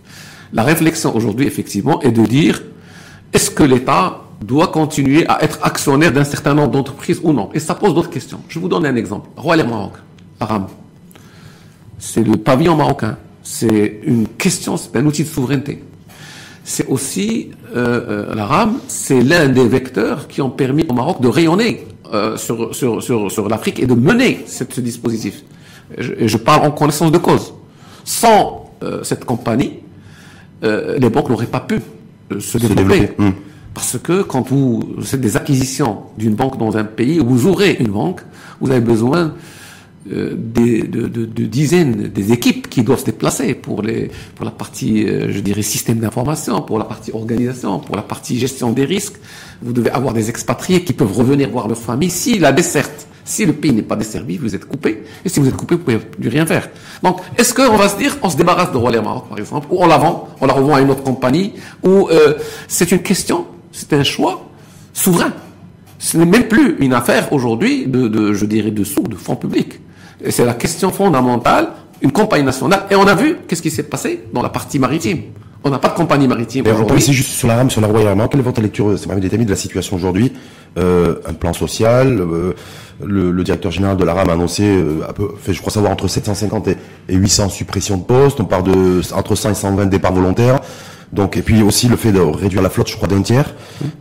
La 0.52 0.62
réflexion 0.62 1.14
aujourd'hui, 1.14 1.46
effectivement, 1.46 2.00
est 2.02 2.12
de 2.12 2.24
dire 2.24 2.62
est-ce 3.32 3.50
que 3.50 3.62
l'État 3.62 4.20
doit 4.40 4.68
continuer 4.68 5.26
à 5.28 5.42
être 5.42 5.58
actionnaire 5.62 6.12
d'un 6.12 6.24
certain 6.24 6.54
nombre 6.54 6.70
d'entreprises 6.70 7.20
ou 7.22 7.32
non? 7.32 7.50
Et 7.54 7.60
ça 7.60 7.74
pose 7.74 7.94
d'autres 7.94 8.10
questions. 8.10 8.40
Je 8.48 8.58
vous 8.58 8.68
donne 8.68 8.86
un 8.86 8.96
exemple. 8.96 9.28
Roi 9.36 9.56
Maroc, 9.56 9.92
Aram. 10.40 10.66
C'est 11.98 12.22
le 12.22 12.36
pavillon 12.36 12.76
marocain. 12.76 13.16
C'est 13.42 14.00
une 14.04 14.26
question, 14.26 14.76
c'est 14.76 14.94
un 14.96 15.06
outil 15.06 15.24
de 15.24 15.28
souveraineté. 15.28 15.82
C'est 16.64 16.86
aussi, 16.88 17.50
euh, 17.76 18.28
euh 18.30 18.34
la 18.34 18.44
RAM, 18.44 18.78
c'est 18.88 19.22
l'un 19.22 19.48
des 19.48 19.68
vecteurs 19.68 20.26
qui 20.26 20.42
ont 20.42 20.50
permis 20.50 20.84
au 20.88 20.92
Maroc 20.92 21.20
de 21.20 21.28
rayonner 21.28 21.86
euh, 22.12 22.36
sur, 22.36 23.48
l'Afrique 23.48 23.78
et 23.78 23.86
de 23.86 23.94
mener 23.94 24.44
ce 24.46 24.64
dispositif. 24.80 25.44
Et 25.96 26.28
je, 26.28 26.36
parle 26.36 26.66
en 26.66 26.72
connaissance 26.72 27.12
de 27.12 27.18
cause. 27.18 27.54
Sans 28.04 28.70
euh, 28.82 29.04
cette 29.04 29.24
compagnie, 29.24 29.74
les 30.62 31.10
banques 31.10 31.28
n'auraient 31.28 31.46
pas 31.46 31.60
pu 31.60 31.80
euh, 32.32 32.40
se, 32.40 32.58
développer. 32.58 33.10
Hmm. 33.18 33.30
Parce 33.74 33.98
que 33.98 34.22
quand 34.22 34.48
vous 34.48 34.96
faites 35.02 35.20
des 35.20 35.36
acquisitions 35.36 35.98
d'une 36.16 36.34
banque 36.34 36.58
dans 36.58 36.76
un 36.76 36.84
pays, 36.84 37.18
vous 37.18 37.46
ouvrez 37.46 37.76
une 37.78 37.88
banque, 37.88 38.22
vous 38.60 38.70
avez 38.70 38.80
besoin 38.80 39.34
euh, 40.12 40.34
des, 40.36 40.82
de, 40.82 41.08
de, 41.08 41.24
de, 41.24 41.46
dizaines 41.46 42.08
des 42.08 42.32
équipes 42.32 42.70
qui 42.70 42.84
doivent 42.84 43.00
se 43.00 43.06
déplacer 43.06 43.54
pour 43.54 43.82
les 43.82 44.08
pour 44.36 44.44
la 44.44 44.52
partie 44.52 45.04
euh, 45.04 45.32
je 45.32 45.40
dirais 45.40 45.62
système 45.62 45.98
d'information 45.98 46.62
pour 46.62 46.78
la 46.78 46.84
partie 46.84 47.10
organisation 47.10 47.80
pour 47.80 47.96
la 47.96 48.02
partie 48.02 48.38
gestion 48.38 48.70
des 48.70 48.84
risques 48.84 49.16
vous 49.62 49.72
devez 49.72 49.90
avoir 49.90 50.14
des 50.14 50.28
expatriés 50.28 50.84
qui 50.84 50.92
peuvent 50.92 51.12
revenir 51.12 51.50
voir 51.50 51.66
leur 51.66 51.76
famille 51.76 52.10
si 52.10 52.38
la 52.38 52.52
desserte 52.52 53.08
si 53.26 53.44
le 53.44 53.52
pays 53.52 53.72
n'est 53.72 53.82
pas 53.82 53.96
desservi, 53.96 54.38
vous 54.38 54.54
êtes 54.54 54.64
coupé. 54.64 55.02
Et 55.24 55.28
si 55.28 55.40
vous 55.40 55.48
êtes 55.48 55.56
coupé, 55.56 55.74
vous 55.74 55.82
pouvez 55.82 55.98
plus 55.98 56.28
rien 56.28 56.46
faire. 56.46 56.70
Donc, 57.02 57.20
est-ce 57.36 57.52
qu'on 57.52 57.76
va 57.76 57.88
se 57.88 57.98
dire, 57.98 58.16
on 58.22 58.30
se 58.30 58.36
débarrasse 58.36 58.70
de 58.72 58.76
Royal 58.76 59.02
Maroc, 59.02 59.28
par 59.28 59.38
exemple, 59.38 59.66
ou 59.70 59.82
on 59.82 59.86
la 59.86 59.98
vend, 59.98 60.28
on 60.40 60.46
la 60.46 60.52
revend 60.52 60.76
à 60.76 60.80
une 60.80 60.90
autre 60.90 61.02
compagnie, 61.02 61.54
ou 61.82 62.08
euh, 62.08 62.34
c'est 62.68 62.92
une 62.92 63.02
question, 63.02 63.46
c'est 63.72 63.92
un 63.92 64.04
choix 64.04 64.48
souverain. 64.94 65.32
Ce 65.98 66.16
n'est 66.16 66.24
même 66.24 66.46
plus 66.46 66.76
une 66.78 66.92
affaire 66.92 67.32
aujourd'hui 67.32 67.86
de, 67.88 68.32
je 68.32 68.46
dirais, 68.46 68.70
de 68.70 68.84
sous, 68.84 69.02
de 69.02 69.16
fonds 69.16 69.36
publics. 69.36 69.80
C'est 70.30 70.44
la 70.44 70.54
question 70.54 70.90
fondamentale, 70.90 71.70
une 72.02 72.12
compagnie 72.12 72.44
nationale. 72.44 72.84
Et 72.90 72.94
on 72.94 73.06
a 73.06 73.14
vu 73.14 73.38
qu'est-ce 73.48 73.62
qui 73.62 73.70
s'est 73.70 73.82
passé 73.82 74.24
dans 74.32 74.42
la 74.42 74.50
partie 74.50 74.78
maritime. 74.78 75.22
On 75.66 75.70
n'a 75.70 75.80
pas 75.80 75.88
de 75.88 75.94
compagnie 75.94 76.28
maritime 76.28 76.64
aujourd'hui. 76.68 77.02
C'est 77.02 77.12
juste 77.12 77.30
sur 77.30 77.48
la 77.48 77.56
rame, 77.56 77.70
sur 77.70 77.80
la 77.80 77.88
Royal 77.88 78.16
Quelle 78.30 78.38
est 78.38 78.44
votre 78.44 78.60
lecture, 78.60 78.96
c'est 78.96 79.08
de 79.08 79.50
la 79.50 79.56
situation 79.56 79.96
aujourd'hui 79.96 80.32
euh, 80.78 81.16
Un 81.26 81.32
plan 81.32 81.52
social 81.52 82.20
euh, 82.20 82.52
le, 83.04 83.42
directeur 83.42 83.72
général 83.72 83.96
de 83.96 84.04
la 84.04 84.14
RAM 84.14 84.30
a 84.30 84.34
annoncé, 84.34 84.62
euh, 84.62 85.00
peu, 85.12 85.30
fait, 85.42 85.52
je 85.52 85.60
crois 85.60 85.72
savoir, 85.72 85.92
entre 85.92 86.06
750 86.06 86.68
et, 86.68 86.76
800 87.08 87.48
suppressions 87.48 87.96
de 87.96 88.04
postes. 88.04 88.38
On 88.38 88.44
parle 88.44 88.62
de 88.62 89.00
entre 89.12 89.34
100 89.34 89.50
et 89.50 89.54
120 89.54 89.86
départs 89.86 90.12
volontaires. 90.12 90.60
Donc, 91.12 91.36
et 91.36 91.42
puis 91.42 91.60
aussi 91.62 91.88
le 91.88 91.96
fait 91.96 92.12
de 92.12 92.20
réduire 92.20 92.62
la 92.62 92.70
flotte, 92.70 92.88
je 92.88 92.94
crois, 92.94 93.08
d'un 93.08 93.22
tiers, 93.22 93.52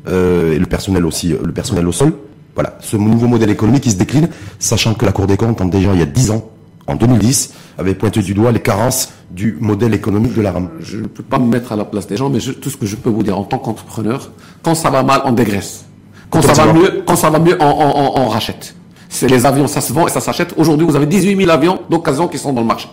et 0.07 0.59
le 0.59 0.65
personnel 0.67 1.03
aussi, 1.03 1.29
le 1.29 1.51
personnel 1.51 1.87
au 1.87 1.91
sol. 1.91 2.13
Voilà, 2.53 2.77
ce 2.79 2.95
nouveau 2.95 3.27
modèle 3.27 3.49
économique 3.49 3.83
qui 3.83 3.91
se 3.91 3.97
décline, 3.97 4.29
sachant 4.59 4.93
que 4.93 5.05
la 5.05 5.11
Cour 5.11 5.25
des 5.25 5.35
comptes, 5.35 5.67
déjà 5.71 5.93
il 5.93 5.99
y 5.99 6.03
a 6.03 6.05
10 6.05 6.31
ans, 6.31 6.51
en 6.87 6.95
2010, 6.95 7.53
avait 7.77 7.95
pointé 7.95 8.21
du 8.21 8.33
doigt 8.33 8.51
les 8.51 8.61
carences 8.61 9.09
du 9.31 9.57
modèle 9.59 9.93
économique 9.93 10.33
de 10.33 10.41
la 10.41 10.51
RAM. 10.51 10.69
Je 10.79 10.97
ne 10.97 11.07
peux 11.07 11.23
pas 11.23 11.39
me 11.39 11.47
mettre 11.47 11.71
à 11.71 11.75
la 11.75 11.85
place 11.85 12.07
des 12.07 12.17
gens, 12.17 12.29
mais 12.29 12.39
tout 12.39 12.69
ce 12.69 12.77
que 12.77 12.85
je 12.85 12.95
peux 12.95 13.09
vous 13.09 13.23
dire 13.23 13.37
en 13.37 13.43
tant 13.43 13.57
qu'entrepreneur, 13.57 14.31
quand 14.63 14.75
ça 14.75 14.89
va 14.89 15.03
mal, 15.03 15.21
on 15.25 15.31
dégraisse. 15.31 15.85
Quand 16.29 16.41
ça 16.41 16.53
va 16.65 16.73
mieux, 16.73 17.03
quand 17.05 17.15
ça 17.15 17.29
va 17.29 17.39
mieux, 17.39 17.57
on 17.59 18.27
rachète. 18.27 18.75
C'est 19.09 19.27
les 19.29 19.45
avions, 19.45 19.67
ça 19.67 19.81
se 19.81 19.93
vend 19.93 20.07
et 20.07 20.09
ça 20.09 20.19
s'achète. 20.19 20.53
Aujourd'hui, 20.57 20.85
vous 20.85 20.95
avez 20.95 21.05
18 21.05 21.37
000 21.37 21.49
avions 21.49 21.79
d'occasion 21.89 22.27
qui 22.27 22.37
sont 22.37 22.51
dans 22.51 22.61
le 22.61 22.67
marché. 22.67 22.89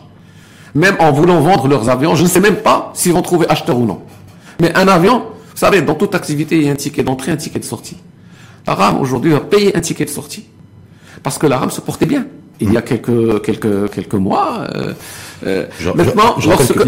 Même 0.74 0.96
en 1.00 1.12
voulant 1.12 1.40
vendre 1.40 1.68
leurs 1.68 1.88
avions, 1.88 2.14
je 2.14 2.22
ne 2.22 2.28
sais 2.28 2.40
même 2.40 2.56
pas 2.56 2.92
s'ils 2.94 3.12
vont 3.12 3.22
trouver 3.22 3.46
acheteur 3.48 3.78
ou 3.78 3.84
non. 3.84 4.00
Mais 4.60 4.74
un 4.76 4.86
avion, 4.88 5.18
vous 5.18 5.56
savez, 5.56 5.82
dans 5.82 5.94
toute 5.94 6.14
activité, 6.14 6.56
il 6.56 6.64
y 6.64 6.68
a 6.68 6.72
un 6.72 6.76
ticket 6.76 7.02
d'entrée, 7.02 7.32
un 7.32 7.36
ticket 7.36 7.58
de 7.58 7.64
sortie. 7.64 7.96
La 8.66 8.74
RAM, 8.74 9.00
aujourd'hui, 9.00 9.32
va 9.32 9.40
payer 9.40 9.76
un 9.76 9.80
ticket 9.80 10.04
de 10.04 10.10
sortie. 10.10 10.46
Parce 11.22 11.38
que 11.38 11.46
la 11.46 11.58
RAM 11.58 11.70
se 11.70 11.80
portait 11.80 12.06
bien. 12.06 12.26
Il 12.62 12.72
y 12.72 12.76
a 12.76 12.82
quelques, 12.82 13.42
quelques, 13.42 13.90
quelques 13.90 14.14
mois. 14.14 14.66
Euh, 14.74 14.92
euh, 15.44 15.66
maintenant, 15.96 16.36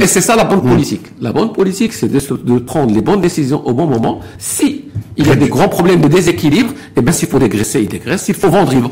et 0.00 0.06
c'est 0.06 0.20
ça 0.20 0.36
la 0.36 0.44
bonne 0.44 0.62
politique. 0.62 1.06
La 1.20 1.32
bonne 1.32 1.52
politique, 1.52 1.92
c'est 1.92 2.08
de, 2.08 2.20
de, 2.36 2.58
prendre 2.60 2.94
les 2.94 3.00
bonnes 3.00 3.20
décisions 3.20 3.66
au 3.66 3.72
bon 3.72 3.86
moment. 3.86 4.20
Si 4.38 4.84
il 5.16 5.26
y 5.26 5.30
a 5.30 5.34
des 5.34 5.48
grands 5.48 5.68
problèmes 5.68 6.00
de 6.00 6.06
déséquilibre, 6.08 6.72
eh 6.96 7.00
bien, 7.02 7.12
s'il 7.12 7.28
faut 7.28 7.40
dégraisser, 7.40 7.80
il 7.80 7.88
dégraisse. 7.88 8.22
S'il 8.22 8.36
faut 8.36 8.50
vendre, 8.50 8.72
il 8.72 8.80
vend. 8.80 8.90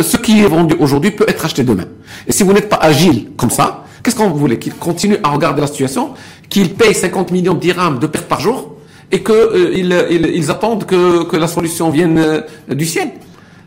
ce 0.00 0.16
qui 0.16 0.40
est 0.40 0.48
vendu 0.48 0.74
aujourd'hui 0.80 1.12
peut 1.12 1.26
être 1.28 1.44
acheté 1.44 1.62
demain. 1.62 1.84
Et 2.26 2.32
si 2.32 2.42
vous 2.42 2.52
n'êtes 2.52 2.68
pas 2.68 2.80
agile 2.80 3.28
comme 3.36 3.50
ça, 3.50 3.84
qu'est-ce 4.02 4.16
qu'on 4.16 4.30
voulait 4.30 4.58
Qu'il 4.58 4.74
continue 4.74 5.18
à 5.22 5.30
regarder 5.30 5.60
la 5.60 5.68
situation, 5.68 6.10
qu'il 6.48 6.74
paye 6.74 6.94
50 6.94 7.30
millions 7.30 7.54
de 7.54 7.60
dirhams 7.60 8.00
de 8.00 8.08
pertes 8.08 8.26
par 8.26 8.40
jour, 8.40 8.74
et 9.12 9.22
qu'ils 9.22 9.34
euh, 9.92 10.32
ils, 10.34 10.50
attendent 10.50 10.84
que, 10.84 11.24
que, 11.24 11.36
la 11.36 11.46
solution 11.46 11.90
vienne 11.90 12.18
euh, 12.18 12.40
du 12.74 12.86
ciel? 12.86 13.10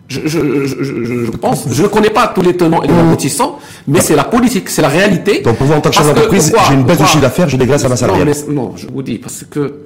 Je, 0.08 0.22
je, 0.26 0.66
je, 0.66 1.26
je, 1.26 1.32
pense, 1.32 1.66
je 1.70 1.84
ne 1.84 1.88
connais 1.88 2.10
pas 2.10 2.28
tous 2.28 2.41
les 2.41 2.55
tenants 2.55 2.82
et 2.82 2.88
les 2.88 2.93
aboutissants, 2.93 3.60
mais 3.89 3.99
c'est 3.99 4.16
la 4.16 4.24
politique, 4.24 4.70
c'est 4.70 4.82
la 4.82 4.88
réalité. 4.88 5.41
Donc 5.41 5.58
pour 5.58 5.68
vous, 5.68 5.74
en 5.74 5.82
tant 5.82 5.89
que 5.89 5.95
chef 5.95 6.08
d'entreprise, 6.08 6.53
j'ai 6.68 6.74
une 6.76 6.84
baisse 6.84 6.99
de 6.99 7.05
chiffre 7.05 7.22
d'affaires, 7.22 7.49
je 7.49 7.58
dégraisse 7.58 7.84
à 7.84 7.89
ma 7.89 7.97
salariale. 7.97 8.32
Non, 8.47 8.53
non, 8.53 8.74
je 8.78 8.88
vous 8.88 9.01
dis, 9.03 9.18
parce 9.18 9.43
que 9.49 9.82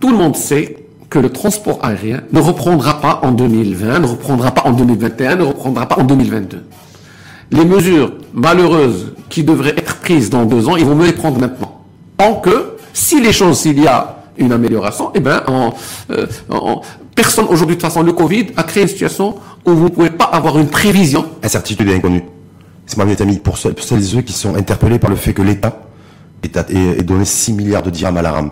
tout 0.00 0.10
le 0.10 0.16
monde 0.16 0.34
sait 0.34 0.76
que 1.10 1.20
le 1.20 1.30
transport 1.30 1.78
aérien 1.82 2.22
ne 2.32 2.40
reprendra 2.40 3.00
pas 3.00 3.20
en 3.22 3.30
2020, 3.30 4.00
ne 4.00 4.06
reprendra 4.06 4.50
pas 4.50 4.62
en 4.64 4.72
2021, 4.72 5.36
ne 5.36 5.44
reprendra 5.44 5.86
pas 5.86 6.00
en 6.00 6.04
2022. 6.04 6.64
Les 7.52 7.64
mesures 7.64 8.12
malheureuses 8.32 9.12
qui 9.28 9.44
devraient 9.44 9.76
être 9.76 9.96
prises 10.00 10.28
dans 10.28 10.44
deux 10.44 10.68
ans, 10.68 10.74
ils 10.74 10.84
vont 10.84 10.96
me 10.96 11.06
les 11.06 11.12
prendre 11.12 11.38
maintenant. 11.38 11.82
Tant 12.16 12.34
que, 12.34 12.74
si 12.92 13.20
les 13.20 13.32
choses, 13.32 13.58
s'il 13.58 13.80
y 13.80 13.86
a 13.86 14.24
une 14.38 14.50
amélioration, 14.50 15.12
eh 15.14 15.20
ben, 15.20 15.40
euh, 16.10 16.26
personne 17.14 17.46
aujourd'hui, 17.46 17.76
de 17.76 17.80
toute 17.80 17.90
façon, 17.90 18.02
le 18.02 18.12
Covid 18.12 18.46
a 18.56 18.62
créé 18.62 18.82
une 18.82 18.88
situation 18.88 19.36
où 19.64 19.72
vous 19.72 19.84
ne 19.84 19.88
pouvez 19.88 20.10
pas 20.10 20.24
avoir 20.24 20.58
une 20.58 20.68
prévision. 20.68 21.24
Incertitude 21.42 21.88
et 21.88 21.94
inconnue. 21.94 22.24
C'est 22.86 22.98
ma 22.98 23.04
ami 23.04 23.38
pour 23.38 23.56
celles 23.56 23.72
et 23.72 24.02
ceux 24.02 24.20
qui 24.20 24.32
sont 24.32 24.54
interpellés 24.56 24.98
par 24.98 25.10
le 25.10 25.16
fait 25.16 25.32
que 25.32 25.42
l'État 25.42 25.86
ait 26.42 27.02
donné 27.02 27.24
6 27.24 27.52
milliards 27.54 27.82
de 27.82 27.90
dirhams 27.90 28.16
à 28.18 28.22
la 28.22 28.32
rame. 28.32 28.50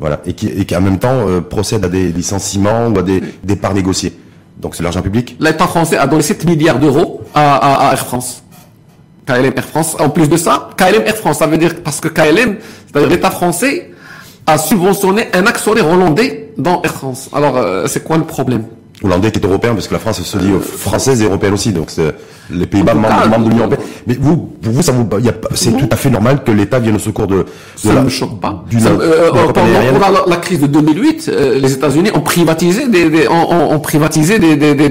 Voilà, 0.00 0.20
et 0.24 0.32
qui, 0.32 0.48
et 0.48 0.76
en 0.76 0.80
même 0.80 0.98
temps 0.98 1.28
euh, 1.28 1.42
procède 1.42 1.84
à 1.84 1.88
des 1.90 2.10
licenciements 2.10 2.88
ou 2.88 2.98
à 2.98 3.02
des 3.02 3.22
départs 3.44 3.74
négociés. 3.74 4.18
Donc 4.58 4.74
c'est 4.74 4.82
l'argent 4.82 5.02
public. 5.02 5.36
L'État 5.38 5.66
français 5.66 5.98
a 5.98 6.06
donné 6.06 6.22
7 6.22 6.46
milliards 6.46 6.78
d'euros 6.78 7.20
à, 7.34 7.90
Air 7.92 7.98
France. 7.98 8.42
KLM 9.26 9.52
Air 9.54 9.64
France. 9.66 9.96
En 10.00 10.08
plus 10.08 10.28
de 10.28 10.38
ça, 10.38 10.70
KLM 10.76 11.02
Air 11.06 11.16
France, 11.16 11.38
ça 11.38 11.46
veut 11.46 11.58
dire 11.58 11.82
parce 11.84 12.00
que 12.00 12.08
KLM, 12.08 12.56
c'est-à-dire 12.86 13.10
l'État 13.10 13.30
français, 13.30 13.90
a 14.46 14.56
subventionné 14.56 15.28
un 15.34 15.46
actionnaire 15.46 15.86
hollandais 15.86 16.39
dans 16.58 16.82
Air 16.82 16.94
France. 16.94 17.28
Alors 17.32 17.56
euh, 17.56 17.86
c'est 17.86 18.04
quoi 18.04 18.16
le 18.18 18.24
problème 18.24 18.64
hollandais 19.02 19.30
qui 19.30 19.38
est 19.38 19.44
européen, 19.46 19.74
parce 19.74 19.88
que 19.88 19.94
la 19.94 19.98
France 19.98 20.22
se 20.22 20.38
dit 20.38 20.50
française 20.60 21.22
et 21.22 21.24
européenne 21.24 21.54
aussi, 21.54 21.72
donc 21.72 21.86
c'est 21.88 22.14
les 22.50 22.66
Pays-Bas 22.66 22.94
membres, 22.94 23.38
de 23.44 23.48
l'Union 23.50 23.58
européenne. 23.60 23.80
Mais 24.06 24.16
vous, 24.20 24.36
pour 24.36 24.72
vous, 24.72 24.82
ça 24.82 24.92
vous, 24.92 25.08
c'est 25.54 25.76
tout 25.76 25.88
à 25.90 25.96
fait 25.96 26.10
normal 26.10 26.42
que 26.44 26.50
l'État 26.50 26.78
vienne 26.78 26.96
au 26.96 26.98
secours 26.98 27.26
de, 27.26 27.36
de 27.36 27.44
ça 27.76 27.94
ne 27.94 28.00
me 28.02 28.08
choque 28.08 28.40
pas. 28.40 28.64
Euh, 28.74 29.30
pendant, 29.54 30.26
la, 30.26 30.36
crise 30.36 30.60
de 30.60 30.66
2008, 30.66 31.28
euh, 31.32 31.58
les 31.58 31.72
États-Unis 31.72 32.10
ont 32.14 32.20
privatisé 32.20 32.88
des, 32.88 33.08
des 33.08 33.28
ont, 33.28 33.72
ont, 33.72 33.80
privatisé 33.80 34.38
des, 34.38 34.56
des, 34.56 34.74
des, 34.74 34.88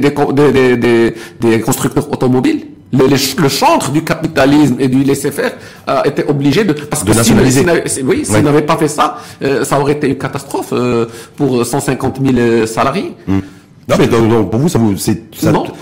des, 0.77 1.13
des 1.41 1.61
constructeurs 1.61 2.11
automobiles. 2.11 2.65
Le, 2.91 3.05
le, 3.07 3.49
chantre 3.49 3.91
du 3.91 4.03
capitalisme 4.03 4.77
et 4.79 4.87
du 4.87 5.03
laisser-faire 5.03 5.53
a 5.85 6.07
été 6.07 6.23
obligé 6.27 6.63
de 6.63 6.73
parce 6.73 7.03
que 7.03 7.11
nationaliser. 7.11 7.63
Si, 7.85 8.01
oui, 8.01 8.25
s'il 8.25 8.43
n'avait 8.43 8.63
pas 8.63 8.77
fait 8.77 8.87
ça, 8.87 9.17
euh, 9.43 9.63
ça 9.63 9.79
aurait 9.79 9.93
été 9.93 10.07
une 10.07 10.17
catastrophe 10.17 10.73
euh, 10.73 11.05
pour 11.35 11.65
150 11.65 12.19
000 12.23 12.65
salariés. 12.65 13.15
Hmm. 13.27 13.41
Non, 13.89 13.95
mais 13.97 14.07
pour 14.07 14.59
vous, 14.59 14.69
ça, 14.69 14.77
vous, 14.77 14.95
ça, 14.97 15.11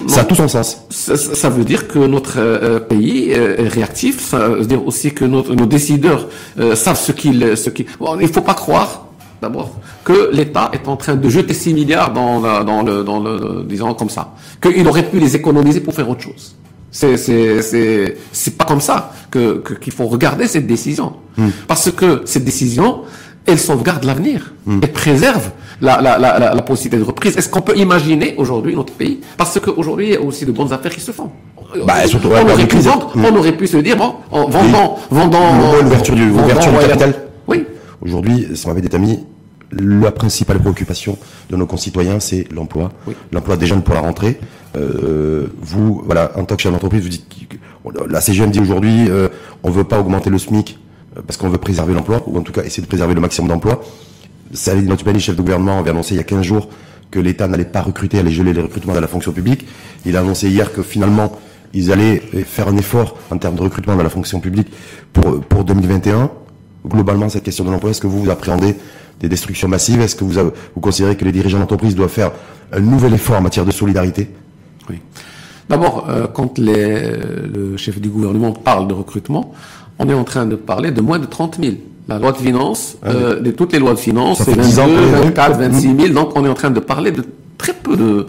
ça 0.07 0.21
a 0.21 0.23
tout 0.23 0.35
son 0.35 0.47
sens. 0.47 0.81
Ça, 0.89 1.49
veut 1.49 1.65
dire 1.65 1.89
que 1.89 1.99
notre 1.99 2.35
euh, 2.37 2.79
pays 2.79 3.31
est 3.31 3.67
réactif. 3.67 4.29
Ça 4.29 4.47
veut 4.47 4.65
dire 4.65 4.85
aussi 4.87 5.13
que 5.13 5.25
nos, 5.25 5.43
nos 5.53 5.65
décideurs 5.65 6.27
euh, 6.57 6.75
savent 6.75 6.99
ce 6.99 7.11
qu'ils, 7.11 7.57
ce 7.57 7.69
qu'ils. 7.69 7.85
Bon, 7.99 8.17
il 8.19 8.29
faut 8.29 8.41
pas 8.41 8.53
croire 8.53 9.07
d'abord 9.41 9.71
que 10.05 10.29
l'État 10.31 10.71
est 10.73 10.87
en 10.87 10.95
train 10.95 11.15
de 11.15 11.29
jeter 11.29 11.53
6 11.53 11.73
milliards 11.73 12.13
dans, 12.13 12.63
dans 12.63 12.81
le, 12.81 13.03
dans 13.03 13.19
le, 13.19 13.65
disons 13.67 13.93
comme 13.93 14.09
ça, 14.09 14.33
qu'il 14.61 14.87
aurait 14.87 15.03
pu 15.03 15.19
les 15.19 15.35
économiser 15.35 15.81
pour 15.81 15.93
faire 15.93 16.09
autre 16.09 16.21
chose. 16.21 16.55
C'est 16.97 17.15
c'est 17.15 17.61
c'est 17.61 18.17
c'est 18.31 18.57
pas 18.57 18.65
comme 18.65 18.81
ça 18.81 19.13
que 19.29 19.61
qu'il 19.79 19.93
faut 19.93 20.07
regarder 20.07 20.47
cette 20.47 20.65
décision, 20.65 21.13
hmm. 21.37 21.49
parce 21.67 21.91
que 21.91 22.23
cette 22.25 22.43
décision, 22.43 23.03
elle 23.45 23.59
sauvegarde 23.59 24.03
l'avenir, 24.03 24.51
hmm. 24.65 24.79
elle 24.81 24.91
préserve 24.91 25.51
la, 25.79 26.01
la, 26.01 26.17
la, 26.17 26.55
la, 26.55 26.61
possibilité 26.63 26.97
de 26.97 27.03
reprise. 27.03 27.37
Est-ce 27.37 27.49
qu'on 27.49 27.61
peut 27.61 27.77
imaginer 27.77 28.33
aujourd'hui 28.37 28.75
notre 28.75 28.93
pays? 28.93 29.19
Parce 29.37 29.59
qu'aujourd'hui, 29.59 30.07
il 30.07 30.13
y 30.13 30.15
a 30.15 30.21
aussi 30.21 30.43
de 30.43 30.51
bonnes 30.51 30.73
affaires 30.73 30.91
qui 30.91 31.01
se 31.01 31.11
font. 31.11 31.29
Bah, 31.85 32.07
surtout, 32.07 32.29
on, 32.29 32.49
aurait 32.49 32.67
pu 32.67 32.77
vendre, 32.77 33.13
on 33.15 33.35
aurait 33.35 33.55
pu 33.55 33.67
se 33.67 33.77
dire, 33.77 33.95
bon, 33.95 34.15
en 34.31 34.49
vendant, 34.49 34.97
vendant, 35.11 35.51
l'ouverture 35.83 36.15
du, 36.15 36.29
l'ouverture 36.29 36.71
du 36.71 36.79
capital. 36.79 37.13
Oui. 37.47 37.63
Aujourd'hui, 38.01 38.47
ça 38.55 38.69
m'avait 38.69 38.81
dit 38.81 38.95
amis, 38.95 39.23
la 39.71 40.11
principale 40.11 40.59
préoccupation 40.59 41.17
de 41.49 41.55
nos 41.55 41.65
concitoyens, 41.65 42.19
c'est 42.19 42.51
l'emploi. 42.51 42.91
L'emploi 43.31 43.57
des 43.57 43.65
jeunes 43.65 43.83
pour 43.83 43.93
la 43.93 44.01
rentrée. 44.01 44.39
Euh, 44.75 45.47
vous, 45.59 46.01
voilà, 46.05 46.31
en 46.35 46.45
tant 46.45 46.55
que 46.55 46.61
chef 46.61 46.71
d'entreprise, 46.71 47.03
vous 47.03 47.09
dites, 47.09 47.25
la 48.09 48.21
CGM 48.21 48.51
dit 48.51 48.59
aujourd'hui, 48.59 49.09
euh, 49.09 49.29
on 49.63 49.71
veut 49.71 49.83
pas 49.83 49.99
augmenter 49.99 50.29
le 50.29 50.37
SMIC 50.37 50.77
euh, 51.17 51.21
parce 51.25 51.37
qu'on 51.37 51.49
veut 51.49 51.57
préserver 51.57 51.93
l'emploi, 51.93 52.23
ou 52.27 52.37
en 52.37 52.41
tout 52.41 52.51
cas 52.51 52.63
essayer 52.63 52.83
de 52.83 52.87
préserver 52.87 53.13
le 53.13 53.21
maximum 53.21 53.49
d'emplois. 53.49 53.81
Salim 54.53 54.85
Notubani, 54.85 55.19
chef 55.19 55.35
de 55.35 55.41
gouvernement, 55.41 55.79
avait 55.79 55.89
annoncé 55.89 56.13
il 56.13 56.17
y 56.17 56.21
a 56.21 56.23
15 56.23 56.41
jours 56.43 56.69
que 57.11 57.19
l'État 57.19 57.47
n'allait 57.47 57.65
pas 57.65 57.81
recruter, 57.81 58.19
allait 58.19 58.31
geler 58.31 58.53
les 58.53 58.61
recrutements 58.61 58.93
de 58.93 58.99
la 58.99 59.07
fonction 59.07 59.31
publique. 59.31 59.65
Il 60.05 60.15
a 60.15 60.21
annoncé 60.21 60.49
hier 60.49 60.71
que 60.73 60.81
finalement, 60.81 61.31
ils 61.73 61.91
allaient 61.91 62.21
faire 62.45 62.67
un 62.67 62.77
effort 62.77 63.17
en 63.29 63.37
termes 63.37 63.55
de 63.55 63.61
recrutement 63.61 63.95
dans 63.95 64.03
la 64.03 64.09
fonction 64.09 64.39
publique 64.39 64.69
pour, 65.13 65.41
pour 65.41 65.63
2021. 65.63 66.31
Globalement, 66.85 67.27
cette 67.29 67.43
question 67.43 67.65
de 67.65 67.71
l'emploi, 67.71 67.91
est-ce 67.91 68.01
que 68.01 68.07
vous, 68.07 68.23
vous 68.23 68.29
appréhendez 68.29 68.75
des 69.19 69.29
destructions 69.29 69.67
massives. 69.67 70.01
Est-ce 70.01 70.15
que 70.15 70.23
vous, 70.23 70.33
vous 70.75 70.81
considérez 70.81 71.15
que 71.15 71.25
les 71.25 71.31
dirigeants 71.31 71.59
d'entreprise 71.59 71.95
doivent 71.95 72.09
faire 72.09 72.31
un 72.71 72.79
nouvel 72.79 73.13
effort 73.13 73.37
en 73.37 73.41
matière 73.41 73.65
de 73.65 73.71
solidarité? 73.71 74.29
Oui. 74.89 74.99
D'abord, 75.69 76.07
euh, 76.09 76.27
quand 76.27 76.57
les, 76.57 77.11
le 77.53 77.75
chef 77.77 77.99
du 77.99 78.09
gouvernement 78.09 78.51
parle 78.53 78.87
de 78.87 78.93
recrutement, 78.93 79.53
on 79.99 80.07
est 80.09 80.13
en 80.13 80.23
train 80.23 80.45
de 80.45 80.55
parler 80.55 80.91
de 80.91 81.01
moins 81.01 81.19
de 81.19 81.25
30 81.25 81.57
000 81.61 81.75
la 82.07 82.19
loi 82.19 82.31
de 82.31 82.37
finances, 82.37 82.97
ah 83.03 83.09
euh, 83.09 83.39
de 83.39 83.51
toutes 83.51 83.73
les 83.73 83.79
lois 83.79 83.93
de 83.93 83.99
finances, 83.99 84.41
c'est 84.43 84.55
22, 84.55 84.93
24, 85.23 85.59
26 85.59 85.81
000. 85.81 86.13
Donc, 86.13 86.31
on 86.35 86.45
est 86.45 86.49
en 86.49 86.53
train 86.53 86.69
de 86.69 86.79
parler 86.79 87.11
de 87.11 87.23
très 87.57 87.73
peu 87.73 87.97
de... 87.97 88.27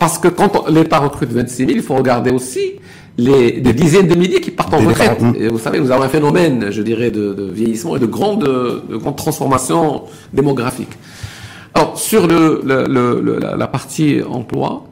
Parce 0.00 0.18
que 0.18 0.28
quand 0.28 0.68
l'État 0.68 0.98
recrute 0.98 1.30
26 1.30 1.56
000, 1.56 1.70
il 1.72 1.82
faut 1.82 1.94
regarder 1.94 2.30
aussi 2.30 2.72
les 3.18 3.60
des 3.60 3.72
dizaines 3.72 4.08
de 4.08 4.14
milliers 4.14 4.40
qui 4.40 4.50
partent 4.50 4.74
en 4.74 4.78
retraite. 4.86 5.20
Et 5.38 5.48
vous 5.48 5.58
savez, 5.58 5.80
nous 5.80 5.90
avons 5.90 6.02
un 6.02 6.08
phénomène, 6.08 6.70
je 6.70 6.82
dirais, 6.82 7.10
de, 7.10 7.32
de 7.32 7.44
vieillissement 7.44 7.96
et 7.96 8.00
de 8.00 8.06
grande, 8.06 8.44
de 8.44 8.96
grande 8.96 9.16
transformation 9.16 10.02
démographique. 10.32 10.90
Alors, 11.74 11.98
sur 11.98 12.26
le, 12.26 12.62
le, 12.64 13.20
le, 13.20 13.38
la 13.38 13.66
partie 13.66 14.20
emploi, 14.22 14.84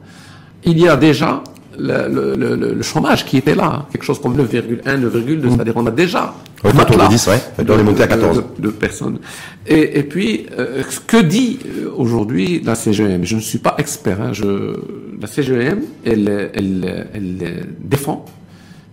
il 0.63 0.79
y 0.79 0.87
a 0.87 0.95
déjà 0.97 1.43
le, 1.77 2.35
le, 2.35 2.55
le, 2.73 2.81
chômage 2.81 3.25
qui 3.25 3.37
était 3.37 3.55
là, 3.55 3.87
quelque 3.91 4.03
chose 4.03 4.19
comme 4.21 4.37
9,1, 4.37 4.83
9,2, 4.83 5.49
c'est-à-dire 5.49 5.73
on 5.75 5.85
a 5.85 5.91
déjà 5.91 6.33
ouais, 6.63 6.71
de 6.71 7.09
10, 7.09 7.27
ouais. 7.27 7.41
les 7.59 8.01
à 8.01 8.07
14. 8.07 8.43
De, 8.59 8.69
personnes. 8.69 9.19
Et, 9.67 9.99
et 9.99 10.03
puis, 10.03 10.45
euh, 10.57 10.83
que 11.07 11.17
dit 11.17 11.59
euh, 11.65 11.89
aujourd'hui 11.95 12.61
la 12.63 12.75
CGM 12.75 13.23
Je 13.23 13.35
ne 13.35 13.41
suis 13.41 13.59
pas 13.59 13.75
expert. 13.77 14.21
Hein, 14.21 14.33
je, 14.33 14.75
la 15.19 15.27
CGM, 15.27 15.81
elle, 16.05 16.51
elle, 16.53 17.07
elle 17.13 17.67
défend 17.79 18.25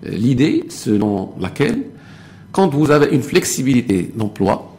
l'idée 0.04 0.64
selon 0.68 1.32
laquelle, 1.40 1.78
quand 2.50 2.68
vous 2.68 2.90
avez 2.90 3.14
une 3.14 3.22
flexibilité 3.22 4.12
d'emploi, 4.14 4.76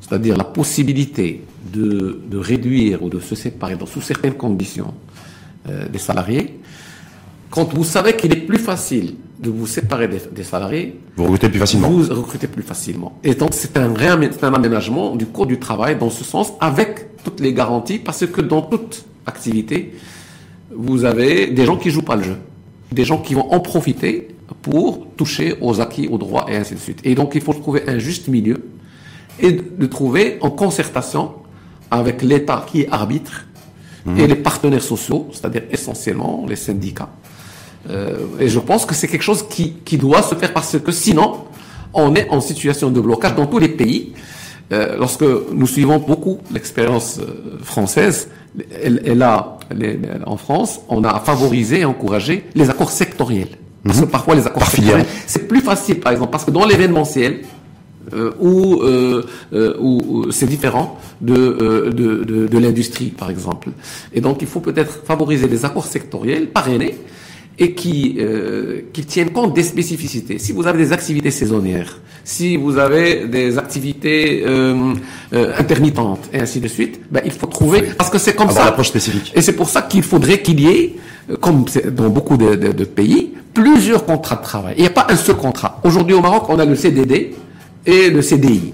c'est-à-dire 0.00 0.36
la 0.36 0.44
possibilité 0.44 1.44
de, 1.72 2.20
de, 2.30 2.38
réduire 2.38 3.02
ou 3.02 3.10
de 3.10 3.20
se 3.20 3.34
séparer 3.34 3.76
dans 3.76 3.86
sous 3.86 4.00
certaines 4.00 4.34
conditions 4.34 4.94
euh, 5.68 5.88
des 5.88 5.98
salariés, 5.98 6.60
quand 7.50 7.72
vous 7.74 7.84
savez 7.84 8.14
qu'il 8.16 8.32
est 8.32 8.46
plus 8.46 8.58
facile 8.58 9.14
de 9.38 9.50
vous 9.50 9.66
séparer 9.66 10.08
des, 10.08 10.42
salariés, 10.42 11.00
vous 11.16 11.24
recrutez 11.24 11.48
plus 11.48 11.60
facilement. 11.60 11.88
Vous 11.88 12.14
recrutez 12.14 12.48
plus 12.48 12.62
facilement. 12.62 13.18
Et 13.22 13.34
donc 13.34 13.50
c'est 13.52 13.76
un, 13.76 13.94
un 13.94 14.54
aménagement 14.54 15.14
du 15.14 15.26
cours 15.26 15.46
du 15.46 15.58
travail 15.58 15.96
dans 15.96 16.10
ce 16.10 16.24
sens, 16.24 16.52
avec 16.60 17.22
toutes 17.22 17.40
les 17.40 17.54
garanties, 17.54 17.98
parce 17.98 18.26
que 18.26 18.40
dans 18.40 18.62
toute 18.62 19.04
activité, 19.26 19.94
vous 20.74 21.04
avez 21.04 21.46
des 21.46 21.64
gens 21.64 21.76
qui 21.76 21.90
jouent 21.90 22.02
pas 22.02 22.16
le 22.16 22.24
jeu, 22.24 22.36
des 22.92 23.04
gens 23.04 23.18
qui 23.18 23.34
vont 23.34 23.50
en 23.52 23.60
profiter 23.60 24.28
pour 24.62 25.06
toucher 25.16 25.54
aux 25.60 25.80
acquis, 25.80 26.08
aux 26.08 26.18
droits 26.18 26.46
et 26.48 26.56
ainsi 26.56 26.74
de 26.74 26.80
suite. 26.80 27.00
Et 27.04 27.14
donc 27.14 27.34
il 27.34 27.40
faut 27.40 27.54
trouver 27.54 27.88
un 27.88 27.98
juste 27.98 28.28
milieu 28.28 28.68
et 29.40 29.52
de 29.52 29.86
trouver 29.86 30.38
en 30.40 30.50
concertation 30.50 31.32
avec 31.90 32.22
l'État 32.22 32.66
qui 32.68 32.82
est 32.82 32.88
arbitre 32.90 33.46
et 34.16 34.26
les 34.26 34.36
partenaires 34.36 34.82
sociaux, 34.82 35.28
c'est-à-dire 35.32 35.64
essentiellement 35.70 36.46
les 36.48 36.56
syndicats. 36.56 37.10
Euh, 37.90 38.16
et 38.38 38.48
je 38.48 38.58
pense 38.58 38.84
que 38.84 38.94
c'est 38.94 39.08
quelque 39.08 39.22
chose 39.22 39.44
qui, 39.48 39.74
qui 39.84 39.96
doit 39.96 40.22
se 40.22 40.34
faire 40.34 40.52
parce 40.52 40.78
que 40.78 40.92
sinon, 40.92 41.44
on 41.94 42.14
est 42.14 42.28
en 42.30 42.40
situation 42.40 42.90
de 42.90 43.00
blocage 43.00 43.34
dans 43.34 43.46
tous 43.46 43.58
les 43.58 43.68
pays. 43.68 44.12
Euh, 44.70 44.96
lorsque 44.98 45.24
nous 45.52 45.66
suivons 45.66 45.98
beaucoup 45.98 46.38
l'expérience 46.52 47.18
euh, 47.18 47.58
française, 47.62 48.28
elle, 48.82 49.02
elle 49.06 49.22
a, 49.22 49.58
en 50.26 50.36
France, 50.36 50.80
on 50.88 51.04
a 51.04 51.18
favorisé 51.20 51.80
et 51.80 51.84
encouragé 51.86 52.44
les 52.54 52.68
accords 52.68 52.90
sectoriels. 52.90 53.48
Parce 53.84 54.00
que 54.00 54.04
mhm. 54.04 54.10
parfois 54.10 54.34
les 54.34 54.46
accords 54.46 54.66
sectoriels, 54.66 55.06
c'est 55.26 55.48
plus 55.48 55.60
facile, 55.60 56.00
par 56.00 56.12
exemple, 56.12 56.32
parce 56.32 56.44
que 56.44 56.50
dans 56.50 56.66
l'événementiel, 56.66 57.40
euh, 58.14 58.32
où, 58.40 58.82
où 59.80 60.30
c'est 60.32 60.46
différent 60.46 60.98
de, 61.20 61.90
de, 61.94 62.24
de, 62.24 62.46
de 62.46 62.58
l'industrie, 62.58 63.06
par 63.06 63.30
exemple. 63.30 63.70
Et 64.12 64.20
donc, 64.20 64.38
il 64.42 64.48
faut 64.48 64.60
peut-être 64.60 65.04
favoriser 65.04 65.46
des 65.46 65.64
accords 65.64 65.86
sectoriels 65.86 66.48
parrainés 66.48 66.96
et 67.58 67.72
qui, 67.72 68.16
euh, 68.18 68.82
qui 68.92 69.04
tiennent 69.04 69.30
compte 69.30 69.54
des 69.54 69.64
spécificités. 69.64 70.38
Si 70.38 70.52
vous 70.52 70.66
avez 70.66 70.78
des 70.78 70.92
activités 70.92 71.30
saisonnières, 71.30 72.00
si 72.24 72.56
vous 72.56 72.78
avez 72.78 73.26
des 73.26 73.58
activités 73.58 74.44
euh, 74.46 74.94
euh, 75.32 75.52
intermittentes 75.58 76.28
et 76.32 76.40
ainsi 76.40 76.60
de 76.60 76.68
suite, 76.68 77.00
ben, 77.10 77.20
il 77.24 77.32
faut 77.32 77.46
trouver 77.46 77.82
parce 77.96 78.10
que 78.10 78.18
c'est 78.18 78.34
comme 78.34 78.50
ça. 78.50 78.64
l'approche 78.64 78.88
spécifique. 78.88 79.32
Et 79.34 79.42
c'est 79.42 79.54
pour 79.54 79.68
ça 79.68 79.82
qu'il 79.82 80.02
faudrait 80.02 80.40
qu'il 80.40 80.60
y 80.60 80.68
ait, 80.68 80.96
comme 81.40 81.64
dans 81.90 82.08
beaucoup 82.10 82.36
de, 82.36 82.54
de, 82.54 82.72
de, 82.72 82.84
pays, 82.84 83.34
plusieurs 83.52 84.04
contrats 84.04 84.36
de 84.36 84.42
travail. 84.42 84.74
Il 84.78 84.82
n'y 84.82 84.86
a 84.86 84.90
pas 84.90 85.06
un 85.08 85.16
seul 85.16 85.36
contrat. 85.36 85.80
Aujourd'hui 85.82 86.14
au 86.14 86.20
Maroc, 86.20 86.44
on 86.48 86.58
a 86.60 86.64
le 86.64 86.76
CDD 86.76 87.34
et 87.84 88.10
le 88.10 88.22
CDI, 88.22 88.72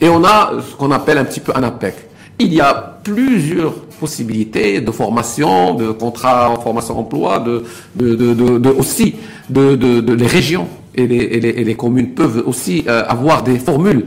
et 0.00 0.08
on 0.08 0.24
a 0.24 0.52
ce 0.70 0.76
qu'on 0.76 0.92
appelle 0.92 1.18
un 1.18 1.24
petit 1.24 1.40
peu 1.40 1.52
un 1.54 1.62
APEC. 1.62 1.94
Il 2.38 2.54
y 2.54 2.60
a 2.60 3.00
plusieurs 3.02 3.74
possibilités 4.00 4.80
de 4.80 4.90
formation, 4.90 5.74
de 5.74 5.92
contrats 5.92 6.50
en 6.50 6.60
formation 6.60 6.98
emploi, 6.98 7.38
de, 7.38 7.62
de, 7.94 8.16
de, 8.16 8.58
de 8.58 8.70
aussi 8.70 9.14
de, 9.50 9.76
de, 9.76 10.12
les 10.14 10.26
régions 10.26 10.66
et 10.94 11.06
les, 11.06 11.16
et 11.16 11.40
les, 11.40 11.48
et 11.50 11.64
les 11.64 11.74
communes 11.74 12.10
peuvent 12.14 12.42
aussi 12.46 12.84
euh, 12.88 13.04
avoir 13.06 13.42
des 13.42 13.58
formules. 13.58 14.06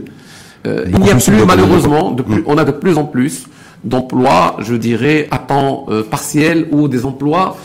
Euh, 0.66 0.86
il 0.88 1.00
n'y 1.00 1.12
a 1.12 1.16
plus 1.16 1.46
malheureusement, 1.46 2.12
de 2.12 2.24
plus, 2.24 2.44
on 2.46 2.58
a 2.58 2.66
de 2.66 2.72
plus 2.72 2.98
en 2.98 3.06
plus 3.06 3.46
d'emplois, 3.84 4.58
je 4.60 4.76
dirais, 4.76 5.28
à 5.30 5.38
temps 5.38 5.86
euh, 5.90 6.04
partiel 6.04 6.68
ou 6.72 6.88
des 6.88 7.06
emplois 7.06 7.58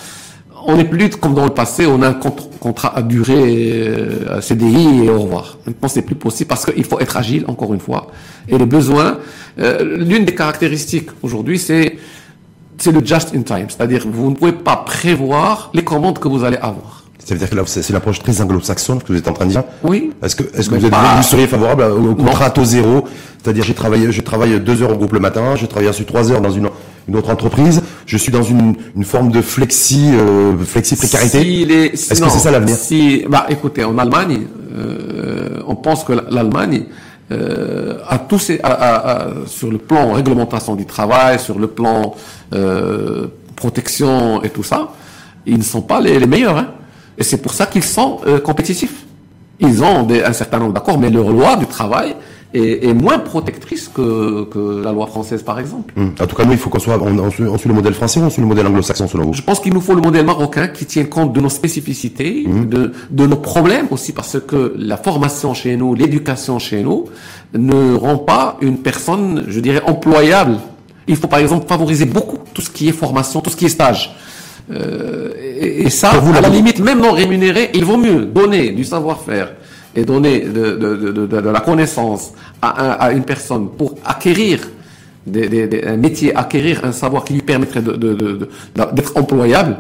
on 0.66 0.76
n'est 0.76 0.84
plus 0.84 1.08
comme 1.10 1.34
dans 1.34 1.44
le 1.44 1.54
passé, 1.54 1.86
on 1.86 2.02
a 2.02 2.08
un 2.08 2.18
contrat 2.60 2.98
à 2.98 3.00
durée, 3.00 3.90
à 4.28 4.40
CDI 4.42 5.04
et 5.04 5.08
au 5.08 5.20
revoir. 5.20 5.56
Maintenant, 5.64 5.88
c'est 5.88 6.02
plus 6.02 6.16
possible 6.16 6.48
parce 6.48 6.66
qu'il 6.66 6.84
faut 6.84 6.98
être 6.98 7.16
agile, 7.16 7.44
encore 7.46 7.72
une 7.72 7.80
fois. 7.80 8.08
Et 8.48 8.58
les 8.58 8.66
besoins, 8.66 9.18
l'une 9.56 10.24
des 10.24 10.34
caractéristiques 10.34 11.10
aujourd'hui, 11.22 11.58
c'est 11.58 11.96
c'est 12.78 12.92
le 12.92 13.04
just 13.04 13.34
in 13.34 13.42
time, 13.42 13.66
c'est-à-dire 13.68 14.04
vous 14.10 14.30
ne 14.30 14.34
pouvez 14.34 14.52
pas 14.52 14.76
prévoir 14.76 15.70
les 15.74 15.84
commandes 15.84 16.18
que 16.18 16.28
vous 16.28 16.44
allez 16.44 16.56
avoir. 16.56 17.04
Ça 17.28 17.34
veut 17.34 17.40
dire 17.40 17.50
que 17.50 17.56
là, 17.56 17.62
c'est 17.66 17.90
l'approche 17.90 18.20
très 18.20 18.40
anglo-saxonne 18.40 19.02
que 19.02 19.12
vous 19.12 19.18
êtes 19.18 19.28
en 19.28 19.34
train 19.34 19.44
de 19.44 19.50
dire. 19.50 19.64
Oui. 19.82 20.12
Est-ce 20.22 20.34
que, 20.34 20.44
est-ce 20.56 20.70
que 20.70 20.76
vous, 20.76 20.86
êtes, 20.86 20.94
vous, 20.94 21.22
seriez 21.22 21.46
favorable 21.46 21.82
au 21.82 22.14
contrat 22.14 22.46
à 22.46 22.50
taux 22.50 22.64
zéro? 22.64 23.04
C'est-à-dire, 23.42 23.64
j'ai 23.64 23.74
travaillé, 23.74 24.10
je 24.10 24.20
travaille 24.22 24.58
deux 24.60 24.82
heures 24.82 24.92
au 24.92 24.96
groupe 24.96 25.12
le 25.12 25.20
matin, 25.20 25.54
je 25.54 25.66
travaille 25.66 25.90
ensuite 25.90 26.08
trois 26.08 26.32
heures 26.32 26.40
dans 26.40 26.50
une, 26.50 26.70
une 27.06 27.16
autre 27.16 27.28
entreprise, 27.28 27.82
je 28.06 28.16
suis 28.16 28.32
dans 28.32 28.42
une, 28.42 28.76
une 28.96 29.04
forme 29.04 29.30
de 29.30 29.42
flexi, 29.42 30.10
euh, 30.14 30.56
flexi 30.56 30.96
précarité. 30.96 31.42
Si 31.94 32.12
Est-ce 32.12 32.22
que 32.22 32.30
c'est 32.30 32.38
ça 32.38 32.50
l'avenir? 32.50 32.76
Si, 32.76 33.26
bah, 33.28 33.44
écoutez, 33.50 33.84
en 33.84 33.98
Allemagne, 33.98 34.46
euh, 34.74 35.60
on 35.66 35.76
pense 35.76 36.04
que 36.04 36.14
l'Allemagne 36.30 36.84
euh, 37.30 37.98
à 38.08 38.18
tous 38.18 38.38
ces, 38.38 38.60
à, 38.62 38.72
à, 38.72 39.26
sur 39.46 39.70
le 39.70 39.78
plan 39.78 40.12
réglementation 40.12 40.74
du 40.76 40.86
travail, 40.86 41.38
sur 41.38 41.58
le 41.58 41.66
plan 41.66 42.14
euh, 42.54 43.26
protection 43.56 44.42
et 44.42 44.50
tout 44.50 44.62
ça, 44.62 44.88
ils 45.46 45.58
ne 45.58 45.62
sont 45.62 45.82
pas 45.82 46.00
les, 46.00 46.18
les 46.18 46.26
meilleurs. 46.26 46.56
Hein. 46.56 46.68
Et 47.16 47.24
c'est 47.24 47.38
pour 47.38 47.52
ça 47.52 47.66
qu'ils 47.66 47.84
sont 47.84 48.20
euh, 48.26 48.40
compétitifs. 48.40 49.04
Ils 49.60 49.82
ont 49.82 50.04
des, 50.04 50.22
un 50.22 50.32
certain 50.32 50.58
nombre 50.58 50.74
d'accords, 50.74 50.98
mais 50.98 51.10
leur 51.10 51.30
loi 51.30 51.56
du 51.56 51.66
travail 51.66 52.14
est, 52.54 52.86
est, 52.86 52.94
moins 52.94 53.18
protectrice 53.18 53.88
que, 53.88 54.44
que 54.44 54.82
la 54.82 54.92
loi 54.92 55.06
française, 55.06 55.42
par 55.42 55.58
exemple. 55.58 55.92
Hum. 55.96 56.14
En 56.20 56.26
tout 56.26 56.34
cas, 56.34 56.44
nous, 56.44 56.52
il 56.52 56.58
faut 56.58 56.70
qu'on 56.70 56.78
soit, 56.78 56.98
on, 57.00 57.18
on, 57.18 57.30
suit, 57.30 57.68
le 57.68 57.74
modèle 57.74 57.94
français 57.94 58.20
ou 58.20 58.24
on 58.24 58.30
suit 58.30 58.40
le 58.40 58.48
modèle 58.48 58.66
anglo-saxon, 58.66 59.06
selon 59.06 59.26
vous 59.26 59.34
Je 59.34 59.42
pense 59.42 59.60
qu'il 59.60 59.74
nous 59.74 59.80
faut 59.80 59.94
le 59.94 60.00
modèle 60.00 60.24
marocain 60.24 60.68
qui 60.68 60.86
tient 60.86 61.04
compte 61.04 61.32
de 61.32 61.40
nos 61.40 61.50
spécificités, 61.50 62.44
hum. 62.46 62.68
de, 62.68 62.92
de 63.10 63.26
nos 63.26 63.36
problèmes 63.36 63.88
aussi, 63.90 64.12
parce 64.12 64.38
que 64.40 64.74
la 64.78 64.96
formation 64.96 65.52
chez 65.54 65.76
nous, 65.76 65.94
l'éducation 65.94 66.58
chez 66.58 66.82
nous, 66.82 67.06
ne 67.54 67.94
rend 67.94 68.18
pas 68.18 68.56
une 68.60 68.78
personne, 68.78 69.44
je 69.48 69.60
dirais, 69.60 69.82
employable. 69.86 70.58
Il 71.06 71.16
faut, 71.16 71.28
par 71.28 71.38
exemple, 71.38 71.66
favoriser 71.66 72.06
beaucoup 72.06 72.38
tout 72.54 72.62
ce 72.62 72.70
qui 72.70 72.88
est 72.88 72.92
formation, 72.92 73.40
tout 73.40 73.50
ce 73.50 73.56
qui 73.56 73.66
est 73.66 73.70
stage. 73.70 74.14
Euh, 74.70 75.32
et, 75.40 75.82
et, 75.82 75.90
ça, 75.90 76.10
vous, 76.18 76.36
à 76.36 76.40
la 76.40 76.48
limite, 76.48 76.78
même 76.80 77.00
non 77.00 77.12
rémunéré, 77.12 77.70
il 77.74 77.84
vaut 77.84 77.96
mieux 77.96 78.26
donner 78.26 78.70
du 78.70 78.84
savoir-faire 78.84 79.52
et 79.94 80.04
donner 80.04 80.40
de, 80.40 81.50
la 81.50 81.60
connaissance 81.60 82.32
à, 82.60 82.84
un, 82.84 82.90
à, 83.08 83.12
une 83.12 83.24
personne 83.24 83.68
pour 83.70 83.94
acquérir 84.04 84.60
des, 85.26 85.48
des, 85.48 85.84
un 85.84 85.96
métier, 85.96 86.34
acquérir 86.34 86.84
un 86.84 86.92
savoir 86.92 87.24
qui 87.24 87.34
lui 87.34 87.42
permettrait 87.42 87.82
d'être 87.82 89.16
employable, 89.16 89.76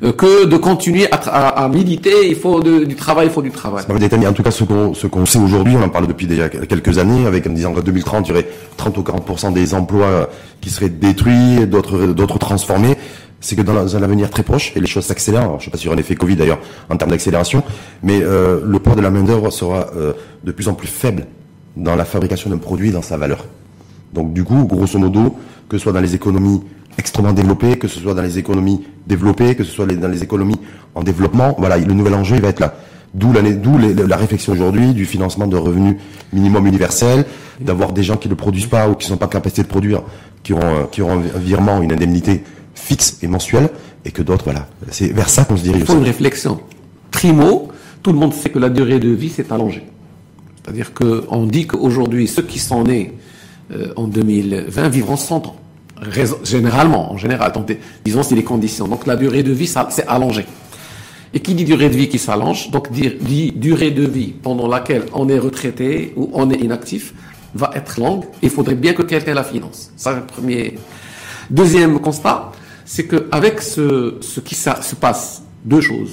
que 0.00 0.46
de 0.46 0.56
continuer 0.56 1.10
à, 1.10 1.16
à, 1.16 1.64
à, 1.64 1.68
militer. 1.68 2.28
Il 2.28 2.36
faut 2.36 2.60
du 2.60 2.94
travail, 2.94 3.26
il 3.26 3.32
faut 3.32 3.42
du 3.42 3.50
travail. 3.50 3.84
en 3.88 4.32
tout 4.32 4.42
cas, 4.42 4.50
ce 4.50 4.64
qu'on 4.64 5.26
sait 5.26 5.38
aujourd'hui, 5.38 5.74
on 5.76 5.82
en 5.82 5.88
parle 5.88 6.06
depuis 6.06 6.26
déjà 6.26 6.48
quelques 6.48 6.98
années, 6.98 7.26
avec 7.26 7.46
en 7.46 7.50
disant 7.50 7.72
qu'en 7.72 7.80
2030, 7.80 8.26
il 8.26 8.30
y 8.30 8.32
aurait 8.32 8.48
30 8.76 8.98
ou 8.98 9.02
40 9.02 9.54
des 9.54 9.74
emplois 9.74 10.28
qui 10.60 10.70
seraient 10.70 10.88
détruits, 10.88 11.66
d'autres 11.66 12.06
d'autres 12.06 12.38
transformés 12.38 12.96
c'est 13.40 13.56
que 13.56 13.62
dans, 13.62 13.96
un 13.96 14.02
avenir 14.02 14.30
très 14.30 14.42
proche, 14.42 14.72
et 14.74 14.80
les 14.80 14.86
choses 14.86 15.04
s'accélèrent, 15.04 15.60
je 15.60 15.68
ne 15.68 15.70
sais 15.70 15.70
pas 15.70 15.86
aura 15.86 15.94
un 15.94 15.98
effet 15.98 16.16
Covid 16.16 16.36
d'ailleurs 16.36 16.58
en 16.90 16.96
termes 16.96 17.10
d'accélération, 17.10 17.62
mais 18.02 18.20
euh, 18.22 18.60
le 18.64 18.78
poids 18.78 18.94
de 18.96 19.00
la 19.00 19.10
main-d'œuvre 19.10 19.50
sera 19.50 19.86
euh, 19.96 20.12
de 20.44 20.52
plus 20.52 20.68
en 20.68 20.74
plus 20.74 20.88
faible 20.88 21.26
dans 21.76 21.94
la 21.94 22.04
fabrication 22.04 22.50
d'un 22.50 22.58
produit, 22.58 22.90
dans 22.90 23.02
sa 23.02 23.16
valeur. 23.16 23.46
Donc 24.12 24.32
du 24.32 24.42
coup, 24.42 24.64
grosso 24.64 24.98
modo, 24.98 25.36
que 25.68 25.78
ce 25.78 25.84
soit 25.84 25.92
dans 25.92 26.00
les 26.00 26.14
économies 26.14 26.62
extrêmement 26.98 27.32
développées, 27.32 27.78
que 27.78 27.88
ce 27.88 28.00
soit 28.00 28.14
dans 28.14 28.22
les 28.22 28.38
économies 28.38 28.84
développées, 29.06 29.54
que 29.54 29.64
ce 29.64 29.70
soit 29.70 29.86
dans 29.86 30.08
les 30.08 30.22
économies 30.22 30.58
en 30.94 31.02
développement, 31.02 31.54
voilà, 31.58 31.78
le 31.78 31.94
nouvel 31.94 32.14
enjeu 32.14 32.36
il 32.36 32.42
va 32.42 32.48
être 32.48 32.60
là. 32.60 32.74
D'où 33.14 33.32
la 33.32 34.16
réflexion 34.16 34.52
aujourd'hui 34.52 34.92
du 34.92 35.06
financement 35.06 35.46
de 35.46 35.56
revenus 35.56 35.96
minimum 36.32 36.66
universel, 36.66 37.24
d'avoir 37.60 37.92
des 37.92 38.02
gens 38.02 38.16
qui 38.16 38.28
ne 38.28 38.34
produisent 38.34 38.66
pas 38.66 38.88
ou 38.88 38.94
qui 38.94 39.06
ne 39.06 39.12
sont 39.12 39.16
pas 39.16 39.28
capables 39.28 39.56
de 39.56 39.62
produire, 39.62 40.02
qui 40.42 40.52
auront, 40.52 40.86
qui 40.90 41.00
auront 41.00 41.22
un 41.34 41.38
virement, 41.38 41.80
une 41.80 41.92
indemnité 41.92 42.44
fixe 42.74 43.18
et 43.22 43.26
mensuel, 43.26 43.70
et 44.04 44.10
que 44.10 44.22
d'autres, 44.22 44.44
voilà. 44.44 44.66
C'est 44.90 45.08
vers 45.08 45.30
ça 45.30 45.44
qu'on 45.44 45.56
se 45.56 45.62
dirige. 45.62 45.80
Il 45.80 45.86
faut 45.86 45.96
une 45.96 46.04
réflexion. 46.04 46.60
Primo, 47.10 47.68
tout 48.02 48.12
le 48.12 48.18
monde 48.18 48.34
sait 48.34 48.50
que 48.50 48.58
la 48.58 48.68
durée 48.68 48.98
de 48.98 49.08
vie 49.08 49.30
s'est 49.30 49.50
allongée. 49.50 49.86
C'est-à-dire 50.62 50.92
qu'on 50.92 51.46
dit 51.46 51.66
qu'aujourd'hui, 51.66 52.28
ceux 52.28 52.42
qui 52.42 52.58
sont 52.58 52.84
nés 52.84 53.14
euh, 53.72 53.92
en 53.96 54.06
2020 54.06 54.88
vivront 54.90 55.16
100 55.16 55.46
ans. 55.46 55.56
Généralement, 56.44 57.12
en 57.12 57.16
général. 57.16 57.52
Donc, 57.52 57.76
disons, 58.04 58.22
c'est 58.22 58.34
les 58.34 58.44
conditions. 58.44 58.88
Donc, 58.88 59.06
la 59.06 59.16
durée 59.16 59.42
de 59.42 59.52
vie 59.52 59.66
s'est 59.66 60.06
allongée. 60.06 60.46
Et 61.34 61.40
qui 61.40 61.54
dit 61.54 61.64
durée 61.64 61.90
de 61.90 61.96
vie 61.96 62.08
qui 62.08 62.18
s'allonge, 62.18 62.70
donc 62.70 62.90
dit 62.90 63.52
durée 63.52 63.90
de 63.90 64.06
vie 64.06 64.28
pendant 64.28 64.66
laquelle 64.66 65.04
on 65.12 65.28
est 65.28 65.38
retraité 65.38 66.14
ou 66.16 66.30
on 66.32 66.50
est 66.50 66.56
inactif, 66.56 67.12
va 67.54 67.70
être 67.74 68.00
longue. 68.00 68.24
Il 68.40 68.50
faudrait 68.50 68.74
bien 68.74 68.94
que 68.94 69.02
quelqu'un 69.02 69.34
la 69.34 69.44
finance. 69.44 69.90
Ça, 69.96 70.14
le 70.14 70.24
premier. 70.24 70.78
Deuxième 71.50 71.98
constat, 72.00 72.52
c'est 72.84 73.06
qu'avec 73.06 73.60
ce, 73.60 74.16
ce 74.20 74.40
qui 74.40 74.54
se 74.54 74.94
passe, 74.94 75.42
deux 75.64 75.82
choses. 75.82 76.12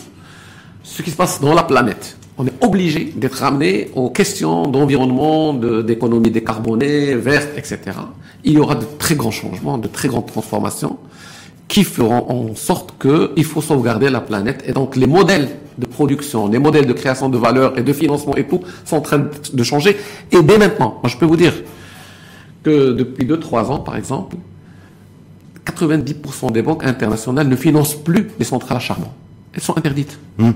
Ce 0.83 1.01
qui 1.01 1.11
se 1.11 1.15
passe 1.15 1.39
dans 1.39 1.53
la 1.53 1.63
planète, 1.63 2.17
on 2.37 2.45
est 2.45 2.63
obligé 2.63 3.13
d'être 3.15 3.35
ramené 3.35 3.89
aux 3.95 4.09
questions 4.09 4.67
d'environnement, 4.67 5.53
d'économie 5.53 6.31
décarbonée, 6.31 7.15
verte, 7.15 7.49
etc. 7.57 7.79
Il 8.43 8.53
y 8.53 8.57
aura 8.57 8.75
de 8.75 8.85
très 8.99 9.15
grands 9.15 9.31
changements, 9.31 9.77
de 9.77 9.87
très 9.87 10.07
grandes 10.07 10.27
transformations 10.27 10.97
qui 11.67 11.83
feront 11.83 12.29
en 12.29 12.55
sorte 12.55 12.93
qu'il 13.01 13.43
faut 13.45 13.61
sauvegarder 13.61 14.09
la 14.09 14.21
planète. 14.21 14.63
Et 14.67 14.73
donc 14.73 14.95
les 14.95 15.07
modèles 15.07 15.49
de 15.77 15.85
production, 15.85 16.47
les 16.47 16.59
modèles 16.59 16.85
de 16.85 16.93
création 16.93 17.29
de 17.29 17.37
valeur 17.37 17.77
et 17.77 17.83
de 17.83 17.93
financement 17.93 18.35
et 18.35 18.45
tout 18.45 18.61
sont 18.83 18.97
en 18.97 19.01
train 19.01 19.27
de 19.53 19.63
changer. 19.63 19.97
Et 20.31 20.41
dès 20.43 20.57
maintenant, 20.57 21.01
je 21.05 21.17
peux 21.17 21.25
vous 21.25 21.37
dire 21.37 21.53
que 22.63 22.91
depuis 22.91 23.25
2-3 23.25 23.71
ans, 23.71 23.79
par 23.79 23.95
exemple, 23.95 24.35
90% 25.65 26.51
des 26.51 26.61
banques 26.61 26.83
internationales 26.83 27.47
ne 27.47 27.55
financent 27.55 27.95
plus 27.95 28.27
les 28.37 28.45
centrales 28.45 28.77
à 28.77 28.79
charbon. 28.79 29.09
Elles 29.53 29.61
sont 29.61 29.77
interdites. 29.77 30.19
Hmm. 30.37 30.51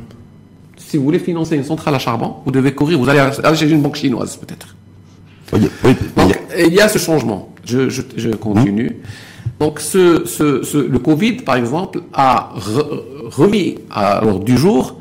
Si 0.90 0.98
vous 0.98 1.04
voulez 1.04 1.20
financer 1.20 1.56
une 1.56 1.64
centrale 1.64 1.94
à 1.94 2.00
charbon, 2.00 2.38
vous 2.46 2.52
devez 2.52 2.72
courir, 2.74 2.98
vous 2.98 3.08
allez 3.08 3.20
aller 3.20 3.56
chez 3.56 3.70
une 3.70 3.82
banque 3.82 3.96
chinoise 3.98 4.36
peut-être. 4.38 4.76
Oui, 5.54 5.60
oui, 5.62 5.70
oui. 5.84 5.96
Donc, 6.16 6.40
il 6.58 6.74
y 6.74 6.80
a 6.82 6.88
ce 6.90 6.98
changement. 6.98 7.50
Je, 7.64 7.90
je, 7.90 8.02
je 8.18 8.30
continue. 8.32 8.98
Donc, 9.60 9.80
ce, 9.82 10.26
ce, 10.26 10.64
ce- 10.64 10.78
le 10.78 10.98
Covid, 10.98 11.34
par 11.50 11.58
exemple, 11.58 12.02
a 12.12 12.54
re- 12.58 13.02
remis 13.30 13.76
à 13.92 14.22
l'ordre 14.24 14.44
du 14.44 14.58
jour 14.58 14.96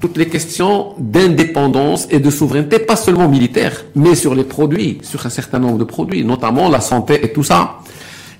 toutes 0.00 0.18
les 0.18 0.26
questions 0.26 0.94
d'indépendance 0.98 2.08
et 2.10 2.18
de 2.20 2.28
souveraineté, 2.28 2.80
pas 2.80 2.96
seulement 2.96 3.28
militaire, 3.28 3.84
mais 3.94 4.14
sur 4.14 4.34
les 4.34 4.44
produits, 4.44 4.98
sur 5.02 5.24
un 5.24 5.30
certain 5.30 5.60
nombre 5.60 5.78
de 5.78 5.84
produits, 5.84 6.24
notamment 6.26 6.68
la 6.68 6.80
santé 6.82 7.24
et 7.24 7.32
tout 7.32 7.44
ça, 7.44 7.78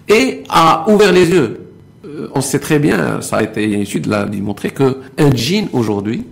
et 0.08 0.42
a 0.50 0.84
ouvert 0.90 1.12
les 1.12 1.26
yeux. 1.30 1.60
Euh, 2.04 2.28
on 2.34 2.42
sait 2.42 2.58
très 2.58 2.78
bien, 2.78 3.22
ça 3.22 3.36
a 3.36 3.42
été 3.44 3.64
une 3.64 3.80
étude 3.80 4.06
l'a 4.06 4.24
démontré 4.26 4.70
que 4.70 4.98
un 5.16 5.30
jean 5.34 5.68
aujourd'hui, 5.72 6.24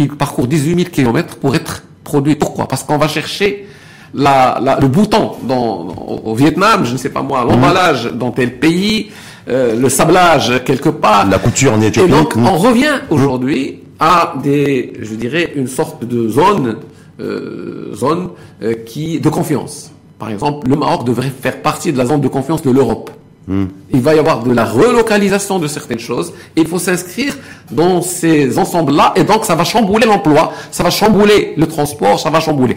il 0.00 0.08
parcourt 0.16 0.46
18 0.46 0.74
000 0.76 0.90
km 0.90 1.36
pour 1.36 1.54
être 1.54 1.82
produit. 2.04 2.34
Pourquoi? 2.36 2.66
Parce 2.68 2.82
qu'on 2.84 2.98
va 2.98 3.08
chercher 3.08 3.66
la, 4.14 4.58
la- 4.62 4.78
le 4.80 4.88
bouton 4.88 5.32
dans, 5.44 5.84
dans- 5.84 6.20
au 6.24 6.34
Vietnam, 6.34 6.84
je 6.84 6.92
ne 6.92 6.98
sais 6.98 7.10
pas 7.10 7.22
moi, 7.22 7.44
l'emballage 7.44 8.10
dans 8.12 8.30
tel 8.32 8.58
pays, 8.58 9.10
euh, 9.48 9.74
le 9.76 9.88
sablage 9.88 10.62
quelque 10.64 10.88
part. 10.88 11.26
La 11.28 11.38
couture 11.38 11.72
en 11.74 11.80
Et 11.80 11.90
donc, 12.08 12.34
on 12.36 12.56
revient 12.58 13.00
aujourd'hui 13.10 13.80
à 13.98 14.34
des, 14.42 14.92
je 15.00 15.14
dirais, 15.14 15.52
une 15.56 15.68
sorte 15.68 16.04
de 16.04 16.28
zone, 16.28 16.76
euh, 17.20 17.94
zone 17.94 18.30
euh, 18.62 18.74
qui 18.86 19.20
de 19.20 19.28
confiance. 19.28 19.92
Par 20.18 20.30
exemple, 20.30 20.68
le 20.68 20.76
Maroc 20.76 21.04
devrait 21.04 21.30
faire 21.30 21.62
partie 21.62 21.92
de 21.92 21.98
la 21.98 22.06
zone 22.06 22.20
de 22.20 22.28
confiance 22.28 22.62
de 22.62 22.70
l'Europe. 22.70 23.10
Il 23.48 24.00
va 24.00 24.14
y 24.14 24.18
avoir 24.18 24.44
de 24.44 24.52
la 24.52 24.64
relocalisation 24.64 25.58
de 25.58 25.66
certaines 25.66 25.98
choses. 25.98 26.32
Il 26.56 26.68
faut 26.68 26.78
s'inscrire 26.78 27.36
dans 27.70 28.00
ces 28.00 28.58
ensembles-là. 28.58 29.12
Et 29.16 29.24
donc, 29.24 29.44
ça 29.44 29.56
va 29.56 29.64
chambouler 29.64 30.06
l'emploi, 30.06 30.52
ça 30.70 30.84
va 30.84 30.90
chambouler 30.90 31.54
le 31.56 31.66
transport, 31.66 32.20
ça 32.20 32.30
va 32.30 32.38
chambouler. 32.38 32.76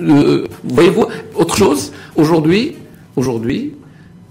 Euh, 0.00 0.48
Voyez-vous, 0.64 1.06
autre 1.36 1.56
chose, 1.56 1.92
aujourd'hui, 2.16 2.76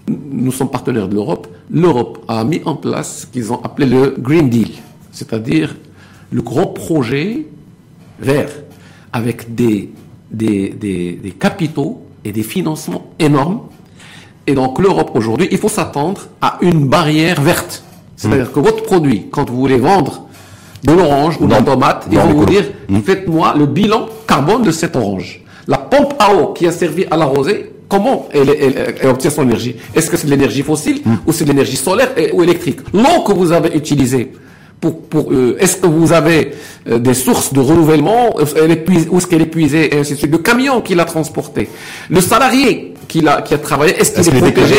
nous 0.08 0.52
sommes 0.52 0.70
partenaires 0.70 1.08
de 1.08 1.14
l'Europe. 1.14 1.46
L'Europe 1.70 2.22
a 2.28 2.44
mis 2.44 2.60
en 2.64 2.76
place 2.76 3.20
ce 3.20 3.26
qu'ils 3.26 3.52
ont 3.52 3.62
appelé 3.62 3.86
le 3.86 4.14
Green 4.18 4.50
Deal, 4.50 4.70
c'est-à-dire 5.12 5.74
le 6.30 6.42
grand 6.42 6.66
projet 6.66 7.46
vert, 8.20 8.50
avec 9.12 9.54
des 9.54 9.90
capitaux 11.38 12.02
et 12.24 12.32
des 12.32 12.42
financements 12.42 13.10
énormes. 13.18 13.60
Et 14.48 14.54
donc 14.54 14.78
l'Europe 14.78 15.10
aujourd'hui, 15.14 15.46
il 15.50 15.58
faut 15.58 15.68
s'attendre 15.68 16.22
à 16.40 16.56
une 16.62 16.86
barrière 16.88 17.40
verte. 17.40 17.82
C'est-à-dire 18.16 18.50
que 18.50 18.60
votre 18.60 18.82
produit, 18.82 19.26
quand 19.30 19.48
vous 19.50 19.58
voulez 19.64 19.76
vendre 19.76 20.24
de 20.84 20.92
l'orange 20.92 21.36
ou 21.40 21.46
de 21.46 21.52
la 21.52 21.60
tomate, 21.60 22.06
ils 22.10 22.18
vont 22.18 22.32
vous 22.32 22.46
dire, 22.46 22.64
faites-moi 23.04 23.54
le 23.58 23.66
bilan 23.66 24.06
carbone 24.26 24.62
de 24.62 24.70
cette 24.70 24.96
orange. 24.96 25.42
La 25.66 25.76
pompe 25.76 26.14
à 26.18 26.34
eau 26.34 26.54
qui 26.54 26.66
a 26.66 26.72
servi 26.72 27.04
à 27.10 27.16
l'arroser, 27.18 27.72
comment 27.88 28.26
elle, 28.32 28.48
elle- 28.48 28.94
elle 29.02 29.08
obtient 29.10 29.30
son 29.30 29.42
énergie? 29.42 29.76
Est-ce 29.94 30.08
que 30.10 30.16
c'est 30.16 30.26
de 30.26 30.30
l'énergie 30.30 30.62
fossile 30.62 31.02
ou 31.26 31.32
c'est 31.32 31.44
de 31.44 31.50
l'énergie 31.50 31.76
solaire 31.76 32.10
et- 32.16 32.32
ou 32.32 32.42
électrique? 32.42 32.78
L'eau 32.94 33.20
que 33.26 33.32
vous 33.34 33.52
avez 33.52 33.76
utilisée, 33.76 34.32
pour, 34.80 34.94
pour, 35.02 35.30
euh, 35.32 35.56
est-ce 35.60 35.76
que 35.76 35.86
vous 35.88 36.12
avez 36.12 36.52
euh, 36.88 36.98
des 36.98 37.14
sources 37.14 37.52
de 37.52 37.60
renouvellement? 37.60 38.36
Où 38.36 38.40
est-ce 38.40 39.26
qu'elle 39.26 39.42
est 39.42 39.46
puisée? 39.46 39.94
Et 39.94 39.98
ainsi 39.98 40.12
de 40.14 40.18
suite. 40.18 40.30
Le 40.32 40.38
camion 40.38 40.80
qui 40.80 40.94
l'a 40.94 41.04
transporté, 41.04 41.68
le 42.08 42.20
salarié 42.20 42.94
qui, 43.08 43.20
l'a, 43.22 43.42
qui 43.42 43.54
a 43.54 43.58
travaillé, 43.58 43.94
est-ce 43.98 44.12
qu'il 44.12 44.36
est, 44.36 44.40
protégé 44.40 44.74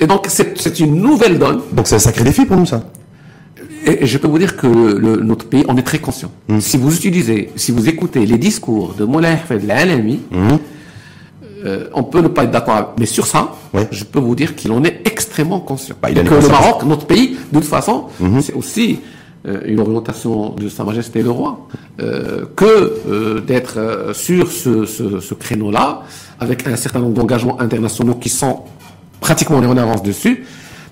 Et 0.00 0.06
donc 0.06 0.26
c'est, 0.28 0.80
une 0.80 0.94
nouvelle 1.02 1.38
donne. 1.38 1.60
Donc 1.72 1.86
c'est 1.88 1.96
un 1.96 1.98
sacré 1.98 2.24
défi 2.24 2.44
pour 2.46 2.56
nous, 2.56 2.66
ça. 2.66 2.82
Et 3.84 4.06
je 4.06 4.18
peux 4.18 4.28
vous 4.28 4.38
dire 4.38 4.56
que 4.56 4.66
le- 4.66 4.98
le- 4.98 5.16
notre 5.16 5.46
pays, 5.46 5.64
on 5.68 5.76
est 5.76 5.82
très 5.82 5.98
conscient. 5.98 6.30
Hmm. 6.48 6.60
Si 6.60 6.76
vous 6.76 6.94
utilisez, 6.94 7.50
si 7.56 7.72
vous 7.72 7.88
écoutez 7.88 8.24
les 8.26 8.38
discours 8.38 8.94
de 8.98 9.04
Moulay 9.04 9.28
Hafed 9.42 9.68
Alami, 9.70 10.20
Hmm. 10.30 10.56
euh, 11.64 11.88
on 11.94 12.02
peut 12.04 12.20
ne 12.20 12.28
pas 12.28 12.44
être 12.44 12.50
d'accord, 12.50 12.94
mais 12.98 13.06
sur 13.06 13.26
ça, 13.26 13.54
Ouais. 13.74 13.88
je 13.90 14.04
peux 14.04 14.20
vous 14.20 14.34
dire 14.34 14.54
qu'il 14.54 14.70
en 14.72 14.82
est 14.84 15.00
extrêmement 15.06 15.60
conscient. 15.60 15.96
Bah, 16.00 16.10
il 16.10 16.18
a 16.18 16.22
que 16.22 16.34
le. 16.34 16.48
Maroc, 16.48 16.82
notre 16.84 17.06
pays, 17.06 17.36
de 17.52 17.58
toute 17.60 17.68
façon, 17.68 18.04
Hmm. 18.20 18.40
c'est 18.40 18.52
aussi 18.54 19.00
une 19.44 19.80
orientation 19.80 20.50
de 20.50 20.68
Sa 20.68 20.84
Majesté 20.84 21.22
le 21.22 21.30
Roi, 21.30 21.66
euh, 22.00 22.44
que 22.56 22.64
euh, 23.08 23.40
d'être 23.40 23.78
euh, 23.78 24.12
sur 24.12 24.52
ce, 24.52 24.84
ce, 24.84 25.20
ce 25.20 25.34
créneau-là, 25.34 26.02
avec 26.40 26.66
un 26.66 26.76
certain 26.76 27.00
nombre 27.00 27.14
d'engagements 27.14 27.58
internationaux 27.60 28.14
qui 28.16 28.28
sont 28.28 28.60
pratiquement 29.20 29.58
en 29.58 29.76
avance 29.76 30.02
dessus. 30.02 30.44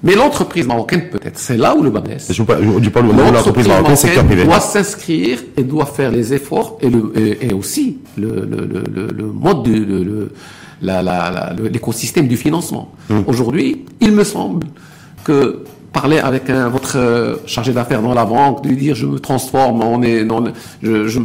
Mais 0.02 0.14
l'entreprise 0.14 0.66
marocaine, 0.66 1.10
peut-être, 1.10 1.38
c'est 1.38 1.56
là 1.56 1.74
où 1.76 1.82
le 1.82 1.90
bas 1.90 2.00
blesse. 2.00 2.28
Je 2.32 2.42
dis 2.80 2.90
pas 2.90 3.02
l'entreprise 3.02 3.66
marocaine, 3.66 3.96
secteur 3.96 4.24
privé. 4.24 4.44
doit 4.44 4.60
s'inscrire 4.60 5.40
et 5.56 5.64
doit 5.64 5.86
faire 5.86 6.12
les 6.12 6.32
efforts 6.32 6.78
et, 6.80 6.88
le, 6.88 7.12
et, 7.16 7.46
et 7.48 7.52
aussi 7.52 7.98
le, 8.16 8.28
le, 8.28 8.64
le, 8.64 8.84
le- 8.94 9.08
le 9.12 9.24
mode 9.26 9.64
de 9.64 9.72
le, 9.72 10.30
l'écosystème 11.68 12.28
du 12.28 12.36
financement. 12.36 12.92
Hum. 13.10 13.24
Aujourd'hui, 13.26 13.84
il 14.00 14.12
me 14.12 14.22
semble 14.24 14.66
que 15.24 15.64
parler 15.92 16.18
avec 16.18 16.50
un, 16.50 16.68
votre 16.68 16.96
euh, 16.98 17.36
chargé 17.46 17.72
d'affaires 17.72 18.02
dans 18.02 18.14
la 18.14 18.24
banque, 18.24 18.62
de 18.62 18.68
lui 18.68 18.76
dire 18.76 18.94
je 18.94 19.06
me 19.06 19.18
transforme, 19.18 19.82
on 19.82 20.02
est 20.02 20.24
dans 20.24 20.40
le- 20.40 20.52
je, 20.82 21.08
je- 21.08 21.20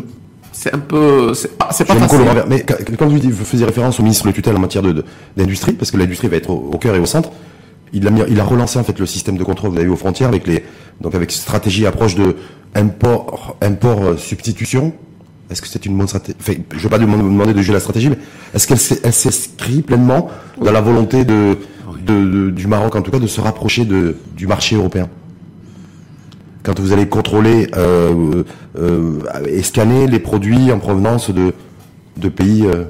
c'est 0.52 0.74
un 0.74 0.80
peu, 0.80 1.34
c'est 1.34 1.58
pas, 1.58 1.72
pas 1.88 1.96
facile. 2.08 2.20
Mais 2.48 2.64
quand 2.98 3.08
vous, 3.08 3.20
faisiez 3.44 3.66
référence 3.66 4.00
au 4.00 4.04
ministre 4.04 4.28
de 4.28 4.32
tutelle 4.32 4.56
en 4.56 4.60
matière 4.60 4.84
de- 4.84 4.92
de- 4.94 5.06
d'industrie, 5.36 5.74
parce 5.74 5.90
que 5.92 5.98
l'industrie 5.98 6.28
va 6.28 6.38
être 6.38 6.50
au, 6.52 6.70
au 6.74 6.78
cœur 6.78 6.96
et 6.96 7.00
au 7.00 7.06
centre, 7.08 7.30
il 7.92 8.08
a, 8.08 8.12
mis- 8.12 8.22
il 8.30 8.40
a 8.40 8.44
relancé 8.44 8.78
en 8.80 8.84
fait 8.84 8.98
le 9.00 9.06
système 9.06 9.38
de 9.38 9.44
contrôle 9.44 9.72
vous 9.72 9.76
avez 9.78 9.86
vu, 9.86 9.92
aux 9.92 9.96
frontières 9.96 10.30
avec 10.30 10.48
les 10.48 10.64
donc 11.02 11.16
avec 11.16 11.32
stratégie 11.32 11.86
approche 11.86 12.16
de 12.16 12.36
import 12.76 13.56
import 13.62 14.04
euh, 14.04 14.18
substitution. 14.18 14.94
Est-ce 15.52 15.62
que 15.62 15.68
c'est 15.68 15.86
une 15.86 15.98
bonne 15.98 16.08
stratégie 16.08 16.38
enfin, 16.40 16.54
Je 16.72 16.78
ne 16.78 16.84
vais 16.84 16.90
pas 16.90 16.98
vous 16.98 17.06
demander 17.06 17.54
de 17.54 17.58
juger 17.60 17.74
la 17.74 17.80
stratégie, 17.80 18.10
mais 18.10 18.18
est-ce 18.56 18.66
qu'elle 18.68 19.14
s'inscrit 19.14 19.82
pleinement 19.82 20.30
dans 20.64 20.72
la 20.72 20.82
volonté 20.82 21.26
de, 21.26 21.58
de- 22.06 22.26
de- 22.26 22.50
du 22.52 22.68
Maroc 22.68 22.96
en 22.96 23.02
tout 23.02 23.12
cas 23.12 23.20
de 23.20 23.28
se 23.28 23.42
rapprocher 23.42 23.86
de, 23.86 24.16
du 24.36 24.48
marché 24.48 24.76
européen 24.76 25.10
quand 26.64 26.80
vous 26.80 26.94
allez 26.94 27.08
contrôler 27.10 27.68
euh, 27.76 28.44
euh, 28.80 29.20
et 29.48 29.62
scanner 29.64 30.08
les 30.08 30.20
produits 30.20 30.72
en 30.72 30.80
provenance 30.80 31.30
de, 31.30 31.54
de 32.16 32.30
pays 32.30 32.66
euh, 32.66 32.86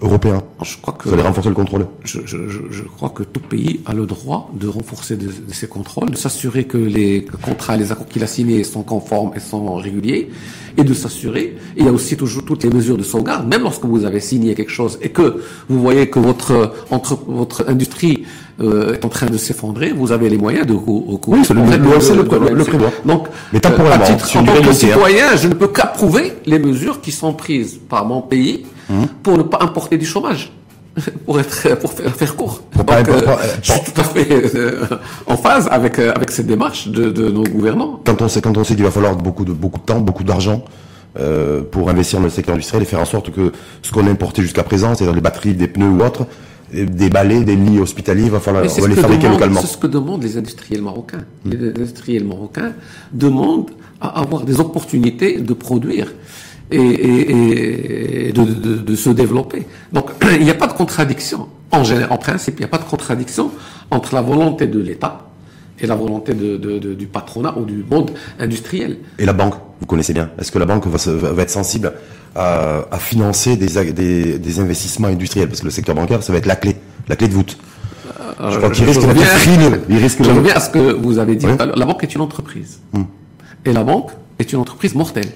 européens. 0.00 0.40
Je 0.62 0.76
crois 0.80 0.94
que 0.94 1.08
Vous 1.08 1.14
allez 1.14 1.24
renforcer 1.24 1.48
le 1.48 1.56
contrôle. 1.56 1.88
je, 2.04 2.20
je, 2.24 2.48
je, 2.48 2.60
je 2.70 2.82
crois 2.84 3.08
que 3.10 3.24
tout 3.24 3.40
pays 3.40 3.80
a 3.86 3.92
le 3.94 4.06
droit 4.06 4.48
de 4.54 4.68
renforcer 4.68 5.16
de, 5.16 5.26
de 5.26 5.52
ses 5.52 5.66
contrôles, 5.66 6.10
de 6.10 6.16
s'assurer 6.16 6.64
que 6.64 6.78
les 6.78 7.26
contrats, 7.42 7.76
les 7.76 7.90
accords 7.90 8.06
qu'il 8.06 8.22
a 8.22 8.28
signés 8.28 8.62
sont 8.62 8.84
conformes 8.84 9.32
et 9.34 9.40
sont 9.40 9.74
réguliers, 9.74 10.30
et 10.76 10.84
de 10.84 10.94
s'assurer. 10.94 11.56
Il 11.76 11.84
y 11.84 11.88
a 11.88 11.92
aussi 11.92 12.16
toujours 12.16 12.44
toutes 12.44 12.62
les 12.62 12.70
mesures 12.70 12.96
de 12.96 13.02
sauvegarde, 13.02 13.48
même 13.48 13.62
lorsque 13.62 13.84
vous 13.84 14.04
avez 14.04 14.20
signé 14.20 14.54
quelque 14.54 14.70
chose 14.70 14.96
et 15.02 15.08
que 15.08 15.42
vous 15.68 15.80
voyez 15.82 16.08
que 16.08 16.20
votre 16.20 16.50
euh, 16.52 16.66
entre 16.92 17.18
votre 17.26 17.68
industrie 17.68 18.22
euh, 18.60 18.94
est 18.94 19.04
en 19.04 19.08
train 19.08 19.26
de 19.26 19.36
s'effondrer, 19.36 19.92
vous 19.92 20.10
avez 20.12 20.28
les 20.28 20.38
moyens 20.38 20.66
de 20.66 20.72
recou- 20.74 21.04
recourir. 21.08 21.40
Oui, 21.40 21.44
c'est 21.46 21.54
le- 21.54 21.60
le- 21.60 22.00
c'est 22.00 22.14
le- 22.14 22.24
prévoit. 22.24 22.90
Donc, 23.04 23.28
Mais 23.52 23.60
temporairement, 23.60 24.04
à 24.04 24.06
titre, 24.06 24.26
sur 24.26 24.40
en 24.40 24.44
tant 24.44 24.52
que 24.60 24.68
hein. 24.68 24.72
citoyen, 24.72 25.36
je 25.36 25.48
ne 25.48 25.54
peux 25.54 25.68
qu'approuver 25.68 26.34
les 26.46 26.58
mesures 26.58 27.00
qui 27.00 27.12
sont 27.12 27.32
prises 27.32 27.78
par 27.88 28.04
mon 28.04 28.20
pays 28.20 28.66
Hum. 28.90 29.06
pour 29.22 29.36
ne 29.38 29.42
pas 29.42 29.58
importer 29.60 29.96
du 29.98 30.06
chômage. 30.06 30.50
pour 31.26 31.38
être 31.38 31.76
pour 31.78 31.92
faire, 31.92 32.12
faire 32.16 32.34
court. 32.34 32.62
Pour 32.72 32.82
Donc, 32.82 33.08
euh, 33.08 33.20
je 33.62 33.70
suis 33.72 33.80
tout 33.92 34.00
à 34.00 34.04
fait 34.04 34.26
euh, 34.56 34.80
en 35.26 35.36
phase 35.36 35.68
avec 35.70 35.98
avec 36.00 36.30
cette 36.32 36.48
démarche 36.48 36.88
de, 36.88 37.10
de 37.10 37.28
nos 37.28 37.44
gouvernants. 37.44 38.00
Quand 38.04 38.20
on 38.22 38.26
sait, 38.28 38.40
quand 38.40 38.56
on 38.56 38.64
sait 38.64 38.74
qu'il 38.74 38.82
va 38.82 38.90
falloir 38.90 39.14
beaucoup 39.14 39.44
de, 39.44 39.52
beaucoup 39.52 39.78
de 39.78 39.84
temps, 39.84 40.00
beaucoup 40.00 40.24
d'argent 40.24 40.64
euh, 41.20 41.60
pour 41.70 41.88
investir 41.88 42.18
dans 42.18 42.24
le 42.24 42.30
secteur 42.30 42.54
industriel 42.54 42.82
et 42.82 42.86
faire 42.86 42.98
en 43.00 43.04
sorte 43.04 43.30
que 43.30 43.52
ce 43.82 43.92
qu'on 43.92 44.06
a 44.08 44.10
importé 44.10 44.42
jusqu'à 44.42 44.64
présent, 44.64 44.94
c'est-à-dire 44.94 45.14
les 45.14 45.20
batteries, 45.20 45.54
des 45.54 45.68
pneus 45.68 45.86
ou 45.88 46.02
autres, 46.02 46.26
des 46.72 47.08
balais, 47.10 47.44
des 47.44 47.56
lits 47.56 47.78
hospitaliers, 47.80 48.24
il 48.24 48.30
va 48.30 48.40
falloir 48.40 48.62
Mais 48.64 48.70
on 48.70 48.82
va 48.82 48.88
les 48.88 48.94
que 48.94 49.00
fabriquer 49.00 49.28
localement. 49.28 49.60
c'est 49.60 49.66
ce 49.68 49.76
que 49.78 49.86
demandent 49.86 50.22
les 50.22 50.36
industriels 50.36 50.82
marocains. 50.82 51.24
Les 51.44 51.68
industriels 51.68 52.24
marocains 52.24 52.72
demandent 53.12 53.70
à 54.00 54.20
avoir 54.20 54.44
des 54.44 54.60
opportunités 54.60 55.40
de 55.40 55.54
produire 55.54 56.12
et, 56.70 56.76
et- 56.80 58.28
et 58.28 58.32
de, 58.32 58.44
de- 58.44 58.76
de 58.76 58.96
se 58.96 59.10
développer. 59.10 59.66
Donc 59.92 60.06
il 60.38 60.44
n'y 60.44 60.50
a 60.50 60.54
pas 60.54 60.66
de 60.66 60.72
contradiction. 60.74 61.48
En, 61.70 61.84
général, 61.84 62.12
en 62.12 62.18
principe, 62.18 62.54
il 62.58 62.60
n'y 62.60 62.64
a 62.64 62.68
pas 62.68 62.78
de 62.78 62.84
contradiction 62.88 63.50
entre 63.90 64.14
la 64.14 64.22
volonté 64.22 64.66
de 64.66 64.78
l'État 64.80 65.27
et 65.80 65.86
la 65.86 65.94
volonté 65.94 66.34
de- 66.34 66.56
de- 66.56 66.78
de- 66.78 66.94
du 66.94 67.06
patronat 67.06 67.56
ou 67.58 67.64
du 67.64 67.84
monde 67.88 68.10
industriel. 68.38 68.98
Et 69.18 69.24
la 69.26 69.32
banque, 69.32 69.54
vous 69.80 69.86
connaissez 69.86 70.12
bien. 70.12 70.30
Est-ce 70.38 70.50
que 70.52 70.58
la 70.58 70.66
banque 70.66 70.86
va, 70.86 70.98
se- 70.98 71.10
va- 71.10 71.32
va 71.32 71.42
être 71.42 71.50
sensible 71.50 71.92
à, 72.34 72.84
à 72.90 72.98
financer 72.98 73.56
des, 73.56 73.78
ag- 73.78 73.92
des, 73.94 74.38
des 74.38 74.60
investissements 74.60 75.08
industriels? 75.08 75.48
Parce 75.48 75.60
que 75.60 75.66
le 75.66 75.70
secteur 75.70 75.94
bancaire, 75.94 76.22
ça 76.22 76.32
va 76.32 76.38
être 76.38 76.46
la 76.46 76.56
clé, 76.56 76.76
la 77.08 77.16
clé 77.16 77.28
de 77.28 77.34
voûte. 77.34 77.56
Je 78.50 78.56
crois 78.56 78.70
qu'il 78.70 78.84
risque 78.84 79.00
d'être 79.00 79.20
frileux. 79.22 79.82
Il 79.88 79.96
risque 79.98 80.22
Je 80.22 80.30
reviens 80.30 80.54
à 80.54 80.60
ce 80.60 80.70
que 80.70 80.92
vous 80.92 81.18
avez 81.18 81.34
dit 81.36 81.46
Oui. 81.46 81.52
La 81.76 81.84
banque 81.86 82.02
est 82.04 82.14
une 82.14 82.20
entreprise. 82.20 82.78
Hmm. 82.92 83.02
Et 83.64 83.72
la 83.72 83.82
banque 83.84 84.10
est 84.38 84.52
une 84.52 84.60
entreprise 84.60 84.94
mortelle. 84.94 85.30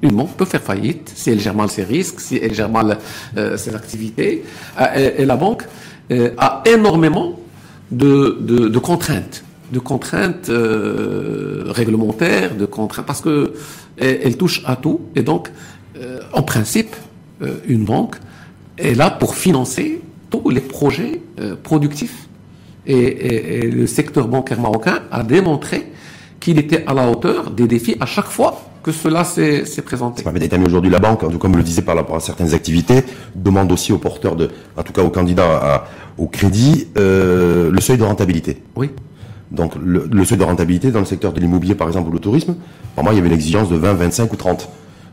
Une 0.00 0.12
banque 0.12 0.30
peut 0.36 0.44
faire 0.44 0.62
faillite 0.62 1.12
si 1.14 1.30
elle 1.30 1.40
gère 1.40 1.54
mal 1.54 1.68
ses 1.68 1.82
risques, 1.82 2.20
si 2.20 2.38
elle 2.42 2.54
gère 2.54 2.68
mal 2.70 2.98
euh, 3.36 3.56
ses 3.56 3.74
activités. 3.74 4.44
Euh, 4.80 5.10
et, 5.18 5.24
la 5.24 5.36
banque 5.36 5.64
euh, 6.10 6.30
a 6.38 6.62
énormément 6.66 7.38
de, 7.90 8.38
de, 8.40 8.68
de, 8.68 8.78
contraintes, 8.78 9.42
de 9.72 9.78
contraintes 9.78 10.50
réglementaires, 10.50 12.56
de 12.56 12.66
contraintes 12.66 13.06
parce 13.06 13.20
que 13.20 13.52
elle, 13.96 14.36
touche 14.36 14.62
à 14.64 14.76
tout. 14.76 15.00
Et 15.14 15.22
donc, 15.22 15.50
en 16.32 16.42
principe, 16.42 16.94
une 17.66 17.84
banque 17.84 18.16
est 18.78 18.94
là 18.94 19.10
pour 19.10 19.34
financer 19.34 20.00
tous 20.30 20.50
les 20.50 20.60
projets 20.60 21.20
productifs. 21.62 22.28
Et, 22.86 23.58
et, 23.58 23.70
le 23.70 23.86
secteur 23.86 24.28
bancaire 24.28 24.60
marocain 24.60 25.00
a 25.10 25.22
démontré 25.22 25.90
qu'il 26.40 26.58
était 26.58 26.84
à 26.86 26.94
la 26.94 27.10
hauteur 27.10 27.50
des 27.50 27.66
défis 27.66 27.96
à 28.00 28.06
chaque 28.06 28.28
fois 28.28 28.62
que 28.82 28.92
cela 28.92 29.24
s'est 29.24 29.64
présenté. 29.84 30.24
Mais 30.32 30.66
aujourd'hui, 30.66 30.90
la 30.90 30.98
banque, 30.98 31.38
comme 31.38 31.56
le 31.56 31.62
disait 31.62 31.82
par 31.82 31.96
rapport 31.96 32.16
à 32.16 32.20
certaines 32.20 32.54
activités, 32.54 33.02
demande 33.34 33.70
aussi 33.72 33.92
aux 33.92 33.98
porteurs 33.98 34.36
de, 34.36 34.50
en 34.76 34.82
tout 34.82 34.92
cas 34.92 35.02
aux 35.02 35.10
candidats 35.10 35.84
au 36.16 36.26
crédit, 36.26 36.88
euh, 36.96 37.70
le 37.70 37.80
seuil 37.80 37.98
de 37.98 38.04
rentabilité. 38.04 38.62
Oui. 38.76 38.90
Donc 39.50 39.74
le, 39.82 40.24
seuil 40.24 40.38
de 40.38 40.44
rentabilité 40.44 40.90
dans 40.90 40.98
le 40.98 41.06
secteur 41.06 41.32
de 41.32 41.40
l'immobilier, 41.40 41.74
par 41.74 41.88
exemple, 41.88 42.10
ou 42.10 42.12
le 42.12 42.18
tourisme, 42.18 42.56
pour 42.94 43.04
moi, 43.04 43.12
il 43.12 43.16
y 43.16 43.18
avait 43.18 43.28
une 43.28 43.34
exigence 43.34 43.70
de 43.70 43.76
20, 43.76 43.94
25 43.94 44.32
ou 44.32 44.36
30. 44.36 44.68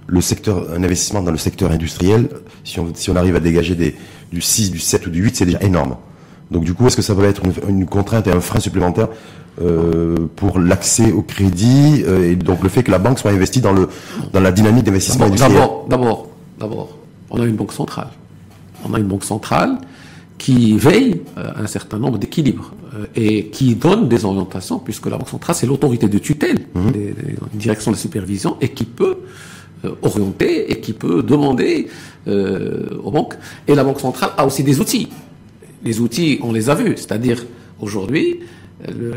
Le 0.08 0.22
secteur, 0.22 0.68
un 0.72 0.84
investissement 0.84 1.22
dans 1.22 1.32
le 1.32 1.38
secteur 1.38 1.72
industriel, 1.72 2.30
si 2.64 2.80
on, 2.80 2.94
si 2.94 3.10
on 3.10 3.16
arrive 3.16 3.36
à 3.36 3.40
dégager 3.40 3.76
des, 3.76 3.96
du 4.32 4.42
6, 4.42 4.72
du 4.72 4.80
7 4.80 5.08
ou 5.08 5.10
du 5.10 5.24
8, 5.24 5.36
c'est 5.38 5.46
déjà 5.46 5.62
énorme. 5.62 5.96
Donc 6.52 6.64
du 6.64 6.74
coup, 6.74 6.86
est-ce 6.88 6.96
que 6.96 7.02
ça 7.02 7.14
va 7.14 7.26
être 7.28 7.42
une, 7.68 7.86
contrainte 7.86 8.28
et 8.28 8.32
un 8.32 8.42
frein 8.42 8.60
supplémentaire 8.60 9.08
euh, 9.62 10.16
pour 10.36 10.60
l'accès 10.60 11.12
au 11.12 11.22
crédit 11.22 12.04
euh, 12.06 12.30
et 12.30 12.36
donc 12.36 12.62
le 12.62 12.70
fait 12.70 12.84
que 12.84 12.92
la 12.92 13.00
banque 13.00 13.20
soit 13.20 13.32
investie 13.32 13.62
dans 13.62 13.72
le 13.72 13.88
dans 14.34 14.42
la 14.42 14.52
dynamique 14.52 14.84
d'investissement 14.84 15.26
industriel? 15.26 15.58
D'abord, 15.58 15.86
d'abord, 15.90 16.28
d'abord, 16.60 16.98
on 17.32 17.42
a 17.42 17.46
une 17.46 17.56
banque 17.56 17.72
centrale. 17.74 18.10
On 18.88 18.94
a 18.94 19.00
une 19.00 19.08
banque 19.08 19.24
centrale 19.24 19.78
qui 20.38 20.78
veille 20.78 21.22
euh, 21.38 21.52
à 21.56 21.62
un 21.62 21.68
certain 21.68 21.98
nombre 21.98 22.18
d'équilibres 22.18 22.74
et 23.16 23.48
qui 23.48 23.76
donne 23.76 24.08
des 24.08 24.24
orientations, 24.24 24.80
puisque 24.80 25.08
la 25.08 25.18
banque 25.18 25.30
centrale 25.30 25.56
c'est 25.56 25.68
l'autorité 25.68 26.08
de 26.08 26.18
tutelle, 26.18 26.60
mmh. 26.74 26.92
des, 26.92 27.16
direction 27.54 27.92
de 27.92 27.98
supervision, 27.98 28.58
et 28.62 28.70
qui 28.70 28.86
peut 28.86 29.18
orienter 30.02 30.72
et 30.72 30.80
qui 30.80 30.94
peut 30.94 31.22
demander 31.22 31.88
aux 32.26 33.12
banques. 33.12 33.36
Et 33.68 33.76
la 33.76 33.84
banque 33.84 34.00
centrale 34.00 34.32
a 34.38 34.46
aussi 34.46 34.64
des 34.64 34.80
outils 34.80 35.10
les 35.86 36.00
outils, 36.02 36.40
on 36.42 36.52
les 36.52 36.70
a 36.70 36.76
vus. 36.76 36.96
C'est-à-dire, 36.98 37.46
aujourd'hui, 37.80 38.40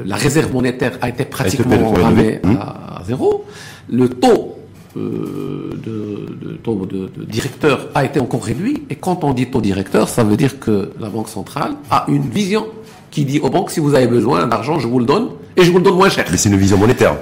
la 0.05 0.17
réserve 0.17 0.53
monétaire 0.53 0.99
a 1.01 1.09
été 1.09 1.25
pratiquement 1.25 1.93
ramée 1.93 2.41
hmm. 2.45 2.57
à, 2.61 3.03
zéro. 3.07 3.45
Le 3.91 4.09
taux 4.09 4.55
euh, 4.55 4.58
de, 4.99 6.57
taux 6.63 6.87
de, 6.87 7.11
directeur 7.25 7.89
a 7.95 8.05
été 8.05 8.21
encore 8.21 8.45
réduit. 8.45 8.83
Et 8.91 8.97
quand 8.97 9.25
on 9.25 9.33
dit 9.33 9.47
taux 9.47 9.61
directeur, 9.61 10.09
ça 10.09 10.25
veut 10.25 10.37
dire 10.37 10.59
que 10.59 10.91
la 11.01 11.09
Banque 11.09 11.29
centrale 11.29 11.73
a 11.91 12.05
une 12.09 12.23
vision 12.29 12.67
qui 13.11 13.25
dit 13.25 13.39
aux 13.41 13.51
banques, 13.51 13.71
si 13.71 13.81
vous 13.81 13.95
avez 13.95 14.07
besoin 14.07 14.47
d'argent, 14.47 14.79
je 14.79 14.87
vous 14.87 14.99
le 14.99 15.07
donne, 15.07 15.29
et 15.57 15.63
je 15.63 15.71
vous 15.71 15.79
le 15.79 15.85
donne 15.85 15.97
moins 15.97 16.11
cher. 16.11 16.27
Mais 16.31 16.37
c'est 16.37 16.51
une 16.51 16.57
vision 16.57 16.77
monétaire 16.77 17.17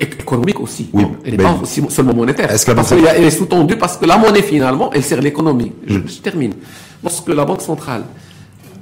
économique 0.00 0.60
aussi. 0.60 0.88
Oui, 0.92 1.04
elle 1.24 1.32
n'est 1.32 1.42
pas 1.42 1.58
seulement 1.88 2.14
monétaire. 2.14 2.50
Est-ce 2.50 2.66
que 2.66 2.72
parce 2.72 2.90
qu'elle 2.90 3.24
est 3.24 3.30
sous-tendue 3.30 3.76
parce 3.76 3.96
que 3.96 4.06
la 4.06 4.16
monnaie 4.16 4.42
finalement, 4.42 4.92
elle 4.92 5.02
sert 5.02 5.20
l'économie. 5.20 5.72
je, 5.86 5.98
termine. 6.22 6.52
Lorsque 7.02 7.28
la 7.28 7.44
Banque 7.44 7.62
centrale 7.62 8.02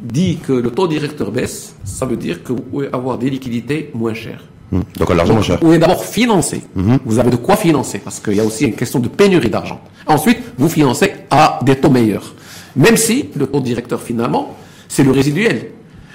dit 0.02 0.38
que 0.46 0.52
le 0.52 0.70
taux 0.70 0.88
directeur 0.88 1.30
baisse, 1.30 1.74
ça 1.84 2.04
veut 2.06 2.16
dire 2.16 2.42
que 2.42 2.52
vous 2.52 2.62
pouvez 2.62 2.88
avoir 2.92 3.18
des 3.18 3.30
liquidités 3.30 3.90
moins 3.94 4.14
chères. 4.14 4.42
Hmm. 4.72 4.80
Donc 4.98 5.14
l'argent 5.14 5.40
cher. 5.42 5.56
Vous 5.56 5.66
pouvez 5.66 5.78
d'abord 5.78 6.04
financer. 6.04 6.62
Hmm. 6.74 6.96
Vous 7.04 7.18
avez 7.18 7.30
de 7.30 7.36
quoi 7.36 7.56
financer 7.56 7.98
parce 7.98 8.20
qu'il 8.20 8.34
y 8.34 8.40
a 8.40 8.44
aussi 8.44 8.64
une 8.64 8.74
question 8.74 8.98
de 8.98 9.08
pénurie 9.08 9.50
d'argent. 9.50 9.80
Ensuite, 10.06 10.38
vous 10.58 10.68
financez 10.68 11.12
à 11.30 11.60
des 11.62 11.76
taux 11.76 11.90
meilleurs. 11.90 12.34
Même 12.74 12.96
si 12.96 13.30
le 13.36 13.46
taux 13.46 13.60
directeur 13.60 14.02
finalement, 14.02 14.56
c'est 14.88 15.04
le 15.04 15.10
résiduel. 15.10 15.70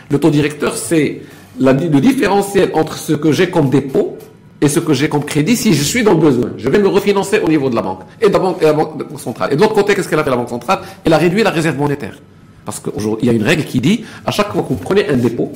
Le 0.10 0.20
taux 0.20 0.30
directeur, 0.30 0.76
c'est 0.76 1.22
le 1.60 2.00
différentiel 2.00 2.72
entre 2.74 2.98
ce 2.98 3.14
que 3.14 3.32
j'ai 3.32 3.50
comme 3.50 3.70
dépôt 3.70 4.18
et 4.62 4.68
ce 4.68 4.80
que 4.80 4.94
j'ai 4.94 5.10
comme 5.10 5.26
crédit 5.26 5.56
si 5.56 5.74
je 5.74 5.84
suis 5.84 6.04
dans 6.04 6.14
le 6.14 6.20
besoin. 6.20 6.52
Je 6.58 6.70
vais 6.70 6.80
me 6.80 6.88
refinancer 6.88 7.40
au 7.40 7.48
niveau 7.48 7.70
de 7.70 7.76
la 7.76 7.82
banque 7.82 8.02
et 8.22 8.28
de 8.28 8.34
la 8.34 8.40
banque, 8.40 8.62
la 8.62 8.74
banque 8.74 9.02
centrale. 9.18 9.54
Et 9.54 9.56
de 9.56 9.62
l'autre 9.62 9.74
côté, 9.74 9.96
qu'est-ce 9.96 10.08
qu'elle 10.08 10.20
a 10.20 10.24
fait 10.24 10.30
la 10.30 10.36
banque 10.36 10.50
centrale? 10.50 10.80
Elle 11.04 11.14
a 11.14 11.18
réduit 11.18 11.44
la 11.44 11.50
réserve 11.50 11.78
monétaire. 11.78 12.18
Parce 12.64 12.80
qu'aujourd'hui, 12.80 13.24
il 13.24 13.28
y 13.28 13.30
a 13.30 13.34
une 13.34 13.44
règle 13.44 13.64
qui 13.64 13.82
dit, 13.82 14.06
à 14.24 14.32
chaque 14.32 14.54
fois 14.54 14.62
que 14.62 14.70
vous 14.70 14.76
prenez 14.76 15.10
un 15.10 15.18
dépôt, 15.18 15.52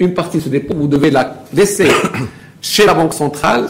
une 0.00 0.14
partie 0.14 0.38
de 0.38 0.42
ce 0.42 0.48
dépôt, 0.48 0.74
vous 0.74 0.88
devez 0.88 1.10
la 1.10 1.44
laisser 1.52 1.88
chez 2.60 2.86
la 2.86 2.94
banque 2.94 3.14
centrale 3.14 3.68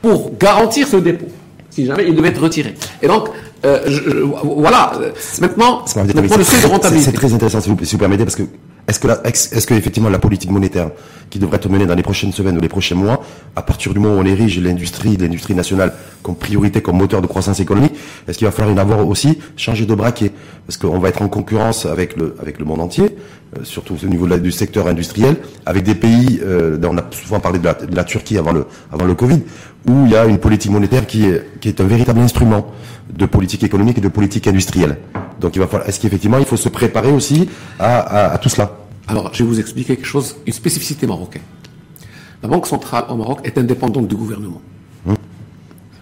pour 0.00 0.36
garantir 0.38 0.86
ce 0.86 0.98
dépôt. 0.98 1.28
Si 1.70 1.86
jamais 1.86 2.04
il 2.06 2.14
devait 2.14 2.28
être 2.28 2.42
retiré. 2.42 2.74
Et 3.00 3.08
donc, 3.08 3.28
euh, 3.64 4.24
voilà. 4.42 4.92
Maintenant, 5.40 5.84
maintenant 5.96 6.36
le 6.36 6.44
seuil 6.44 6.62
de 6.62 6.66
rentabilité. 6.66 7.10
C'est 7.10 7.16
très 7.16 7.32
intéressant, 7.32 7.60
si 7.60 7.70
vous, 7.70 7.76
si 7.84 7.92
vous 7.92 7.98
permettez, 7.98 8.24
parce 8.24 8.36
que 8.36 8.44
est-ce 8.88 8.98
que, 8.98 9.08
est-ce 9.24 9.66
que 9.66 9.74
effectivement 9.74 10.08
la 10.08 10.18
politique 10.18 10.50
monétaire 10.50 10.90
qui 11.28 11.38
devrait 11.38 11.58
être 11.58 11.68
menée 11.68 11.86
dans 11.86 11.94
les 11.94 12.02
prochaines 12.02 12.32
semaines 12.32 12.58
ou 12.58 12.60
les 12.60 12.68
prochains 12.68 12.96
mois, 12.96 13.22
à 13.54 13.62
partir 13.62 13.92
du 13.92 14.00
moment 14.00 14.16
où 14.16 14.18
on 14.18 14.24
érige 14.24 14.58
l'industrie, 14.58 15.16
l'industrie 15.16 15.54
nationale 15.54 15.92
comme 16.22 16.34
priorité, 16.34 16.82
comme 16.82 16.96
moteur 16.96 17.22
de 17.22 17.28
croissance 17.28 17.60
économique, 17.60 17.92
est-ce 18.26 18.36
qu'il 18.36 18.46
va 18.46 18.50
falloir 18.50 18.76
y 18.76 18.80
avoir 18.80 19.06
aussi 19.06 19.38
changer 19.56 19.86
de 19.86 19.94
braquet? 19.94 20.32
Parce 20.66 20.76
qu'on 20.76 20.98
va 20.98 21.08
être 21.08 21.22
en 21.22 21.28
concurrence 21.28 21.86
avec 21.86 22.16
le, 22.16 22.34
avec 22.40 22.58
le 22.58 22.64
monde 22.64 22.80
entier, 22.80 23.16
euh, 23.56 23.60
surtout 23.62 23.94
au 24.02 24.06
niveau 24.06 24.26
du 24.26 24.50
secteur 24.50 24.88
industriel, 24.88 25.36
avec 25.66 25.84
des 25.84 25.94
pays, 25.94 26.40
euh, 26.42 26.76
on 26.82 26.98
a 26.98 27.04
souvent 27.12 27.38
parlé 27.38 27.60
de 27.60 27.64
la, 27.64 27.74
de 27.74 27.94
la, 27.94 28.04
Turquie 28.04 28.38
avant 28.38 28.52
le, 28.52 28.66
avant 28.92 29.04
le 29.04 29.14
Covid, 29.14 29.40
où 29.88 30.06
il 30.06 30.10
y 30.10 30.16
a 30.16 30.24
une 30.24 30.38
politique 30.38 30.72
monétaire 30.72 31.06
qui 31.06 31.26
est, 31.26 31.60
qui 31.60 31.68
est 31.68 31.80
un 31.80 31.86
véritable 31.86 32.20
instrument 32.20 32.72
de 33.12 33.26
politique 33.26 33.49
économique 33.54 33.98
et 33.98 34.00
de 34.00 34.08
politique 34.08 34.46
industrielle. 34.46 34.98
Donc 35.40 35.56
il 35.56 35.58
va 35.58 35.66
falloir, 35.66 35.88
est-ce 35.88 36.00
qu'effectivement 36.00 36.38
il 36.38 36.44
faut 36.44 36.56
se 36.56 36.68
préparer 36.68 37.10
aussi 37.10 37.48
à, 37.78 38.38
tout 38.42 38.48
cela? 38.48 38.76
Alors 39.08 39.30
je 39.32 39.42
vais 39.42 39.48
vous 39.48 39.60
expliquer 39.60 39.96
quelque 39.96 40.06
chose, 40.06 40.36
une 40.46 40.52
spécificité 40.52 41.06
marocaine. 41.06 41.42
La 42.42 42.48
Banque 42.48 42.66
centrale 42.66 43.04
au 43.08 43.16
Maroc 43.16 43.40
est 43.44 43.58
indépendante 43.58 44.08
du 44.08 44.16
gouvernement. 44.16 44.62
Hum. 45.06 45.16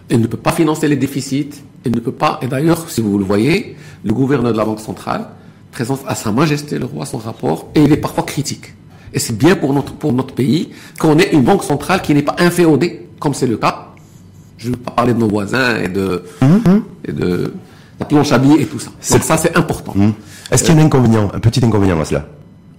Elle 0.09 0.21
ne 0.21 0.27
peut 0.27 0.37
pas 0.37 0.53
financer 0.53 0.87
les 0.89 0.97
déficits, 0.97 1.51
elle 1.85 1.95
ne 1.95 2.01
peut 2.01 2.13
pas, 2.13 2.39
et 2.43 2.47
d'ailleurs, 2.47 2.89
si 2.91 3.01
vous 3.01 3.19
le 3.19 3.25
voyez, 3.25 3.77
le 4.05 4.13
gouverneur 4.13 4.53
de 4.53 4.59
la 4.59 4.65
Banque 4.65 4.81
centrale 4.81 5.29
présente 5.73 6.01
à 6.07 6.15
Sa 6.15 6.33
Majesté 6.33 6.79
le 6.79 6.87
roi 6.87 7.07
son 7.07 7.19
rapport, 7.19 7.71
et 7.75 7.83
il 7.83 7.93
est 7.93 7.97
parfois 7.99 8.25
critique. 8.25 8.75
Et 9.13 9.19
c'est 9.19 9.37
bien 9.37 9.57
pour 9.57 9.73
notre, 9.73 9.93
pour 9.93 10.13
notre 10.13 10.35
pays 10.35 10.71
qu'on 10.99 11.19
ait 11.19 11.31
une 11.33 11.43
banque 11.43 11.65
centrale 11.65 12.03
qui 12.03 12.15
n'est 12.15 12.23
pas 12.23 12.37
inféodée, 12.39 13.09
comme 13.19 13.35
c'est 13.35 13.47
le 13.47 13.57
cas. 13.57 13.88
Je 14.59 14.69
ne 14.69 14.73
veux 14.75 14.81
pas 14.81 14.91
parler 14.91 15.15
de 15.15 15.19
nos 15.19 15.29
voisins 15.29 15.77
et 15.77 15.89
de, 15.89 16.25
hum. 16.43 16.83
et 17.05 17.13
de 17.13 17.55
la 17.99 18.07
planche 18.07 18.33
à 18.33 18.39
billets 18.39 18.63
et 18.63 18.67
tout 18.67 18.79
ça. 18.79 18.91
Donc 19.13 19.23
ça, 19.23 19.37
c'est 19.37 19.57
important. 19.57 19.93
Hmm. 19.95 20.13
Est-ce 20.51 20.65
qu'il 20.65 20.75
y 20.75 20.79
a 20.79 20.81
un 20.83 20.87
inconvénient, 20.87 21.31
un 21.33 21.41
petit 21.41 21.65
inconvénient 21.65 22.01
à 22.01 22.05
cela? 22.05 22.27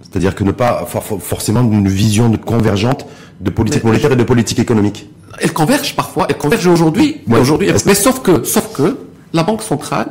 C'est-à-dire 0.02 0.34
que 0.34 0.44
ne 0.44 0.52
pas 0.52 0.86
forcément 0.86 1.60
une 1.60 1.88
vision 1.88 2.28
de 2.28 2.36
convergente 2.36 3.06
de 3.40 3.50
politique 3.50 3.84
monétaire 3.84 4.12
et 4.12 4.16
de 4.16 4.24
politique 4.24 4.58
économique? 4.58 5.08
Elle 5.38 5.52
converge 5.52 5.94
parfois, 5.94 6.26
elle 6.28 6.36
converge 6.36 6.66
aujourd'hui. 6.66 7.20
aujourd'hui. 7.30 7.70
Mais 7.86 7.94
sauf 7.94 8.20
que, 8.20 8.44
sauf 8.44 8.72
que 8.74 8.98
la 9.32 9.42
Banque 9.42 9.62
centrale, 9.62 10.08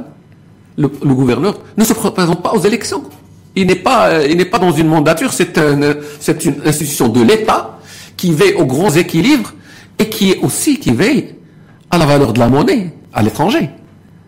le, 0.77 0.87
gouverneur, 0.87 1.59
ne 1.77 1.83
se 1.83 1.93
représente 1.93 2.41
pas 2.41 2.53
aux 2.53 2.61
élections. 2.61 3.03
Il 3.55 3.67
n'est 3.67 3.75
pas, 3.75 4.09
euh, 4.09 4.27
il 4.29 4.37
n'est 4.37 4.45
pas 4.45 4.59
dans 4.59 4.71
une 4.71 4.87
mandature. 4.87 5.33
C'est 5.33 5.57
une 5.57 6.61
institution 6.65 7.09
de 7.09 7.21
l'État 7.21 7.79
qui 8.15 8.31
veille 8.31 8.53
aux 8.53 8.65
grands 8.65 8.91
équilibres 8.91 9.53
et 9.97 10.07
qui 10.07 10.31
est 10.31 10.39
aussi 10.41 10.79
qui 10.79 10.91
veille 10.91 11.35
à 11.91 11.97
la 11.97 12.05
valeur 12.05 12.33
de 12.33 12.39
la 12.39 12.49
monnaie 12.49 12.93
à 13.13 13.23
l'étranger. 13.23 13.69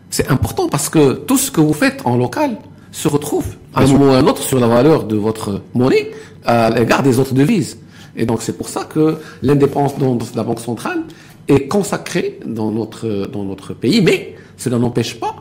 C'est 0.09 0.29
important 0.29 0.67
parce 0.67 0.89
que 0.89 1.13
tout 1.13 1.37
ce 1.37 1.51
que 1.51 1.61
vous 1.61 1.73
faites 1.73 2.01
en 2.05 2.17
local 2.17 2.57
se 2.91 3.07
retrouve 3.07 3.45
à 3.73 3.83
un 3.83 3.87
moment 3.87 4.11
ou 4.11 4.13
à 4.13 4.17
un 4.17 4.27
autre 4.27 4.41
sur 4.41 4.59
la 4.59 4.67
valeur 4.67 5.05
de 5.05 5.15
votre 5.15 5.61
monnaie 5.73 6.11
à 6.45 6.69
l'égard 6.69 7.03
des 7.03 7.19
autres 7.19 7.33
devises. 7.33 7.77
Et 8.15 8.25
donc 8.25 8.41
c'est 8.41 8.57
pour 8.57 8.67
ça 8.67 8.83
que 8.83 9.17
l'indépendance 9.41 9.97
de 10.31 10.37
la 10.37 10.43
Banque 10.43 10.59
centrale 10.59 11.03
est 11.47 11.67
consacrée 11.67 12.39
dans 12.45 12.71
notre, 12.71 13.27
dans 13.27 13.43
notre 13.43 13.73
pays, 13.73 14.01
mais 14.01 14.35
cela 14.57 14.77
n'empêche 14.77 15.19
pas 15.19 15.35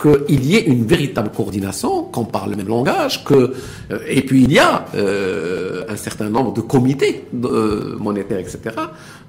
qu'il 0.00 0.44
y 0.44 0.56
ait 0.56 0.64
une 0.66 0.84
véritable 0.84 1.30
coordination, 1.30 2.04
qu'on 2.04 2.24
parle 2.24 2.50
le 2.50 2.56
même 2.56 2.68
langage, 2.68 3.24
que 3.24 3.54
euh, 3.90 3.98
et 4.06 4.22
puis 4.22 4.44
il 4.44 4.52
y 4.52 4.58
a 4.58 4.84
euh, 4.94 5.84
un 5.88 5.96
certain 5.96 6.28
nombre 6.28 6.52
de 6.52 6.60
comités 6.60 7.24
euh, 7.44 7.96
monétaires, 7.98 8.40
etc. 8.40 8.58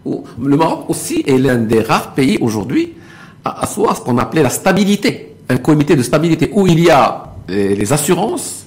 Où 0.08 0.24
le 0.42 0.56
Maroc 0.56 0.86
aussi 0.88 1.24
est 1.28 1.38
l'un 1.38 1.58
des 1.58 1.82
rares 1.82 2.14
pays 2.14 2.38
aujourd'hui 2.40 2.94
à 3.44 3.64
asseoir 3.64 3.98
ce 3.98 4.02
qu'on 4.02 4.18
appelait 4.18 4.44
la 4.44 4.50
stabilité, 4.50 5.36
un 5.50 5.58
comité 5.58 5.98
de 5.98 6.04
stabilité 6.04 6.50
où 6.54 6.66
il 6.66 6.80
y 6.80 6.90
a 6.90 7.34
les, 7.50 7.92
assurances, 7.92 8.66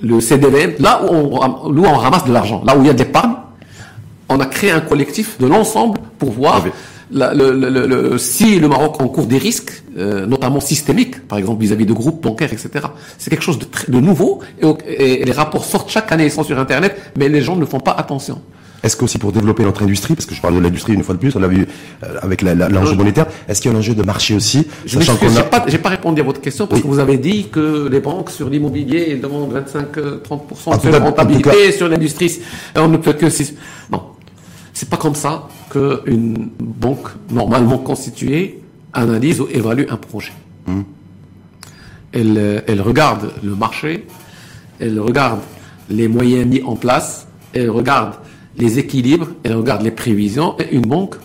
le 0.00 0.20
CDVM, 0.20 0.74
là 0.78 1.02
où 1.04 1.36
on, 1.36 1.84
on 1.84 1.96
ramasse 1.96 2.24
de 2.24 2.32
l'argent, 2.32 2.62
là 2.64 2.76
où 2.76 2.82
il 2.82 2.86
y 2.86 2.90
a 2.90 2.92
de 2.92 2.98
l'épargne, 2.98 3.34
on 4.28 4.38
a 4.38 4.46
créé 4.46 4.70
un 4.70 4.80
collectif 4.80 5.38
de 5.40 5.46
l'ensemble 5.46 5.98
pour 6.18 6.30
voir 6.30 6.64
le, 7.10 8.16
si 8.18 8.58
le 8.58 8.68
Maroc 8.68 9.00
encourt 9.02 9.26
des 9.26 9.38
risques, 9.38 9.82
euh, 9.98 10.26
notamment 10.26 10.60
systémiques, 10.60 11.26
par 11.26 11.38
exemple 11.38 11.60
vis-à-vis 11.60 11.86
de 11.86 11.92
groupes 11.92 12.22
bancaires, 12.22 12.52
etc. 12.52 12.86
C'est 13.18 13.30
quelque 13.30 13.42
chose 13.44 13.58
de, 13.58 13.66
de 13.88 14.00
nouveau 14.00 14.40
et, 14.86 15.24
les 15.24 15.32
rapports 15.32 15.64
sortent 15.64 15.90
chaque 15.90 16.10
année, 16.12 16.26
ils 16.26 16.30
sont 16.30 16.44
sur 16.44 16.58
Internet, 16.58 17.12
mais 17.18 17.28
les 17.28 17.42
gens 17.42 17.56
ne 17.56 17.66
font 17.66 17.80
pas 17.80 17.92
attention. 17.92 18.40
Est-ce 18.82 18.96
qu'aussi 18.96 19.18
pour 19.18 19.30
développer 19.30 19.62
notre 19.62 19.82
industrie, 19.82 20.14
parce 20.14 20.26
que 20.26 20.34
je 20.34 20.40
parle 20.40 20.56
de 20.56 20.60
l'industrie 20.60 20.94
une 20.94 21.04
fois 21.04 21.14
de 21.14 21.20
plus, 21.20 21.34
on 21.36 21.38
l'a 21.38 21.46
vu 21.46 21.66
euh, 22.02 22.18
avec 22.20 22.42
l'enjeu 22.42 22.96
monétaire, 22.96 23.26
est-ce 23.48 23.60
qu'il 23.62 23.70
y 23.70 23.74
a 23.74 23.76
un 23.76 23.80
enjeu 23.80 23.94
de 23.94 24.02
marché 24.02 24.34
aussi 24.34 24.66
Je 24.86 24.98
n'ai 24.98 25.08
a... 25.38 25.42
pas, 25.44 25.60
pas, 25.60 25.88
répondu 25.88 26.20
à 26.20 26.24
votre 26.24 26.40
question 26.40 26.66
parce 26.66 26.82
que 26.82 26.86
vous 26.86 26.98
avez 26.98 27.18
dit 27.18 27.48
que 27.48 27.88
les 27.88 28.00
banques 28.00 28.30
sur 28.30 28.48
l'immobilier 28.48 29.16
demandent 29.16 29.54
25-30% 29.54 30.90
de 30.90 30.96
rentabilité 30.96 31.72
sur 31.72 31.88
l'industrie. 31.88 32.40
On 32.74 32.88
ne 32.88 32.96
peut 32.96 33.12
que 33.12 33.30
6. 33.30 33.54
Non, 33.90 34.02
c'est 34.72 34.88
pas 34.88 34.96
comme 34.96 35.14
ça 35.14 35.48
qu'une 35.70 36.50
banque 36.58 37.08
normalement 37.30 37.78
constituée 37.78 38.60
analyse 38.92 39.40
ou 39.40 39.48
évalue 39.52 39.84
un 39.90 39.96
projet. 39.96 40.32
Hmm. 40.66 40.82
Elle, 42.12 42.64
elle 42.66 42.80
regarde 42.82 43.32
le 43.42 43.54
marché, 43.54 44.06
elle 44.80 44.98
regarde 44.98 45.40
les 45.88 46.08
moyens 46.08 46.46
mis 46.46 46.62
en 46.62 46.76
place, 46.76 47.26
elle 47.54 47.70
regarde 47.70 48.14
les 48.58 48.78
équilibres, 48.78 49.28
elle 49.44 49.54
regarde 49.54 49.82
les 49.82 49.90
prévisions, 49.90 50.56
et 50.58 50.74
une 50.74 50.82
banque 50.82 51.16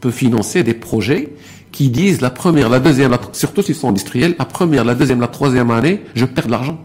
peut 0.00 0.10
financer 0.10 0.62
des 0.62 0.74
projets 0.74 1.32
qui 1.72 1.88
disent 1.88 2.20
la 2.20 2.30
première, 2.30 2.68
la 2.68 2.80
deuxième, 2.80 3.16
surtout 3.32 3.62
s'ils 3.62 3.74
sont 3.74 3.88
industriels, 3.88 4.34
la 4.38 4.44
première, 4.44 4.84
la 4.84 4.94
deuxième, 4.94 5.20
la 5.20 5.28
troisième 5.28 5.70
année, 5.70 6.02
je 6.14 6.24
perds 6.24 6.46
de 6.46 6.50
l'argent. 6.50 6.78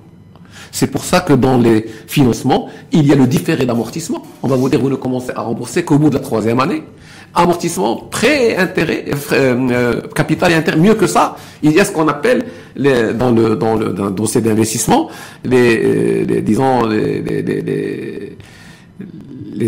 C'est 0.72 0.88
pour 0.88 1.06
ça 1.06 1.22
que 1.22 1.34
dans 1.34 1.58
les 1.58 1.86
financements, 2.08 2.70
il 2.92 3.08
y 3.08 3.14
a 3.14 3.16
le 3.16 3.28
différé 3.28 3.66
d'amortissement. 3.66 4.24
On 4.44 4.48
va 4.48 4.58
vous 4.58 4.68
dire, 4.70 4.82
vous 4.82 4.90
ne 4.90 4.96
commencez 4.96 5.32
à 5.34 5.42
rembourser 5.42 5.84
qu'au 5.84 5.98
bout 5.98 6.10
de 6.10 6.16
la 6.16 6.20
troisième 6.20 6.60
année. 6.60 6.84
Amortissement, 7.34 7.96
prêt, 7.96 8.58
intérêt, 8.58 9.06
euh, 9.32 9.70
euh, 9.72 10.02
capital 10.14 10.52
et 10.52 10.56
intérêt. 10.56 10.78
Mieux 10.78 10.96
que 10.96 11.08
ça, 11.08 11.38
il 11.64 11.72
y 11.72 11.80
a 11.80 11.86
ce 11.86 11.92
qu'on 11.92 12.08
appelle 12.08 12.46
dans 12.76 13.32
le 13.32 13.56
dans 13.56 13.76
le 13.76 14.12
dossier 14.12 14.42
d'investissement, 14.42 15.10
les, 15.46 16.26
les, 16.26 16.42
disons 16.42 16.86
les 16.86 18.38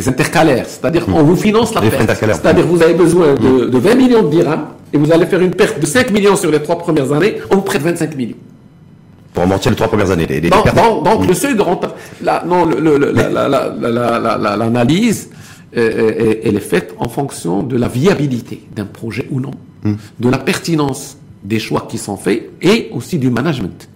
intercalaires, 0.07 0.65
c'est-à-dire 0.67 1.05
on 1.13 1.23
vous 1.23 1.35
finance 1.35 1.73
la 1.73 1.81
perte. 1.81 2.11
C'est-à-dire 2.19 2.65
vous 2.65 2.81
avez 2.81 2.93
besoin 2.93 3.33
de, 3.35 3.77
20 3.77 3.93
mm. 3.93 3.97
millions 3.97 4.23
de 4.23 4.29
dirhams 4.29 4.67
et 4.93 4.97
vous 4.97 5.11
allez 5.11 5.25
faire 5.25 5.41
une 5.41 5.51
perte 5.51 5.79
de 5.79 5.85
5 5.85 6.11
millions 6.11 6.35
sur 6.35 6.51
les 6.51 6.61
trois 6.61 6.77
premières 6.77 7.11
années, 7.11 7.37
on 7.51 7.55
vous 7.55 7.61
prête 7.61 7.81
25 7.81 8.15
millions. 8.15 8.35
Pour 9.33 9.43
amortir 9.43 9.71
les 9.71 9.77
trois 9.77 9.87
premières 9.87 10.11
années. 10.11 10.25
Les, 10.25 10.41
donc, 10.49 10.65
donc, 11.03 11.27
le 11.27 11.33
seuil 11.33 11.55
de 11.55 11.63
l'analyse, 14.57 15.29
elle 15.73 16.55
est 16.55 16.59
faite 16.59 16.95
en 16.97 17.09
fonction 17.09 17.63
de 17.63 17.77
la 17.77 17.87
viabilité 17.87 18.63
d'un 18.75 18.85
projet 18.85 19.27
ou 19.29 19.39
non, 19.39 19.51
de 19.83 20.29
la 20.29 20.37
pertinence 20.37 21.17
des 21.43 21.59
choix 21.59 21.87
qui 21.89 21.97
sont 21.97 22.17
faits 22.17 22.49
et 22.61 22.89
aussi 22.93 23.19
du 23.19 23.29
management. 23.29 23.87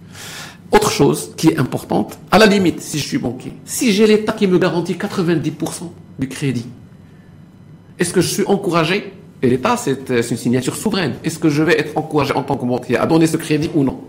Autre 0.72 0.90
chose 0.90 1.32
qui 1.36 1.48
est 1.48 1.58
importante, 1.58 2.18
à 2.30 2.38
la 2.38 2.46
limite, 2.46 2.80
si 2.80 2.98
je 2.98 3.06
suis 3.06 3.18
banquier, 3.18 3.52
si 3.64 3.92
j'ai 3.92 4.06
l'État 4.06 4.32
qui 4.32 4.46
me 4.46 4.58
garantit 4.58 4.94
90% 4.94 5.90
du 6.18 6.28
crédit, 6.28 6.66
est-ce 7.98 8.12
que 8.12 8.20
je 8.20 8.28
suis 8.28 8.44
encouragé? 8.46 9.12
Et 9.42 9.50
l'État, 9.50 9.76
c'est 9.76 10.08
une 10.08 10.36
signature 10.36 10.76
souveraine. 10.76 11.14
Est-ce 11.24 11.38
que 11.38 11.48
je 11.48 11.62
vais 11.62 11.78
être 11.78 11.96
encouragé 11.96 12.32
en 12.32 12.42
tant 12.42 12.56
que 12.56 12.64
banquier 12.64 12.96
à 12.96 13.06
donner 13.06 13.26
ce 13.26 13.36
crédit 13.36 13.70
ou 13.74 13.84
non? 13.84 14.00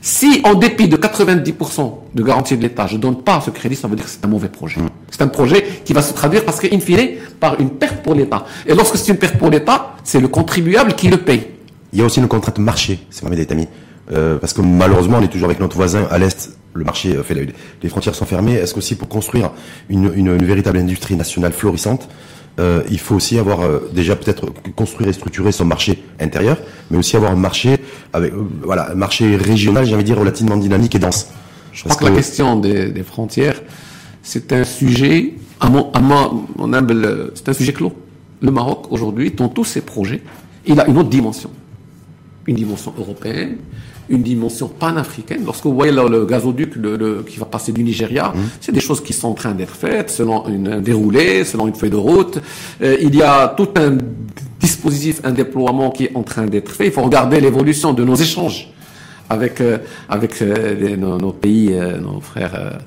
Si, 0.00 0.40
en 0.42 0.54
dépit 0.54 0.88
de 0.88 0.96
90% 0.96 1.92
de 2.12 2.22
garantie 2.24 2.56
de 2.56 2.62
l'État, 2.62 2.88
je 2.88 2.96
ne 2.96 3.00
donne 3.00 3.22
pas 3.22 3.40
ce 3.40 3.50
crédit, 3.50 3.76
ça 3.76 3.86
veut 3.86 3.94
dire 3.94 4.04
que 4.04 4.10
c'est 4.10 4.24
un 4.24 4.28
mauvais 4.28 4.48
projet. 4.48 4.80
Hmm. 4.80 4.88
C'est 5.10 5.22
un 5.22 5.28
projet 5.28 5.64
qui 5.84 5.92
va 5.92 6.02
se 6.02 6.12
traduire 6.12 6.44
parce 6.44 6.58
qu'in 6.58 6.80
fine, 6.80 7.10
par 7.38 7.60
une 7.60 7.70
perte 7.70 8.02
pour 8.02 8.14
l'État. 8.14 8.44
Et 8.66 8.74
lorsque 8.74 8.96
c'est 8.96 9.12
une 9.12 9.18
perte 9.18 9.38
pour 9.38 9.48
l'État, 9.48 9.94
c'est 10.02 10.18
le 10.18 10.26
contribuable 10.26 10.94
qui 10.94 11.08
le 11.08 11.18
paye. 11.18 11.46
Il 11.92 12.00
y 12.00 12.02
a 12.02 12.04
aussi 12.06 12.18
une 12.18 12.26
contrainte 12.26 12.58
marché, 12.58 12.98
c'est 13.10 13.22
ma 13.22 13.30
amis. 13.30 13.68
Euh, 14.12 14.38
parce 14.38 14.52
que 14.52 14.60
malheureusement, 14.60 15.18
on 15.18 15.22
est 15.22 15.28
toujours 15.28 15.46
avec 15.46 15.60
notre 15.60 15.76
voisin 15.76 16.06
à 16.10 16.18
l'est. 16.18 16.56
Le 16.74 16.84
marché 16.84 17.14
euh, 17.16 17.22
fait 17.22 17.34
les 17.34 17.88
frontières 17.88 18.14
sont 18.14 18.26
fermées. 18.26 18.54
Est-ce 18.54 18.74
qu'aussi 18.74 18.94
pour 18.94 19.08
construire 19.08 19.50
une, 19.88 20.12
une, 20.14 20.28
une, 20.28 20.44
véritable 20.44 20.78
industrie 20.78 21.16
nationale 21.16 21.52
florissante, 21.52 22.08
euh, 22.60 22.82
il 22.90 22.98
faut 22.98 23.14
aussi 23.14 23.38
avoir 23.38 23.60
euh, 23.60 23.90
déjà 23.94 24.14
peut-être 24.14 24.46
construire 24.76 25.08
et 25.08 25.12
structurer 25.12 25.52
son 25.52 25.64
marché 25.64 26.02
intérieur, 26.20 26.58
mais 26.90 26.98
aussi 26.98 27.16
avoir 27.16 27.32
un 27.32 27.36
marché 27.36 27.78
avec 28.12 28.32
voilà 28.62 28.90
un 28.90 28.94
marché 28.94 29.36
régional, 29.36 29.86
j'ai 29.86 29.94
envie 29.94 30.04
de 30.04 30.08
dire 30.08 30.18
relativement 30.18 30.56
dynamique 30.56 30.94
et 30.94 30.98
dense. 30.98 31.28
Je 31.72 31.84
crois 31.84 31.96
que, 31.96 32.04
la 32.04 32.10
question 32.10 32.56
des, 32.56 32.90
des 32.90 33.02
frontières, 33.02 33.62
c'est 34.22 34.52
un 34.52 34.64
sujet 34.64 35.34
à 35.60 35.70
mon, 35.70 35.90
à 35.92 36.00
mon, 36.00 36.46
mon 36.56 36.72
humble, 36.74 37.32
c'est 37.34 37.48
un 37.48 37.54
sujet 37.54 37.72
clos. 37.72 37.94
Le 38.42 38.50
Maroc 38.50 38.88
aujourd'hui, 38.90 39.30
dans 39.30 39.48
tous 39.48 39.64
ses 39.64 39.80
projets, 39.80 40.22
il 40.66 40.78
a 40.78 40.86
une 40.86 40.98
autre 40.98 41.08
dimension, 41.08 41.50
une 42.46 42.56
dimension 42.56 42.92
européenne, 42.98 43.56
une 44.08 44.22
dimension 44.22 44.68
panafricaine. 44.68 45.44
Lorsque 45.44 45.64
vous 45.64 45.74
voyez 45.74 45.92
le, 45.92 46.24
gazoduc 46.26 46.74
qui 47.26 47.38
va 47.38 47.46
passer 47.46 47.72
du 47.72 47.82
Nigeria, 47.82 48.28
mmh. 48.34 48.38
c'est 48.60 48.72
des 48.72 48.80
choses 48.80 49.02
qui 49.02 49.12
sont 49.12 49.28
en 49.28 49.34
train 49.34 49.52
d'être 49.52 49.74
faites 49.74 50.10
selon 50.10 50.46
une, 50.48 50.68
un 50.68 50.80
déroulé, 50.80 51.44
selon 51.44 51.68
une 51.68 51.74
feuille 51.74 51.90
de 51.90 51.96
route. 51.96 52.38
Euh, 52.82 52.96
il 53.00 53.14
y 53.14 53.22
a 53.22 53.48
tout 53.56 53.68
un 53.76 53.98
dispositif, 54.60 55.20
un 55.24 55.32
déploiement 55.32 55.90
qui 55.90 56.04
est 56.04 56.16
en 56.16 56.22
train 56.22 56.46
d'être 56.46 56.70
fait. 56.70 56.86
Il 56.86 56.92
faut 56.92 57.02
regarder 57.02 57.40
l'évolution 57.40 57.92
de 57.92 58.04
nos 58.04 58.14
échanges 58.14 58.68
avec 59.30 59.60
euh, 59.60 59.78
avec 60.08 60.42
euh, 60.42 60.96
nos, 60.96 61.32
pays, 61.32 61.70
nos 62.00 62.20
frères 62.20 62.78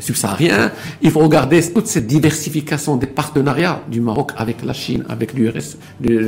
subsahariens. 0.00 0.70
Il 1.02 1.10
faut 1.10 1.20
regarder 1.20 1.62
toute 1.72 1.86
cette 1.86 2.06
diversification 2.06 2.96
des 2.96 3.06
partenariats 3.06 3.80
du 3.90 4.00
Maroc 4.00 4.32
avec 4.36 4.64
la 4.64 4.72
Chine, 4.72 5.04
avec 5.08 5.34
l'URSS, 5.34 5.76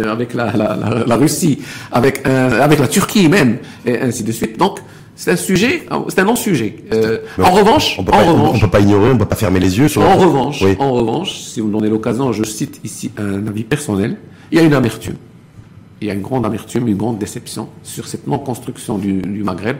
avec 0.04 0.34
la, 0.34 0.52
la, 0.52 1.04
la, 1.06 1.16
Russie, 1.16 1.60
avec, 1.92 2.26
euh, 2.26 2.62
avec 2.62 2.78
la 2.78 2.88
Turquie 2.88 3.28
même, 3.28 3.58
et 3.84 3.98
ainsi 4.00 4.22
de 4.22 4.32
suite. 4.32 4.58
Donc, 4.58 4.78
c'est 5.14 5.30
un 5.30 5.36
sujet, 5.36 5.86
c'est 6.08 6.18
un 6.20 6.24
non-sujet. 6.24 6.84
Euh, 6.92 7.18
en 7.42 7.50
revanche, 7.50 7.96
on 7.98 8.04
peut, 8.04 8.12
en 8.12 8.18
pas, 8.18 8.24
revanche, 8.24 8.56
on 8.56 8.60
peut 8.60 8.70
pas 8.70 8.80
ignorer, 8.80 9.10
on 9.10 9.18
peut 9.18 9.24
pas 9.24 9.34
fermer 9.36 9.60
les 9.60 9.78
yeux 9.78 9.88
sur. 9.88 10.02
En 10.02 10.16
revanche, 10.16 10.62
en 10.78 10.92
revanche, 10.92 11.38
si 11.38 11.60
vous 11.60 11.70
donnez 11.70 11.88
l'occasion, 11.88 12.32
je 12.32 12.44
cite 12.44 12.80
ici 12.84 13.10
un 13.16 13.46
avis 13.46 13.64
personnel. 13.64 14.18
Il 14.52 14.58
y 14.58 14.60
a 14.60 14.64
une 14.64 14.74
amertume. 14.74 15.16
Il 16.02 16.08
y 16.08 16.10
a 16.10 16.14
une 16.14 16.20
grande 16.20 16.44
amertume, 16.44 16.86
une 16.86 16.98
grande 16.98 17.18
déception 17.18 17.68
sur 17.82 18.06
cette 18.06 18.26
non-construction 18.26 18.98
du, 18.98 19.22
du 19.22 19.42
Maghreb 19.42 19.78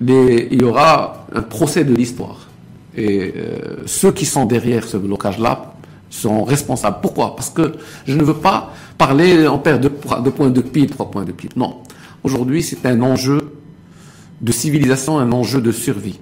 il 0.00 0.60
y 0.60 0.64
aura 0.64 1.26
un 1.34 1.42
procès 1.42 1.84
de 1.84 1.94
l'histoire. 1.94 2.48
Et 2.96 3.34
euh, 3.36 3.82
ceux 3.86 4.12
qui 4.12 4.24
sont 4.24 4.44
derrière 4.44 4.84
ce 4.84 4.96
blocage-là 4.96 5.74
seront 6.10 6.44
responsables. 6.44 6.98
Pourquoi? 7.02 7.34
Parce 7.34 7.50
que 7.50 7.72
je 8.06 8.16
ne 8.16 8.22
veux 8.22 8.34
pas 8.34 8.72
parler 8.96 9.46
en 9.46 9.58
perte 9.58 9.80
de, 9.80 9.88
points 9.88 10.50
de 10.50 10.60
PIB, 10.60 10.88
trois 10.88 11.10
points 11.10 11.24
de 11.24 11.32
PIB. 11.32 11.54
Non. 11.56 11.78
Aujourd'hui, 12.22 12.62
c'est 12.62 12.86
un 12.86 13.00
enjeu 13.02 13.52
de 14.40 14.52
civilisation, 14.52 15.18
un 15.18 15.32
enjeu 15.32 15.60
de 15.60 15.72
survie. 15.72 16.20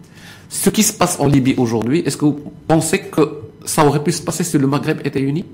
Ce 0.48 0.70
qui 0.70 0.82
se 0.82 0.92
passe 0.92 1.18
en 1.18 1.26
Libye 1.26 1.54
aujourd'hui, 1.56 2.00
est-ce 2.00 2.16
que 2.16 2.24
vous 2.24 2.38
pensez 2.66 3.00
que 3.00 3.40
ça 3.64 3.86
aurait 3.86 4.02
pu 4.02 4.12
se 4.12 4.22
passer 4.22 4.44
si 4.44 4.58
le 4.58 4.66
Maghreb 4.66 5.00
était 5.04 5.20
uni? 5.20 5.44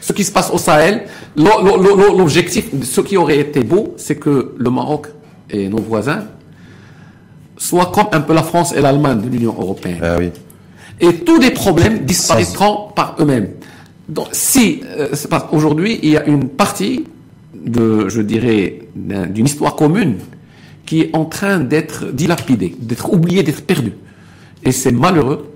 Ce 0.00 0.12
qui 0.12 0.24
se 0.24 0.32
passe 0.32 0.50
au 0.50 0.58
Sahel, 0.58 1.06
l'objectif, 1.36 2.68
ce 2.82 3.00
qui 3.00 3.16
aurait 3.16 3.38
été 3.38 3.62
beau, 3.62 3.94
c'est 3.96 4.16
que 4.16 4.54
le 4.56 4.70
Maroc 4.70 5.08
et 5.50 5.68
nos 5.68 5.78
voisins 5.78 6.24
soit 7.58 7.92
comme 7.92 8.06
un 8.12 8.20
peu 8.20 8.32
la 8.32 8.42
France 8.42 8.72
et 8.72 8.80
l'Allemagne 8.80 9.20
de 9.20 9.28
l'Union 9.28 9.54
européenne. 9.58 9.98
Ah 10.02 10.16
et 11.00 11.14
tous 11.14 11.38
les 11.38 11.50
problèmes 11.50 12.04
disparaîtront 12.04 12.88
par 12.94 13.16
eux-mêmes. 13.20 13.50
Donc, 14.08 14.28
si 14.32 14.80
euh, 14.84 15.08
aujourd'hui 15.52 16.00
il 16.02 16.10
y 16.10 16.16
a 16.16 16.26
une 16.26 16.48
partie 16.48 17.04
de, 17.54 18.08
je 18.08 18.20
dirais, 18.20 18.80
d'une 18.94 19.46
histoire 19.46 19.76
commune 19.76 20.16
qui 20.86 21.02
est 21.02 21.10
en 21.14 21.26
train 21.26 21.58
d'être 21.58 22.06
dilapidée, 22.06 22.74
d'être 22.78 23.12
oubliée, 23.12 23.42
d'être 23.42 23.64
perdue. 23.64 23.92
Et 24.64 24.72
c'est 24.72 24.92
malheureux 24.92 25.50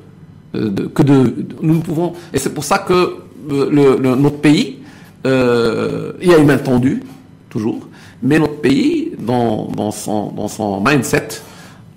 euh, 0.55 0.89
que 0.95 1.03
de, 1.03 1.47
nous 1.63 1.81
pouvons. 1.81 2.13
Et 2.35 2.39
c'est 2.39 2.53
pour 2.53 2.65
ça 2.65 2.79
que 2.79 2.93
euh, 2.93 3.71
le, 3.71 3.97
notre 4.17 4.39
pays, 4.39 4.79
il 5.25 6.29
y 6.29 6.35
a 6.35 6.39
une 6.39 6.47
main 6.47 6.59
tendue 6.59 7.03
toujours, 7.49 7.89
mais 8.23 8.39
notre 8.39 8.61
pays, 8.61 9.13
dans, 9.19 9.67
dans 9.69 9.93
son, 9.93 10.33
dans 10.33 10.49
son 10.49 10.83
mindset, 10.85 11.29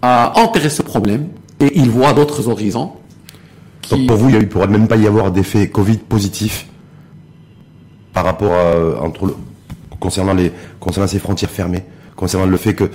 a 0.06 0.38
enterré 0.38 0.70
ce 0.70 0.82
problème 0.82 1.28
et 1.60 1.80
il 1.80 1.90
voit 1.90 2.14
d'autres 2.14 2.48
horizons. 2.48 2.92
Donc 3.90 4.08
pour 4.08 4.18
vous, 4.18 4.30
il 4.30 4.38
ne 4.38 4.46
pourrait 4.46 4.68
même 4.68 4.88
pas 4.88 4.98
y 4.98 5.08
avoir 5.08 5.32
d'effet 5.32 5.70
Covid 5.70 5.98
positif 5.98 6.68
par 8.14 8.26
rapport 8.26 8.54
à, 8.54 9.04
entre 9.04 9.36
concernant, 10.00 10.34
les, 10.34 10.52
concernant 10.80 11.08
ces 11.08 11.20
frontières 11.20 11.50
fermées, 11.50 11.84
concernant 12.16 12.46
le 12.46 12.58
fait 12.58 12.74
que 12.74 12.90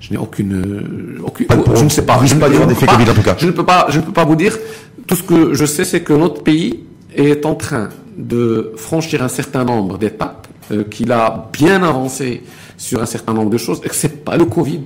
je 0.00 0.10
n'ai 0.10 0.16
aucune, 0.16 1.20
aucune 1.24 1.46
je 1.74 1.84
ne 1.84 1.88
sais 1.88 2.04
pas. 2.04 2.20
Je, 2.24 2.34
pas 2.34 2.48
d'effet 2.48 2.86
Covid 2.86 3.10
en 3.10 3.14
tout 3.14 3.22
cas. 3.22 3.36
Je 3.38 3.46
ne 3.46 3.52
peux 3.52 3.64
pas, 3.64 3.86
je 3.88 3.98
ne 3.98 4.04
peux 4.04 4.12
pas 4.12 4.24
vous 4.24 4.36
dire. 4.36 4.58
Tout 5.06 5.16
ce 5.16 5.22
que 5.22 5.54
je 5.54 5.64
sais, 5.64 5.84
c'est 5.84 6.02
que 6.02 6.12
notre 6.12 6.42
pays 6.42 6.84
est 7.14 7.44
en 7.46 7.54
train 7.54 7.88
de 8.16 8.72
franchir 8.76 9.22
un 9.22 9.28
certain 9.28 9.64
nombre 9.64 9.98
d'étapes, 9.98 10.48
euh, 10.70 10.84
qu'il 10.84 11.12
a 11.12 11.48
bien 11.52 11.82
avancé 11.82 12.42
sur 12.76 13.00
un 13.00 13.06
certain 13.06 13.32
nombre 13.32 13.50
de 13.50 13.58
choses, 13.58 13.80
et 13.84 13.88
que 13.88 13.94
c'est 13.94 14.24
pas 14.24 14.36
le 14.36 14.44
Covid 14.44 14.82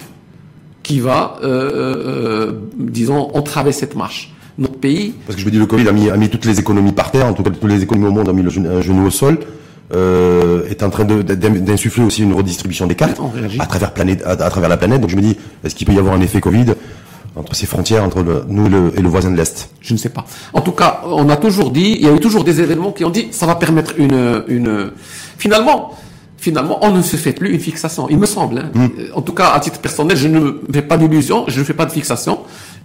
qui 0.86 1.00
va, 1.00 1.36
euh, 1.42 1.48
euh, 1.48 2.52
disons, 2.78 3.30
entraver 3.34 3.72
cette 3.72 3.96
marche. 3.96 4.32
Notre 4.56 4.78
pays. 4.78 5.14
Parce 5.26 5.34
que 5.34 5.40
je 5.40 5.44
veux 5.44 5.50
dire, 5.50 5.58
le 5.58 5.66
Covid 5.66 5.88
a 5.88 5.92
mis, 5.92 6.08
a 6.08 6.16
mis 6.16 6.28
toutes 6.30 6.44
les 6.44 6.60
économies 6.60 6.92
par 6.92 7.10
terre, 7.10 7.26
en 7.26 7.32
tout 7.32 7.42
cas 7.42 7.50
toutes 7.50 7.68
les 7.68 7.82
économies 7.82 8.06
au 8.06 8.12
monde 8.12 8.28
ont 8.28 8.32
mis 8.32 8.44
le 8.44 8.50
genou, 8.50 9.04
au 9.04 9.10
sol. 9.10 9.38
Euh, 9.94 10.66
est 10.68 10.82
en 10.82 10.90
train 10.90 11.04
d'insuffler 11.04 12.04
aussi 12.04 12.22
une 12.22 12.32
redistribution 12.32 12.86
des 12.86 12.96
cartes 12.96 13.20
à 13.58 13.66
travers, 13.66 13.92
planète, 13.92 14.22
à, 14.24 14.36
travers 14.36 14.68
la 14.68 14.76
planète. 14.76 15.00
Donc 15.00 15.10
je 15.10 15.16
me 15.16 15.22
dis, 15.22 15.36
est-ce 15.64 15.74
qu'il 15.74 15.86
peut 15.86 15.92
y 15.92 15.98
avoir 15.98 16.14
un 16.14 16.20
effet 16.20 16.40
Covid 16.40 16.66
entre 17.34 17.54
ces 17.54 17.66
frontières 17.66 18.02
entre 18.02 18.22
le, 18.22 18.44
nous 18.48 18.66
et 18.66 18.70
le, 18.70 18.92
et 18.96 19.02
le 19.02 19.08
voisin 19.08 19.30
de 19.30 19.36
l'Est? 19.36 19.70
Je 19.80 19.92
ne 19.92 19.98
sais 19.98 20.08
pas. 20.08 20.24
En 20.52 20.60
tout 20.60 20.72
cas, 20.72 21.02
on 21.04 21.28
a 21.28 21.36
toujours 21.36 21.70
dit, 21.70 21.96
il 22.00 22.06
y 22.06 22.08
a 22.08 22.12
eu 22.12 22.20
toujours 22.20 22.44
des 22.44 22.60
événements 22.60 22.92
qui 22.92 23.04
ont 23.04 23.10
dit, 23.10 23.28
ça 23.32 23.46
va 23.46 23.56
permettre 23.56 23.94
une, 23.98 24.44
une, 24.48 24.92
finalement, 25.36 25.94
finalement, 26.46 26.78
on 26.82 26.92
ne 26.92 27.02
se 27.02 27.16
fait 27.16 27.32
plus 27.32 27.50
une 27.54 27.58
fixation, 27.68 28.08
il 28.08 28.18
me 28.18 28.26
semble. 28.36 28.58
Hein. 28.58 28.70
Hmm. 28.72 28.88
En 29.18 29.22
tout 29.26 29.34
cas, 29.40 29.48
à 29.56 29.58
titre 29.58 29.80
personnel, 29.80 30.16
je 30.16 30.28
ne 30.28 30.40
fais 30.72 30.86
pas 30.90 30.96
d'illusion, 30.96 31.38
je 31.48 31.58
ne 31.58 31.64
fais 31.64 31.74
pas 31.80 31.86
de 31.86 31.94
fixation, 31.98 32.34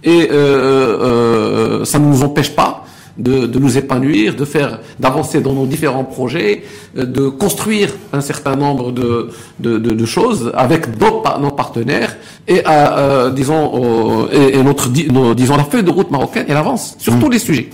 et 0.02 0.22
euh, 0.22 0.32
euh, 0.32 1.84
ça 1.84 2.00
ne 2.00 2.06
nous 2.12 2.24
empêche 2.24 2.52
pas 2.62 2.84
de, 3.16 3.46
de, 3.46 3.58
nous 3.60 3.78
épanouir, 3.78 4.34
de 4.34 4.44
faire, 4.44 4.80
d'avancer 4.98 5.40
dans 5.46 5.52
nos 5.52 5.66
différents 5.74 6.02
projets, 6.16 6.64
euh, 6.98 7.06
de 7.06 7.28
construire 7.28 7.90
un 8.12 8.20
certain 8.20 8.56
nombre 8.56 8.90
de, 8.90 9.28
de, 9.60 9.78
de, 9.78 9.90
de 10.02 10.06
choses 10.16 10.50
avec 10.54 10.98
d'autres 10.98 11.38
nos 11.38 11.52
partenaires 11.52 12.16
et, 12.48 12.62
euh, 12.66 13.30
disons, 13.30 14.26
et, 14.32 14.58
et, 14.58 14.62
notre, 14.64 14.86
nos, 15.16 15.34
disons, 15.34 15.56
la 15.56 15.68
feuille 15.70 15.84
de 15.84 15.94
route 15.98 16.10
marocaine, 16.10 16.46
elle 16.48 16.56
avance 16.56 16.96
sur 16.98 17.14
mmh. 17.14 17.20
tous 17.20 17.30
les 17.30 17.38
sujets. 17.38 17.68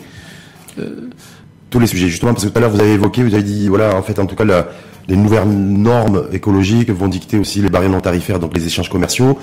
Tous 1.70 1.80
les 1.80 1.86
sujets, 1.86 2.08
justement, 2.08 2.32
parce 2.34 2.44
que 2.44 2.50
tout 2.50 2.58
à 2.58 2.60
l'heure 2.60 2.74
vous 2.76 2.80
avez 2.80 2.92
évoqué, 2.92 3.22
vous 3.22 3.34
avez 3.34 3.48
dit, 3.54 3.68
voilà, 3.68 3.96
en 3.96 4.02
fait, 4.02 4.18
en 4.18 4.26
tout 4.26 4.36
cas, 4.36 4.44
la, 4.44 4.66
les 5.08 5.16
nouvelles 5.16 5.48
normes 5.48 6.24
écologiques 6.32 6.90
vont 6.90 7.08
dicter 7.08 7.38
aussi 7.38 7.60
les 7.60 7.70
barrières 7.70 7.90
non 7.90 8.00
tarifaires, 8.00 8.38
donc 8.38 8.54
les 8.54 8.66
échanges 8.66 8.90
commerciaux. 8.90 9.38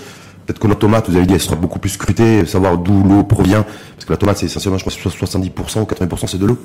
Peut-être 0.45 0.59
que 0.59 0.67
notre 0.67 0.81
tomate, 0.81 1.09
vous 1.09 1.17
avez 1.17 1.25
dit, 1.25 1.33
elle 1.33 1.41
sera 1.41 1.55
beaucoup 1.55 1.79
plus 1.79 1.89
scrutée, 1.89 2.45
savoir 2.45 2.77
d'où 2.77 3.03
l'eau 3.03 3.23
provient. 3.23 3.65
Parce 3.95 4.05
que 4.05 4.13
la 4.13 4.17
tomate, 4.17 4.37
c'est 4.37 4.45
essentiellement, 4.45 4.77
je 4.77 4.83
crois, 4.83 5.11
70% 5.11 5.81
ou 5.81 5.83
80% 5.85 6.27
c'est 6.27 6.37
de 6.37 6.45
l'eau. 6.45 6.57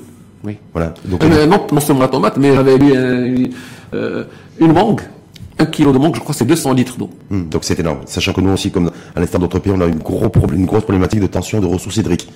Oui. 0.43 0.57
Voilà. 0.73 0.93
Donc, 1.05 1.23
euh, 1.23 1.47
non, 1.47 1.65
non 1.71 1.79
seulement 1.79 2.01
la 2.01 2.07
tomate, 2.07 2.37
mais 2.37 2.53
j'avais 2.53 2.77
lu 2.77 2.93
une, 2.93 3.49
euh, 3.93 4.25
une 4.59 4.73
mangue. 4.73 5.01
Un 5.57 5.65
kilo 5.65 5.91
de 5.91 5.97
mangue, 5.97 6.15
je 6.15 6.19
crois, 6.19 6.33
c'est 6.33 6.45
200 6.45 6.73
litres 6.73 6.97
d'eau. 6.97 7.09
Hum, 7.31 7.49
donc 7.49 7.63
c'est 7.63 7.79
énorme. 7.79 7.99
Sachant 8.05 8.33
que 8.33 8.41
nous 8.41 8.51
aussi, 8.51 8.71
comme 8.71 8.91
à 9.15 9.19
l'instar 9.19 9.39
d'autres 9.39 9.59
pays, 9.59 9.73
on 9.75 9.81
a 9.81 9.85
une, 9.85 9.99
gros 9.99 10.31
une 10.53 10.65
grosse 10.65 10.83
problématique 10.83 11.19
de 11.19 11.27
tension 11.27 11.59
de 11.59 11.65
ressources 11.65 11.97
hydriques. 11.97 12.29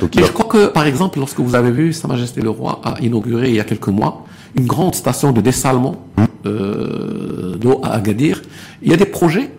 Donc, 0.00 0.14
mais 0.16 0.22
je 0.22 0.32
crois 0.32 0.46
que, 0.46 0.66
par 0.66 0.86
exemple, 0.86 1.18
lorsque 1.18 1.40
vous 1.40 1.54
avez 1.54 1.70
vu 1.70 1.92
Sa 1.92 2.08
Majesté 2.08 2.40
le 2.40 2.50
Roi 2.50 2.80
a 2.82 2.96
inauguré 3.00 3.50
il 3.50 3.56
y 3.56 3.60
a 3.60 3.64
quelques 3.64 3.88
mois 3.88 4.24
une 4.56 4.66
grande 4.66 4.94
station 4.94 5.32
de 5.32 5.40
dessalement 5.40 6.06
euh, 6.46 7.56
d'eau 7.56 7.80
à 7.82 7.94
Agadir, 7.94 8.42
il 8.82 8.90
y 8.90 8.94
a 8.94 8.96
des 8.96 9.06
projets 9.06 9.50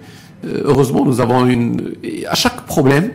heureusement, 0.45 1.05
nous 1.05 1.21
avons 1.21 1.45
une. 1.45 1.93
À 2.27 2.35
chaque 2.35 2.61
problème, 2.65 3.11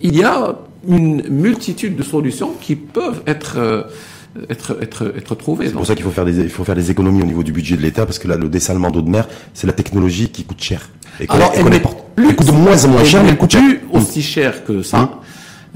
il 0.00 0.16
y 0.16 0.24
a 0.24 0.56
une 0.86 1.28
multitude 1.28 1.96
de 1.96 2.02
solutions 2.02 2.52
qui 2.60 2.76
peuvent 2.76 3.22
être. 3.26 3.56
Euh, 3.58 3.82
être, 4.50 4.76
être, 4.82 5.14
être 5.16 5.34
trouvées. 5.34 5.66
C'est 5.66 5.72
pour 5.72 5.86
ça 5.86 5.96
qu'il 5.96 6.04
faut 6.04 6.10
faire 6.10 6.26
des, 6.26 6.36
il 6.38 6.50
faut 6.50 6.62
faire 6.62 6.76
des 6.76 6.90
économies 6.92 7.22
au 7.22 7.26
niveau 7.26 7.42
du 7.42 7.50
budget 7.50 7.76
de 7.76 7.82
l'État, 7.82 8.04
parce 8.04 8.20
que 8.20 8.28
là, 8.28 8.36
le 8.36 8.48
dessalement 8.48 8.90
d'eau 8.90 9.00
de 9.00 9.08
mer, 9.08 9.26
c'est 9.54 9.66
la 9.66 9.72
technologie 9.72 10.28
qui 10.28 10.44
coûte 10.44 10.62
cher. 10.62 10.90
Et 11.18 11.24
Alors, 11.28 11.50
elle, 11.54 11.66
elle, 11.72 11.82
plus, 12.14 12.28
elle 12.28 12.36
coûte 12.36 12.46
de 12.46 12.52
moins 12.52 12.84
en 12.84 12.88
moins 12.88 13.04
cher, 13.04 13.24
mais 13.24 13.30
elle 13.30 13.38
coûte 13.38 13.56
plus 13.56 13.80
aussi 13.90 14.22
cher 14.22 14.64
que 14.64 14.82
ça. 14.82 15.00
Hum. 15.00 15.08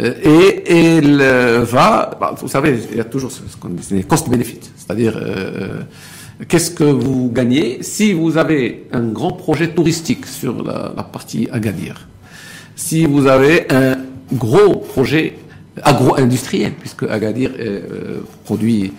Et 0.03 0.64
elle 0.66 1.22
va, 1.62 2.11
bah, 2.20 2.34
vous 2.36 2.48
savez, 2.48 2.76
il 2.90 2.96
y 2.96 3.00
a 3.00 3.05
toujours 3.05 3.30
ce 3.30 3.40
qu'on 3.61 3.68
dit, 3.68 3.82
c'est 3.82 4.03
cost-benefit, 4.03 4.61
c'est-à-dire 4.76 5.16
euh, 5.16 5.82
qu'est-ce 6.48 6.72
que 6.72 6.84
vous 6.84 7.30
gagnez 7.32 7.78
si 7.82 8.12
vous 8.12 8.36
avez 8.36 8.88
un 8.92 9.12
grand 9.12 9.32
projet 9.32 9.68
touristique 9.68 10.26
sur 10.26 10.64
la, 10.64 11.05
partie 11.05 11.48
Agadir 11.53 12.09
Si 12.74 13.07
vous 13.07 13.28
avez 13.28 13.72
un 13.72 13.98
gros 14.32 14.76
projet 14.76 15.38
agro-industriel, 15.82 16.72
puisque 16.72 17.05
Agadir 17.05 17.53
euh, 17.59 18.20
produit. 18.44 18.92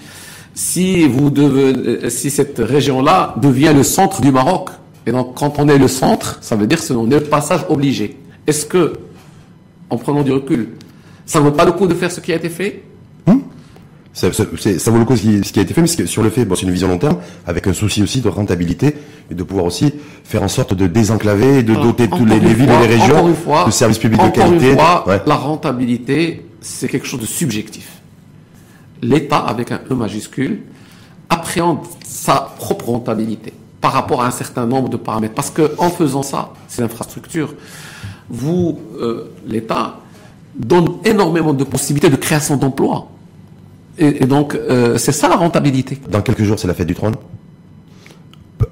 Si 0.55 1.07
vous 1.07 1.31
devez, 1.31 2.09
si 2.11 2.29
cette 2.29 2.59
région-là 2.59 3.35
devient 3.41 3.73
le 3.75 3.83
centre 3.83 4.21
du 4.21 4.31
Maroc, 4.31 4.69
et 5.05 5.11
donc 5.11 5.35
quand 5.35 5.59
on 5.59 5.67
est 5.67 5.77
le 5.77 5.87
centre, 5.87 6.37
ça 6.41 6.55
veut 6.55 6.67
dire 6.67 6.79
que 6.79 6.93
on 6.93 7.09
est 7.09 7.19
le 7.19 7.25
passage 7.25 7.65
obligé. 7.69 8.17
Est-ce 8.47 8.65
que, 8.65 8.93
en 9.89 9.97
prenant 9.97 10.21
du 10.21 10.31
recul, 10.31 10.69
ça 11.25 11.39
ne 11.39 11.45
vaut 11.45 11.51
pas 11.51 11.65
le 11.65 11.71
coup 11.71 11.87
de 11.87 11.93
faire 11.93 12.11
ce 12.11 12.19
qui 12.19 12.31
a 12.31 12.35
été 12.35 12.49
fait 12.49 12.83
ça, 14.13 14.31
ça, 14.31 14.43
ça, 14.77 14.91
vaut 14.91 14.99
le 14.99 15.05
coup 15.05 15.15
ce 15.17 15.23
qui, 15.23 15.43
ce 15.43 15.51
qui, 15.51 15.59
a 15.59 15.63
été 15.63 15.73
fait, 15.73 15.81
mais 15.81 15.87
sur 15.87 16.21
le 16.21 16.29
fait, 16.29 16.45
bon, 16.45 16.53
c'est 16.53 16.67
une 16.67 16.71
vision 16.71 16.87
long 16.87 16.99
terme, 16.99 17.17
avec 17.47 17.65
un 17.65 17.73
souci 17.73 18.03
aussi 18.03 18.21
de 18.21 18.29
rentabilité 18.29 18.95
et 19.31 19.33
de 19.33 19.41
pouvoir 19.41 19.65
aussi 19.65 19.91
faire 20.23 20.43
en 20.43 20.47
sorte 20.47 20.75
de 20.75 20.85
désenclaver 20.85 21.59
et 21.59 21.63
de 21.63 21.73
doter 21.73 22.07
toutes 22.07 22.29
les, 22.29 22.39
les 22.39 22.53
villes 22.53 22.69
et 22.69 22.87
les 22.87 22.95
régions 22.95 23.33
fois, 23.33 23.65
de 23.65 23.71
services 23.71 23.97
publics 23.97 24.21
de 24.21 24.29
qualité. 24.29 24.69
Une 24.69 24.77
fois, 24.77 25.07
ouais. 25.07 25.19
La 25.25 25.35
rentabilité, 25.35 26.45
c'est 26.61 26.87
quelque 26.89 27.07
chose 27.07 27.21
de 27.21 27.25
subjectif. 27.25 27.89
L'État, 29.01 29.39
avec 29.39 29.71
un 29.71 29.81
E 29.89 29.95
majuscule, 29.95 30.59
appréhende 31.29 31.79
sa 32.05 32.53
propre 32.59 32.89
rentabilité 32.89 33.51
par 33.81 33.93
rapport 33.93 34.21
à 34.21 34.27
un 34.27 34.31
certain 34.31 34.67
nombre 34.67 34.89
de 34.89 34.97
paramètres. 34.97 35.33
Parce 35.33 35.49
que 35.49 35.71
en 35.79 35.89
faisant 35.89 36.21
ça, 36.21 36.53
c'est 36.67 36.83
l'infrastructure, 36.83 37.55
vous, 38.29 38.79
euh, 39.01 39.31
l'État, 39.47 39.97
donne 40.55 40.97
énormément 41.05 41.53
de 41.53 41.63
possibilités 41.63 42.09
de 42.09 42.15
création 42.15 42.57
d'emplois. 42.57 43.09
Et, 43.97 44.23
et, 44.23 44.25
donc, 44.25 44.55
euh, 44.55 44.97
c'est 44.97 45.11
ça 45.11 45.27
la 45.27 45.35
rentabilité. 45.35 45.99
Dans 46.09 46.21
quelques 46.21 46.43
jours, 46.43 46.57
c'est 46.59 46.67
la 46.67 46.73
fête 46.73 46.87
du 46.87 46.95
trône. 46.95 47.15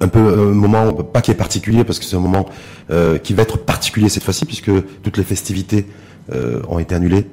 Un 0.00 0.08
peu 0.08 0.18
un 0.18 0.54
moment, 0.54 0.92
pas 0.92 1.20
qui 1.20 1.30
est 1.30 1.34
particulier, 1.34 1.84
parce 1.84 1.98
que 1.98 2.04
c'est 2.04 2.16
un 2.16 2.20
moment 2.20 2.46
euh, 2.90 3.18
qui 3.18 3.34
va 3.34 3.42
être 3.42 3.58
particulier 3.58 4.08
cette 4.08 4.24
fois-ci, 4.24 4.44
puisque 4.46 4.70
toutes 5.02 5.16
les 5.16 5.24
festivités 5.24 5.86
euh, 6.32 6.62
ont 6.68 6.78
été 6.78 6.94
annulées. 6.94 7.26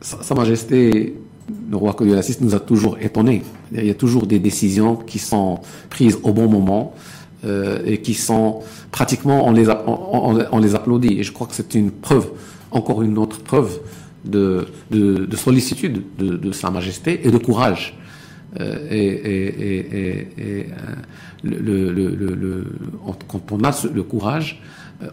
Sa, 0.00 0.22
Sa 0.22 0.34
Majesté, 0.34 1.14
le 1.70 1.76
roi 1.76 1.94
VI, 2.00 2.36
nous 2.40 2.54
a 2.54 2.60
toujours 2.60 2.98
étonnés. 3.00 3.42
Il 3.72 3.84
y 3.84 3.90
a 3.90 3.94
toujours 3.94 4.26
des 4.26 4.38
décisions 4.38 4.96
qui 4.96 5.18
sont 5.18 5.60
prises 5.90 6.18
au 6.22 6.32
bon 6.32 6.48
moment 6.48 6.94
euh, 7.44 7.80
et 7.84 7.98
qui 8.00 8.14
sont 8.14 8.60
pratiquement, 8.90 9.46
on 9.46 9.52
les, 9.52 9.68
on, 9.68 9.76
on, 9.86 10.44
on 10.50 10.58
les 10.58 10.74
applaudit. 10.74 11.18
Et 11.18 11.22
je 11.22 11.32
crois 11.32 11.46
que 11.46 11.54
c'est 11.54 11.74
une 11.74 11.90
preuve, 11.90 12.28
encore 12.70 13.02
une 13.02 13.18
autre 13.18 13.40
preuve 13.40 13.80
de, 14.24 14.66
de, 14.90 15.24
de 15.26 15.36
sollicitude 15.36 16.02
de, 16.18 16.36
de, 16.36 16.52
Sa 16.52 16.70
Majesté 16.70 17.20
et 17.26 17.30
de 17.30 17.38
courage. 17.38 17.96
Euh, 18.60 18.88
et, 18.90 19.06
et, 19.06 19.88
et, 19.98 20.28
et 20.38 20.66
le, 21.42 21.92
le, 21.92 22.14
le, 22.14 22.64
quand 23.28 23.52
on 23.52 23.62
a 23.64 23.70
le 23.92 24.02
courage, 24.02 24.60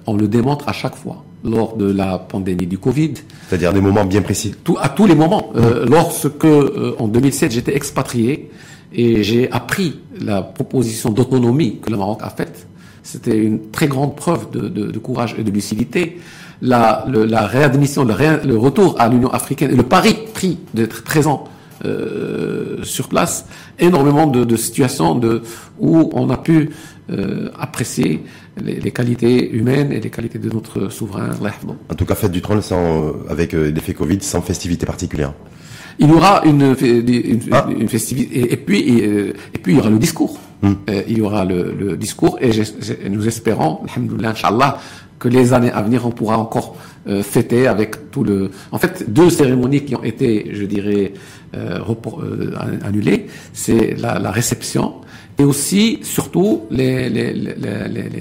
on 0.08 0.16
le 0.16 0.28
démontre 0.28 0.70
à 0.70 0.74
chaque 0.74 0.95
fois. 0.95 1.24
Lors 1.45 1.76
de 1.76 1.91
la 1.91 2.20
pandémie 2.20 2.68
du 2.68 2.78
Covid. 2.78 3.16
C'est-à-dire 3.49 3.74
des 3.74 3.82
moments 3.82 4.06
bien 4.06 4.22
précis. 4.22 4.56
Tout, 4.64 4.78
à 4.80 4.88
tous 4.88 5.06
les 5.06 5.16
moments. 5.16 5.51
Euh, 5.58 5.86
lorsque, 5.86 6.45
euh, 6.45 6.95
en 6.99 7.10
2007, 7.10 7.51
j'étais 7.51 7.76
expatrié 7.76 8.49
et 8.93 9.24
j'ai 9.24 9.51
appris 9.51 9.99
la 10.22 10.41
proposition 10.41 11.10
d'autonomie 11.10 11.80
que 11.82 11.89
le 11.89 11.97
Maroc 11.97 12.20
a 12.22 12.30
faite, 12.30 12.66
c'était 13.14 13.38
une 13.38 13.70
très 13.70 13.88
grande 13.88 14.16
preuve 14.16 14.49
de, 14.51 14.68
de, 14.70 14.91
de 14.91 14.99
courage 14.99 15.36
et 15.38 15.43
de 15.43 15.51
lucidité 15.51 16.18
la, 16.64 17.05
le, 17.07 17.26
la 17.26 17.45
réadmission, 17.45 18.03
le, 18.05 18.14
ré, 18.14 18.38
le, 18.43 18.57
retour 18.57 18.95
à 18.99 19.07
l'Union 19.07 19.30
africaine 19.30 19.70
et 19.70 19.76
le 19.76 19.84
pari 19.84 20.16
pris 20.34 20.57
d'être 20.74 21.03
présent 21.03 21.43
euh, 21.86 22.82
sur 22.84 23.07
place, 23.09 23.45
énormément 23.78 24.26
de, 24.26 24.45
de, 24.45 24.55
situations 24.55 25.14
de, 25.14 25.43
où 25.80 26.09
on 26.14 26.30
a 26.32 26.38
pu 26.38 26.72
euh, 27.11 27.49
apprécier 27.59 28.24
les, 28.59 28.80
les, 28.80 28.91
qualités 28.91 29.51
humaines 29.51 29.91
et 29.91 29.99
les 29.99 30.09
qualités 30.09 30.39
de 30.39 30.49
notre 30.49 30.89
souverain. 30.89 31.30
En 31.89 31.95
tout 31.95 32.05
cas, 32.05 32.16
fête 32.16 32.32
du 32.32 32.41
trône 32.41 32.61
sans, 32.64 33.14
avec 33.30 33.53
euh, 33.53 33.70
l'effet 33.70 33.93
Covid, 33.93 34.22
sans 34.22 34.41
festivité 34.41 34.86
particulière. 34.88 35.34
Il 35.99 36.09
y 36.09 36.14
aura 36.14 36.41
une, 36.45 36.76
une, 36.82 37.39
ah. 37.51 37.68
une 37.70 37.89
festivité 37.89 38.39
et, 38.39 38.53
et 38.53 38.57
puis 38.57 38.80
et, 38.80 39.30
et, 39.53 39.59
puis 39.61 39.74
il 39.74 39.78
y 39.78 39.80
aura 39.80 39.91
le 39.91 39.99
discours. 39.99 40.39
Hum. 40.64 40.78
il 41.09 41.18
y 41.18 41.22
aura 41.22 41.43
le, 41.43 41.74
le 41.78 41.97
discours 41.97 42.38
et 42.39 42.51
nous 43.09 43.28
espérons, 43.28 43.82
alhamdoulilah, 43.86 44.30
inchallah, 44.30 44.80
que 45.20 45.28
les 45.30 45.53
années 45.53 45.72
à 45.72 45.82
venir, 45.82 46.05
on 46.05 46.11
pourra 46.11 46.38
encore 46.38 46.76
euh, 47.07 47.24
fêter 47.24 47.68
avec 47.68 48.11
tout 48.11 48.24
le... 48.24 48.51
En 48.72 48.78
fait, 48.78 49.05
deux 49.11 49.30
cérémonies 49.30 49.86
qui 49.86 49.95
ont 49.95 50.03
été, 50.03 50.49
je 50.53 50.66
dirais, 50.66 51.14
euh, 51.55 51.80
report, 51.82 52.22
euh, 52.22 52.53
annulées, 52.84 53.28
c'est 53.53 53.95
la, 53.97 54.20
la, 54.20 54.32
réception 54.32 54.95
et 55.39 55.43
aussi, 55.43 55.99
surtout, 56.03 56.64
les, 56.72 57.09
les, 57.09 57.34
les, 57.34 57.55
les, 57.55 57.88
les 57.88 58.20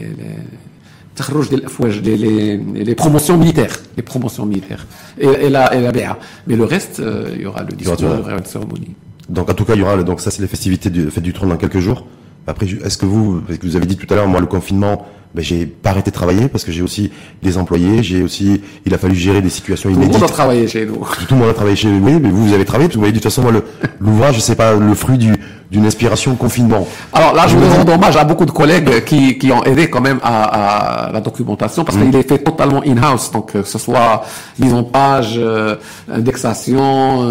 les, 2.01 2.85
les, 2.85 2.95
promotions 2.95 3.37
militaires, 3.37 3.77
les 3.97 4.03
promotions 4.03 4.47
militaires 4.47 4.87
et, 5.19 5.27
et 5.27 5.51
la, 5.51 5.75
et 5.75 5.81
la 5.81 5.93
BA. 5.93 6.19
Mais 6.47 6.57
le 6.57 6.65
reste, 6.65 7.01
euh, 7.01 7.31
il 7.35 7.43
y 7.43 7.47
aura 7.47 7.63
le 7.63 7.75
discours, 7.75 7.97
il 8.01 8.05
y 8.05 8.21
aura 8.21 8.33
une 8.33 8.45
cérémonie. 8.45 8.95
Donc 9.29 9.51
en 9.51 9.55
tout 9.55 9.65
cas, 9.65 9.75
il 9.75 9.81
y 9.81 9.83
aura 9.83 10.03
donc 10.03 10.21
ça 10.21 10.31
c'est 10.31 10.43
les 10.43 10.49
festivités 10.49 10.91
du 10.91 11.11
fête 11.11 11.23
du 11.23 11.33
trône 11.33 11.51
dans 11.51 11.57
quelques 11.57 11.79
jours. 11.79 12.07
Après, 12.47 12.67
est-ce 12.67 12.99
que 12.99 13.07
vous, 13.07 13.41
parce 13.47 13.59
que 13.59 13.67
vous 13.67 13.77
avez 13.77 13.87
dit 13.87 13.97
tout 13.97 14.13
à 14.13 14.17
l'heure, 14.17 14.29
moi 14.29 14.41
le 14.41 14.47
confinement, 14.47 15.07
ben, 15.35 15.43
j'ai 15.43 15.65
pas 15.65 15.91
arrêté 15.91 16.11
de 16.11 16.15
travailler 16.15 16.49
parce 16.49 16.65
que 16.65 16.73
j'ai 16.73 16.83
aussi 16.83 17.11
des 17.43 17.57
employés, 17.57 18.03
j'ai 18.03 18.23
aussi, 18.23 18.61
il 18.85 18.93
a 18.93 18.99
fallu 18.99 19.15
gérer 19.15 19.41
des 19.41 19.49
situations 19.49 19.89
inédites. 19.89 20.13
Tout 20.13 20.19
le 20.19 20.21
monde 20.21 20.31
a 20.31 20.33
travaillé 20.33 20.69
chez 20.69 20.85
nous. 20.85 21.07
Tout 21.29 21.35
le 21.35 21.41
monde 21.41 21.49
a 21.49 21.55
travaillé 21.55 21.77
chez 21.77 21.89
nous, 21.89 22.01
mais 22.01 22.19
vous, 22.19 22.49
vous 22.49 22.53
avez 22.53 22.65
travaillé, 22.65 22.89
parce 22.89 22.95
que 22.95 22.99
vous 22.99 23.01
voyez, 23.01 23.13
de 23.13 23.19
toute 23.19 23.25
façon, 23.25 23.43
moi, 23.43 23.53
l'ouvrage, 24.01 24.41
c'est 24.41 24.57
pas 24.57 24.75
le 24.75 24.95
fruit 24.95 25.19
du, 25.19 25.33
d'une 25.73 25.87
inspiration 25.87 26.37
confinement. 26.37 26.87
Alors 27.15 27.33
là, 27.35 27.47
je 27.49 27.57
voudrais 27.57 27.77
rendre 27.79 27.95
hommage 27.95 28.17
à 28.17 28.25
beaucoup 28.25 28.45
de 28.45 28.51
collègues 28.51 29.05
qui, 29.05 29.39
qui 29.39 29.51
ont 29.51 29.65
aidé 29.65 29.89
quand 29.89 30.03
même 30.03 30.21
à, 30.23 31.07
à 31.09 31.13
la 31.13 31.21
documentation 31.23 31.83
parce 31.85 31.97
qu'il 31.97 32.15
est 32.15 32.29
fait 32.29 32.39
totalement 32.39 32.83
in-house, 32.87 33.31
donc 33.33 33.53
que 33.53 33.63
ce 33.63 33.79
soit 33.79 34.23
mise 34.59 34.75
en 34.75 34.85
page, 34.85 35.35
euh, 35.39 35.77
indexation, 36.13 36.83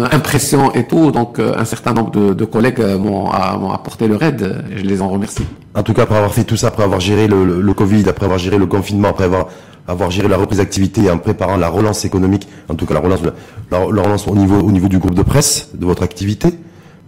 euh, 0.02 0.06
impression 0.18 0.72
et 0.74 0.84
tout. 0.88 1.12
Donc 1.12 1.38
euh, 1.38 1.54
un 1.56 1.64
certain 1.64 1.92
nombre 1.92 2.10
de, 2.10 2.34
de 2.34 2.44
collègues 2.44 2.82
m'ont 2.98 3.30
apporté 3.72 4.08
leur 4.08 4.22
aide 4.22 4.64
et 4.72 4.78
je 4.78 4.84
les 4.84 5.00
en 5.00 5.08
remercie. 5.08 5.46
En 5.74 5.82
tout 5.84 5.94
cas, 5.94 6.02
après 6.02 6.16
avoir 6.16 6.34
fait 6.34 6.44
tout 6.44 6.56
ça, 6.56 6.66
après 6.68 6.82
avoir 6.82 7.00
géré 7.00 7.28
le, 7.28 7.44
le, 7.44 7.60
le 7.60 7.74
Covid, 7.74 8.08
après 8.08 8.24
avoir 8.26 8.40
géré 8.40 8.58
le 8.58 8.66
confinement, 8.66 9.08
après 9.08 9.24
avoir 9.24 9.46
avoir 9.88 10.10
géré 10.10 10.28
la 10.28 10.36
reprise 10.36 10.58
d'activité 10.58 11.10
en 11.10 11.18
préparant 11.18 11.56
la 11.56 11.68
relance 11.68 12.04
économique, 12.04 12.46
en 12.68 12.74
tout 12.74 12.86
cas 12.86 12.94
la 12.94 13.00
relance, 13.00 13.20
la, 13.22 13.78
la 13.78 14.02
relance 14.02 14.26
au 14.28 14.34
niveau, 14.36 14.58
au 14.60 14.70
niveau 14.70 14.88
du 14.88 14.98
groupe 14.98 15.14
de 15.14 15.22
presse, 15.22 15.70
de 15.74 15.84
votre 15.86 16.02
activité, 16.04 16.48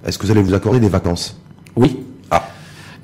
est-ce 0.04 0.18
que 0.18 0.26
vous 0.26 0.32
allez 0.32 0.42
vous 0.42 0.54
accorder 0.54 0.80
des 0.80 0.88
vacances 0.88 1.38
Oui. 1.76 1.98
Ah. 2.30 2.46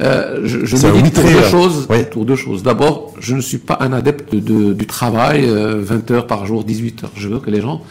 Euh, 0.02 0.40
je 0.44 0.64
je 0.64 0.76
me 0.76 1.02
dis 1.02 1.10
pour 1.10 1.24
deux, 1.24 1.42
choses, 1.42 1.88
pour 2.10 2.24
deux 2.24 2.36
choses. 2.36 2.62
D'abord, 2.62 3.14
je 3.18 3.34
ne 3.34 3.40
suis 3.40 3.58
pas 3.58 3.78
un 3.80 3.92
adepte 3.92 4.34
de, 4.34 4.72
du 4.72 4.86
travail, 4.86 5.46
20 5.46 5.50
euh, 5.50 6.14
heures 6.14 6.26
par 6.26 6.46
jour, 6.46 6.64
18 6.64 7.04
heures. 7.04 7.12
Je 7.16 7.28
veux 7.28 7.38
que 7.38 7.50
les 7.50 7.60
gens 7.60 7.82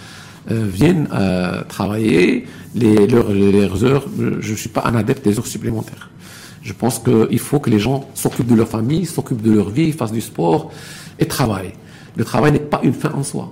euh, 0.51 0.65
viennent 0.67 1.07
travailler 1.67 2.45
les, 2.75 3.07
leurs, 3.07 3.83
heures. 3.83 4.05
Je 4.39 4.51
ne 4.51 4.57
suis 4.57 4.69
pas 4.69 4.83
un 4.85 4.95
adepte 4.95 5.23
des 5.23 5.37
heures 5.37 5.47
supplémentaires. 5.47 6.09
Je 6.61 6.73
pense 6.73 6.99
qu'il 6.99 7.39
faut 7.39 7.59
que 7.59 7.69
les 7.69 7.79
gens 7.79 8.07
s'occupent 8.13 8.47
de 8.47 8.55
leur 8.55 8.67
famille, 8.67 9.05
s'occupent 9.05 9.41
de 9.41 9.51
leur 9.51 9.69
vie, 9.69 9.91
fassent 9.91 10.11
du 10.11 10.21
sport 10.21 10.71
et 11.17 11.25
travaillent. 11.25 11.73
Le 12.15 12.25
travail 12.25 12.51
n'est 12.51 12.59
pas 12.59 12.81
une 12.83 12.93
fin 12.93 13.11
en 13.13 13.23
soi. 13.23 13.51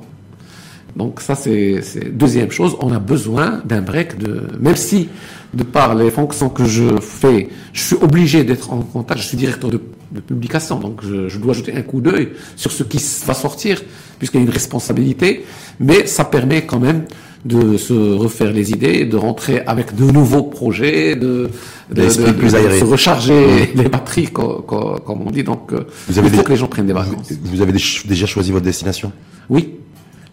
Donc 0.96 1.22
ça, 1.22 1.36
c'est 1.36 1.82
deuxième 2.12 2.52
chose. 2.52 2.76
On 2.80 2.92
a 2.92 3.00
besoin 3.00 3.62
d'un 3.66 3.82
break 3.82 4.18
de, 4.18 4.48
même 4.60 4.76
si 4.76 5.10
de 5.54 5.64
par 5.64 5.96
les 5.96 6.12
fonctions 6.12 6.50
que 6.50 6.66
je 6.66 7.00
fais, 7.00 7.50
je 7.74 7.82
suis 7.82 7.96
obligé 8.02 8.44
d'être 8.44 8.74
en 8.74 8.82
contact. 8.82 9.22
Je 9.22 9.28
suis 9.28 9.38
directeur 9.38 9.70
de, 9.70 9.80
publication, 10.26 10.80
donc 10.80 11.02
je, 11.04 11.28
je, 11.28 11.38
dois 11.38 11.54
jeter 11.54 11.76
un 11.76 11.82
coup 11.82 12.00
d'œil 12.00 12.30
sur 12.56 12.72
ce 12.72 12.84
qui 12.84 12.98
va 13.26 13.34
sortir, 13.34 13.82
puisqu'il 14.18 14.38
y 14.38 14.40
a 14.40 14.44
une 14.46 14.52
responsabilité. 14.52 15.44
Mais 15.82 16.08
ça 16.08 16.24
permet 16.24 16.66
quand 16.66 16.80
même 16.80 17.04
de 17.46 17.78
se 17.78 17.94
refaire 17.94 18.52
les 18.52 18.72
idées, 18.72 19.06
de 19.06 19.16
rentrer 19.18 19.62
avec 19.66 19.96
de 19.96 20.06
nouveaux 20.06 20.44
projets, 20.44 21.16
de, 21.16 21.50
de, 21.92 22.02
de, 22.02 22.32
plus 22.32 22.50
se 22.50 22.84
recharger 22.84 23.72
les 23.76 23.90
batteries, 23.90 24.28
comme, 24.28 24.64
comme, 24.66 25.22
on 25.26 25.32
dit. 25.32 25.44
Donc, 25.44 25.72
euh, 25.72 25.86
avez 26.18 26.28
il 26.28 26.34
faut 26.34 26.44
que 26.44 26.52
les 26.52 26.58
gens 26.58 26.68
prennent 26.68 26.88
des 26.88 26.94
vacances. 26.94 27.32
Vous 27.44 27.62
avez 27.62 27.74
déjà 27.74 28.26
choisi 28.26 28.52
votre 28.52 28.66
destination? 28.66 29.12
Oui. 29.50 29.77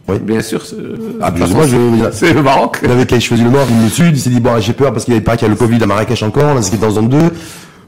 Oui. 0.09 0.19
Bien 0.19 0.43
sûr. 0.43 0.63
Ah, 1.21 1.33
je, 1.35 1.45
c'est 2.13 2.33
le 2.35 2.43
Maroc. 2.43 2.81
Il 2.83 2.91
avait 2.91 3.21
choisi 3.21 3.43
le 3.43 3.51
nord, 3.51 3.67
le 3.83 3.89
sud. 3.89 4.11
Il 4.15 4.21
s'est 4.21 4.31
dit, 4.31 4.41
bon, 4.41 4.61
j'ai 4.61 4.75
peur 4.75 4.93
parce 4.93 5.05
qu'il 5.05 5.13
n'y 5.13 5.17
avait 5.17 5.25
pas 5.25 5.37
qu'il 5.37 5.47
y 5.47 5.51
a 5.51 5.55
le 5.55 5.57
Covid 5.59 5.83
à 5.83 5.87
Marrakech 5.87 6.23
encore, 6.23 6.55
là, 6.55 6.63
c'est 6.63 6.79
dans 6.79 6.91
zone 6.91 7.09
2. 7.09 7.19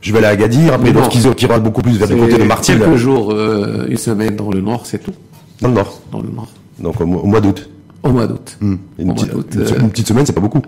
Je 0.01 0.12
vais 0.12 0.19
aller 0.19 0.27
à 0.29 0.31
Agadir. 0.31 0.73
Après, 0.73 0.93
d'autres 0.93 1.09
qui, 1.09 1.47
rentrent 1.47 1.62
beaucoup 1.62 1.83
plus 1.83 1.99
vers 1.99 2.09
le 2.09 2.17
côté 2.17 2.39
de 2.39 2.45
Martil. 2.45 2.79
Quelques 2.79 2.97
jours, 2.97 3.33
euh, 3.33 3.87
une 3.89 3.97
semaine 3.97 4.37
dans 4.37 4.51
le 4.51 4.61
nord, 4.61 4.87
c'est 4.87 5.03
tout. 5.03 5.12
Dans 5.61 5.69
le 5.69 5.75
nord. 5.75 6.01
Dans 6.12 6.21
le 6.21 6.29
nord. 6.29 6.49
Donc, 6.79 7.01
au, 7.01 7.07
mois 7.07 7.41
d'août. 7.41 7.69
Au 8.03 8.11
mois 8.11 8.27
d'août. 8.27 8.57
Mmh. 8.61 8.75
Une, 8.99 9.14
petite, 9.14 9.33
euh, 9.57 9.81
une, 9.81 9.91
petite 9.91 10.09
semaine, 10.09 10.25
c'est 10.25 10.33
pas 10.33 10.41
beaucoup. 10.41 10.62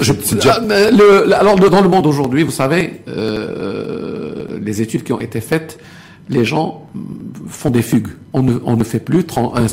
Je, 0.00 0.12
déjà... 0.12 0.58
Ah, 0.58 0.90
le, 0.90 1.32
alors, 1.34 1.56
dans 1.56 1.82
le 1.82 1.88
monde 1.88 2.06
aujourd'hui, 2.06 2.42
vous 2.42 2.50
savez, 2.50 3.02
euh, 3.08 4.58
les 4.60 4.82
études 4.82 5.04
qui 5.04 5.12
ont 5.12 5.20
été 5.20 5.40
faites, 5.40 5.78
les 6.28 6.44
gens 6.44 6.86
font 7.48 7.70
des 7.70 7.82
fugues. 7.82 8.08
On 8.32 8.42
ne, 8.42 8.54
on 8.64 8.76
ne 8.76 8.84
fait 8.84 9.00
plus 9.00 9.24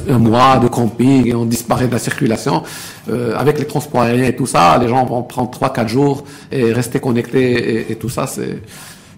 un, 0.10 0.18
mois 0.18 0.58
de 0.58 0.68
camping 0.68 1.28
et 1.28 1.36
on 1.36 1.46
disparaît 1.46 1.88
de 1.88 1.94
la 1.94 2.00
circulation. 2.00 2.64
Euh, 3.10 3.36
avec 3.38 3.60
les 3.60 3.66
transports 3.66 4.02
aériens 4.02 4.28
et 4.28 4.36
tout 4.36 4.48
ça, 4.48 4.78
les 4.78 4.88
gens 4.88 5.06
vont 5.06 5.24
prendre 5.24 5.52
3-4 5.52 5.88
jours 5.88 6.24
et 6.52 6.74
rester 6.74 7.00
connectés 7.00 7.76
et, 7.76 7.92
et 7.92 7.96
tout 7.96 8.10
ça. 8.10 8.28
C'est, 8.28 8.62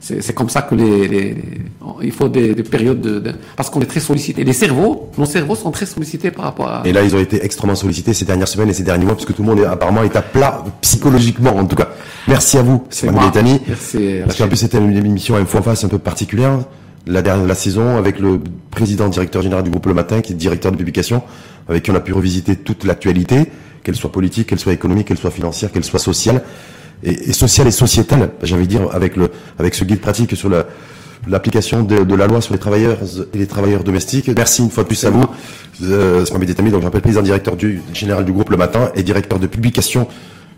c'est, 0.01 0.33
comme 0.33 0.49
ça 0.49 0.63
que 0.63 0.73
les, 0.73 1.07
les, 1.07 1.37
il 2.01 2.11
faut 2.11 2.27
des, 2.27 2.55
des 2.55 2.63
périodes 2.63 3.01
de, 3.01 3.19
de 3.19 3.33
parce 3.55 3.69
qu'on 3.69 3.81
est 3.81 3.85
très 3.85 3.99
sollicité. 3.99 4.43
Les 4.43 4.53
cerveaux, 4.53 5.11
nos 5.17 5.25
cerveaux 5.25 5.55
sont 5.55 5.69
très 5.69 5.85
sollicités 5.85 6.31
par 6.31 6.45
rapport 6.45 6.67
à. 6.69 6.81
Et 6.85 6.91
là, 6.91 7.03
ils 7.03 7.15
ont 7.15 7.19
été 7.19 7.43
extrêmement 7.45 7.75
sollicités 7.75 8.13
ces 8.13 8.25
dernières 8.25 8.47
semaines 8.47 8.69
et 8.69 8.73
ces 8.73 8.83
derniers 8.83 9.05
mois, 9.05 9.13
puisque 9.15 9.35
tout 9.35 9.43
le 9.43 9.49
monde 9.49 9.59
est, 9.59 9.65
apparemment 9.65 10.03
est 10.03 10.15
à 10.15 10.23
plat 10.23 10.63
psychologiquement, 10.81 11.55
en 11.55 11.65
tout 11.65 11.75
cas. 11.75 11.89
Merci 12.27 12.57
à 12.57 12.63
vous, 12.63 12.83
c'est 12.89 13.11
Merci. 13.67 14.21
Parce 14.25 14.37
qu'en 14.37 14.47
plus, 14.47 14.57
c'était 14.57 14.79
une 14.79 14.95
émission 14.95 15.35
à 15.35 15.45
fois 15.45 15.61
face 15.61 15.83
un 15.83 15.87
peu 15.87 15.99
particulière 15.99 16.59
la 17.07 17.21
dernière 17.21 17.47
la 17.47 17.55
saison 17.55 17.97
avec 17.97 18.19
le 18.19 18.39
président 18.69 19.07
directeur 19.09 19.41
général 19.41 19.63
du 19.63 19.69
groupe 19.69 19.85
Le 19.85 19.93
Matin, 19.93 20.21
qui 20.21 20.33
est 20.33 20.35
directeur 20.35 20.71
de 20.71 20.77
publication, 20.77 21.23
avec 21.67 21.83
qui 21.83 21.91
on 21.91 21.95
a 21.95 21.99
pu 21.99 22.13
revisiter 22.13 22.55
toute 22.55 22.83
l'actualité, 22.83 23.47
qu'elle 23.83 23.95
soit 23.95 24.11
politique, 24.11 24.47
qu'elle 24.47 24.59
soit 24.59 24.73
économique, 24.73 25.07
qu'elle 25.07 25.17
soit 25.17 25.31
financière, 25.31 25.71
qu'elle 25.71 25.83
soit 25.83 25.99
sociale, 25.99 26.43
et, 27.03 27.33
sociale 27.33 27.67
et 27.67 27.71
sociétale, 27.71 28.31
j'avais 28.43 28.67
dire, 28.67 28.89
avec 28.93 29.15
le 29.15 29.31
avec 29.57 29.73
ce 29.73 29.83
guide 29.83 30.01
pratique 30.01 30.35
sur 30.37 30.49
la 30.49 30.67
l'application 31.27 31.83
de, 31.83 32.15
la 32.15 32.27
loi 32.27 32.41
sur 32.41 32.53
les 32.53 32.59
travailleurs 32.59 32.97
et 33.33 33.37
les 33.37 33.47
travailleurs 33.47 33.83
domestiques. 33.83 34.29
Merci 34.35 34.63
une 34.63 34.71
fois 34.71 34.83
de 34.83 34.87
plus 34.87 35.03
à 35.05 35.09
vous. 35.09 35.25
Euh, 35.83 36.25
donc 36.25 36.81
je 36.81 36.83
rappelle 36.83 37.01
président 37.01 37.21
directeur 37.21 37.55
du 37.55 37.81
général 37.93 38.25
du 38.25 38.31
groupe 38.31 38.49
Le 38.49 38.57
Matin 38.57 38.91
et 38.95 39.03
directeur 39.03 39.39
de 39.39 39.47
publication 39.47 40.07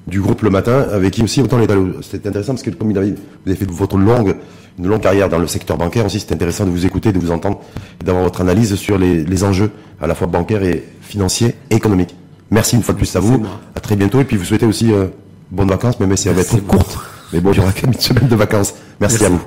du 0.08 0.22
groupe 0.22 0.42
Le 0.42 0.50
Matin, 0.50 0.86
avec 0.92 1.14
qui 1.14 1.24
aussi 1.24 1.42
autant 1.42 1.58
l'état. 1.58 1.76
C'était 2.02 2.30
intéressant 2.30 2.54
parce 2.54 2.64
que 2.64 2.70
comme 2.72 2.92
il 2.92 2.98
avait, 2.98 3.12
vous 3.12 3.52
avez 3.52 3.56
fait 3.56 3.70
votre 3.70 3.98
longue, 3.98 4.36
une 4.78 4.88
longue 4.88 5.02
carrière 5.02 5.30
dans 5.30 5.38
le 5.38 5.48
secteur 5.48 5.78
bancaire 5.78 6.06
aussi, 6.06 6.20
c'était 6.20 6.34
intéressant 6.34 6.66
de 6.66 6.72
vous 6.72 6.86
écouter, 6.86 7.12
de 7.12 7.20
vous 7.20 7.32
entendre 7.32 7.60
et 8.02 8.04
d'avoir 8.04 8.24
votre 8.24 8.42
analyse 8.42 8.76
sur 8.76 8.98
les, 8.98 9.24
les, 9.24 9.44
enjeux 9.44 9.72
à 10.02 10.08
la 10.08 10.16
fois 10.16 10.28
bancaires 10.28 10.64
et 10.64 10.84
financiers 11.02 11.56
et 11.70 11.76
économiques. 11.76 12.16
Merci 12.52 12.76
une 12.76 12.84
fois 12.84 12.94
de 12.94 13.00
plus 13.00 13.16
à 13.16 13.20
vous. 13.20 13.46
À 13.76 13.80
très 13.80 13.96
bientôt 13.96 14.20
et 14.20 14.26
puis 14.26 14.38
vous 14.38 14.46
souhaitez 14.46 14.66
aussi 14.66 14.92
euh, 14.92 15.08
bonnes 15.52 15.70
vacances, 15.70 16.00
même 16.00 16.16
si 16.18 16.28
elles 16.28 16.36
va 16.36 16.42
être 16.42 16.58
courtes. 16.66 16.98
Mais 17.32 17.40
bon, 17.40 17.52
il 17.52 17.58
y 17.58 17.60
aura 17.62 17.72
quand 17.72 17.84
même 17.88 17.94
une 17.94 18.00
semaine 18.00 18.28
de 18.28 18.36
vacances. 18.36 18.74
Merci. 19.00 19.26
à 19.26 19.30
vous. 19.30 19.40